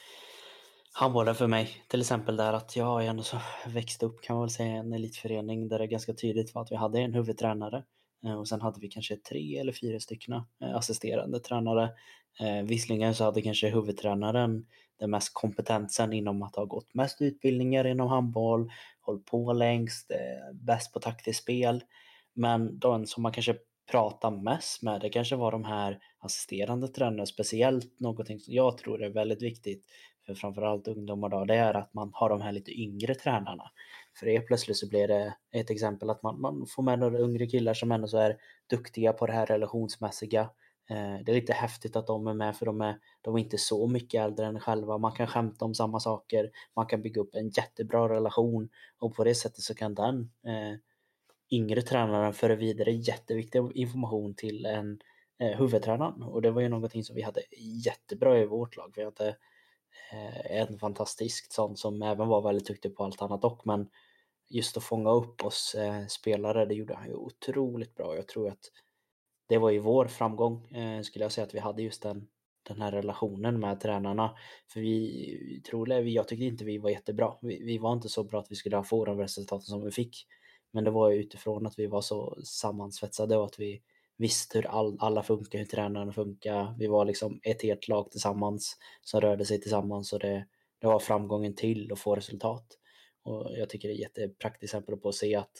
handbollen 0.92 1.34
för 1.34 1.46
mig. 1.46 1.68
Till 1.88 2.00
exempel 2.00 2.36
där 2.36 2.52
att 2.52 2.76
jag 2.76 3.06
ändå 3.06 3.22
så 3.22 3.38
växte 3.66 4.06
upp 4.06 4.22
kan 4.22 4.36
man 4.36 4.42
väl 4.42 4.50
säga 4.50 4.72
en 4.72 4.92
elitförening 4.92 5.68
där 5.68 5.78
det 5.78 5.86
ganska 5.86 6.14
tydligt 6.14 6.54
var 6.54 6.62
att 6.62 6.72
vi 6.72 6.76
hade 6.76 7.00
en 7.00 7.14
huvudtränare 7.14 7.84
eh, 8.26 8.34
och 8.34 8.48
sen 8.48 8.60
hade 8.60 8.80
vi 8.80 8.88
kanske 8.88 9.16
tre 9.16 9.58
eller 9.58 9.72
fyra 9.72 10.00
stycken 10.00 10.34
eh, 10.34 10.76
assisterande 10.76 11.40
tränare. 11.40 11.90
Eh, 12.40 12.62
visserligen 12.62 13.14
så 13.14 13.24
hade 13.24 13.42
kanske 13.42 13.68
huvudtränaren 13.68 14.66
den 14.98 15.10
mest 15.10 15.30
kompetensen 15.32 16.12
inom 16.12 16.42
att 16.42 16.56
ha 16.56 16.64
gått 16.64 16.94
mest 16.94 17.22
utbildningar 17.22 17.86
inom 17.86 18.08
handboll, 18.08 18.70
hållit 19.06 19.24
på 19.24 19.52
längst, 19.52 20.10
eh, 20.10 20.54
bäst 20.54 20.92
på 20.92 21.00
taktiskt 21.00 21.42
spel. 21.42 21.84
Men 22.34 22.78
de 22.78 23.06
som 23.06 23.22
man 23.22 23.32
kanske 23.32 23.56
pratar 23.90 24.30
mest 24.30 24.82
med, 24.82 25.00
det 25.00 25.08
kanske 25.08 25.36
var 25.36 25.52
de 25.52 25.64
här 25.64 25.98
assisterande 26.18 26.88
tränarna, 26.88 27.26
speciellt 27.26 28.00
någonting 28.00 28.40
som 28.40 28.54
jag 28.54 28.78
tror 28.78 29.02
är 29.02 29.10
väldigt 29.10 29.42
viktigt 29.42 29.84
för 30.26 30.34
framförallt 30.34 30.88
ungdomar 30.88 31.28
då, 31.28 31.44
det 31.44 31.54
är 31.54 31.74
att 31.74 31.94
man 31.94 32.10
har 32.14 32.28
de 32.28 32.40
här 32.40 32.52
lite 32.52 32.80
yngre 32.80 33.14
tränarna. 33.14 33.70
För 34.18 34.26
det 34.26 34.40
plötsligt 34.40 34.76
så 34.76 34.88
blir 34.88 35.08
det 35.08 35.34
ett 35.52 35.70
exempel 35.70 36.10
att 36.10 36.22
man, 36.22 36.40
man 36.40 36.66
får 36.66 36.82
med 36.82 36.98
några 36.98 37.20
yngre 37.20 37.46
killar 37.46 37.74
som 37.74 37.92
ändå 37.92 38.08
så 38.08 38.18
är 38.18 38.36
duktiga 38.70 39.12
på 39.12 39.26
det 39.26 39.32
här 39.32 39.46
relationsmässiga. 39.46 40.50
Eh, 40.90 41.24
det 41.24 41.32
är 41.32 41.34
lite 41.34 41.52
häftigt 41.52 41.96
att 41.96 42.06
de 42.06 42.26
är 42.26 42.34
med 42.34 42.56
för 42.56 42.66
de 42.66 42.80
är, 42.80 42.98
de 43.22 43.34
är 43.34 43.38
inte 43.38 43.58
så 43.58 43.86
mycket 43.86 44.22
äldre 44.22 44.46
än 44.46 44.60
själva. 44.60 44.98
Man 44.98 45.12
kan 45.12 45.26
skämta 45.26 45.64
om 45.64 45.74
samma 45.74 46.00
saker. 46.00 46.50
Man 46.76 46.86
kan 46.86 47.02
bygga 47.02 47.20
upp 47.20 47.34
en 47.34 47.48
jättebra 47.48 48.08
relation 48.08 48.68
och 48.98 49.14
på 49.14 49.24
det 49.24 49.34
sättet 49.34 49.60
så 49.60 49.74
kan 49.74 49.94
den 49.94 50.30
eh, 50.46 50.78
yngre 51.50 51.82
tränaren 51.82 52.32
föra 52.32 52.54
vidare 52.54 52.92
jätteviktig 52.92 53.62
information 53.74 54.34
till 54.34 54.66
en 54.66 55.00
eh, 55.38 55.58
huvudtränaren. 55.58 56.22
Och 56.22 56.42
det 56.42 56.50
var 56.50 56.62
ju 56.62 56.68
någonting 56.68 57.04
som 57.04 57.16
vi 57.16 57.22
hade 57.22 57.42
jättebra 57.84 58.38
i 58.38 58.46
vårt 58.46 58.76
lag. 58.76 58.92
Vi 58.96 59.04
hade 59.04 59.36
Eh, 60.12 60.60
en 60.60 60.78
fantastisk 60.78 61.52
sån 61.52 61.76
som 61.76 62.02
även 62.02 62.28
var 62.28 62.42
väldigt 62.42 62.66
duktig 62.66 62.96
på 62.96 63.04
allt 63.04 63.22
annat 63.22 63.42
dock, 63.42 63.64
men 63.64 63.88
just 64.48 64.76
att 64.76 64.84
fånga 64.84 65.10
upp 65.10 65.44
oss 65.44 65.74
eh, 65.74 66.06
spelare, 66.06 66.64
det 66.64 66.74
gjorde 66.74 66.94
han 66.94 67.08
ju 67.08 67.14
otroligt 67.14 67.94
bra. 67.94 68.16
Jag 68.16 68.28
tror 68.28 68.48
att 68.48 68.70
det 69.46 69.58
var 69.58 69.70
ju 69.70 69.78
vår 69.78 70.06
framgång, 70.06 70.66
eh, 70.74 71.02
skulle 71.02 71.24
jag 71.24 71.32
säga, 71.32 71.46
att 71.46 71.54
vi 71.54 71.58
hade 71.58 71.82
just 71.82 72.02
den, 72.02 72.26
den 72.62 72.82
här 72.82 72.92
relationen 72.92 73.60
med 73.60 73.80
tränarna. 73.80 74.36
För 74.72 74.80
vi, 74.80 75.62
troligen, 75.70 76.12
jag 76.12 76.28
tyckte 76.28 76.44
inte 76.44 76.64
vi 76.64 76.78
var 76.78 76.90
jättebra. 76.90 77.34
Vi, 77.42 77.62
vi 77.64 77.78
var 77.78 77.92
inte 77.92 78.08
så 78.08 78.24
bra 78.24 78.40
att 78.40 78.50
vi 78.50 78.56
skulle 78.56 78.82
få 78.82 79.04
de 79.04 79.18
resultaten 79.18 79.66
som 79.66 79.84
vi 79.84 79.90
fick. 79.90 80.26
Men 80.72 80.84
det 80.84 80.90
var 80.90 81.10
ju 81.10 81.16
utifrån 81.16 81.66
att 81.66 81.78
vi 81.78 81.86
var 81.86 82.00
så 82.00 82.38
sammansvetsade 82.44 83.36
och 83.36 83.44
att 83.44 83.58
vi 83.60 83.82
visste 84.16 84.58
hur 84.58 84.66
all, 84.66 84.96
alla 85.00 85.22
funkar, 85.22 85.58
hur 85.58 85.66
tränarna 85.66 86.12
funkar. 86.12 86.74
Vi 86.78 86.86
var 86.86 87.04
liksom 87.04 87.40
ett 87.42 87.62
helt 87.62 87.88
lag 87.88 88.10
tillsammans 88.10 88.76
som 89.02 89.20
rörde 89.20 89.44
sig 89.44 89.60
tillsammans 89.60 90.12
och 90.12 90.18
det, 90.18 90.46
det 90.80 90.86
var 90.86 90.98
framgången 90.98 91.54
till 91.54 91.92
att 91.92 91.98
få 91.98 92.14
resultat. 92.14 92.66
Och 93.22 93.58
jag 93.58 93.68
tycker 93.68 93.88
det 93.88 93.94
är 93.94 94.06
ett 94.06 94.18
jättepraktiskt 94.18 94.74
exempel 94.74 94.96
på 94.96 95.08
att 95.08 95.14
se 95.14 95.34
att 95.36 95.52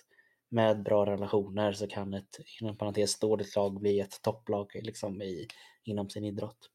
med 0.48 0.82
bra 0.82 1.06
relationer 1.06 1.72
så 1.72 1.86
kan 1.86 2.14
ett 2.14 2.38
inom 2.60 2.78
parentes 2.78 3.18
dåligt 3.18 3.56
lag 3.56 3.80
bli 3.80 4.00
ett 4.00 4.22
topplag 4.22 4.70
liksom 4.74 5.22
i, 5.22 5.48
inom 5.84 6.10
sin 6.10 6.24
idrott. 6.24 6.70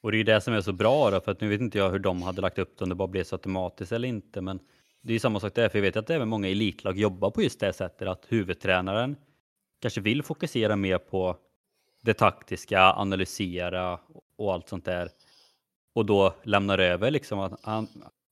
Och 0.00 0.10
det 0.10 0.16
är 0.16 0.18
ju 0.18 0.24
det 0.24 0.40
som 0.40 0.54
är 0.54 0.60
så 0.60 0.72
bra 0.72 1.10
då, 1.10 1.20
för 1.20 1.32
att 1.32 1.40
nu 1.40 1.48
vet 1.48 1.60
inte 1.60 1.78
jag 1.78 1.90
hur 1.90 1.98
de 1.98 2.22
hade 2.22 2.40
lagt 2.40 2.58
upp 2.58 2.78
det, 2.78 2.84
om 2.84 2.88
det 2.88 2.94
bara 2.94 3.08
blev 3.08 3.24
så 3.24 3.34
automatiskt 3.34 3.92
eller 3.92 4.08
inte, 4.08 4.40
men 4.40 4.60
det 5.02 5.10
är 5.10 5.12
ju 5.12 5.18
samma 5.18 5.40
sak 5.40 5.54
där, 5.54 5.68
för 5.68 5.78
jag 5.78 5.82
vet 5.82 5.96
att 5.96 6.10
även 6.10 6.28
många 6.28 6.48
elitlag 6.48 6.98
jobbar 6.98 7.30
på 7.30 7.42
just 7.42 7.60
det 7.60 7.72
sättet, 7.72 8.08
att 8.08 8.26
huvudtränaren 8.28 9.16
kanske 9.80 10.00
vill 10.00 10.22
fokusera 10.22 10.76
mer 10.76 10.98
på 10.98 11.36
det 12.02 12.14
taktiska, 12.14 12.92
analysera 12.92 14.00
och 14.36 14.52
allt 14.52 14.68
sånt 14.68 14.84
där. 14.84 15.08
Och 15.94 16.06
då 16.06 16.34
lämnar 16.42 16.78
över 16.78 17.10
liksom 17.10 17.38
att 17.38 17.60
han, 17.62 17.88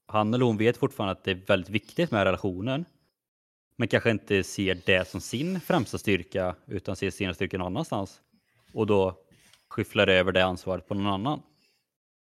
han 0.07 0.33
eller 0.33 0.45
hon 0.45 0.57
vet 0.57 0.77
fortfarande 0.77 1.11
att 1.11 1.23
det 1.23 1.31
är 1.31 1.45
väldigt 1.47 1.69
viktigt 1.69 2.11
med 2.11 2.23
relationen. 2.23 2.85
Men 3.81 3.87
kanske 3.87 4.11
inte 4.11 4.43
ser 4.43 4.81
det 4.85 5.07
som 5.07 5.21
sin 5.21 5.59
främsta 5.59 5.97
styrka 5.97 6.55
utan 6.67 6.95
ser 6.95 7.11
sina 7.11 7.33
styrkor 7.33 7.57
någon 7.57 7.67
annanstans. 7.67 8.21
Och 8.73 8.87
då 8.87 9.17
skyfflar 9.67 10.07
över 10.07 10.31
det 10.31 10.45
ansvaret 10.45 10.87
på 10.87 10.93
någon 10.93 11.13
annan. 11.13 11.41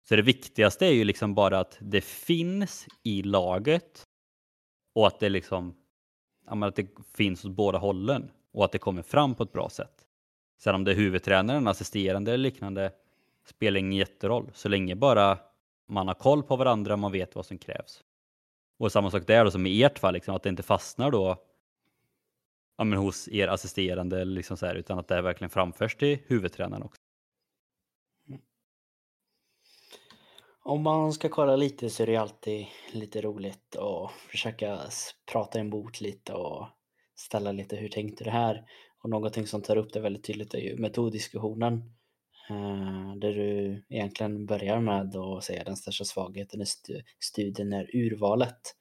Så 0.09 0.17
det 0.17 0.23
viktigaste 0.23 0.87
är 0.87 0.93
ju 0.93 1.05
liksom 1.05 1.35
bara 1.35 1.61
att 1.61 1.79
det 1.81 2.01
finns 2.01 2.87
i 3.03 3.23
laget 3.23 4.03
och 4.95 5.07
att 5.07 5.21
det 5.21 5.29
liksom 5.29 5.75
att 6.47 6.77
det 6.77 6.87
finns 7.15 7.45
åt 7.45 7.51
båda 7.53 7.79
hållen 7.79 8.31
och 8.53 8.65
att 8.65 8.73
det 8.73 8.79
kommer 8.79 9.03
fram 9.03 9.35
på 9.35 9.43
ett 9.43 9.53
bra 9.53 9.69
sätt. 9.69 10.07
Sen 10.59 10.75
om 10.75 10.85
det 10.85 10.91
är 10.91 10.97
huvudtränaren, 10.97 11.69
assisterande 11.69 12.33
eller 12.33 12.43
liknande 12.43 12.93
spelar 13.45 13.79
ingen 13.79 13.99
jätteroll 13.99 14.51
så 14.55 14.69
länge 14.69 14.95
bara 14.95 15.39
man 15.89 16.09
har 16.09 16.15
koll 16.15 16.43
på 16.43 16.57
varandra 16.57 16.93
och 16.93 16.99
man 16.99 17.13
vet 17.13 17.35
vad 17.35 17.47
som 17.47 17.59
krävs. 17.59 18.05
Och 18.83 18.93
samma 18.93 19.11
sak 19.11 19.27
där 19.27 19.45
då 19.45 19.51
som 19.51 19.67
i 19.67 19.83
ert 19.83 19.99
fall, 19.99 20.15
liksom, 20.15 20.35
att 20.35 20.43
det 20.43 20.49
inte 20.49 20.63
fastnar 20.63 21.11
då 21.11 21.37
ja, 22.79 22.85
men 22.85 22.99
hos 22.99 23.29
er 23.29 23.49
assisterande 23.49 24.25
liksom 24.25 24.57
så 24.57 24.67
här, 24.67 24.75
utan 24.75 24.99
att 24.99 25.09
det 25.09 25.23
verkligen 25.23 25.51
framförs 25.51 25.97
till 25.97 26.19
huvudtränaren 26.27 26.83
också. 26.83 27.01
Om 30.63 30.83
man 30.83 31.13
ska 31.13 31.29
kolla 31.29 31.57
lite 31.57 31.91
så 31.91 32.03
är 32.03 32.07
det 32.07 32.17
alltid 32.17 32.67
lite 32.93 33.21
roligt 33.21 33.77
att 33.77 34.11
försöka 34.11 34.81
prata 35.33 35.59
emot 35.59 36.01
lite 36.01 36.33
och 36.33 36.69
ställa 37.15 37.53
lite 37.53 37.77
hur 37.77 37.89
tänkte 37.89 38.25
du 38.25 38.31
här? 38.31 38.65
Och 39.03 39.11
någonting 39.11 39.47
som 39.47 39.63
tar 39.63 39.77
upp 39.77 39.93
det 39.93 40.01
väldigt 40.01 40.25
tydligt 40.25 40.55
är 40.55 40.59
ju 40.59 40.77
metoddiskussionen. 40.77 41.95
Eh, 42.49 43.17
där 43.17 43.33
du 43.33 43.83
egentligen 43.89 44.47
börjar 44.47 44.81
med 44.81 45.17
att 45.17 45.45
säga 45.45 45.65
den 45.65 45.77
största 45.77 46.05
svagheten 46.05 46.63
i 46.63 46.67
studien 47.21 47.73
är 47.73 47.97
urvalet. 47.97 48.77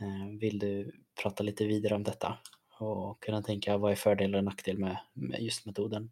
Eh, 0.00 0.38
vill 0.40 0.58
du 0.58 0.92
prata 1.22 1.42
lite 1.42 1.66
vidare 1.66 1.94
om 1.94 2.02
detta 2.02 2.38
och 2.78 3.22
kunna 3.22 3.42
tänka 3.42 3.76
vad 3.76 3.92
är 3.92 3.96
fördel 3.96 4.34
och 4.34 4.44
nackdel 4.44 4.78
med, 4.78 4.98
med 5.12 5.40
just 5.40 5.66
metoden? 5.66 6.10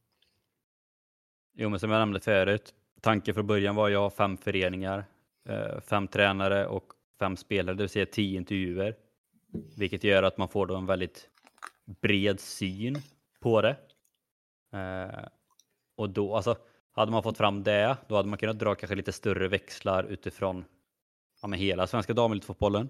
Jo, 1.55 1.69
men 1.69 1.81
som 1.81 1.91
jag 1.91 1.99
nämnde 1.99 2.21
förut, 2.21 2.75
tanken 3.01 3.35
från 3.35 3.47
början 3.47 3.75
var 3.75 3.87
att 3.87 3.93
jag 3.93 4.01
har 4.01 4.11
fem 4.11 4.37
föreningar, 4.37 5.05
eh, 5.49 5.81
fem 5.81 6.09
tränare 6.09 6.67
och 6.67 6.85
fem 7.19 7.37
spelare, 7.37 7.77
det 7.77 7.83
vill 7.83 7.91
säga 7.91 8.07
tio 8.07 8.39
intervjuer. 8.39 8.97
Vilket 9.79 10.05
gör 10.05 10.23
att 10.23 10.39
man 10.39 10.49
får 10.49 10.67
då 10.67 10.77
en 10.77 10.87
väldigt 10.87 11.29
bred 12.01 12.41
syn 12.41 12.99
på 13.41 13.63
det. 13.63 13.77
Eh, 14.73 15.29
och 16.03 16.11
då, 16.11 16.37
alltså, 16.37 16.57
hade 16.93 17.13
man 17.13 17.23
fått 17.23 17.39
fram 17.39 17.63
det, 17.63 17.97
då 18.09 18.17
hade 18.17 18.29
man 18.29 18.39
kunnat 18.39 18.59
dra 18.59 18.75
kanske 18.75 18.95
lite 18.95 19.13
större 19.13 19.49
växlar 19.49 20.05
utifrån 20.05 20.65
ja, 21.43 21.49
med 21.49 21.59
hela 21.59 21.87
svenska 21.87 22.13
damelitfotbollen. 22.13 22.89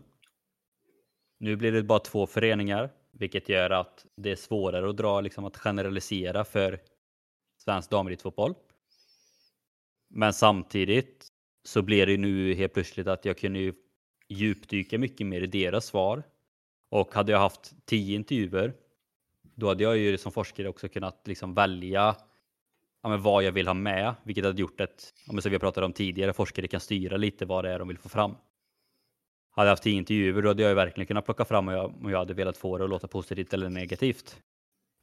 Nu 1.38 1.56
blir 1.56 1.72
det 1.72 1.82
bara 1.82 1.98
två 1.98 2.26
föreningar, 2.26 2.90
vilket 3.10 3.48
gör 3.48 3.70
att 3.70 4.06
det 4.16 4.30
är 4.30 4.36
svårare 4.36 4.90
att 4.90 4.96
dra, 4.96 5.20
liksom 5.20 5.44
att 5.44 5.56
generalisera 5.56 6.44
för 6.44 6.80
svensk 7.58 7.90
damelitfotboll. 7.90 8.54
Men 10.08 10.32
samtidigt 10.32 11.28
så 11.64 11.82
blir 11.82 12.06
det 12.06 12.16
nu 12.16 12.54
helt 12.54 12.74
plötsligt 12.74 13.06
att 13.06 13.24
jag 13.24 13.38
kunde 13.38 13.58
ju 13.58 13.74
djupdyka 14.28 14.98
mycket 14.98 15.26
mer 15.26 15.40
i 15.40 15.46
deras 15.46 15.86
svar. 15.86 16.22
Och 16.88 17.14
hade 17.14 17.32
jag 17.32 17.38
haft 17.38 17.72
tio 17.86 18.16
intervjuer 18.16 18.74
då 19.54 19.68
hade 19.68 19.84
jag 19.84 19.96
ju 19.96 20.18
som 20.18 20.32
forskare 20.32 20.68
också 20.68 20.88
kunnat 20.88 21.26
liksom 21.26 21.54
välja 21.54 22.16
ja, 23.02 23.08
men 23.08 23.22
vad 23.22 23.42
jag 23.42 23.52
vill 23.52 23.66
ha 23.66 23.74
med, 23.74 24.14
vilket 24.22 24.44
hade 24.44 24.60
gjort 24.60 24.80
att, 24.80 25.12
ja, 25.26 25.40
som 25.40 25.50
vi 25.50 25.54
har 25.54 25.60
pratat 25.60 25.84
om 25.84 25.92
tidigare, 25.92 26.32
forskare 26.32 26.68
kan 26.68 26.80
styra 26.80 27.16
lite 27.16 27.46
vad 27.46 27.64
det 27.64 27.70
är 27.70 27.78
de 27.78 27.88
vill 27.88 27.98
få 27.98 28.08
fram. 28.08 28.34
Hade 29.50 29.66
jag 29.68 29.72
haft 29.72 29.82
tio 29.82 29.96
intervjuer, 29.96 30.42
då 30.42 30.48
hade 30.48 30.62
jag 30.62 30.68
ju 30.68 30.74
verkligen 30.74 31.06
kunnat 31.06 31.24
plocka 31.24 31.44
fram 31.44 31.68
om 31.68 31.74
jag, 31.74 31.84
om 31.84 32.10
jag 32.10 32.18
hade 32.18 32.34
velat 32.34 32.56
få 32.56 32.78
det 32.78 32.84
att 32.84 32.90
låta 32.90 33.08
positivt 33.08 33.52
eller 33.52 33.68
negativt. 33.68 34.30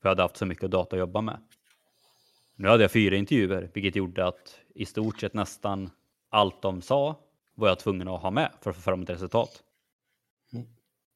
För 0.02 0.10
jag 0.10 0.12
hade 0.12 0.22
haft 0.22 0.38
så 0.38 0.46
mycket 0.46 0.72
data 0.72 0.96
att 0.96 1.00
jobba 1.00 1.22
med. 1.22 1.38
Nu 2.56 2.68
hade 2.68 2.84
jag 2.84 2.92
fyra 2.92 3.16
intervjuer, 3.16 3.72
vilket 3.74 3.96
gjorde 3.96 4.28
att 4.28 4.60
i 4.76 4.86
stort 4.86 5.20
sett 5.20 5.34
nästan 5.34 5.90
allt 6.30 6.62
de 6.62 6.82
sa 6.82 7.20
var 7.56 7.68
jag 7.68 7.80
tvungen 7.80 8.08
att 8.08 8.22
ha 8.22 8.32
med 8.32 8.52
för 8.62 8.70
att 8.70 8.76
få 8.76 8.82
fram 8.82 9.02
ett 9.02 9.10
resultat. 9.10 9.64
Mm. 10.54 10.66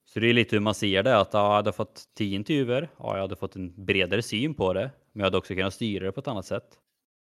Så 0.05 0.19
det 0.19 0.29
är 0.29 0.34
lite 0.34 0.55
hur 0.55 0.61
man 0.61 0.75
ser 0.75 1.03
det, 1.03 1.17
att 1.17 1.34
ja, 1.34 1.39
jag 1.47 1.55
hade 1.55 1.73
fått 1.73 2.03
tio 2.13 2.36
intervjuer, 2.36 2.89
ja, 2.97 3.15
jag 3.15 3.21
hade 3.21 3.36
fått 3.36 3.55
en 3.55 3.86
bredare 3.86 4.21
syn 4.21 4.53
på 4.53 4.73
det, 4.73 4.91
men 5.14 5.20
jag 5.20 5.26
hade 5.26 5.38
också 5.38 5.55
kunnat 5.55 5.74
styra 5.74 6.05
det 6.05 6.11
på 6.11 6.20
ett 6.20 6.28
annat 6.28 6.45
sätt. 6.45 6.80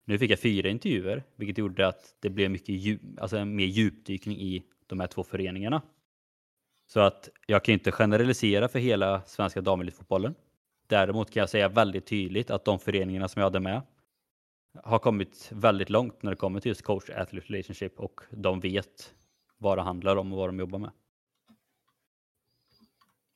Nu 0.06 0.20
fick 0.20 0.32
jag 0.32 0.40
fyra 0.40 0.70
intervjuer, 0.70 1.24
vilket 1.36 1.58
gjorde 1.58 1.88
att 1.88 2.16
det 2.20 2.30
blev 2.30 2.52
mycket 2.52 2.70
djup, 2.70 3.02
alltså 3.18 3.38
en 3.38 3.56
mer 3.56 3.66
djupdykning 3.66 4.38
i 4.38 4.64
de 4.88 5.00
här 5.00 5.08
två 5.08 5.24
föreningarna. 5.24 5.82
Så 6.88 7.00
att 7.00 7.30
jag 7.48 7.64
kan 7.64 7.74
inte 7.74 7.92
generalisera 7.92 8.68
för 8.68 8.80
hela 8.80 9.22
svenska 9.22 9.62
damelitfotbollen. 9.62 10.36
Däremot 10.88 11.32
kan 11.32 11.40
jag 11.40 11.50
säga 11.50 11.70
väldigt 11.70 12.06
tydligt 12.06 12.52
att 12.52 12.66
de 12.66 12.80
föreningarna 12.80 13.28
som 13.28 13.40
jag 13.40 13.46
hade 13.46 13.60
med 13.60 13.82
har 14.84 15.00
kommit 15.00 15.50
väldigt 15.52 15.90
långt 15.90 16.24
när 16.24 16.32
det 16.32 16.38
kommer 16.38 16.60
till 16.60 16.70
just 16.70 16.82
coach 16.82 17.10
athlete 17.10 17.48
relationship 17.54 18.00
och 18.00 18.22
de 18.30 18.60
vet 18.60 19.14
vad 19.58 19.78
det 19.78 19.82
handlar 19.82 20.16
om 20.16 20.32
och 20.34 20.38
vad 20.38 20.50
de 20.50 20.60
jobbar 20.60 20.80
med. 20.80 20.92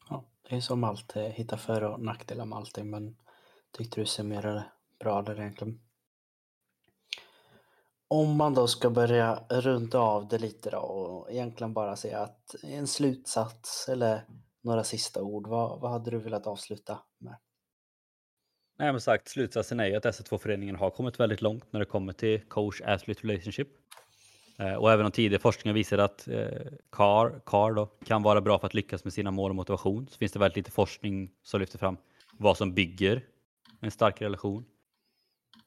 Ja, 0.09 0.23
det 0.49 0.55
är 0.55 0.61
som 0.61 0.83
allt, 0.83 1.15
eh, 1.15 1.23
hitta 1.23 1.57
för 1.57 1.83
och 1.83 1.99
nackdelar 1.99 2.45
med 2.45 2.57
allting 2.57 2.89
men 2.89 3.15
tyckte 3.71 4.01
du 4.01 4.05
summerade 4.05 4.65
bra 4.99 5.21
där 5.21 5.39
egentligen. 5.39 5.79
Om 8.07 8.37
man 8.37 8.53
då 8.53 8.67
ska 8.67 8.89
börja 8.89 9.43
runda 9.49 9.99
av 9.99 10.27
det 10.27 10.37
lite 10.37 10.69
då 10.69 10.77
och 10.77 11.31
egentligen 11.31 11.73
bara 11.73 11.95
säga 11.95 12.19
att 12.19 12.55
en 12.63 12.87
slutsats 12.87 13.89
eller 13.89 14.21
några 14.61 14.83
sista 14.83 15.21
ord, 15.21 15.47
vad, 15.47 15.79
vad 15.79 15.91
hade 15.91 16.11
du 16.11 16.17
velat 16.17 16.47
avsluta 16.47 16.99
med? 17.17 17.35
Nej, 18.79 18.91
men 18.91 19.01
sagt, 19.01 19.27
slutsatsen 19.27 19.79
är 19.79 19.85
ju 19.85 19.95
att 19.95 20.03
dessa 20.03 20.23
två 20.23 20.37
föreningar 20.37 20.75
har 20.75 20.89
kommit 20.89 21.19
väldigt 21.19 21.41
långt 21.41 21.73
när 21.73 21.79
det 21.79 21.85
kommer 21.85 22.13
till 22.13 22.41
coach 22.41 22.81
athlete 22.81 23.27
relationship. 23.27 23.67
Eh, 24.59 24.73
och 24.73 24.91
även 24.91 25.05
om 25.05 25.11
tidigare 25.11 25.41
forskning 25.41 25.73
visar 25.73 25.97
att 25.97 26.27
eh, 26.27 26.47
CAR, 26.89 27.41
CAR 27.45 27.73
då, 27.73 27.85
kan 27.85 28.23
vara 28.23 28.41
bra 28.41 28.59
för 28.59 28.67
att 28.67 28.73
lyckas 28.73 29.03
med 29.03 29.13
sina 29.13 29.31
mål 29.31 29.51
och 29.51 29.55
motivation 29.55 30.07
så 30.07 30.17
finns 30.17 30.31
det 30.31 30.39
väldigt 30.39 30.57
lite 30.57 30.71
forskning 30.71 31.31
som 31.43 31.59
lyfter 31.59 31.77
fram 31.77 31.97
vad 32.31 32.57
som 32.57 32.73
bygger 32.73 33.23
en 33.79 33.91
stark 33.91 34.21
relation. 34.21 34.65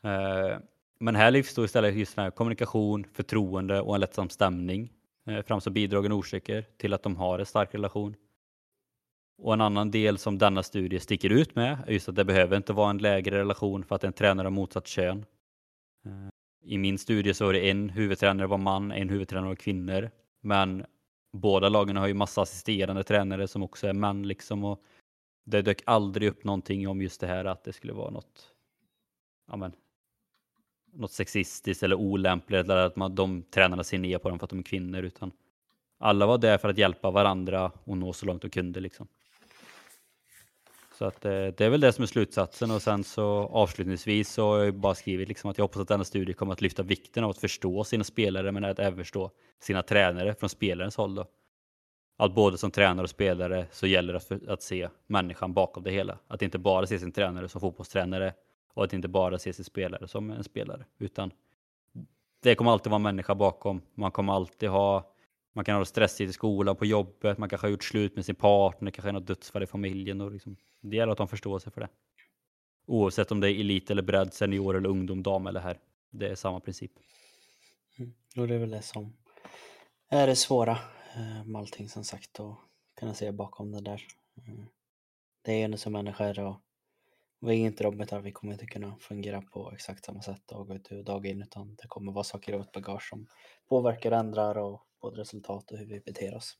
Eh, 0.02 0.58
men 1.00 1.16
här 1.16 1.30
lyfts 1.30 1.54
då 1.54 1.64
istället 1.64 1.94
just 1.94 2.16
den 2.16 2.22
här 2.22 2.30
kommunikation, 2.30 3.04
förtroende 3.12 3.80
och 3.80 3.94
en 3.94 4.00
lättsam 4.00 4.28
stämning 4.28 4.92
eh, 5.26 5.42
fram 5.42 5.60
som 5.60 5.72
bidragande 5.72 6.14
orsaker 6.14 6.66
till 6.76 6.92
att 6.92 7.02
de 7.02 7.16
har 7.16 7.38
en 7.38 7.46
stark 7.46 7.74
relation. 7.74 8.14
Och 9.42 9.52
en 9.52 9.60
annan 9.60 9.90
del 9.90 10.18
som 10.18 10.38
denna 10.38 10.62
studie 10.62 11.00
sticker 11.00 11.30
ut 11.30 11.54
med 11.54 11.78
är 11.86 11.92
just 11.92 12.08
att 12.08 12.14
det 12.16 12.24
behöver 12.24 12.56
inte 12.56 12.72
vara 12.72 12.90
en 12.90 12.98
lägre 12.98 13.38
relation 13.38 13.84
för 13.84 13.94
att 13.94 14.04
en 14.04 14.12
tränare 14.12 14.46
har 14.46 14.50
motsatt 14.50 14.86
kön. 14.86 15.24
Eh, 16.04 16.28
I 16.62 16.78
min 16.78 16.98
studie 16.98 17.34
så 17.34 17.46
var 17.46 17.52
det 17.52 17.70
en 17.70 17.90
huvudtränare 17.90 18.46
var 18.46 18.58
man, 18.58 18.92
en 18.92 19.08
huvudtränare 19.08 19.48
var 19.48 19.54
kvinnor. 19.54 20.10
Men 20.40 20.84
båda 21.32 21.68
lagen 21.68 21.96
har 21.96 22.06
ju 22.06 22.14
massa 22.14 22.42
assisterande 22.42 23.04
tränare 23.04 23.48
som 23.48 23.62
också 23.62 23.86
är 23.86 23.92
män 23.92 24.28
liksom. 24.28 24.64
Och 24.64 24.82
det 25.50 25.62
dök 25.62 25.82
aldrig 25.86 26.28
upp 26.28 26.44
någonting 26.44 26.88
om 26.88 27.02
just 27.02 27.20
det 27.20 27.26
här 27.26 27.44
att 27.44 27.64
det 27.64 27.72
skulle 27.72 27.92
vara 27.92 28.10
något, 28.10 28.50
ja 29.48 29.56
men, 29.56 29.72
något 30.92 31.12
sexistiskt 31.12 31.82
eller 31.82 31.96
olämpligt 31.96 32.64
eller 32.64 32.86
att 32.86 32.96
man, 32.96 33.14
de 33.14 33.42
tränarna 33.42 33.84
ser 33.84 33.98
ner 33.98 34.18
på 34.18 34.28
dem 34.28 34.38
för 34.38 34.44
att 34.44 34.50
de 34.50 34.58
är 34.58 34.62
kvinnor 34.62 35.02
utan 35.02 35.32
alla 35.98 36.26
var 36.26 36.38
där 36.38 36.58
för 36.58 36.68
att 36.68 36.78
hjälpa 36.78 37.10
varandra 37.10 37.72
och 37.84 37.98
nå 37.98 38.12
så 38.12 38.26
långt 38.26 38.42
de 38.42 38.50
kunde 38.50 38.80
liksom. 38.80 39.08
Så 40.98 41.04
att 41.04 41.24
eh, 41.24 41.30
det 41.30 41.60
är 41.60 41.70
väl 41.70 41.80
det 41.80 41.92
som 41.92 42.02
är 42.02 42.06
slutsatsen 42.06 42.70
och 42.70 42.82
sen 42.82 43.04
så 43.04 43.26
avslutningsvis 43.52 44.32
så 44.32 44.48
har 44.48 44.58
jag 44.64 44.74
bara 44.74 44.94
skrivit 44.94 45.28
liksom 45.28 45.50
att 45.50 45.58
jag 45.58 45.64
hoppas 45.64 45.80
att 45.82 45.88
denna 45.88 46.04
studie 46.04 46.32
kommer 46.32 46.52
att 46.52 46.60
lyfta 46.60 46.82
vikten 46.82 47.24
av 47.24 47.30
att 47.30 47.38
förstå 47.38 47.84
sina 47.84 48.04
spelare 48.04 48.52
men 48.52 48.64
att 48.64 48.78
även 48.78 48.98
förstå 48.98 49.30
sina 49.60 49.82
tränare 49.82 50.34
från 50.34 50.50
spelarens 50.50 50.96
håll 50.96 51.14
då. 51.14 51.26
Att 52.20 52.34
både 52.34 52.58
som 52.58 52.70
tränare 52.70 53.02
och 53.02 53.10
spelare 53.10 53.66
så 53.70 53.86
gäller 53.86 54.12
det 54.12 54.18
att, 54.18 54.48
att 54.48 54.62
se 54.62 54.88
människan 55.06 55.52
bakom 55.52 55.82
det 55.82 55.90
hela. 55.90 56.18
Att 56.28 56.42
inte 56.42 56.58
bara 56.58 56.86
se 56.86 56.98
sin 56.98 57.12
tränare 57.12 57.48
som 57.48 57.60
fotbollstränare 57.60 58.34
och 58.74 58.84
att 58.84 58.92
inte 58.92 59.08
bara 59.08 59.38
se 59.38 59.52
sin 59.52 59.64
spelare 59.64 60.08
som 60.08 60.30
en 60.30 60.44
spelare 60.44 60.84
utan 60.98 61.30
det 62.42 62.54
kommer 62.54 62.70
alltid 62.70 62.90
vara 62.90 62.96
en 62.96 63.02
människa 63.02 63.34
bakom. 63.34 63.82
Man 63.94 64.10
kommer 64.10 64.32
alltid 64.32 64.68
ha 64.68 65.12
man 65.52 65.64
kan 65.64 65.74
ha 65.74 65.80
det 65.80 65.86
stressigt 65.86 66.30
i 66.30 66.32
skolan, 66.32 66.76
på 66.76 66.86
jobbet, 66.86 67.38
man 67.38 67.48
kanske 67.48 67.66
har 67.66 67.70
gjort 67.70 67.84
slut 67.84 68.16
med 68.16 68.24
sin 68.24 68.34
partner, 68.34 68.90
kanske 68.90 69.12
något 69.12 69.26
dödsfall 69.26 69.62
i 69.62 69.66
familjen. 69.66 70.20
Och 70.20 70.32
liksom, 70.32 70.56
det 70.80 70.96
gäller 70.96 71.12
att 71.12 71.18
de 71.18 71.28
förstår 71.28 71.58
sig 71.58 71.72
för 71.72 71.80
det. 71.80 71.88
Oavsett 72.86 73.32
om 73.32 73.40
det 73.40 73.52
är 73.52 73.60
elit 73.60 73.90
eller 73.90 74.02
bredd, 74.02 74.34
senior 74.34 74.76
eller 74.76 74.88
ungdom, 74.88 75.22
dam 75.22 75.46
eller 75.46 75.60
herr. 75.60 75.78
Det 76.10 76.28
är 76.28 76.34
samma 76.34 76.60
princip. 76.60 76.92
Mm. 77.98 78.14
Och 78.36 78.48
det 78.48 78.54
är 78.54 78.58
väl 78.58 78.70
det 78.70 78.82
som 78.82 79.16
är 80.08 80.26
det 80.26 80.36
svåra 80.36 80.78
Eh, 81.16 81.44
med 81.44 81.60
allting 81.60 81.88
som 81.88 82.04
sagt 82.04 82.40
och 82.40 82.56
kunna 83.00 83.14
se 83.14 83.32
bakom 83.32 83.72
det 83.72 83.80
där. 83.80 84.02
Eh, 84.36 84.64
det 85.44 85.52
är 85.52 85.56
ju 85.56 85.62
ändå 85.62 85.76
som 85.76 85.92
människor 85.92 86.40
och 86.40 86.56
vi 87.40 87.52
är 87.52 87.66
inte 87.66 87.84
robotar, 87.84 88.20
vi 88.20 88.32
kommer 88.32 88.52
inte 88.52 88.66
kunna 88.66 88.96
fungera 89.00 89.42
på 89.42 89.72
exakt 89.72 90.04
samma 90.04 90.22
sätt 90.22 90.48
dag 90.48 90.70
ut 90.70 90.90
och 90.90 91.04
dag 91.04 91.26
in 91.26 91.42
utan 91.42 91.74
det 91.74 91.88
kommer 91.88 92.12
vara 92.12 92.24
saker 92.24 92.54
i 92.54 92.56
vårt 92.56 92.72
bagage 92.72 93.08
som 93.08 93.26
påverkar 93.68 94.12
och 94.12 94.18
ändrar 94.18 94.58
och 94.58 94.82
både 95.02 95.20
resultat 95.20 95.70
och 95.70 95.78
hur 95.78 95.86
vi 95.86 96.00
beter 96.00 96.34
oss. 96.34 96.56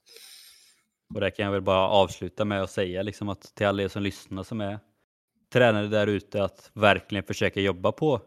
Och 1.14 1.20
det 1.20 1.30
kan 1.30 1.44
jag 1.44 1.52
väl 1.52 1.62
bara 1.62 1.88
avsluta 1.88 2.44
med 2.44 2.62
att 2.62 2.70
säga 2.70 3.02
liksom 3.02 3.28
att 3.28 3.54
till 3.54 3.66
alla 3.66 3.82
er 3.82 3.88
som 3.88 4.02
lyssnar 4.02 4.42
som 4.42 4.60
är 4.60 4.78
tränare 5.52 5.86
där 5.86 6.06
ute 6.06 6.44
att 6.44 6.70
verkligen 6.74 7.24
försöka 7.24 7.60
jobba 7.60 7.92
på 7.92 8.20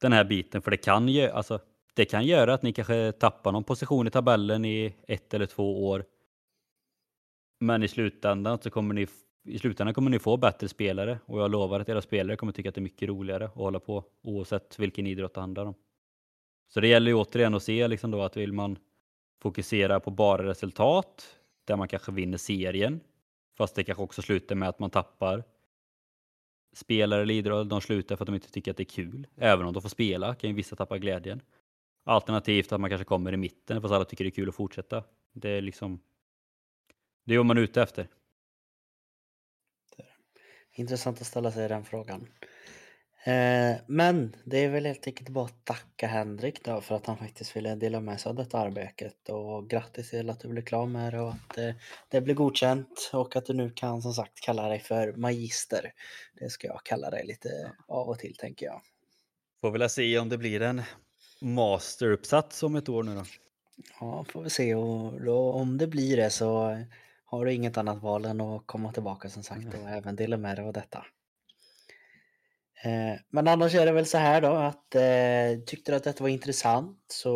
den 0.00 0.12
här 0.12 0.24
biten 0.24 0.62
för 0.62 0.70
det 0.70 0.76
kan 0.76 1.08
ju, 1.08 1.30
alltså 1.30 1.60
det 1.94 2.04
kan 2.04 2.26
göra 2.26 2.54
att 2.54 2.62
ni 2.62 2.72
kanske 2.72 3.12
tappar 3.12 3.52
någon 3.52 3.64
position 3.64 4.06
i 4.06 4.10
tabellen 4.10 4.64
i 4.64 4.94
ett 5.08 5.34
eller 5.34 5.46
två 5.46 5.88
år. 5.88 6.04
Men 7.60 7.82
i 7.82 7.88
slutändan 7.88 8.58
så 8.58 8.70
kommer 8.70 8.94
ni 8.94 9.06
i 9.46 9.58
slutändan 9.58 9.94
kommer 9.94 10.10
ni 10.10 10.18
få 10.18 10.36
bättre 10.36 10.68
spelare 10.68 11.18
och 11.26 11.40
jag 11.40 11.50
lovar 11.50 11.80
att 11.80 11.88
era 11.88 12.02
spelare 12.02 12.36
kommer 12.36 12.52
tycka 12.52 12.68
att 12.68 12.74
det 12.74 12.78
är 12.78 12.82
mycket 12.82 13.08
roligare 13.08 13.44
att 13.44 13.54
hålla 13.54 13.80
på 13.80 14.04
oavsett 14.22 14.78
vilken 14.78 15.06
idrott 15.06 15.34
det 15.34 15.40
handlar 15.40 15.66
om. 15.66 15.74
Så 16.68 16.80
det 16.80 16.88
gäller 16.88 17.10
ju 17.10 17.14
återigen 17.14 17.54
att 17.54 17.62
se 17.62 17.88
liksom 17.88 18.10
då 18.10 18.22
att 18.22 18.36
vill 18.36 18.52
man 18.52 18.78
fokusera 19.42 20.00
på 20.00 20.10
bara 20.10 20.46
resultat 20.46 21.38
där 21.64 21.76
man 21.76 21.88
kanske 21.88 22.12
vinner 22.12 22.38
serien 22.38 23.00
fast 23.56 23.74
det 23.74 23.84
kanske 23.84 24.02
också 24.02 24.22
slutar 24.22 24.54
med 24.54 24.68
att 24.68 24.78
man 24.78 24.90
tappar 24.90 25.44
spelare 26.72 27.22
eller 27.22 27.34
idrott, 27.34 27.68
de 27.68 27.80
slutar 27.80 28.16
för 28.16 28.24
att 28.24 28.26
de 28.26 28.34
inte 28.34 28.50
tycker 28.50 28.70
att 28.70 28.76
det 28.76 28.82
är 28.82 28.84
kul. 28.84 29.26
Även 29.36 29.66
om 29.66 29.72
de 29.72 29.82
får 29.82 29.88
spela 29.88 30.34
kan 30.34 30.50
ju 30.50 30.56
vissa 30.56 30.76
tappa 30.76 30.98
glädjen. 30.98 31.40
Alternativt 32.04 32.72
att 32.72 32.80
man 32.80 32.90
kanske 32.90 33.04
kommer 33.04 33.32
i 33.32 33.36
mitten 33.36 33.82
fast 33.82 33.94
alla 33.94 34.04
tycker 34.04 34.24
det 34.24 34.28
är 34.28 34.34
kul 34.34 34.48
att 34.48 34.54
fortsätta. 34.54 35.04
Det 35.32 35.50
är 35.50 35.60
liksom 35.60 36.00
det 37.24 37.34
är 37.34 37.38
vad 37.38 37.46
man 37.46 37.58
är 37.58 37.62
ute 37.62 37.82
efter. 37.82 38.08
Intressant 40.76 41.20
att 41.20 41.26
ställa 41.26 41.52
sig 41.52 41.68
den 41.68 41.84
frågan. 41.84 42.28
Eh, 43.24 43.76
men 43.86 44.36
det 44.44 44.58
är 44.64 44.68
väl 44.68 44.86
helt 44.86 45.06
enkelt 45.06 45.28
bara 45.28 45.44
att 45.44 45.64
tacka 45.64 46.06
Henrik 46.06 46.64
då 46.64 46.80
för 46.80 46.94
att 46.94 47.06
han 47.06 47.16
faktiskt 47.16 47.56
ville 47.56 47.74
dela 47.74 48.00
med 48.00 48.20
sig 48.20 48.30
av 48.30 48.36
detta 48.36 48.58
arbetet 48.58 49.28
och 49.28 49.70
grattis 49.70 50.10
till 50.10 50.30
att 50.30 50.40
du 50.40 50.48
blev 50.48 50.62
klar 50.62 50.86
med 50.86 51.12
det 51.12 51.20
och 51.20 51.28
att 51.28 51.58
eh, 51.58 51.74
det 52.08 52.20
blev 52.20 52.36
godkänt 52.36 53.10
och 53.12 53.36
att 53.36 53.46
du 53.46 53.52
nu 53.52 53.70
kan 53.70 54.02
som 54.02 54.12
sagt 54.12 54.40
kalla 54.40 54.68
dig 54.68 54.80
för 54.80 55.12
magister. 55.12 55.92
Det 56.40 56.50
ska 56.50 56.66
jag 56.66 56.80
kalla 56.84 57.10
dig 57.10 57.26
lite 57.26 57.72
av 57.88 58.08
och 58.08 58.18
till 58.18 58.36
tänker 58.36 58.66
jag. 58.66 58.80
Får 59.60 59.70
väl 59.70 59.90
se 59.90 60.18
om 60.18 60.28
det 60.28 60.38
blir 60.38 60.62
en 60.62 60.82
masteruppsats 61.44 62.62
om 62.62 62.76
ett 62.76 62.88
år 62.88 63.02
nu 63.02 63.14
då. 63.14 63.24
Ja, 64.00 64.24
får 64.28 64.42
vi 64.42 64.50
se 64.50 64.74
och 64.74 65.20
då, 65.20 65.52
om 65.52 65.78
det 65.78 65.86
blir 65.86 66.16
det 66.16 66.30
så 66.30 66.78
har 67.24 67.44
du 67.44 67.52
inget 67.52 67.78
annat 67.78 68.02
val 68.02 68.24
än 68.24 68.40
att 68.40 68.66
komma 68.66 68.92
tillbaka 68.92 69.28
som 69.28 69.42
sagt 69.42 69.74
och 69.82 69.88
även 69.88 70.16
dela 70.16 70.36
med 70.36 70.56
dig 70.56 70.64
av 70.64 70.72
detta. 70.72 71.06
Eh, 72.84 73.20
men 73.30 73.48
annars 73.48 73.74
är 73.74 73.86
det 73.86 73.92
väl 73.92 74.06
så 74.06 74.18
här 74.18 74.40
då 74.40 74.52
att 74.52 74.94
eh, 74.94 75.64
tyckte 75.66 75.92
du 75.92 75.96
att 75.96 76.04
detta 76.04 76.24
var 76.24 76.28
intressant 76.28 77.04
så 77.08 77.30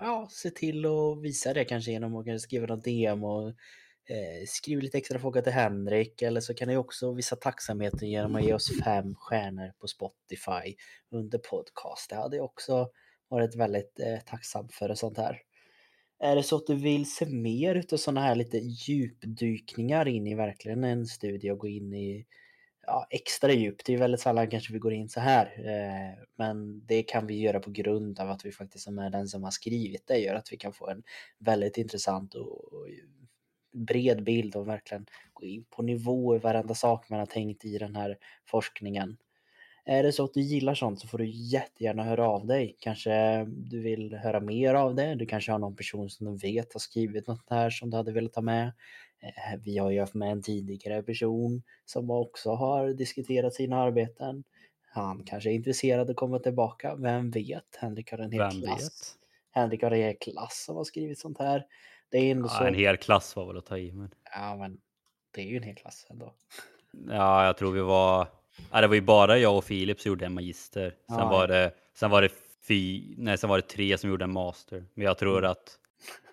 ja, 0.00 0.28
se 0.30 0.50
till 0.50 0.86
att 0.86 1.22
visa 1.22 1.54
det 1.54 1.64
kanske 1.64 1.90
genom 1.90 2.16
att 2.16 2.40
skriva 2.40 2.66
något 2.66 2.84
DM 2.84 3.24
och 3.24 3.48
eh, 3.48 4.46
skriv 4.46 4.78
lite 4.78 4.98
extra 4.98 5.18
frågor 5.18 5.40
till 5.40 5.52
Henrik 5.52 6.22
eller 6.22 6.40
så 6.40 6.54
kan 6.54 6.68
ni 6.68 6.76
också 6.76 7.12
visa 7.12 7.36
tacksamheten 7.36 8.08
genom 8.08 8.36
att 8.36 8.44
ge 8.44 8.54
oss 8.54 8.70
fem 8.84 9.14
stjärnor 9.14 9.72
på 9.80 9.86
Spotify 9.86 10.76
under 11.10 11.38
podcast. 11.38 12.10
Det 12.10 12.16
hade 12.16 12.40
också 12.40 12.88
varit 13.30 13.56
väldigt 13.56 14.00
eh, 14.00 14.20
tacksam 14.26 14.68
för 14.68 14.90
och 14.90 14.98
sånt 14.98 15.18
här. 15.18 15.42
Är 16.18 16.36
det 16.36 16.42
så 16.42 16.56
att 16.56 16.66
du 16.66 16.74
vill 16.74 17.12
se 17.12 17.26
mer 17.26 17.74
utav 17.74 17.96
sådana 17.96 18.20
här 18.20 18.34
lite 18.34 18.58
djupdykningar 18.58 20.08
in 20.08 20.26
i 20.26 20.34
verkligen 20.34 20.84
en 20.84 21.06
studie 21.06 21.50
och 21.50 21.58
gå 21.58 21.68
in 21.68 21.94
i 21.94 22.26
ja, 22.86 23.06
extra 23.10 23.52
djupt. 23.52 23.86
Det 23.86 23.94
är 23.94 23.98
väldigt 23.98 24.20
sällan 24.20 24.50
kanske 24.50 24.72
vi 24.72 24.78
går 24.78 24.92
in 24.92 25.08
så 25.08 25.20
här. 25.20 25.46
Eh, 25.58 26.24
men 26.36 26.86
det 26.86 27.02
kan 27.02 27.26
vi 27.26 27.40
göra 27.40 27.60
på 27.60 27.70
grund 27.70 28.20
av 28.20 28.30
att 28.30 28.44
vi 28.44 28.52
faktiskt 28.52 28.86
är 28.86 28.92
med 28.92 29.12
den 29.12 29.28
som 29.28 29.44
har 29.44 29.50
skrivit 29.50 30.06
det. 30.06 30.18
gör 30.18 30.34
att 30.34 30.52
vi 30.52 30.56
kan 30.56 30.72
få 30.72 30.88
en 30.88 31.02
väldigt 31.38 31.78
intressant 31.78 32.34
och 32.34 32.86
bred 33.72 34.24
bild 34.24 34.56
och 34.56 34.68
verkligen 34.68 35.06
gå 35.32 35.46
in 35.46 35.64
på 35.70 35.82
nivå 35.82 36.36
i 36.36 36.38
varenda 36.38 36.74
sak 36.74 37.10
man 37.10 37.18
har 37.18 37.26
tänkt 37.26 37.64
i 37.64 37.78
den 37.78 37.96
här 37.96 38.18
forskningen. 38.46 39.16
Är 39.84 40.02
det 40.02 40.12
så 40.12 40.24
att 40.24 40.34
du 40.34 40.40
gillar 40.40 40.74
sånt 40.74 41.00
så 41.00 41.08
får 41.08 41.18
du 41.18 41.26
jättegärna 41.26 42.04
höra 42.04 42.28
av 42.28 42.46
dig. 42.46 42.76
Kanske 42.80 43.44
du 43.44 43.80
vill 43.82 44.14
höra 44.14 44.40
mer 44.40 44.74
av 44.74 44.94
det. 44.94 45.14
Du 45.14 45.26
kanske 45.26 45.52
har 45.52 45.58
någon 45.58 45.76
person 45.76 46.10
som 46.10 46.26
du 46.26 46.36
vet 46.52 46.72
har 46.72 46.78
skrivit 46.80 47.26
något 47.26 47.44
här 47.50 47.70
som 47.70 47.90
du 47.90 47.96
hade 47.96 48.12
velat 48.12 48.32
ta 48.32 48.40
med. 48.40 48.66
Eh, 49.22 49.60
vi 49.64 49.78
har 49.78 49.90
ju 49.90 50.00
haft 50.00 50.14
med 50.14 50.30
en 50.32 50.42
tidigare 50.42 51.02
person 51.02 51.62
som 51.84 52.10
också 52.10 52.50
har 52.50 52.88
diskuterat 52.88 53.54
sina 53.54 53.76
arbeten. 53.76 54.44
Han 54.92 55.24
kanske 55.24 55.50
är 55.50 55.54
intresserad 55.54 56.10
att 56.10 56.16
komma 56.16 56.38
tillbaka. 56.38 56.94
Vem 56.96 57.30
vet? 57.30 57.76
Henrik 57.78 58.10
har 58.10 58.18
en 58.18 58.32
hel 58.32 58.40
Vem 58.40 58.50
klass. 58.50 58.82
vet? 58.82 59.18
Henrik 59.50 59.82
har 59.82 59.90
en 59.90 59.98
hel 60.02 60.16
klass 60.20 60.64
som 60.66 60.76
har 60.76 60.84
skrivit 60.84 61.18
sånt 61.18 61.38
här. 61.38 61.66
Det 62.10 62.18
är 62.18 62.30
ändå 62.30 62.48
Ja, 62.52 62.58
så. 62.58 62.64
en 62.64 62.74
hel 62.74 62.96
klass 62.96 63.36
var 63.36 63.46
väl 63.46 63.56
att 63.58 63.66
ta 63.66 63.78
i. 63.78 63.92
Men... 63.92 64.10
Ja, 64.34 64.56
men 64.56 64.78
det 65.34 65.40
är 65.40 65.46
ju 65.46 65.56
en 65.56 65.62
hel 65.62 65.74
klass 65.76 66.06
ändå. 66.10 66.34
Ja, 67.08 67.46
jag 67.46 67.56
tror 67.56 67.72
vi 67.72 67.80
var... 67.80 68.26
Ja, 68.72 68.80
det 68.80 68.86
var 68.86 68.94
ju 68.94 69.00
bara 69.00 69.38
jag 69.38 69.56
och 69.56 69.64
Filip 69.64 70.00
som 70.00 70.08
gjorde 70.08 70.26
en 70.26 70.34
magister. 70.34 70.94
Sen 71.08 71.18
Ja. 71.18 71.30
var 71.30 71.48
det, 71.48 71.72
sen 71.94 72.10
var 72.10 72.22
det 72.22 72.30
fy... 72.68 73.04
Nej, 73.18 73.38
sen 73.38 73.50
var 73.50 73.56
det 73.56 73.62
tre 73.68 73.98
som 73.98 74.10
gjorde 74.10 74.24
en 74.24 74.32
master. 74.32 74.84
Men 74.94 75.04
jag 75.06 75.18
tror 75.18 75.38
Mm. 75.38 75.50
att 75.50 75.76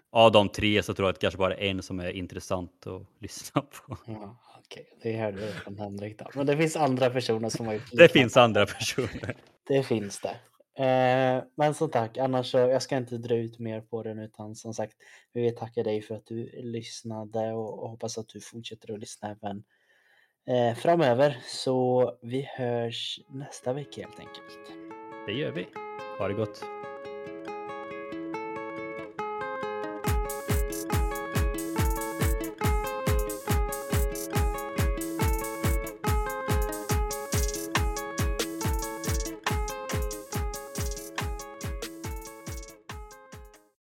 av 0.10 0.32
de 0.32 0.50
tre 0.50 0.84
så 0.84 0.94
tror 0.94 1.08
jag 1.08 1.14
att 1.14 1.20
kanske 1.20 1.38
bara 1.38 1.56
en 1.56 1.84
som 1.84 2.00
är 2.00 2.10
intressant 2.10 2.88
att 2.88 3.02
lyssna 3.20 3.62
på. 3.62 3.98
Ja, 4.08 4.38
okej. 4.66 4.86
Det 5.02 5.18
hörde 5.18 5.38
du 5.46 5.52
från 5.52 5.78
Henrik 5.78 6.20
då. 6.20 6.30
Men 6.36 6.46
det 6.46 6.58
finns 6.58 6.76
andra 6.76 7.10
personer 7.10 7.50
som 7.50 7.66
har 7.68 7.74
gjort 7.74 7.84
Det 7.92 8.10
finns 8.10 8.38
andra 8.38 8.66
personer. 8.66 9.36
Det 9.68 9.84
finns 9.84 10.20
det. 10.22 10.36
Eh, 10.84 11.44
men 11.56 11.74
som 11.74 11.90
tack, 11.92 12.18
annars 12.18 12.52
så 12.52 12.58
jag 12.58 12.82
ska 12.82 12.98
inte 12.98 13.18
dra 13.18 13.36
ut 13.36 13.60
mer 13.60 13.82
på 13.82 14.04
den 14.04 14.20
utan 14.20 14.56
som 14.56 14.74
sagt, 14.74 14.94
vi 15.34 15.42
vill 15.42 15.56
tacka 15.56 15.84
dig 15.84 16.02
för 16.02 16.16
att 16.16 16.26
du 16.26 16.62
lyssnade 16.64 17.52
och, 17.54 17.84
och 17.84 17.90
hoppas 17.90 18.18
att 18.18 18.28
du 18.28 18.42
fortsätter 18.42 18.94
att 18.94 19.00
lyssna 19.00 19.32
även 19.32 19.64
eh, 20.48 20.76
framöver. 20.76 21.38
Så 21.46 22.12
vi 22.22 22.50
hörs 22.58 23.20
nästa 23.28 23.74
vecka 23.74 24.02
helt 24.02 24.20
enkelt. 24.20 24.60
Det 25.28 25.34
gör 25.34 25.52
vi. 25.52 25.68
Ha 26.20 26.28
det 26.28 26.34
gott. 26.34 26.64